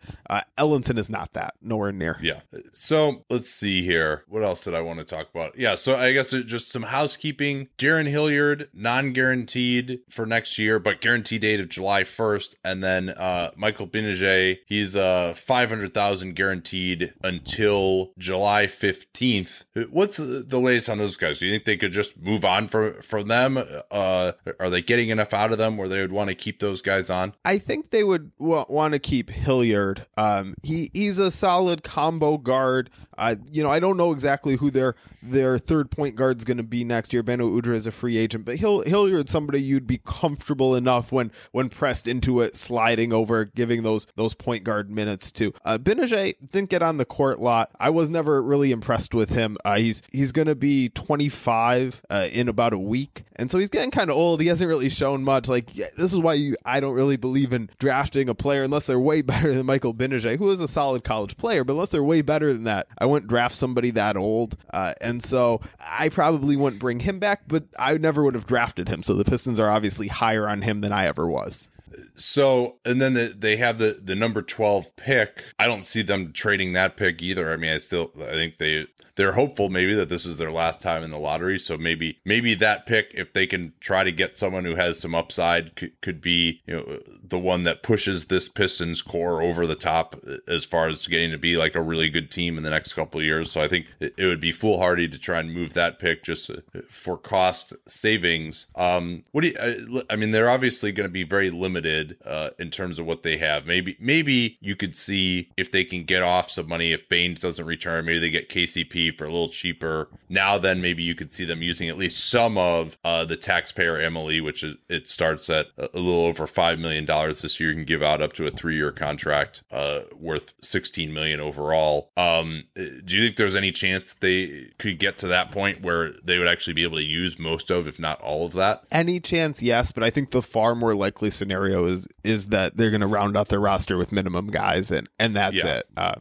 Uh, 0.58 0.80
is 0.96 1.10
not 1.10 1.34
that, 1.34 1.56
nowhere 1.62 1.92
near. 1.92 2.18
Yeah. 2.22 2.42
So 2.72 3.26
let's 3.30 3.50
see 3.50 3.84
here. 3.84 4.24
What 4.28 4.44
else 4.44 4.64
did 4.64 4.74
I 4.74 4.82
want 4.82 5.00
to 5.00 5.06
talk 5.06 5.30
about? 5.34 5.58
Yeah. 5.58 5.76
So 5.76 5.96
I 5.96 6.14
guess 6.14 6.32
just 6.32 6.72
some 6.72 6.84
housekeeping. 6.84 7.70
Darrun 7.78 8.08
Hilliard, 8.08 8.70
non 8.74 9.14
guaranteed 9.14 10.00
for 10.10 10.26
next 10.26 10.58
year, 10.58 10.80
but 10.80 11.02
guaranteed 11.02 11.42
date 11.42 11.60
of 11.60 11.70
July 11.70 12.04
1st. 12.04 12.56
And 12.64 12.84
then 12.84 13.10
uh, 13.10 13.52
Michael 13.56 13.88
Gbinije, 13.88 14.60
he's 14.66 14.96
uh, 14.96 15.34
500,000 15.36 16.34
guaranteed 16.34 17.14
until 17.24 18.14
July 18.18 18.66
15th. 18.66 19.64
What's 19.90 20.18
the 20.18 20.60
latest 20.60 20.90
on 20.90 20.98
those 20.98 21.18
guys? 21.18 21.40
Do 21.40 21.46
you 21.46 21.52
think 21.54 21.66
they 21.66 21.78
could 21.78 21.92
just 21.92 22.18
move 22.20 22.46
on 22.46 22.68
from, 22.68 23.02
from 23.02 23.28
them? 23.28 23.58
Uh, 23.92 24.32
are 24.60 24.70
they 24.70 24.82
getting 24.82 25.10
enough 25.10 25.34
out 25.34 25.52
of 25.52 25.58
them 25.58 25.78
where 25.78 25.88
they 25.88 26.02
would 26.02 26.12
want 26.12 26.30
to 26.30 26.36
keep 26.36 26.60
those 26.60 26.82
guys 26.82 27.10
on? 27.10 27.34
I 27.46 27.58
think 27.58 27.92
they 27.92 28.04
would 28.04 28.36
w- 28.38 28.66
want 28.70 28.94
to 28.94 29.00
keep 29.00 29.30
Hilliard. 29.30 30.06
Um, 30.24 30.56
he 30.64 30.90
he's 30.94 31.20
a 31.20 31.32
solid 31.32 31.84
combo 31.84 32.38
guard. 32.38 32.90
Uh, 33.18 33.36
you 33.52 33.64
know, 33.64 33.70
I 33.70 33.80
don't 33.80 33.98
know 33.98 34.12
exactly 34.12 34.56
who 34.56 34.72
their 34.72 34.96
their 35.22 35.58
third 35.58 35.90
point 35.92 36.16
guard 36.16 36.38
is 36.38 36.44
going 36.44 36.58
to 36.58 36.64
be 36.64 36.84
next 36.84 37.14
year. 37.14 37.24
Beno 37.24 37.60
Udrih 37.60 37.76
is 37.76 37.88
a 37.88 37.92
free 37.92 38.18
agent, 38.18 38.46
but 38.46 38.58
Hill 38.58 38.82
Hilliard 38.82 39.30
somebody 39.30 39.62
you'd 39.62 39.88
be 39.88 40.00
comfortable 40.06 40.76
enough 40.76 41.12
when 41.12 41.32
when 41.52 41.70
pressed 41.70 42.08
into 42.08 42.42
it, 42.42 42.56
sliding 42.56 43.14
over, 43.14 43.46
giving 43.46 43.84
those 43.84 44.08
those 44.16 44.34
point 44.34 44.64
guard 44.64 44.90
minutes 44.90 45.32
to. 45.34 45.54
Uh, 45.64 45.78
Gbinije 45.78 46.36
didn't 46.52 46.70
get 46.70 46.82
on 46.82 46.98
the 46.98 47.06
court 47.06 47.40
lot. 47.40 47.72
I 47.80 47.90
was 47.90 48.10
never 48.10 48.42
really 48.42 48.72
impressed 48.72 49.14
with 49.14 49.30
him. 49.30 49.58
Uh, 49.64 49.78
he's 49.78 50.02
he's 50.12 50.32
going 50.32 50.48
to 50.48 50.56
be 50.56 50.90
25 50.90 52.02
uh, 52.10 52.28
in 52.32 52.48
about 52.48 52.74
a 52.74 52.80
week, 52.80 53.24
and 53.36 53.50
so 53.50 53.58
he's 53.58 53.70
getting 53.70 53.92
kind 53.92 54.10
of 54.10 54.18
old. 54.18 54.42
He 54.42 54.48
hasn't 54.48 54.68
really 54.68 54.90
shown 54.90 55.24
much. 55.24 55.48
Like 55.48 55.74
this 55.74 56.14
is 56.14 56.20
why 56.20 56.36
you, 56.36 56.56
I 56.66 56.80
don't 56.80 56.94
really 56.94 57.18
believe 57.18 57.54
in 57.54 57.70
drafting 57.80 58.30
a 58.30 58.36
player 58.36 58.64
unless 58.64 58.86
they're 58.86 59.00
way 59.00 59.22
better 59.34 59.54
than 59.54 59.66
Michael 59.66 59.94
Gbinije, 59.94 60.38
who 60.38 60.50
is 60.50 60.60
a 60.60 60.68
solid 60.68 61.04
college 61.04 61.38
player, 61.38 61.64
but 61.64 61.74
unless 61.74 61.90
they're 61.90 62.04
way 62.04 62.22
better 62.22 62.52
than 62.52 62.64
that, 62.66 62.88
I 63.04 63.06
wouldn't 63.06 63.28
draft 63.28 63.54
somebody 63.54 63.92
that 63.92 64.16
old. 64.16 64.56
Uh, 64.72 64.94
and 65.02 65.22
so 65.22 65.60
I 65.82 66.08
probably 66.08 66.56
wouldn't 66.56 66.80
bring 66.80 67.02
him 67.02 67.20
back, 67.20 67.42
but 67.50 67.66
I 67.78 67.98
never 67.98 68.24
would 68.24 68.34
have 68.34 68.48
drafted 68.48 68.88
him. 68.88 69.04
So 69.04 69.14
the 69.14 69.26
Pistons 69.26 69.60
are 69.60 69.70
obviously 69.70 70.08
higher 70.08 70.48
on 70.48 70.62
him 70.62 70.80
than 70.80 70.94
I 70.94 71.08
ever 71.08 71.28
was. 71.28 71.68
So, 72.16 72.78
and 72.86 73.02
then 73.02 73.14
the, 73.14 73.36
they 73.38 73.58
have 73.58 73.78
the 73.78 74.00
the 74.04 74.16
number 74.16 74.42
12 74.42 74.96
pick. 74.96 75.44
I 75.60 75.68
don't 75.68 75.86
see 75.86 76.02
them 76.02 76.34
trading 76.34 76.74
that 76.74 76.98
pick 76.98 77.22
either. 77.22 77.52
I 77.52 77.58
mean, 77.58 77.72
I 77.72 77.78
still 77.78 78.12
I 78.20 78.32
think 78.32 78.58
they 78.58 78.88
they're 79.16 79.34
hopeful 79.34 79.70
maybe 79.70 79.94
that 79.94 80.10
this 80.10 80.26
is 80.26 80.38
their 80.38 80.52
last 80.52 80.82
time 80.82 81.04
in 81.04 81.12
the 81.12 81.20
lottery. 81.20 81.60
So 81.60 81.78
maybe 81.78 82.20
maybe 82.26 82.56
that 82.56 82.86
pick, 82.86 83.12
if 83.14 83.34
they 83.34 83.46
can 83.46 83.74
try 83.80 84.04
to 84.04 84.12
get 84.12 84.38
someone 84.38 84.66
who 84.66 84.76
has 84.76 85.00
some 85.00 85.14
upside, 85.14 85.76
could, 85.76 86.00
could 86.02 86.22
be 86.22 86.62
you 86.66 86.76
know 86.76 87.00
the 87.24 87.40
one 87.40 87.64
that 87.64 87.84
pushes 87.84 88.26
this 88.26 88.50
Pistons 88.50 89.02
core 89.02 89.42
over 89.42 89.68
the 89.68 89.76
top 89.76 90.24
as 90.48 90.66
far 90.66 90.88
as 90.88 91.08
getting 91.08 91.32
to 91.32 91.38
be 91.38 91.58
like 91.58 91.76
a 91.76 91.82
really 91.82 92.10
good 92.10 92.32
team 92.32 92.58
in 92.58 92.64
the 92.64 92.70
next 92.70 92.94
couple 92.94 93.20
of 93.20 93.26
years. 93.26 93.52
So 93.52 93.62
I 93.62 93.68
think 93.68 93.88
it, 94.00 94.14
it 94.18 94.26
would 94.26 94.42
be 94.42 94.52
foolhardy 94.52 95.08
to 95.08 95.20
try 95.20 95.40
and 95.40 95.54
move 95.54 95.74
that 95.74 96.00
pick 96.00 96.24
just 96.24 96.50
uh, 96.50 96.58
for 96.90 97.18
cost 97.18 97.74
savings. 97.88 98.68
Um, 98.76 99.24
what 99.32 99.42
do 99.42 99.48
you? 99.50 100.04
I, 100.10 100.14
I 100.14 100.16
mean, 100.16 100.32
they're 100.32 100.50
obviously 100.50 100.92
going 100.92 101.08
to 101.08 101.14
be 101.14 101.24
very 101.24 101.50
limited 101.50 101.83
uh, 101.86 102.50
in 102.60 102.70
terms 102.70 103.00
of 103.00 103.06
what 103.06 103.24
they 103.24 103.38
have. 103.38 103.66
Maybe 103.66 103.98
maybe 104.00 104.58
you 104.62 104.76
could 104.76 104.98
see 104.98 105.50
if 105.58 105.72
they 105.72 105.84
can 105.84 106.04
get 106.04 106.24
off 106.24 106.52
some 106.52 106.68
money 106.68 106.92
if 106.94 107.08
Baynes 107.10 107.42
doesn't 107.42 107.66
return. 107.66 108.06
Maybe 108.06 108.20
they 108.20 108.30
get 108.30 108.50
KCP 108.50 109.18
for 109.18 109.26
a 109.26 109.32
little 109.32 109.50
cheaper. 109.50 110.10
Now 110.30 110.58
then, 110.58 110.82
maybe 110.82 111.04
you 111.04 111.16
could 111.16 111.34
see 111.34 111.46
them 111.46 111.62
using 111.62 111.90
at 111.90 111.98
least 111.98 112.30
some 112.30 112.58
of 112.58 112.98
uh, 113.04 113.26
the 113.26 113.38
taxpayer 113.38 114.00
MLE, 114.10 114.44
which 114.44 114.64
is, 114.64 114.76
it 114.90 115.08
starts 115.08 115.50
at 115.50 115.68
a 115.78 115.90
little 115.94 116.26
over 116.26 116.48
five 116.48 116.80
million 116.80 117.06
dollars 117.06 117.42
this 117.42 117.60
year. 117.60 117.70
You 117.70 117.76
can 117.76 117.86
give 117.86 118.04
out 118.04 118.22
up 118.22 118.34
to 118.34 118.48
a 118.48 118.52
three 118.52 118.76
year 118.76 118.92
contract 118.92 119.64
uh, 119.72 120.02
worth 120.16 120.54
sixteen 120.62 121.14
million 121.14 121.40
overall. 121.40 122.10
Um, 122.18 122.66
do 122.76 123.16
you 123.16 123.24
think 123.24 123.38
there's 123.38 123.56
any 123.56 123.72
chance 123.72 124.14
that 124.14 124.22
they 124.22 124.72
could 124.78 125.00
get 125.00 125.18
to 125.20 125.28
that 125.28 125.52
point 125.52 125.82
where 125.82 126.14
they 126.24 126.38
would 126.38 126.48
actually 126.48 126.74
be 126.74 126.84
able 126.84 126.98
to 126.98 127.04
use 127.04 127.40
most 127.40 127.70
of, 127.70 127.88
if 127.88 128.00
not 128.00 128.22
all 128.22 128.46
of 128.46 128.54
that? 128.54 128.84
Any 128.92 129.20
chance, 129.20 129.62
yes, 129.62 129.92
but 129.92 130.04
I 130.04 130.10
think 130.10 130.32
the 130.32 130.42
far 130.42 130.76
more 130.76 130.96
likely 130.96 131.32
scenario 131.32 131.73
is 131.86 132.08
is 132.24 132.48
that 132.48 132.78
they're 132.78 132.92
going 132.92 133.02
to 133.02 133.08
round 133.08 133.36
out 133.36 133.50
their 133.50 133.60
roster 133.60 133.98
with 133.98 134.12
minimum 134.12 134.48
guys, 134.48 134.92
and 134.92 135.10
and 135.20 135.36
that's 135.36 135.64
Yeah. 135.64 135.78
it. 135.78 135.86
Uh, 135.98 136.16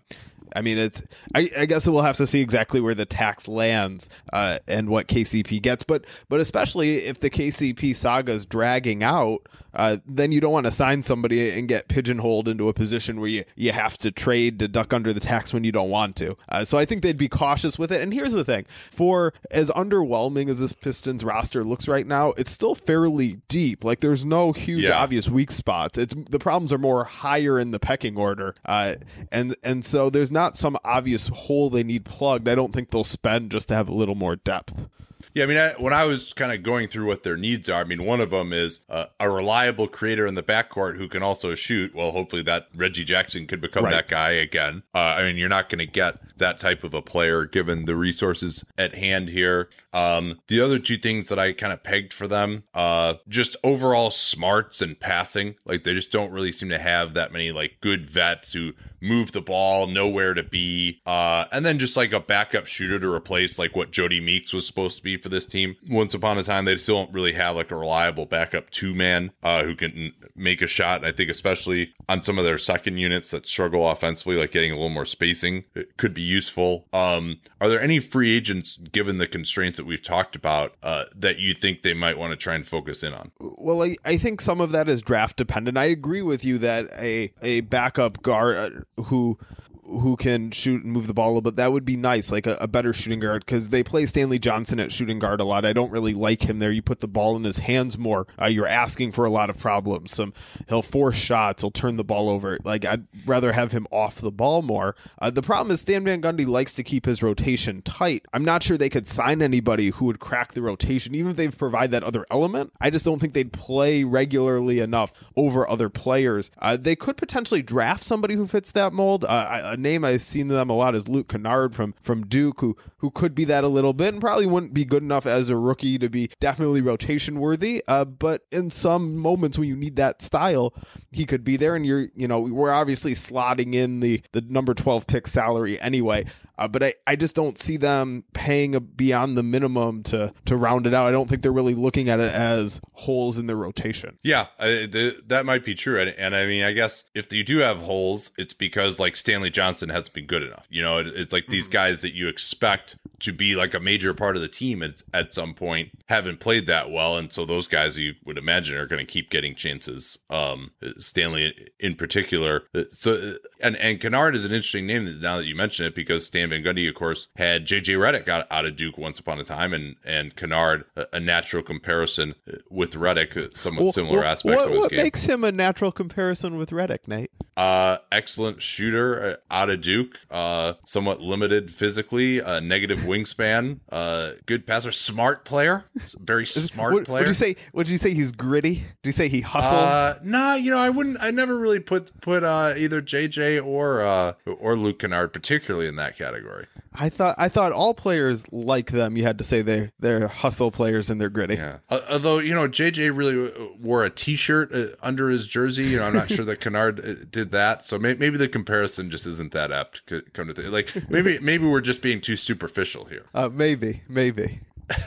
I 0.54 0.60
mean, 0.60 0.78
it's. 0.78 1.02
I, 1.34 1.50
I 1.58 1.66
guess 1.66 1.86
we'll 1.88 2.02
have 2.02 2.16
to 2.18 2.26
see 2.26 2.40
exactly 2.40 2.80
where 2.80 2.94
the 2.94 3.06
tax 3.06 3.48
lands 3.48 4.08
uh, 4.32 4.58
and 4.66 4.88
what 4.88 5.08
KCP 5.08 5.62
gets, 5.62 5.82
but 5.84 6.04
but 6.28 6.40
especially 6.40 7.04
if 7.04 7.20
the 7.20 7.30
KCP 7.30 7.94
saga 7.94 8.32
is 8.32 8.46
dragging 8.46 9.02
out, 9.02 9.48
uh, 9.74 9.96
then 10.06 10.32
you 10.32 10.40
don't 10.40 10.52
want 10.52 10.66
to 10.66 10.72
sign 10.72 11.02
somebody 11.02 11.50
and 11.50 11.66
get 11.68 11.88
pigeonholed 11.88 12.46
into 12.48 12.68
a 12.68 12.74
position 12.74 13.18
where 13.20 13.28
you, 13.30 13.44
you 13.56 13.72
have 13.72 13.96
to 13.98 14.10
trade 14.10 14.58
to 14.58 14.68
duck 14.68 14.92
under 14.92 15.12
the 15.14 15.20
tax 15.20 15.54
when 15.54 15.64
you 15.64 15.72
don't 15.72 15.88
want 15.88 16.14
to. 16.16 16.36
Uh, 16.50 16.62
so 16.64 16.76
I 16.76 16.84
think 16.84 17.02
they'd 17.02 17.16
be 17.16 17.28
cautious 17.28 17.78
with 17.78 17.90
it. 17.90 18.02
And 18.02 18.12
here's 18.12 18.32
the 18.32 18.44
thing: 18.44 18.66
for 18.90 19.32
as 19.50 19.70
underwhelming 19.70 20.48
as 20.48 20.58
this 20.58 20.72
Pistons 20.72 21.24
roster 21.24 21.64
looks 21.64 21.88
right 21.88 22.06
now, 22.06 22.30
it's 22.32 22.50
still 22.50 22.74
fairly 22.74 23.40
deep. 23.48 23.84
Like 23.84 24.00
there's 24.00 24.24
no 24.24 24.52
huge 24.52 24.84
Yeah. 24.88 24.98
obvious 24.98 25.28
weak 25.28 25.50
spots. 25.50 25.96
It's 25.98 26.14
the 26.28 26.38
problems 26.38 26.72
are 26.72 26.78
more 26.78 27.04
higher 27.04 27.58
in 27.58 27.70
the 27.70 27.78
pecking 27.78 28.16
order, 28.16 28.54
uh, 28.66 28.96
and 29.30 29.56
and 29.62 29.84
so 29.84 30.10
there's 30.10 30.32
not 30.32 30.41
some 30.56 30.76
obvious 30.84 31.28
hole 31.28 31.70
they 31.70 31.82
need 31.82 32.04
plugged. 32.04 32.48
I 32.48 32.54
don't 32.54 32.72
think 32.72 32.90
they'll 32.90 33.04
spend 33.04 33.50
just 33.50 33.68
to 33.68 33.74
have 33.74 33.88
a 33.88 33.94
little 33.94 34.14
more 34.14 34.36
depth. 34.36 34.88
Yeah, 35.34 35.44
I 35.44 35.46
mean, 35.46 35.56
I, 35.56 35.70
when 35.78 35.92
I 35.92 36.04
was 36.04 36.32
kind 36.34 36.52
of 36.52 36.62
going 36.62 36.88
through 36.88 37.06
what 37.06 37.22
their 37.22 37.36
needs 37.36 37.68
are, 37.68 37.80
I 37.80 37.84
mean, 37.84 38.04
one 38.04 38.20
of 38.20 38.30
them 38.30 38.52
is 38.52 38.80
uh, 38.90 39.06
a 39.18 39.30
reliable 39.30 39.88
creator 39.88 40.26
in 40.26 40.34
the 40.34 40.42
backcourt 40.42 40.96
who 40.98 41.08
can 41.08 41.22
also 41.22 41.54
shoot. 41.54 41.94
Well, 41.94 42.12
hopefully 42.12 42.42
that 42.42 42.68
Reggie 42.74 43.04
Jackson 43.04 43.46
could 43.46 43.60
become 43.60 43.84
Right. 43.84 43.92
that 43.92 44.08
guy 44.08 44.32
again. 44.32 44.82
Uh, 44.94 44.98
I 44.98 45.22
mean, 45.22 45.36
you're 45.36 45.48
not 45.48 45.68
going 45.70 45.78
to 45.78 45.86
get 45.86 46.18
that 46.38 46.58
type 46.58 46.84
of 46.84 46.92
a 46.92 47.00
player 47.02 47.44
given 47.46 47.84
the 47.86 47.96
resources 47.96 48.64
at 48.76 48.94
hand 48.94 49.28
here. 49.30 49.70
Um, 49.94 50.40
the 50.48 50.60
other 50.60 50.78
two 50.78 50.96
things 50.96 51.28
that 51.28 51.38
I 51.38 51.52
kind 51.52 51.72
of 51.72 51.82
pegged 51.82 52.12
for 52.12 52.26
them, 52.26 52.64
uh, 52.74 53.14
just 53.28 53.56
overall 53.62 54.10
smarts 54.10 54.80
and 54.82 54.98
passing. 54.98 55.54
Like 55.64 55.84
they 55.84 55.92
just 55.94 56.10
don't 56.10 56.32
really 56.32 56.52
seem 56.52 56.70
to 56.70 56.78
have 56.78 57.14
that 57.14 57.32
many 57.32 57.52
like 57.52 57.76
good 57.80 58.04
vets 58.06 58.52
who 58.54 58.72
move 59.00 59.32
the 59.32 59.40
ball, 59.42 59.86
know 59.86 60.08
where 60.08 60.32
to 60.34 60.42
be, 60.42 61.00
uh, 61.06 61.44
and 61.52 61.64
then 61.66 61.78
just 61.78 61.96
like 61.96 62.12
a 62.12 62.20
backup 62.20 62.66
shooter 62.66 62.98
to 63.00 63.12
replace 63.12 63.58
like 63.58 63.76
what 63.76 63.90
Jody 63.90 64.20
Meeks 64.20 64.52
was 64.52 64.66
supposed 64.66 64.96
to 64.96 65.02
be 65.02 65.16
for 65.22 65.28
this 65.28 65.46
team. 65.46 65.76
Once 65.88 66.14
upon 66.14 66.38
a 66.38 66.42
time, 66.42 66.64
they 66.64 66.76
still 66.76 67.04
don't 67.04 67.12
really 67.12 67.32
have 67.32 67.56
like 67.56 67.70
a 67.70 67.76
reliable 67.76 68.26
backup 68.26 68.70
two 68.70 68.94
man 68.94 69.30
uh, 69.42 69.62
who 69.64 69.74
can 69.74 70.12
make 70.34 70.62
a 70.62 70.66
shot. 70.66 70.98
And 70.98 71.06
I 71.06 71.12
think 71.12 71.30
especially 71.30 71.92
on 72.08 72.22
some 72.22 72.38
of 72.38 72.44
their 72.44 72.58
second 72.58 72.98
units 72.98 73.30
that 73.30 73.46
struggle 73.46 73.88
offensively, 73.88 74.36
like 74.36 74.52
getting 74.52 74.72
a 74.72 74.74
little 74.74 74.90
more 74.90 75.04
spacing, 75.04 75.64
it 75.74 75.96
could 75.96 76.14
be 76.14 76.22
useful. 76.22 76.86
Um, 76.92 77.40
are 77.60 77.68
there 77.68 77.80
any 77.80 78.00
free 78.00 78.36
agents, 78.36 78.78
given 78.90 79.18
the 79.18 79.26
constraints 79.26 79.76
that 79.76 79.84
we've 79.84 80.02
talked 80.02 80.36
about, 80.36 80.74
uh, 80.82 81.04
that 81.14 81.38
you 81.38 81.54
think 81.54 81.82
they 81.82 81.94
might 81.94 82.18
want 82.18 82.32
to 82.32 82.36
try 82.36 82.54
and 82.54 82.66
focus 82.66 83.02
in 83.02 83.14
on? 83.14 83.30
Well, 83.40 83.82
I, 83.82 83.96
I 84.04 84.16
think 84.16 84.40
some 84.40 84.60
of 84.60 84.72
that 84.72 84.88
is 84.88 85.02
draft 85.02 85.36
dependent. 85.36 85.78
I 85.78 85.84
agree 85.84 86.22
with 86.22 86.44
you 86.44 86.58
that 86.58 86.90
a 86.92 87.32
a 87.42 87.60
backup 87.62 88.22
guard 88.22 88.84
uh, 88.98 89.02
who 89.04 89.38
who 89.84 90.16
can 90.16 90.50
shoot 90.52 90.84
and 90.84 90.92
move 90.92 91.06
the 91.08 91.12
ball 91.14 91.26
a 91.26 91.30
little 91.32 91.42
bit 91.42 91.56
that 91.56 91.72
would 91.72 91.84
be 91.84 91.96
nice, 91.96 92.30
like 92.30 92.46
a, 92.46 92.54
a 92.60 92.68
better 92.68 92.92
shooting 92.92 93.18
guard 93.20 93.44
because 93.44 93.70
they 93.70 93.82
play 93.82 94.06
Stanley 94.06 94.38
Johnson 94.38 94.78
at 94.78 94.92
shooting 94.92 95.18
guard 95.18 95.40
a 95.40 95.44
lot. 95.44 95.64
I 95.64 95.72
don't 95.72 95.90
really 95.90 96.14
like 96.14 96.48
him 96.48 96.60
there. 96.60 96.70
You 96.70 96.82
put 96.82 97.00
the 97.00 97.08
ball 97.08 97.36
in 97.36 97.44
his 97.44 97.58
hands 97.58 97.98
more. 97.98 98.26
Uh, 98.40 98.46
you're 98.46 98.66
asking 98.66 99.12
for 99.12 99.24
a 99.24 99.30
lot 99.30 99.50
of 99.50 99.58
problems. 99.58 100.14
Some 100.14 100.32
he'll 100.68 100.82
force 100.82 101.16
shots. 101.16 101.62
He'll 101.62 101.70
turn 101.72 101.96
the 101.96 102.04
ball 102.04 102.28
over. 102.28 102.58
Like 102.64 102.84
I'd 102.84 103.06
rather 103.26 103.52
have 103.52 103.72
him 103.72 103.86
off 103.90 104.16
the 104.16 104.30
ball 104.30 104.62
more. 104.62 104.94
Uh, 105.18 105.30
the 105.30 105.42
problem 105.42 105.72
is 105.72 105.80
Stan 105.80 106.04
Van 106.04 106.22
Gundy 106.22 106.46
likes 106.46 106.72
to 106.74 106.84
keep 106.84 107.04
his 107.04 107.22
rotation 107.22 107.82
tight. 107.82 108.24
I'm 108.32 108.44
not 108.44 108.62
sure 108.62 108.76
they 108.78 108.88
could 108.88 109.08
sign 109.08 109.42
anybody 109.42 109.90
who 109.90 110.04
would 110.06 110.20
crack 110.20 110.52
the 110.52 110.62
rotation, 110.62 111.14
even 111.14 111.32
if 111.32 111.36
they 111.36 111.48
provide 111.48 111.90
that 111.90 112.04
other 112.04 112.24
element. 112.30 112.72
I 112.80 112.90
just 112.90 113.04
don't 113.04 113.18
think 113.18 113.34
they'd 113.34 113.52
play 113.52 114.04
regularly 114.04 114.78
enough 114.78 115.12
over 115.36 115.68
other 115.68 115.88
players. 115.88 116.50
Uh, 116.58 116.76
they 116.76 116.94
could 116.94 117.16
potentially 117.16 117.62
draft 117.62 118.04
somebody 118.04 118.34
who 118.36 118.46
fits 118.46 118.70
that 118.72 118.92
mold. 118.92 119.24
Uh, 119.24 119.28
I- 119.28 119.71
a 119.72 119.76
name 119.76 120.04
I've 120.04 120.22
seen 120.22 120.48
them 120.48 120.68
a 120.68 120.74
lot 120.74 120.94
is 120.94 121.08
Luke 121.08 121.28
Kennard 121.28 121.74
from 121.74 121.94
from 122.00 122.26
Duke, 122.26 122.60
who 122.60 122.76
who 123.02 123.10
could 123.10 123.34
be 123.34 123.44
that 123.44 123.64
a 123.64 123.68
little 123.68 123.92
bit 123.92 124.14
and 124.14 124.20
probably 124.20 124.46
wouldn't 124.46 124.72
be 124.72 124.84
good 124.84 125.02
enough 125.02 125.26
as 125.26 125.50
a 125.50 125.56
rookie 125.56 125.98
to 125.98 126.08
be 126.08 126.30
definitely 126.38 126.80
rotation 126.80 127.40
worthy. 127.40 127.82
Uh, 127.88 128.04
but 128.04 128.46
in 128.52 128.70
some 128.70 129.16
moments 129.16 129.58
when 129.58 129.68
you 129.68 129.76
need 129.76 129.96
that 129.96 130.22
style, 130.22 130.72
he 131.10 131.26
could 131.26 131.42
be 131.42 131.56
there. 131.56 131.74
And 131.74 131.84
you're 131.84 132.06
you 132.14 132.28
know 132.28 132.40
we're 132.40 132.72
obviously 132.72 133.14
slotting 133.14 133.74
in 133.74 134.00
the 134.00 134.22
the 134.30 134.40
number 134.42 134.72
twelve 134.72 135.06
pick 135.06 135.26
salary 135.26 135.80
anyway. 135.80 136.24
Uh, 136.58 136.68
but 136.68 136.82
I, 136.82 136.94
I 137.08 137.16
just 137.16 137.34
don't 137.34 137.58
see 137.58 137.76
them 137.76 138.22
paying 138.34 138.76
a, 138.76 138.80
beyond 138.80 139.36
the 139.36 139.42
minimum 139.42 140.04
to 140.04 140.32
to 140.44 140.56
round 140.56 140.86
it 140.86 140.94
out. 140.94 141.08
I 141.08 141.10
don't 141.10 141.28
think 141.28 141.42
they're 141.42 141.50
really 141.50 141.74
looking 141.74 142.08
at 142.08 142.20
it 142.20 142.32
as 142.32 142.80
holes 142.92 143.36
in 143.36 143.46
their 143.46 143.56
rotation. 143.56 144.18
Yeah, 144.22 144.46
I, 144.60 144.86
th- 144.86 145.24
that 145.26 145.44
might 145.44 145.64
be 145.64 145.74
true. 145.74 146.00
And, 146.00 146.10
and 146.10 146.36
I 146.36 146.46
mean, 146.46 146.62
I 146.62 146.70
guess 146.70 147.04
if 147.14 147.32
you 147.32 147.42
do 147.42 147.58
have 147.58 147.78
holes, 147.78 148.30
it's 148.38 148.54
because 148.54 149.00
like 149.00 149.16
Stanley 149.16 149.50
Johnson 149.50 149.88
hasn't 149.88 150.12
been 150.12 150.26
good 150.26 150.42
enough. 150.42 150.66
You 150.70 150.82
know, 150.82 150.98
it, 150.98 151.08
it's 151.08 151.32
like 151.32 151.46
these 151.48 151.66
guys 151.66 152.02
that 152.02 152.14
you 152.14 152.28
expect 152.28 152.91
to 153.20 153.32
be 153.32 153.54
like 153.54 153.74
a 153.74 153.80
major 153.80 154.14
part 154.14 154.36
of 154.36 154.42
the 154.42 154.48
team 154.48 154.82
at, 154.82 155.02
at 155.14 155.32
some 155.34 155.54
point 155.54 155.90
haven't 156.08 156.40
played 156.40 156.66
that 156.66 156.90
well. 156.90 157.16
And 157.16 157.32
so 157.32 157.44
those 157.44 157.66
guys 157.68 157.98
you 157.98 158.14
would 158.24 158.38
imagine 158.38 158.76
are 158.76 158.86
going 158.86 159.04
to 159.04 159.10
keep 159.10 159.30
getting 159.30 159.54
chances. 159.54 160.18
Um, 160.30 160.72
Stanley 160.98 161.54
in 161.78 161.94
particular. 161.94 162.62
So 162.90 163.36
and 163.60 163.76
and 163.76 164.00
Kennard 164.00 164.34
is 164.34 164.44
an 164.44 164.52
interesting 164.52 164.86
name 164.86 165.20
now 165.20 165.36
that 165.38 165.44
you 165.46 165.54
mention 165.54 165.86
it 165.86 165.94
because 165.94 166.26
Stan 166.26 166.50
Van 166.50 166.62
Gundy, 166.62 166.88
of 166.88 166.94
course, 166.94 167.28
had 167.36 167.66
JJ 167.66 167.96
Redick 167.98 168.28
out, 168.28 168.46
out 168.50 168.64
of 168.66 168.76
Duke 168.76 168.98
once 168.98 169.18
upon 169.18 169.38
a 169.38 169.44
time, 169.44 169.72
and 169.72 169.96
and 170.04 170.34
Kennard 170.36 170.84
a, 170.96 171.06
a 171.14 171.20
natural 171.20 171.62
comparison 171.62 172.34
with 172.70 172.92
Redick 172.94 173.56
somewhat 173.56 173.84
Well, 173.84 173.92
similar 173.92 174.18
what- 174.18 174.26
aspects 174.26 174.56
what, 174.56 174.66
of 174.66 174.72
his 174.72 174.80
what 174.82 174.90
game. 174.90 175.02
makes 175.02 175.24
him 175.24 175.44
a 175.44 175.52
natural 175.52 175.92
comparison 175.92 176.56
with 176.56 176.70
Redick, 176.70 177.06
Nate? 177.06 177.30
Uh, 177.56 177.98
excellent 178.10 178.62
shooter 178.62 179.32
uh, 179.50 179.54
out 179.54 179.68
of 179.70 179.80
Duke. 179.82 180.18
Uh, 180.30 180.72
somewhat 180.86 181.20
limited 181.20 181.70
physically. 181.70 182.40
Uh, 182.40 182.60
negative 182.60 182.81
wingspan. 182.90 183.80
Uh, 183.90 184.32
good 184.46 184.66
passer. 184.66 184.92
Smart 184.92 185.44
player. 185.44 185.84
Very 186.18 186.46
smart 186.46 186.94
Would, 186.94 187.04
player. 187.06 187.22
would 187.22 187.28
you 187.28 187.34
say? 187.34 187.56
Would 187.72 187.88
you 187.88 187.98
say 187.98 188.14
he's 188.14 188.32
gritty? 188.32 188.76
Do 189.02 189.08
you 189.08 189.12
say 189.12 189.28
he 189.28 189.40
hustles? 189.40 189.72
Uh, 189.74 190.18
nah, 190.22 190.54
you 190.54 190.70
know, 190.70 190.78
I 190.78 190.90
wouldn't. 190.90 191.18
I 191.20 191.30
never 191.30 191.56
really 191.56 191.80
put 191.80 192.10
put 192.20 192.44
uh, 192.44 192.74
either 192.76 193.00
JJ 193.02 193.64
or 193.64 194.02
uh, 194.02 194.34
or 194.46 194.76
Luke 194.76 194.98
Kennard 194.98 195.32
particularly 195.32 195.88
in 195.88 195.96
that 195.96 196.16
category. 196.16 196.66
I 196.94 197.08
thought 197.08 197.34
I 197.38 197.48
thought 197.48 197.72
all 197.72 197.94
players 197.94 198.44
like 198.52 198.90
them. 198.90 199.16
You 199.16 199.22
had 199.22 199.38
to 199.38 199.44
say 199.44 199.62
they 199.62 199.90
they're 199.98 200.28
hustle 200.28 200.70
players 200.70 201.08
and 201.10 201.20
they're 201.20 201.30
gritty. 201.30 201.54
Yeah. 201.54 201.78
Uh, 201.88 202.00
although 202.10 202.38
you 202.38 202.54
know, 202.54 202.68
JJ 202.68 203.16
really 203.16 203.50
uh, 203.50 203.68
wore 203.80 204.04
a 204.04 204.10
T-shirt 204.10 204.74
uh, 204.74 204.86
under 205.02 205.30
his 205.30 205.46
jersey. 205.46 205.84
You 205.84 205.98
know, 205.98 206.04
I'm 206.04 206.14
not 206.14 206.30
sure 206.30 206.44
that 206.44 206.60
Kennard 206.60 207.00
uh, 207.00 207.24
did 207.30 207.50
that. 207.52 207.84
So 207.84 207.98
may- 207.98 208.14
maybe 208.14 208.36
the 208.36 208.48
comparison 208.48 209.10
just 209.10 209.26
isn't 209.26 209.52
that 209.52 209.72
apt. 209.72 210.06
to 210.08 210.22
Come 210.34 210.48
to 210.48 210.54
th- 210.54 210.68
like 210.68 211.10
maybe 211.10 211.38
maybe 211.40 211.66
we're 211.66 211.80
just 211.80 212.02
being 212.02 212.20
too 212.20 212.36
superficial 212.72 213.04
here. 213.04 213.26
Uh, 213.34 213.48
maybe, 213.48 214.02
maybe. 214.08 214.60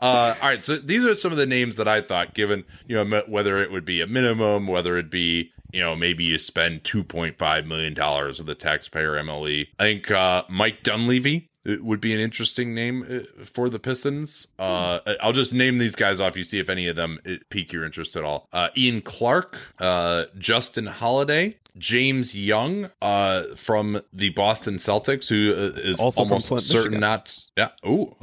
Uh, 0.00 0.34
all 0.40 0.48
right, 0.48 0.64
so 0.64 0.76
these 0.76 1.04
are 1.04 1.14
some 1.14 1.30
of 1.30 1.36
the 1.36 1.46
names 1.46 1.76
that 1.76 1.86
I 1.86 2.00
thought, 2.00 2.32
given 2.32 2.64
you 2.86 2.96
know 2.96 3.22
whether 3.28 3.62
it 3.62 3.70
would 3.70 3.84
be 3.84 4.00
a 4.00 4.06
minimum, 4.06 4.66
whether 4.66 4.96
it 4.96 5.10
be 5.10 5.52
you 5.72 5.80
know 5.80 5.94
maybe 5.94 6.24
you 6.24 6.38
spend 6.38 6.84
two 6.84 7.04
point 7.04 7.36
five 7.36 7.66
million 7.66 7.92
dollars 7.92 8.40
of 8.40 8.46
the 8.46 8.54
taxpayer 8.54 9.12
MLE. 9.22 9.66
I 9.78 9.82
think 9.82 10.10
uh, 10.10 10.44
Mike 10.48 10.82
Dunleavy 10.82 11.50
uh, 11.68 11.74
would 11.80 12.00
be 12.00 12.14
an 12.14 12.20
interesting 12.20 12.74
name 12.74 13.04
uh, 13.40 13.44
for 13.44 13.68
the 13.68 13.78
Pistons. 13.78 14.46
Uh, 14.58 15.00
I'll 15.20 15.32
just 15.32 15.52
name 15.52 15.78
these 15.78 15.94
guys 15.94 16.18
off. 16.18 16.36
You 16.36 16.44
see 16.44 16.60
if 16.60 16.70
any 16.70 16.88
of 16.88 16.96
them 16.96 17.18
uh, 17.26 17.32
pique 17.50 17.72
your 17.72 17.84
interest 17.84 18.16
at 18.16 18.24
all. 18.24 18.48
Uh, 18.52 18.68
Ian 18.76 19.02
Clark, 19.02 19.58
uh, 19.78 20.24
Justin 20.38 20.86
Holiday. 20.86 21.56
James 21.78 22.34
Young 22.34 22.90
uh, 23.00 23.44
from 23.54 24.02
the 24.12 24.30
Boston 24.30 24.76
Celtics, 24.76 25.28
who 25.28 25.54
uh, 25.54 25.94
Also 26.02 26.20
almost 26.22 26.48
certain 26.48 26.92
Michigan. 26.92 27.00
not 27.00 27.44
yeah 27.58 27.68
oh 27.84 28.16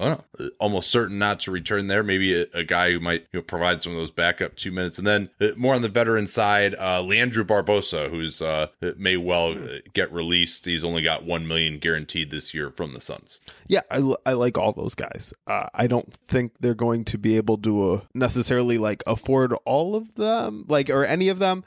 almost 0.60 0.90
certain 0.90 1.20
not 1.20 1.40
to 1.40 1.52
return 1.52 1.88
there 1.88 2.02
maybe 2.04 2.34
a, 2.42 2.46
a 2.54 2.64
guy 2.64 2.92
who 2.92 3.00
might 3.00 3.22
you 3.32 3.40
know, 3.40 3.44
provide 3.44 3.84
some 3.84 3.92
of 3.92 3.98
those 3.98 4.10
backup 4.10 4.56
two 4.56 4.72
minutes 4.72 4.98
and 4.98 5.06
then 5.06 5.30
uh, 5.40 5.50
more 5.56 5.76
on 5.76 5.82
the 5.84 5.90
veteran 5.90 6.26
side 6.26 6.74
uh 6.76 7.02
leandro 7.02 7.44
barbosa 7.44 8.10
who's 8.10 8.42
uh 8.42 8.68
may 8.98 9.18
well 9.18 9.52
uh, 9.52 9.78
get 9.94 10.12
released 10.12 10.66
he's 10.66 10.84
only 10.84 11.02
got 11.04 11.24
one 11.24 11.48
million 11.48 11.78
guaranteed 11.78 12.32
this 12.32 12.54
year 12.54 12.72
from 12.72 12.94
the 12.94 13.02
suns 13.02 13.40
Yeah, 13.68 13.82
I, 13.92 13.98
l- 13.98 14.18
I 14.26 14.34
like 14.34 14.58
all 14.58 14.72
those 14.72 14.96
guys. 14.96 15.34
Uh, 15.48 15.68
I 15.74 15.88
don't 15.88 16.14
think 16.28 16.54
they're 16.60 16.74
going 16.74 17.04
to 17.06 17.18
be 17.18 17.36
able 17.36 17.58
to 17.60 17.92
uh, 17.92 18.02
necessarily 18.14 18.78
like 18.78 19.04
afford 19.08 19.54
all 19.66 19.96
of 19.96 20.16
them, 20.16 20.66
like 20.68 20.90
or 20.90 21.04
any 21.04 21.30
of 21.30 21.40
them. 21.40 21.64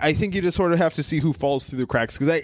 I 0.00 0.12
think 0.14 0.34
you 0.34 0.40
just 0.40 0.56
sort 0.56 0.72
of 0.72 0.78
have 0.78 0.94
to 0.94 1.02
see 1.02 1.20
who 1.20 1.32
falls 1.32 1.66
through 1.66 1.78
the 1.78 1.86
cracks 1.86 2.18
because 2.18 2.42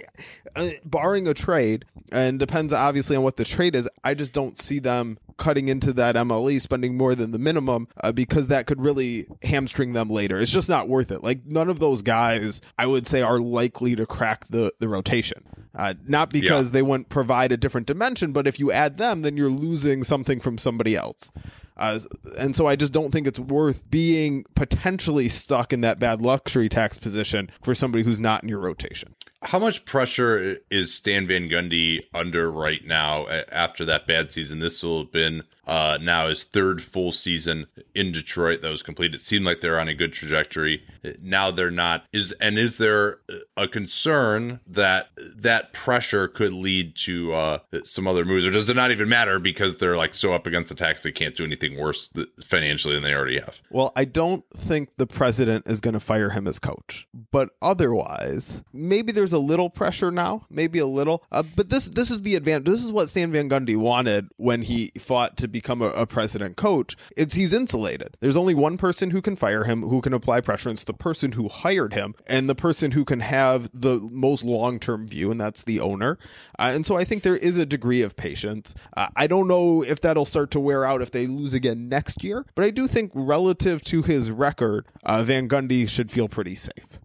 I, 0.55 0.79
barring 0.85 1.27
a 1.27 1.33
trade, 1.33 1.85
and 2.11 2.39
depends 2.39 2.71
obviously 2.71 3.15
on 3.15 3.23
what 3.23 3.37
the 3.37 3.43
trade 3.43 3.75
is. 3.75 3.89
I 4.03 4.13
just 4.13 4.33
don't 4.37 4.57
see 4.57 4.77
them 4.79 5.17
cutting 5.37 5.67
into 5.67 5.93
that 5.93 6.15
MLE, 6.15 6.59
spending 6.61 6.95
more 6.97 7.13
than 7.15 7.31
the 7.31 7.39
minimum 7.39 7.87
uh, 8.03 8.11
because 8.11 8.47
that 8.47 8.65
could 8.67 8.79
really 8.81 9.25
hamstring 9.43 9.93
them 9.93 10.09
later. 10.09 10.39
It's 10.39 10.51
just 10.51 10.69
not 10.69 10.87
worth 10.87 11.11
it. 11.11 11.23
Like 11.23 11.45
none 11.45 11.69
of 11.69 11.79
those 11.79 12.01
guys, 12.01 12.61
I 12.77 12.85
would 12.87 13.05
say, 13.07 13.21
are 13.21 13.39
likely 13.39 13.95
to 13.95 14.05
crack 14.05 14.47
the 14.49 14.73
the 14.79 14.87
rotation. 14.87 15.43
Uh, 15.75 15.93
not 16.07 16.29
because 16.31 16.67
Yeah. 16.67 16.71
they 16.71 16.81
wouldn't 16.81 17.09
provide 17.09 17.51
a 17.51 17.57
different 17.57 17.85
dimension, 17.87 18.31
but 18.31 18.47
if 18.47 18.59
you 18.59 18.71
add 18.71 18.97
them, 18.97 19.21
then 19.21 19.37
you're 19.37 19.49
losing 19.49 20.03
something 20.03 20.39
from 20.39 20.57
somebody 20.57 20.95
else. 20.95 21.29
Uh, 21.77 21.99
and 22.37 22.55
so 22.55 22.67
I 22.67 22.75
just 22.75 22.91
don't 22.91 23.11
think 23.11 23.27
it's 23.27 23.39
worth 23.39 23.89
being 23.89 24.45
potentially 24.55 25.29
stuck 25.29 25.71
in 25.71 25.81
that 25.81 25.99
bad 25.99 26.21
luxury 26.21 26.69
tax 26.69 26.97
position 26.97 27.49
for 27.61 27.75
somebody 27.75 28.03
who's 28.03 28.19
not 28.19 28.43
in 28.43 28.49
your 28.49 28.59
rotation. 28.59 29.15
how 29.43 29.59
much 29.59 29.85
pressure 29.85 30.57
is 30.71 30.93
Stan 30.93 31.27
Van 31.27 31.47
Gundy 31.47 32.01
under 32.13 32.49
right 32.51 32.85
now 32.85 33.27
after 33.51 33.85
that 33.85 34.07
bad 34.07 34.31
season? 34.31 34.59
This 34.59 34.83
will 34.83 35.03
have 35.03 35.11
been 35.11 35.43
uh, 35.67 35.97
now 36.01 36.29
his 36.29 36.43
third 36.43 36.81
full 36.81 37.11
season 37.11 37.67
in 37.93 38.11
Detroit 38.11 38.61
that 38.61 38.69
was 38.69 38.81
complete. 38.81 39.13
It 39.13 39.21
seemed 39.21 39.45
like 39.45 39.59
they're 39.61 39.79
on 39.79 39.89
a 39.89 39.93
good 39.93 40.13
trajectory. 40.13 40.83
Now 41.21 41.51
they're 41.51 41.69
not. 41.69 42.05
Is 42.13 42.31
and 42.39 42.57
is 42.57 42.77
there 42.77 43.19
a 43.57 43.67
concern 43.67 44.61
that 44.65 45.09
that 45.17 45.73
pressure 45.73 46.27
could 46.27 46.53
lead 46.53 46.95
to 46.95 47.33
uh, 47.33 47.59
some 47.83 48.07
other 48.07 48.23
moves, 48.23 48.45
or 48.45 48.51
does 48.51 48.69
it 48.69 48.75
not 48.75 48.91
even 48.91 49.09
matter 49.09 49.39
because 49.39 49.77
they're 49.77 49.97
like 49.97 50.15
so 50.15 50.33
up 50.33 50.47
against 50.47 50.69
the 50.69 50.75
tax 50.75 51.03
they 51.03 51.11
can't 51.11 51.35
do 51.35 51.43
anything 51.43 51.77
worse 51.77 52.09
financially 52.41 52.93
than 52.95 53.03
they 53.03 53.13
already 53.13 53.39
have? 53.39 53.61
Well, 53.69 53.91
I 53.95 54.05
don't 54.05 54.45
think 54.55 54.89
the 54.97 55.07
president 55.07 55.67
is 55.67 55.81
going 55.81 55.95
to 55.95 55.99
fire 55.99 56.29
him 56.29 56.47
as 56.47 56.59
coach, 56.59 57.07
but 57.31 57.49
otherwise, 57.61 58.63
maybe 58.71 59.11
there's 59.11 59.33
a 59.33 59.39
little 59.39 59.69
pressure 59.69 60.11
now, 60.11 60.45
maybe 60.49 60.79
a 60.79 60.87
little. 60.87 61.23
Uh, 61.29 61.43
but 61.55 61.69
this 61.69 61.85
this 61.85 62.09
is 62.09 62.21
the 62.21 62.35
advantage. 62.35 62.71
This 62.71 62.83
is 62.83 62.91
what 62.91 63.09
Stan 63.09 63.33
Van 63.33 63.49
Gundy 63.49 63.75
wanted 63.75 64.29
when 64.37 64.61
he 64.61 64.93
fought 64.97 65.35
to 65.37 65.47
become 65.57 65.81
a, 65.81 65.89
a 65.89 66.05
president 66.05 66.55
coach. 66.55 66.95
It's 67.15 67.33
he's 67.33 67.51
insulated. 67.51 68.15
There's 68.19 68.37
only 68.37 68.53
one 68.53 68.77
person 68.77 69.09
who 69.09 69.21
can 69.21 69.35
fire 69.35 69.63
him, 69.63 69.81
who 69.81 70.01
can 70.01 70.13
apply 70.13 70.41
pressure. 70.41 70.69
And 70.69 70.77
it's 70.77 70.83
the 70.83 70.93
person 70.93 71.31
who 71.31 71.49
hired 71.49 71.93
him, 71.93 72.13
and 72.27 72.47
the 72.47 72.55
person 72.55 72.91
who 72.91 73.03
can 73.03 73.21
have 73.21 73.69
the 73.73 73.99
most 73.99 74.43
long 74.43 74.79
term 74.79 75.07
view, 75.07 75.31
and 75.31 75.41
that's 75.41 75.63
the 75.63 75.79
owner. 75.79 76.19
Uh, 76.59 76.71
and 76.75 76.85
so 76.85 76.95
I 76.95 77.03
think 77.03 77.23
there 77.23 77.35
is 77.35 77.57
a 77.57 77.65
degree 77.65 78.03
of 78.03 78.15
patience. 78.15 78.75
Uh, 78.95 79.07
I 79.15 79.25
don't 79.25 79.47
know 79.47 79.81
if 79.81 79.99
that'll 80.01 80.25
start 80.25 80.51
to 80.51 80.59
wear 80.59 80.85
out 80.85 81.01
if 81.01 81.11
they 81.11 81.25
lose 81.25 81.53
again 81.53 81.89
next 81.89 82.23
year, 82.23 82.45
but 82.53 82.63
I 82.63 82.69
do 82.69 82.87
think 82.87 83.11
relative 83.15 83.83
to 83.85 84.03
his 84.03 84.29
record, 84.29 84.85
uh, 85.03 85.23
Van 85.23 85.49
Gundy 85.49 85.89
should 85.89 86.11
feel 86.11 86.27
pretty 86.27 86.55
safe. 86.55 86.99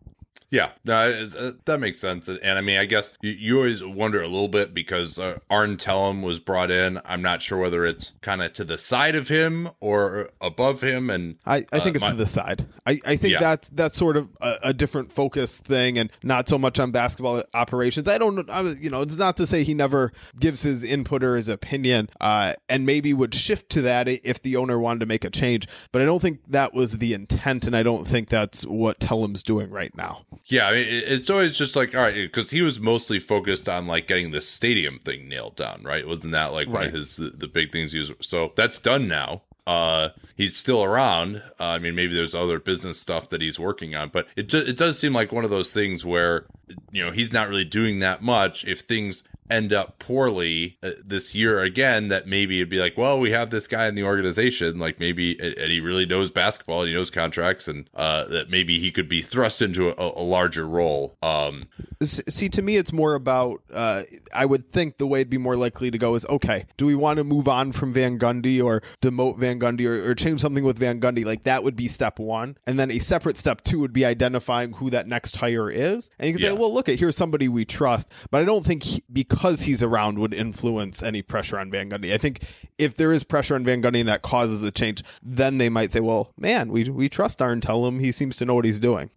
Yeah, 0.53 0.73
no, 0.85 1.09
it- 1.09 1.65
that 1.65 1.81
makes 1.81 1.99
sense. 1.99 2.29
And, 2.29 2.39
I 2.45 2.61
mean, 2.61 2.79
I 2.79 2.85
guess 2.85 3.13
you, 3.23 3.31
you 3.31 3.57
always 3.57 3.83
wonder 3.83 4.21
a 4.21 4.29
little 4.29 4.49
bit 4.49 4.75
because 4.75 5.19
uh, 5.19 5.39
Arn 5.49 5.79
Tellem 5.79 6.21
was 6.21 6.39
brought 6.39 6.71
in. 6.71 7.01
I'm 7.07 7.23
not 7.23 7.41
sure 7.41 7.57
whether 7.59 7.87
it's 7.87 8.13
kind 8.21 8.43
of 8.43 8.53
to 8.53 8.65
the 8.65 8.77
side 8.77 9.15
of 9.15 9.29
him 9.29 9.71
or 9.81 10.29
above 10.43 10.83
him. 10.83 11.09
And 11.09 11.37
I, 11.47 11.65
I 11.73 11.81
think 11.81 11.87
uh, 11.87 11.91
it's 11.97 12.01
my- 12.03 12.11
to 12.11 12.17
the 12.17 12.27
side. 12.27 12.67
I, 12.87 13.01
I 13.07 13.17
think 13.17 13.33
Yeah. 13.33 13.39
that's 13.41 13.69
that's 13.71 13.97
sort 13.97 14.17
of 14.19 14.29
a, 14.43 14.57
a 14.65 14.75
different 14.75 15.11
focus 15.11 15.57
thing, 15.57 15.97
and 15.99 16.11
not 16.23 16.49
so 16.51 16.59
much 16.59 16.79
on 16.79 16.91
basketball 16.93 17.43
operations. 17.55 18.07
I 18.07 18.19
don't, 18.19 18.51
I, 18.51 18.61
you 18.73 18.91
know, 18.91 19.01
it's 19.01 19.17
not 19.17 19.39
to 19.39 19.47
say 19.47 19.63
he 19.63 19.73
never 19.73 20.13
gives 20.39 20.63
his 20.63 20.85
input 20.85 21.25
or 21.25 21.37
his 21.37 21.49
opinion, 21.49 22.11
uh, 22.21 22.55
and 22.69 22.85
maybe 22.85 23.15
would 23.15 23.35
shift 23.35 23.71
to 23.71 23.83
that 23.83 24.07
if 24.09 24.43
the 24.43 24.57
owner 24.57 24.79
wanted 24.79 25.01
to 25.01 25.07
make 25.07 25.25
a 25.25 25.31
change. 25.31 25.67
But 25.93 26.03
I 26.03 26.05
don't 26.05 26.21
think 26.21 26.41
that 26.49 26.75
was 26.75 26.99
the 26.99 27.15
intent, 27.15 27.67
and 27.67 27.75
I 27.75 27.83
don't 27.83 28.07
think 28.07 28.29
that's 28.29 28.67
what 28.67 29.01
Tellem's 29.01 29.43
doing 29.43 29.71
right 29.71 29.97
now. 29.97 30.27
Yeah, 30.47 30.67
I 30.69 30.73
mean, 30.73 30.87
it's 30.89 31.31
always 31.31 31.57
just 31.57 31.77
like 31.77 31.95
all 31.95 32.03
right, 32.03 32.15
because 32.15 32.51
he 32.51 32.63
was 32.63 32.81
mostly 32.81 33.21
focused 33.21 33.69
on 33.69 33.87
like 33.87 34.09
getting 34.09 34.33
the 34.33 34.41
stadium 34.41 34.99
thing 35.05 35.29
nailed 35.29 35.57
down, 35.57 35.83
right? 35.85 36.07
Wasn't 36.07 36.33
that 36.33 36.53
like 36.53 36.69
one 36.69 36.83
of 36.89 36.95
his 36.95 37.17
the, 37.17 37.31
the 37.31 37.49
big 37.49 37.73
things 37.73 37.93
he 37.93 38.01
was? 38.01 38.13
So 38.21 38.53
that's 38.57 38.79
done 38.79 39.07
now. 39.09 39.43
Uh, 39.65 40.09
he's 40.35 40.57
still 40.57 40.83
around. 40.83 41.37
Uh, 41.61 41.65
I 41.65 41.79
mean, 41.79 41.95
maybe 41.95 42.15
there's 42.15 42.35
other 42.35 42.59
business 42.59 42.99
stuff 42.99 43.29
that 43.29 43.41
he's 43.41 43.61
working 43.61 43.95
on, 43.95 44.09
but 44.09 44.27
it 44.35 44.49
ju- 44.49 44.65
it 44.67 44.77
does 44.77 44.99
seem 44.99 45.13
like 45.13 45.31
one 45.31 45.45
of 45.45 45.51
those 45.51 45.71
things 45.71 46.05
where 46.05 46.47
you 46.91 47.05
know 47.05 47.13
he's 47.13 47.33
not 47.33 47.49
really 47.49 47.65
doing 47.65 48.01
that 48.01 48.23
much. 48.23 48.65
If 48.65 48.81
things 48.81 49.23
end 49.53 49.73
up 49.73 49.99
poorly 49.99 50.79
uh, 50.83 50.91
this 51.05 51.35
year 51.35 51.61
again, 51.61 52.09
that 52.09 52.27
maybe 52.27 52.59
it'd 52.59 52.71
be 52.71 52.79
like, 52.79 52.97
well, 52.97 53.21
we 53.21 53.31
have 53.33 53.51
this 53.51 53.67
guy 53.67 53.87
in 53.87 53.95
the 53.95 54.03
organization, 54.05 54.79
like 54.79 54.99
maybe 54.99 55.39
and 55.41 55.71
he 55.71 55.81
really 55.81 56.07
knows 56.07 56.31
basketball, 56.31 56.81
and 56.81 56.89
he 56.89 56.95
knows 56.95 57.11
contracts, 57.11 57.69
and 57.69 57.89
uh, 57.95 58.25
that 58.29 58.51
maybe 58.51 58.79
he 58.79 58.91
could 58.91 59.09
be 59.09 59.21
thrust 59.21 59.61
into 59.61 59.91
a, 59.91 59.95
a 60.21 60.25
larger 60.25 60.67
role. 60.67 61.17
Um, 61.23 61.67
See, 62.03 62.49
to 62.49 62.63
me, 62.63 62.77
it's 62.77 62.93
more 62.93 63.15
about. 63.15 63.63
Uh, 63.73 64.03
I 64.35 64.45
would 64.47 64.73
think 64.73 64.99
the 64.99 65.07
way 65.07 65.21
it'd 65.21 65.31
be 65.31 65.39
more 65.39 65.55
likely 65.57 65.91
to 65.91 65.99
go 65.99 66.15
is 66.17 66.27
okay. 66.27 66.67
Do 66.77 66.87
we 66.87 66.95
want 66.97 67.19
to 67.19 67.25
move 67.25 67.47
on 67.47 67.71
from 67.73 67.93
Van 67.93 68.19
Gundy 68.19 68.65
or 68.65 68.83
demote 69.01 69.39
Van 69.39 69.61
Gundy 69.61 69.87
or, 69.87 70.11
or 70.11 70.15
change 70.15 70.41
something 70.41 70.65
with 70.65 70.79
Van 70.79 71.01
Gundy? 71.01 71.25
Like 71.25 71.45
that 71.45 71.63
would 71.63 71.77
be 71.77 71.87
step 71.89 72.19
one, 72.19 72.57
and 72.67 72.81
then 72.81 72.91
a 72.91 72.99
separate 72.99 73.37
step 73.39 73.63
two 73.63 73.79
would 73.81 73.93
be 73.93 74.05
identifying 74.05 74.73
who 74.73 74.91
that 74.91 75.07
next 75.07 75.37
hire 75.37 75.71
is. 75.71 76.11
And 76.19 76.29
you 76.29 76.35
can 76.35 76.43
Yeah. 76.43 76.49
say, 76.51 76.59
well, 76.59 76.73
look 76.75 76.89
at 76.89 76.99
here's 76.99 77.17
somebody 77.17 77.47
we 77.49 77.65
trust, 77.65 78.09
but 78.31 78.41
I 78.43 78.45
don't 78.45 78.65
think 78.67 78.83
he, 78.83 79.03
because 79.13 79.42
he's 79.43 79.83
around 79.83 80.19
would 80.19 80.33
influence 80.33 81.03
any 81.03 81.23
pressure 81.23 81.59
on 81.59 81.71
Van 81.71 81.91
Gundy. 81.91 82.13
I 82.13 82.19
think 82.19 82.43
if 82.79 82.97
there 82.97 83.13
is 83.13 83.25
pressure 83.25 83.55
on 83.55 83.65
Van 83.65 83.83
Gundy 83.83 84.01
and 84.01 84.09
that 84.09 84.23
causes 84.23 84.63
a 84.63 84.71
change, 84.71 85.03
then 85.23 85.59
they 85.59 85.69
might 85.69 85.93
say, 85.93 86.01
well, 86.01 86.33
man, 86.39 86.71
we 86.71 86.89
we 86.89 87.09
trust 87.09 87.43
Arn. 87.43 87.61
Tellem 87.61 88.01
he 88.01 88.13
seems 88.13 88.37
to 88.37 88.45
know 88.45 88.55
what 88.55 88.65
he's 88.65 88.81
doing. 88.81 89.11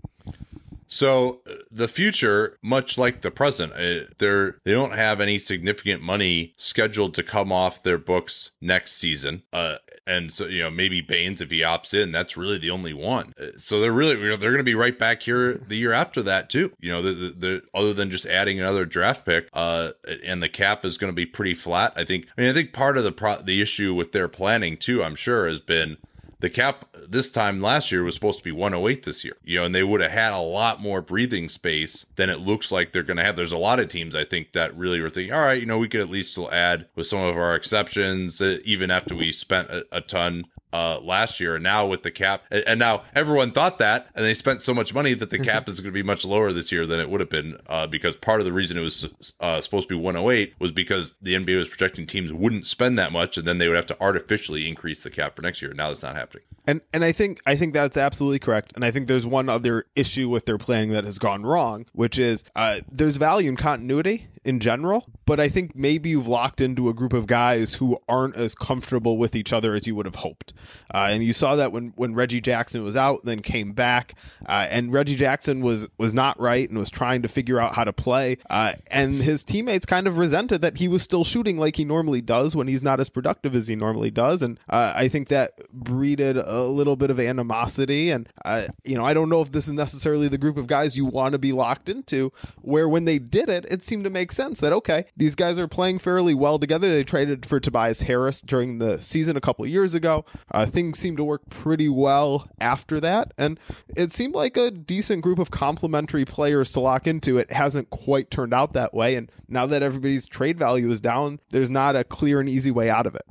So 0.87 1.41
uh, 1.49 1.55
the 1.71 1.87
future, 1.87 2.57
much 2.61 2.97
like 2.97 3.21
the 3.21 3.31
present, 3.31 3.73
uh, 3.73 4.05
they're 4.17 4.57
they 4.63 4.71
don't 4.71 4.93
have 4.93 5.19
any 5.19 5.39
significant 5.39 6.01
money 6.01 6.53
scheduled 6.57 7.13
to 7.15 7.23
come 7.23 7.51
off 7.51 7.83
their 7.83 7.97
books 7.97 8.51
next 8.61 8.93
season. 8.93 9.43
Uh, 9.51 9.77
and 10.07 10.31
so 10.31 10.45
you 10.45 10.61
know 10.61 10.69
maybe 10.69 11.01
Baynes 11.01 11.41
if 11.41 11.51
he 11.51 11.61
opts 11.61 11.93
in, 11.93 12.11
that's 12.11 12.37
really 12.37 12.57
the 12.57 12.71
only 12.71 12.93
one. 12.93 13.33
Uh, 13.39 13.47
so 13.57 13.79
they're 13.79 13.91
really 13.91 14.15
they're 14.15 14.37
going 14.37 14.57
to 14.57 14.63
be 14.63 14.75
right 14.75 14.97
back 14.97 15.23
here 15.23 15.53
the 15.53 15.77
year 15.77 15.93
after 15.93 16.21
that 16.23 16.49
too. 16.49 16.71
You 16.79 16.91
know, 16.91 17.01
the, 17.01 17.13
the, 17.13 17.29
the 17.31 17.61
other 17.73 17.93
than 17.93 18.11
just 18.11 18.25
adding 18.25 18.59
another 18.59 18.85
draft 18.85 19.25
pick, 19.25 19.49
uh, 19.53 19.91
and 20.23 20.41
the 20.41 20.49
cap 20.49 20.85
is 20.85 20.97
going 20.97 21.11
to 21.11 21.15
be 21.15 21.25
pretty 21.25 21.53
flat. 21.53 21.93
I 21.95 22.05
think. 22.05 22.27
I 22.37 22.41
mean, 22.41 22.49
I 22.49 22.53
think 22.53 22.73
part 22.73 22.97
of 22.97 23.03
the 23.03 23.11
pro- 23.11 23.41
the 23.41 23.61
issue 23.61 23.93
with 23.93 24.11
their 24.11 24.27
planning 24.27 24.77
too, 24.77 25.03
I'm 25.03 25.15
sure, 25.15 25.47
has 25.47 25.59
been 25.59 25.97
the 26.39 26.49
cap 26.49 26.85
this 27.07 27.29
time 27.29 27.61
last 27.61 27.91
year 27.91 28.03
was 28.03 28.15
supposed 28.15 28.39
to 28.39 28.43
be 28.43 28.51
108 28.51 29.03
this 29.03 29.23
year, 29.23 29.37
you 29.43 29.59
know, 29.59 29.65
and 29.65 29.73
they 29.73 29.83
would 29.83 30.01
have 30.01 30.11
had 30.11 30.33
a 30.33 30.39
lot 30.39 30.81
more 30.81 31.01
breathing 31.01 31.49
space 31.49 32.05
than 32.15 32.29
it 32.29 32.39
looks 32.39 32.71
like 32.71 32.91
they're 32.91 33.03
going 33.03 33.17
to 33.17 33.23
have. 33.23 33.35
There's 33.35 33.51
a 33.51 33.57
lot 33.57 33.79
of 33.79 33.87
teams, 33.87 34.15
I 34.15 34.25
think, 34.25 34.51
that 34.53 34.75
really 34.75 34.99
were 34.99 35.09
thinking, 35.09 35.33
all 35.33 35.41
right, 35.41 35.59
you 35.59 35.65
know, 35.65 35.79
we 35.79 35.87
could 35.87 36.01
at 36.01 36.09
least 36.09 36.31
still 36.31 36.51
add 36.51 36.87
with 36.95 37.07
some 37.07 37.19
of 37.19 37.37
our 37.37 37.55
exceptions, 37.55 38.41
uh, 38.41 38.57
even 38.65 38.91
after 38.91 39.15
we 39.15 39.31
spent 39.31 39.69
a, 39.69 39.85
a 39.91 40.01
ton 40.01 40.45
uh, 40.75 40.99
last 40.99 41.39
year. 41.39 41.55
And 41.55 41.63
now 41.63 41.87
with 41.87 42.03
the 42.03 42.11
cap, 42.11 42.43
and 42.51 42.77
now 42.77 43.03
everyone 43.15 43.51
thought 43.51 43.77
that, 43.77 44.07
and 44.13 44.25
they 44.25 44.33
spent 44.33 44.61
so 44.61 44.73
much 44.73 44.93
money 44.93 45.13
that 45.13 45.29
the 45.29 45.39
cap 45.39 45.69
is 45.69 45.79
going 45.79 45.93
to 45.93 45.93
be 45.93 46.03
much 46.03 46.25
lower 46.25 46.51
this 46.51 46.69
year 46.69 46.85
than 46.85 46.99
it 46.99 47.09
would 47.09 47.21
have 47.21 47.29
been. 47.29 47.57
Uh, 47.67 47.87
because 47.87 48.15
part 48.15 48.41
of 48.41 48.45
the 48.45 48.51
reason 48.51 48.77
it 48.77 48.81
was 48.81 49.07
uh, 49.39 49.61
supposed 49.61 49.87
to 49.87 49.95
be 49.95 49.99
108 49.99 50.53
was 50.59 50.71
because 50.71 51.13
the 51.21 51.33
NBA 51.33 51.57
was 51.57 51.69
projecting 51.69 52.05
teams 52.05 52.33
wouldn't 52.33 52.67
spend 52.67 52.99
that 52.99 53.13
much, 53.13 53.37
and 53.37 53.47
then 53.47 53.57
they 53.57 53.67
would 53.67 53.77
have 53.77 53.85
to 53.85 54.01
artificially 54.01 54.67
increase 54.67 55.03
the 55.03 55.09
cap 55.09 55.37
for 55.37 55.41
next 55.41 55.61
year. 55.61 55.73
Now 55.73 55.89
that's 55.89 56.03
not 56.03 56.15
happening. 56.15 56.43
And 56.67 56.81
and 56.93 57.05
I 57.05 57.11
think 57.13 57.41
I 57.45 57.55
think 57.55 57.73
that's 57.73 57.95
absolutely 57.95 58.39
correct. 58.39 58.73
And 58.75 58.83
I 58.83 58.91
think 58.91 59.07
there's 59.07 59.25
one 59.25 59.47
other 59.47 59.85
issue 59.95 60.27
with 60.27 60.45
their 60.45 60.57
planning 60.57 60.91
that 60.91 61.05
has 61.05 61.19
gone 61.19 61.43
wrong, 61.43 61.85
which 61.93 62.19
is 62.19 62.43
uh, 62.55 62.79
there's 62.91 63.17
value 63.17 63.49
in 63.49 63.55
continuity 63.55 64.27
in 64.43 64.59
general, 64.59 65.07
but 65.25 65.39
I 65.39 65.49
think 65.49 65.75
maybe 65.75 66.09
you've 66.09 66.27
locked 66.27 66.61
into 66.61 66.87
a 66.87 66.93
group 66.93 67.13
of 67.13 67.25
guys 67.25 67.73
who 67.73 67.97
aren't 68.07 68.35
as 68.35 68.53
comfortable 68.53 69.17
with 69.17 69.35
each 69.35 69.51
other 69.51 69.73
as 69.73 69.87
you 69.87 69.95
would 69.95 70.05
have 70.05 70.15
hoped. 70.15 70.53
Uh, 70.93 71.07
and 71.09 71.23
you 71.23 71.33
saw 71.33 71.55
that 71.55 71.71
when, 71.71 71.93
when 71.95 72.15
Reggie 72.15 72.41
Jackson 72.41 72.83
was 72.83 72.95
out, 72.95 73.25
then 73.25 73.41
came 73.41 73.73
back, 73.73 74.15
uh, 74.47 74.67
and 74.69 74.91
Reggie 74.93 75.15
Jackson 75.15 75.61
was 75.61 75.87
was 75.97 76.13
not 76.13 76.39
right 76.39 76.67
and 76.69 76.77
was 76.77 76.89
trying 76.89 77.21
to 77.21 77.27
figure 77.27 77.59
out 77.59 77.75
how 77.75 77.83
to 77.83 77.93
play. 77.93 78.37
Uh, 78.49 78.73
and 78.87 79.21
his 79.21 79.43
teammates 79.43 79.85
kind 79.85 80.07
of 80.07 80.17
resented 80.17 80.61
that 80.61 80.77
he 80.77 80.87
was 80.87 81.01
still 81.01 81.23
shooting 81.23 81.57
like 81.57 81.75
he 81.75 81.85
normally 81.85 82.21
does 82.21 82.55
when 82.55 82.67
he's 82.67 82.83
not 82.83 82.99
as 82.99 83.09
productive 83.09 83.55
as 83.55 83.67
he 83.67 83.75
normally 83.75 84.11
does. 84.11 84.41
And 84.41 84.59
uh, 84.69 84.93
I 84.95 85.07
think 85.07 85.27
that 85.29 85.71
breeded 85.71 86.37
a 86.37 86.63
little 86.63 86.95
bit 86.95 87.09
of 87.09 87.19
animosity. 87.19 88.09
And 88.09 88.29
uh, 88.43 88.67
you 88.83 88.97
know, 88.97 89.05
I 89.05 89.13
don't 89.13 89.29
know 89.29 89.41
if 89.41 89.51
this 89.51 89.67
is 89.67 89.73
necessarily 89.73 90.27
the 90.27 90.37
group 90.37 90.57
of 90.57 90.67
guys 90.67 90.97
you 90.97 91.05
want 91.05 91.33
to 91.33 91.39
be 91.39 91.51
locked 91.51 91.89
into. 91.89 92.31
Where 92.61 92.89
when 92.89 93.05
they 93.05 93.19
did 93.19 93.49
it, 93.49 93.65
it 93.69 93.83
seemed 93.83 94.03
to 94.03 94.09
make 94.09 94.31
sense 94.31 94.59
that 94.59 94.73
okay, 94.73 95.05
these 95.15 95.35
guys 95.35 95.57
are 95.59 95.67
playing 95.67 95.99
fairly 95.99 96.33
well 96.33 96.59
together. 96.59 96.89
They 96.89 97.03
traded 97.03 97.45
for 97.45 97.59
Tobias 97.59 98.01
Harris 98.01 98.41
during 98.41 98.79
the 98.79 99.01
season 99.01 99.37
a 99.37 99.41
couple 99.41 99.65
years 99.65 99.95
ago. 99.95 100.25
Uh, 100.55 100.65
things 100.65 100.97
seemed 100.97 101.17
to 101.17 101.23
work 101.25 101.49
pretty 101.49 101.89
well 101.89 102.49
after 102.61 103.01
that, 103.01 103.33
and 103.37 103.59
it 103.93 104.13
seemed 104.13 104.33
like 104.33 104.55
a 104.55 104.71
decent 104.71 105.21
group 105.21 105.37
of 105.37 105.51
complementary 105.51 106.23
players 106.23 106.71
to 106.71 106.79
lock 106.79 107.07
into. 107.07 107.37
It 107.37 107.51
hasn't 107.51 107.89
quite 107.89 108.31
turned 108.31 108.53
out 108.53 108.71
that 108.71 108.93
way, 108.93 109.15
and 109.15 109.29
now 109.49 109.65
that 109.65 109.83
everybody's 109.83 110.25
trade 110.25 110.57
value 110.57 110.89
is 110.89 111.01
down, 111.01 111.41
there's 111.49 111.69
not 111.69 111.97
a 111.97 112.05
clear 112.05 112.39
and 112.39 112.47
easy 112.47 112.71
way 112.71 112.89
out 112.89 113.05
of 113.05 113.15
it. 113.15 113.23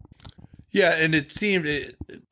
Yeah, 0.70 0.90
and 0.96 1.14
it 1.14 1.32
seemed 1.32 1.64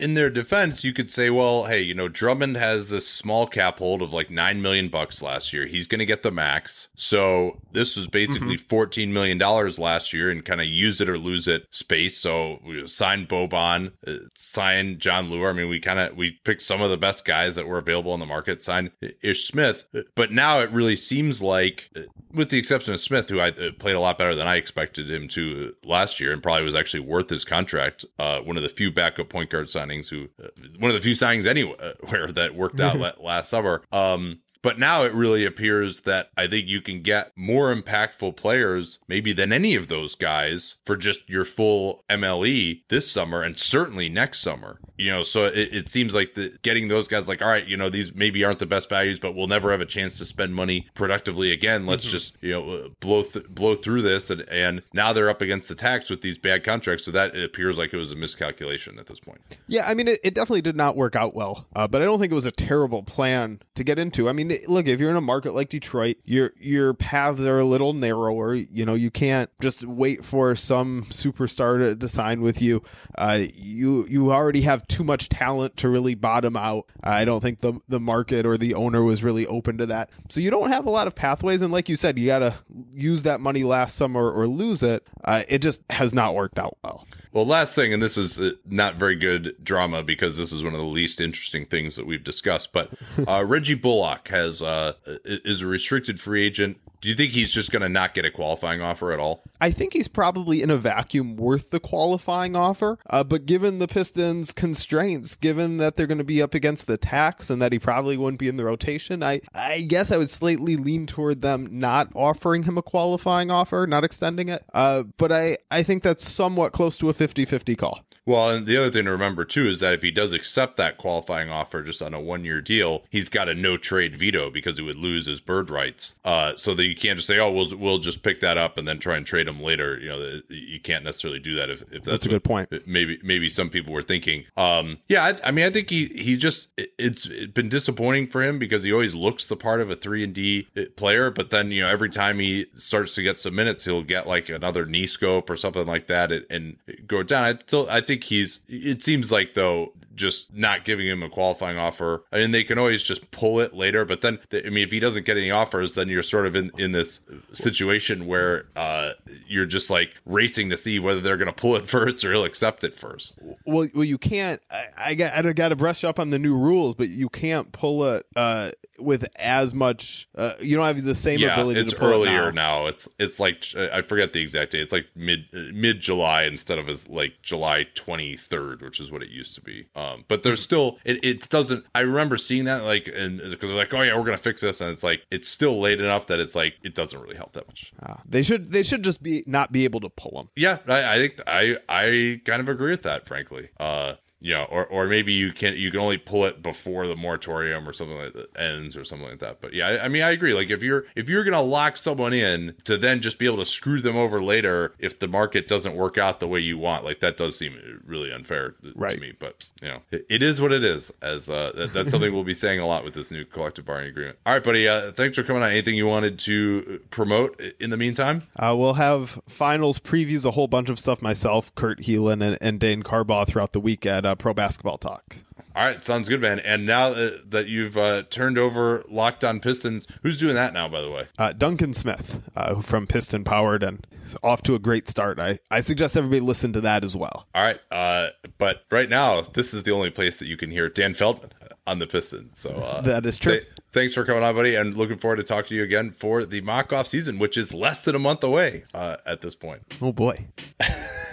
in 0.01 0.15
their 0.15 0.31
defense, 0.31 0.83
you 0.83 0.93
could 0.93 1.11
say, 1.11 1.31
well, 1.31 1.67
hey, 1.67 1.81
you 1.81 1.95
know, 1.95 2.09
Drummond 2.09 2.57
has 2.57 2.89
this 2.89 3.07
small 3.07 3.47
cap 3.47 3.79
hold 3.79 4.03
of 4.03 4.13
like 4.13 4.31
nine 4.31 4.61
million 4.61 4.89
bucks 4.89 5.23
last 5.23 5.53
year. 5.53 5.67
He's 5.67 5.87
going 5.87 6.01
to 6.01 6.07
get 6.07 6.25
the 6.25 6.33
max. 6.33 6.89
So 6.97 7.61
this 7.71 7.97
was 7.97 8.09
basically 8.09 8.57
mm-hmm. 8.57 8.67
fourteen 8.67 9.13
million 9.13 9.39
dollars 9.39 9.79
last 9.79 10.13
year, 10.13 10.31
and 10.31 10.45
kind 10.45 10.61
of 10.61 10.67
use 10.67 11.01
it 11.01 11.09
or 11.09 11.17
lose 11.17 11.47
it 11.47 11.67
space. 11.71 12.19
So 12.19 12.59
we 12.67 12.85
signed 12.89 13.29
Boban, 13.29 13.93
uh, 14.07 14.27
signed 14.35 14.99
Jon 14.99 15.29
Leuer. 15.29 15.51
I 15.51 15.53
mean, 15.53 15.69
we 15.69 15.79
kind 15.79 16.01
of 16.01 16.17
we 16.17 16.33
picked 16.45 16.63
some 16.63 16.83
of 16.83 16.91
the 16.91 16.97
best 16.97 17.25
guys 17.25 17.55
that 17.55 17.69
were 17.69 17.79
available 17.79 18.13
on 18.13 18.21
the 18.21 18.27
market. 18.27 18.63
Signed 18.63 18.91
Ish 19.23 19.47
Smith, 19.47 19.87
but 20.17 20.33
now 20.33 20.61
it 20.61 20.71
really 20.73 20.97
seems 20.97 21.41
like, 21.41 21.91
uh, 21.95 22.01
with 22.33 22.51
the 22.51 22.59
exception 22.59 22.93
of 22.93 23.01
Smith, 23.01 23.29
who 23.29 23.39
I 23.39 23.51
uh, 23.51 23.71
played 23.79 23.95
a 23.95 24.01
lot 24.01 24.19
better 24.19 24.35
than 24.35 24.49
I 24.49 24.57
expected 24.57 25.09
him 25.09 25.29
to 25.29 25.75
last 25.85 26.19
year, 26.19 26.33
and 26.33 26.43
probably 26.43 26.65
was 26.65 26.75
actually 26.75 27.01
worth 27.01 27.31
his 27.31 27.45
contract. 27.45 28.05
Uh, 28.19 28.33
uh, 28.33 28.41
one 28.41 28.57
of 28.57 28.63
the 28.63 28.69
few 28.69 28.91
backup 28.91 29.29
point 29.29 29.51
guard 29.51 29.69
signings 29.73 30.09
who, 30.09 30.29
uh, 30.43 30.49
one 30.79 30.91
of 30.91 30.95
the 30.95 31.01
few 31.01 31.15
signings 31.15 31.47
anywhere 31.47 31.95
uh, 32.29 32.33
that 32.33 32.55
worked 32.55 32.81
out 32.81 33.21
last 33.23 33.49
summer. 33.49 33.83
Um, 33.91 34.41
but 34.63 34.79
now 34.79 35.03
it 35.03 35.13
really 35.13 35.45
appears 35.45 36.03
that 36.03 36.31
I 36.37 36.47
think 36.47 36.69
you 36.69 36.81
can 36.81 37.03
get 37.03 37.33
more 37.37 37.75
impactful 37.75 38.37
players, 38.37 39.01
maybe 39.09 39.33
than 39.33 39.53
any 39.53 39.75
of 39.75 39.89
those 39.89 40.15
guys, 40.15 40.77
for 40.87 40.97
just 40.97 41.29
your 41.29 41.45
full 41.45 42.05
MLE 42.09 42.83
this 42.89 43.11
summer 43.11 43.43
and 43.43 43.59
certainly 43.59 44.09
next 44.09 44.41
summer. 44.41 44.79
You 44.97 45.11
know, 45.11 45.23
so 45.25 45.47
it, 45.47 45.75
it 45.75 45.89
seems 45.89 46.15
like 46.15 46.35
the, 46.35 46.57
getting 46.63 46.87
those 46.89 47.09
guys 47.09 47.27
like, 47.27 47.43
all 47.43 47.49
right, 47.49 47.67
you 47.67 47.77
know, 47.77 47.91
these 47.91 48.15
maybe 48.15 48.45
aren't 48.45 48.61
the 48.61 48.67
best 48.67 48.89
values, 48.89 49.19
but 49.19 49.35
we'll 49.35 49.49
never 49.49 49.73
have 49.73 49.81
a 49.81 49.87
chance 49.87 50.17
to 50.19 50.25
spend 50.25 50.55
money 50.55 50.87
productively 50.95 51.51
again. 51.51 51.87
Let's 51.87 52.05
mm-hmm. 52.05 52.13
just 52.13 52.37
you 52.41 52.53
know 52.53 52.91
blow 53.01 53.25
th- 53.25 53.49
blow 53.49 53.75
through 53.75 54.03
this, 54.03 54.31
and, 54.31 54.43
and 54.43 54.83
now 54.93 55.13
they're 55.13 55.29
up 55.29 55.43
against 55.43 55.69
the 55.69 55.75
tax 55.75 56.09
with 56.09 56.21
these 56.21 56.39
bad 56.39 56.63
contracts. 56.63 57.05
So 57.05 57.11
that 57.11 57.35
it 57.35 57.45
appears 57.45 57.79
like 57.79 57.93
it 57.93 57.97
was 57.97 58.13
a 58.13 58.17
miscalculation 58.17 58.99
at 59.01 59.07
this 59.07 59.19
point. 59.19 59.41
Yeah, 59.67 59.89
I 59.89 59.95
mean, 59.95 60.07
it, 60.07 60.21
it 60.23 60.35
definitely 60.35 60.63
did 60.63 60.77
not 60.77 60.97
work 60.97 61.17
out 61.17 61.35
well, 61.35 61.67
uh, 61.75 61.89
but 61.89 62.01
I 62.01 62.05
don't 62.05 62.21
think 62.21 62.31
it 62.31 62.37
was 62.37 62.47
a 62.47 62.53
terrible 62.53 63.03
plan 63.03 63.61
to 63.75 63.83
get 63.83 63.99
into. 63.99 64.29
I 64.29 64.33
mean, 64.33 64.52
look, 64.67 64.87
if 64.87 65.01
you're 65.01 65.11
in 65.11 65.17
a 65.17 65.21
market 65.21 65.55
like 65.55 65.69
Detroit, 65.69 66.17
your 66.25 66.53
your 66.59 66.95
paths 66.95 67.41
are 67.43 67.59
a 67.59 67.65
little 67.65 67.93
narrower. 67.93 68.55
You 68.55 68.85
know, 68.85 68.95
you 68.95 69.11
can't 69.11 69.51
just 69.61 69.85
wait 69.85 70.25
for 70.25 70.55
some 70.57 71.05
superstar 71.11 71.79
to, 71.79 71.97
to 71.97 72.09
sign 72.09 72.41
with 72.43 72.61
you. 72.63 72.83
Uh, 73.17 73.45
you 73.55 74.07
you 74.09 74.33
already 74.33 74.63
have 74.63 74.87
too 74.89 75.05
much 75.05 75.29
talent 75.29 75.77
to 75.79 75.89
really 75.89 76.15
bottom 76.15 76.57
out. 76.57 76.87
I 77.03 77.25
don't 77.25 77.41
think 77.41 77.61
the 77.61 77.75
the 77.89 78.01
market 78.01 78.47
or 78.47 78.57
the 78.57 78.75
owner 78.75 79.03
was 79.03 79.23
really 79.23 79.47
open 79.47 79.79
to 79.79 79.87
that. 79.87 80.11
So 80.29 80.41
you 80.41 80.51
don't 80.51 80.71
have 80.71 80.87
a 80.87 80.91
lot 80.91 81.07
of 81.07 81.15
pathways. 81.15 81.63
And 81.63 81.73
like 81.73 81.89
you 81.89 81.97
said, 81.97 82.19
you 82.19 82.27
got 82.27 82.41
to 82.41 82.55
use 82.95 83.23
that 83.23 83.41
money 83.41 83.65
last 83.65 83.97
summer 83.97 84.31
or 84.31 84.47
lose 84.47 84.83
it. 84.83 85.07
Uh, 85.25 85.43
it 85.49 85.59
just 85.59 85.83
has 85.91 86.13
not 86.15 86.35
worked 86.35 86.59
out 86.59 86.77
well. 86.83 87.07
Well, 87.33 87.47
last 87.47 87.75
thing, 87.75 87.95
and 87.95 88.03
this 88.03 88.19
is 88.19 88.39
uh, 88.39 88.53
not 88.67 88.97
very 88.97 89.17
good 89.17 89.57
drama 89.63 90.03
because 90.03 90.37
this 90.37 90.53
is 90.53 90.63
one 90.63 90.75
of 90.75 90.79
the 90.81 90.87
least 90.87 91.19
interesting 91.19 91.65
things 91.65 91.97
that 91.97 92.07
we've 92.07 92.23
discussed. 92.23 92.73
But 92.75 92.93
uh, 93.27 93.43
Reggie 93.49 93.75
Bullock 93.75 94.29
has 94.29 94.61
uh, 94.61 94.93
is 95.25 95.63
a 95.63 95.67
restricted 95.67 96.21
free 96.21 96.45
agent. 96.45 96.77
Do 97.03 97.09
you 97.09 97.17
think 97.17 97.33
he's 97.33 97.51
just 97.51 97.73
going 97.73 97.83
to 97.83 97.89
not 97.89 98.15
get 98.15 98.25
a 98.25 98.31
qualifying 98.31 98.81
offer 98.81 99.11
at 99.11 99.19
all? 99.19 99.43
I 99.61 99.73
think 99.73 99.93
he's 99.93 100.07
probably 100.07 100.63
in 100.63 100.71
a 100.71 100.77
vacuum 100.77 101.35
worth 101.35 101.71
the 101.71 101.81
qualifying 101.81 102.55
offer. 102.55 102.97
Uh, 103.11 103.25
but 103.25 103.45
given 103.45 103.81
the 103.81 103.89
Pistons' 103.89 104.53
constraints, 104.53 105.35
given 105.35 105.79
that 105.79 105.97
they're 105.97 106.07
going 106.07 106.19
to 106.19 106.25
be 106.25 106.41
up 106.41 106.55
against 106.55 106.87
the 106.87 106.97
tax 106.97 107.51
and 107.51 107.61
that 107.61 107.73
he 107.73 107.81
probably 107.81 108.17
wouldn't 108.17 108.39
be 108.39 108.47
in 108.47 108.57
the 108.57 108.65
rotation, 108.65 109.21
I, 109.21 109.41
I 109.53 109.81
guess 109.81 110.13
I 110.13 110.17
would 110.17 110.31
slightly 110.31 110.77
lean 110.77 111.07
toward 111.07 111.43
them 111.43 111.67
not 111.73 112.09
offering 112.15 112.63
him 112.63 112.79
a 112.79 112.83
qualifying 112.83 113.51
offer, 113.51 113.85
not 113.89 114.05
extending 114.05 114.49
it. 114.49 114.65
Uh, 114.73 115.03
but 115.17 115.33
I, 115.33 115.59
I 115.73 115.83
think 115.83 116.05
that's 116.05 116.31
somewhat 116.31 116.73
close 116.73 116.97
to 116.99 117.09
a 117.09 117.13
50 117.13 117.45
50 117.45 117.75
call. 117.75 118.07
Well, 118.25 118.51
and 118.51 118.67
the 118.67 118.77
other 118.77 118.91
thing 118.91 119.05
to 119.07 119.11
remember 119.11 119.45
too 119.45 119.67
is 119.67 119.81
that 119.81 119.95
if 119.95 120.03
he 120.03 120.11
does 120.11 120.33
accept 120.33 120.77
that 120.77 120.97
qualifying 120.97 121.51
offer 121.51 121.83
just 121.83 122.01
on 122.01 122.15
a 122.15 122.21
one 122.21 122.45
year 122.45 122.61
deal, 122.61 123.03
he's 123.11 123.29
got 123.29 123.49
a 123.49 123.55
no 123.55 123.77
trade 123.77 124.17
veto 124.17 124.49
because 124.51 124.77
he 124.79 124.85
would 124.85 124.97
lose 124.97 125.27
his 125.27 125.41
bird 125.41 125.71
rights. 125.71 126.15
Uh, 126.25 126.55
so 126.55 126.75
that 126.75 126.85
you 126.85 126.95
can't 126.95 127.19
just 127.19 127.27
say, 127.27 127.39
"Oh, 127.39 127.51
we'll 127.51 127.77
we'll 127.77 127.99
just 127.99 128.23
pick 128.23 128.41
that 128.41 128.57
up 128.57 128.79
and 128.79 128.87
then 128.87 128.99
try 129.01 129.17
and 129.17 129.27
trade 129.27 129.49
him 129.49 129.61
later." 129.61 129.99
You 129.99 130.09
know, 130.09 130.41
you 130.49 130.81
can't 130.81 131.05
necessarily 131.05 131.41
do 131.41 131.57
that 131.57 131.69
if, 131.69 131.83
if 131.83 131.89
that's, 131.91 132.07
that's 132.07 132.27
a 132.27 132.29
good 132.29 132.45
point. 132.45 132.71
Maybe 132.87 133.19
maybe 133.25 133.49
some 133.49 133.71
people 133.71 133.93
were 133.93 134.03
thinking. 134.03 134.45
Um, 134.57 134.99
yeah, 135.09 135.25
I, 135.25 135.49
I, 135.49 135.51
mean, 135.51 135.65
I 135.65 135.71
think 135.71 135.91
he 135.91 136.07
he 136.07 136.37
just 136.37 136.69
it's 136.77 137.27
been 137.27 137.69
disappointing 137.69 138.29
for 138.29 138.43
him 138.43 138.59
because 138.59 138.85
he 138.85 138.93
always 138.93 139.15
looks 139.17 139.47
the 139.47 139.57
part 139.57 139.81
of 139.81 139.91
a 139.91 139.97
three 139.97 140.23
and 140.23 140.33
D 140.33 140.69
player, 140.95 141.31
but 141.33 141.51
then 141.51 141.73
you 141.73 141.83
know 141.83 141.89
every 141.89 142.11
time 142.11 142.39
he 142.39 142.67
starts 142.77 143.17
to 143.17 143.23
get 143.23 143.41
some 143.41 143.57
minutes, 143.57 143.85
he'll 143.85 144.05
get 144.05 144.29
like 144.29 144.49
another 144.49 144.87
knee 144.87 145.09
scope 145.09 145.51
or 145.51 145.57
something 145.57 145.87
like 145.87 146.07
that 146.07 146.31
and, 146.31 146.47
and 146.49 146.77
go 147.09 147.25
down. 147.25 147.43
I 147.43 147.55
still 147.55 147.89
I 147.91 148.01
think 148.01 148.12
think 148.13 148.25
he's. 148.25 148.61
It 148.69 149.03
seems 149.03 149.33
like 149.33 149.55
though, 149.55 149.93
just 150.15 150.53
not 150.53 150.85
giving 150.85 151.07
him 151.07 151.23
a 151.23 151.29
qualifying 151.29 151.79
offer. 151.79 152.25
I 152.33 152.39
mean, 152.39 152.51
they 152.51 152.65
can 152.65 152.79
always 152.79 153.03
just 153.03 153.31
pull 153.31 153.61
it 153.61 153.75
later, 153.75 154.05
but 154.05 154.21
then 154.21 154.39
I 154.53 154.71
mean, 154.71 154.85
if 154.85 154.91
he 154.91 155.01
doesn't 155.01 155.27
get 155.27 155.37
any 155.37 155.51
offers, 155.51 155.95
then 155.95 156.09
you're 156.09 156.23
sort 156.23 156.47
of 156.47 156.57
in 156.57 156.71
in 156.79 156.93
this 156.93 157.21
situation 157.53 158.27
where 158.27 158.67
uh, 158.77 159.13
you're 159.47 159.67
just 159.67 159.91
like 159.91 160.11
racing 160.27 160.71
to 160.71 160.77
see 160.77 160.99
whether 160.99 161.21
they're 161.21 161.37
going 161.37 161.47
to 161.47 161.53
pull 161.53 161.77
it 161.77 161.89
first 161.89 162.25
or 162.25 162.33
he'll 162.33 162.45
accept 162.45 162.85
it 162.85 162.95
first. 162.95 163.39
Well, 163.65 163.89
well, 163.95 164.05
you 164.05 164.19
can't. 164.19 164.61
I, 164.71 164.87
I 164.97 165.15
got 165.15 165.47
I 165.47 165.53
got 165.53 165.69
to 165.69 165.77
brush 165.77 166.05
up 166.05 166.19
on 166.19 166.31
the 166.31 166.39
new 166.39 166.57
rules, 166.57 166.95
but 166.95 167.09
you 167.09 167.29
can't 167.29 167.73
pull 167.73 168.05
it. 168.05 168.27
Uh, 168.37 168.73
with 169.03 169.27
as 169.37 169.75
much. 169.75 170.29
Uh, 170.35 170.55
you 170.61 170.77
don't 170.77 170.87
have 170.87 171.03
the 171.03 171.15
same 171.15 171.41
yeah, 171.41 171.55
ability. 171.55 171.81
It's 171.81 171.93
to 171.93 172.03
earlier 172.03 172.49
it 172.49 172.55
now. 172.55 172.83
now. 172.83 172.87
It's 172.87 173.09
it's 173.19 173.39
like 173.39 173.67
I 173.77 174.03
forget 174.03 174.33
the 174.33 174.41
exact 174.41 174.73
date. 174.73 174.83
It's 174.83 174.93
like 174.93 175.07
mid 175.15 175.47
mid 175.53 176.01
July 176.01 176.45
instead 176.45 176.79
of 176.79 176.89
as 176.89 177.09
like 177.09 177.43
July 177.43 177.87
twenty 177.95 178.37
third, 178.37 178.83
which 178.83 179.01
is 179.01 179.11
what 179.11 179.23
it 179.23 179.31
used 179.31 179.55
to 179.57 179.61
be. 179.61 179.87
Um, 179.95 180.02
Um, 180.03 180.25
but 180.29 180.43
there's 180.43 180.63
still 180.63 180.99
it, 181.05 181.23
it 181.25 181.49
doesn't. 181.49 181.85
I 181.95 182.01
remember 182.01 182.37
seeing 182.37 182.65
that 182.65 182.85
like 182.85 183.09
and 183.15 183.39
because 183.39 183.69
they're 183.69 183.77
like, 183.77 183.93
oh 183.95 184.03
yeah, 184.03 184.17
we're 184.17 184.25
gonna 184.25 184.37
fix 184.37 184.61
this, 184.61 184.81
and 184.81 184.91
it's 184.91 185.03
like 185.03 185.23
it's 185.31 185.49
still 185.49 185.81
late 185.81 186.01
enough 186.01 186.27
that 186.29 186.41
it's 186.41 186.55
like 186.55 186.75
it 186.83 186.95
doesn't 186.95 187.21
really 187.21 187.37
help 187.37 187.53
that 187.53 187.67
much. 187.67 187.93
Uh, 188.03 188.17
they 188.27 188.43
should 188.43 188.71
they 188.71 188.83
should 188.83 189.03
just 189.03 189.23
be 189.23 189.45
not 189.47 189.73
be 189.73 189.85
able 189.85 190.01
to 190.01 190.09
pull 190.09 190.33
them. 190.33 190.49
Yeah, 190.57 190.79
I, 190.89 191.15
I 191.15 191.19
think 191.19 191.41
I 191.47 191.77
I 191.89 192.41
kind 192.45 192.61
of 192.61 192.69
agree 192.69 192.91
with 192.91 193.03
that, 193.03 193.27
frankly. 193.27 193.69
Uh, 193.79 194.15
you 194.43 194.55
know, 194.55 194.65
or 194.65 194.87
or 194.87 195.07
maybe 195.07 195.33
you 195.33 195.53
can 195.53 195.77
you 195.77 195.91
can 195.91 196.01
only 196.01 196.19
pull 196.19 196.45
it 196.45 196.63
before 196.63 197.07
the 197.07 197.15
moratorium 197.15 197.89
or 197.89 197.93
something 197.93 198.17
like 198.17 198.33
that 198.33 198.57
ends 198.59 198.97
or 198.97 199.05
something 199.05 199.29
like 199.29 199.39
that. 199.39 199.61
But 199.61 199.73
yeah, 199.73 199.87
I, 199.87 200.07
I 200.07 200.09
mean, 200.09 200.23
I 200.23 200.31
agree. 200.31 200.53
Like 200.53 200.69
if 200.69 200.83
you're 200.83 201.05
if 201.15 201.29
you're 201.29 201.45
gonna 201.45 201.63
lock 201.63 201.97
someone 201.97 202.33
in 202.33 202.75
to 202.85 202.99
then 202.99 203.21
just 203.21 203.39
be 203.39 203.47
able 203.47 203.59
to 203.59 203.67
screw 203.67 204.01
them 204.01 204.17
over 204.17 204.43
later 204.43 204.95
if 204.99 205.21
the 205.21 205.29
market 205.29 205.69
doesn't 205.69 205.95
work 205.95 206.19
out 206.19 206.41
the 206.41 206.49
way 206.49 206.59
you 206.59 206.77
want, 206.77 207.05
like 207.05 207.21
that 207.21 207.37
does 207.37 207.57
seem 207.57 208.03
really 208.05 208.33
unfair 208.33 208.75
right. 208.97 209.13
to 209.13 209.21
me. 209.21 209.33
But 209.39 209.65
you 209.81 209.89
know, 209.89 210.03
it, 210.11 210.27
it 210.29 210.43
is 210.43 210.61
what 210.61 210.73
it 210.73 210.83
is. 210.83 211.13
As 211.23 211.49
uh, 211.49 211.71
that, 211.77 211.93
that's 211.93 212.11
something 212.11 212.33
we'll 212.35 212.43
be 212.43 212.53
saying 212.55 212.81
a 212.81 212.87
lot 212.87 213.05
with 213.05 213.15
this 213.15 213.31
new 213.31 213.45
collective 213.45 213.85
bargaining 213.85 214.11
agreement. 214.11 214.39
All 214.45 214.55
right, 214.55 214.65
buddy. 214.65 214.89
Uh, 214.89 215.13
thanks 215.13 215.39
for 215.39 215.45
coming 215.45 215.63
on. 215.63 215.71
Anything 215.71 215.95
you 215.95 216.09
wanted 216.09 216.41
to 216.41 217.01
promote 217.11 217.61
in 217.79 217.91
the 217.91 217.97
meantime? 217.97 218.43
Uh, 218.57 218.75
we'll 218.77 218.95
have 218.95 219.41
finals 219.49 220.01
previews, 220.01 220.45
a 220.45 220.51
whole 220.51 220.67
bunch 220.67 220.89
of 220.89 220.99
stuff 220.99 221.23
myself, 221.23 221.73
Kurt 221.77 222.01
Helin, 222.01 222.45
and, 222.45 222.59
and 222.61 222.81
Dane 222.81 223.05
Carbaugh 223.05 223.47
throughout 223.47 223.73
the 223.73 223.81
week 223.81 224.05
at 224.05 224.25
uh, 224.33 224.35
Pro 224.35 224.55
Basketball 224.55 224.99
Talk. 224.99 225.37
All 225.75 225.87
right, 225.87 226.03
sounds 226.03 226.29
good, 226.29 226.41
man. 226.41 226.59
And 226.61 226.85
now 226.85 227.11
that 227.15 227.67
you've 227.67 227.97
uh, 227.97 228.25
turned 228.25 228.59
over 228.59 229.05
Locked 229.09 229.43
On 229.43 229.59
Pistons, 229.59 230.07
who's 230.23 230.37
doing 230.37 230.55
that 230.55 230.75
now, 230.75 230.87
by 230.87 231.01
the 231.01 231.11
way? 231.11 231.29
Uh, 231.39 231.53
Duncan 231.53 231.95
Smith 231.95 232.43
uh, 232.55 232.83
from 232.83 233.07
Piston 233.07 233.43
Powered, 233.43 233.83
and 233.83 234.07
off 234.43 234.63
to 234.65 234.75
a 234.75 234.79
great 234.79 235.09
start. 235.09 235.39
I, 235.39 235.61
I 235.71 235.81
suggest 235.81 236.17
everybody 236.17 236.41
listen 236.41 236.75
to 236.75 236.83
that 236.83 237.05
as 237.05 237.17
well. 237.17 237.47
All 237.55 237.63
right, 237.63 237.81
uh, 237.91 238.29
but 238.59 238.83
right 238.91 239.09
now, 239.09 239.41
this 239.41 239.73
is 239.73 239.85
the 239.85 239.93
only 239.93 240.11
place 240.11 240.39
that 240.41 240.47
you 240.47 240.59
can 240.59 240.71
hear 240.71 240.91
Dan 240.91 241.15
Feldman 241.15 241.51
on 241.87 242.01
the 242.01 242.07
Pistons. 242.07 242.61
So 242.61 242.71
uh, 242.71 243.01
that 243.03 243.25
is 243.25 243.39
true. 243.39 243.53
Th- 243.53 243.67
thanks 243.93 244.13
for 244.13 244.27
coming 244.27 244.43
on, 244.43 244.55
buddy, 244.55 244.75
and 244.75 244.95
looking 244.95 245.17
forward 245.19 245.37
to 245.37 245.43
talking 245.43 245.69
to 245.71 245.75
you 245.77 245.85
again 245.85 246.11
for 246.11 246.45
the 246.45 246.61
mock 246.61 246.93
off 246.93 247.07
season, 247.07 247.39
which 247.39 247.57
is 247.57 247.73
less 247.73 248.03
than 248.03 248.15
a 248.15 248.19
month 248.19 248.45
away 248.45 248.85
uh, 248.93 249.17
at 249.25 249.41
this 249.41 249.55
point. 249.55 249.83
Oh 250.03 250.13
boy! 250.13 250.49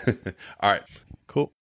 All 0.07 0.13
right. 0.63 0.83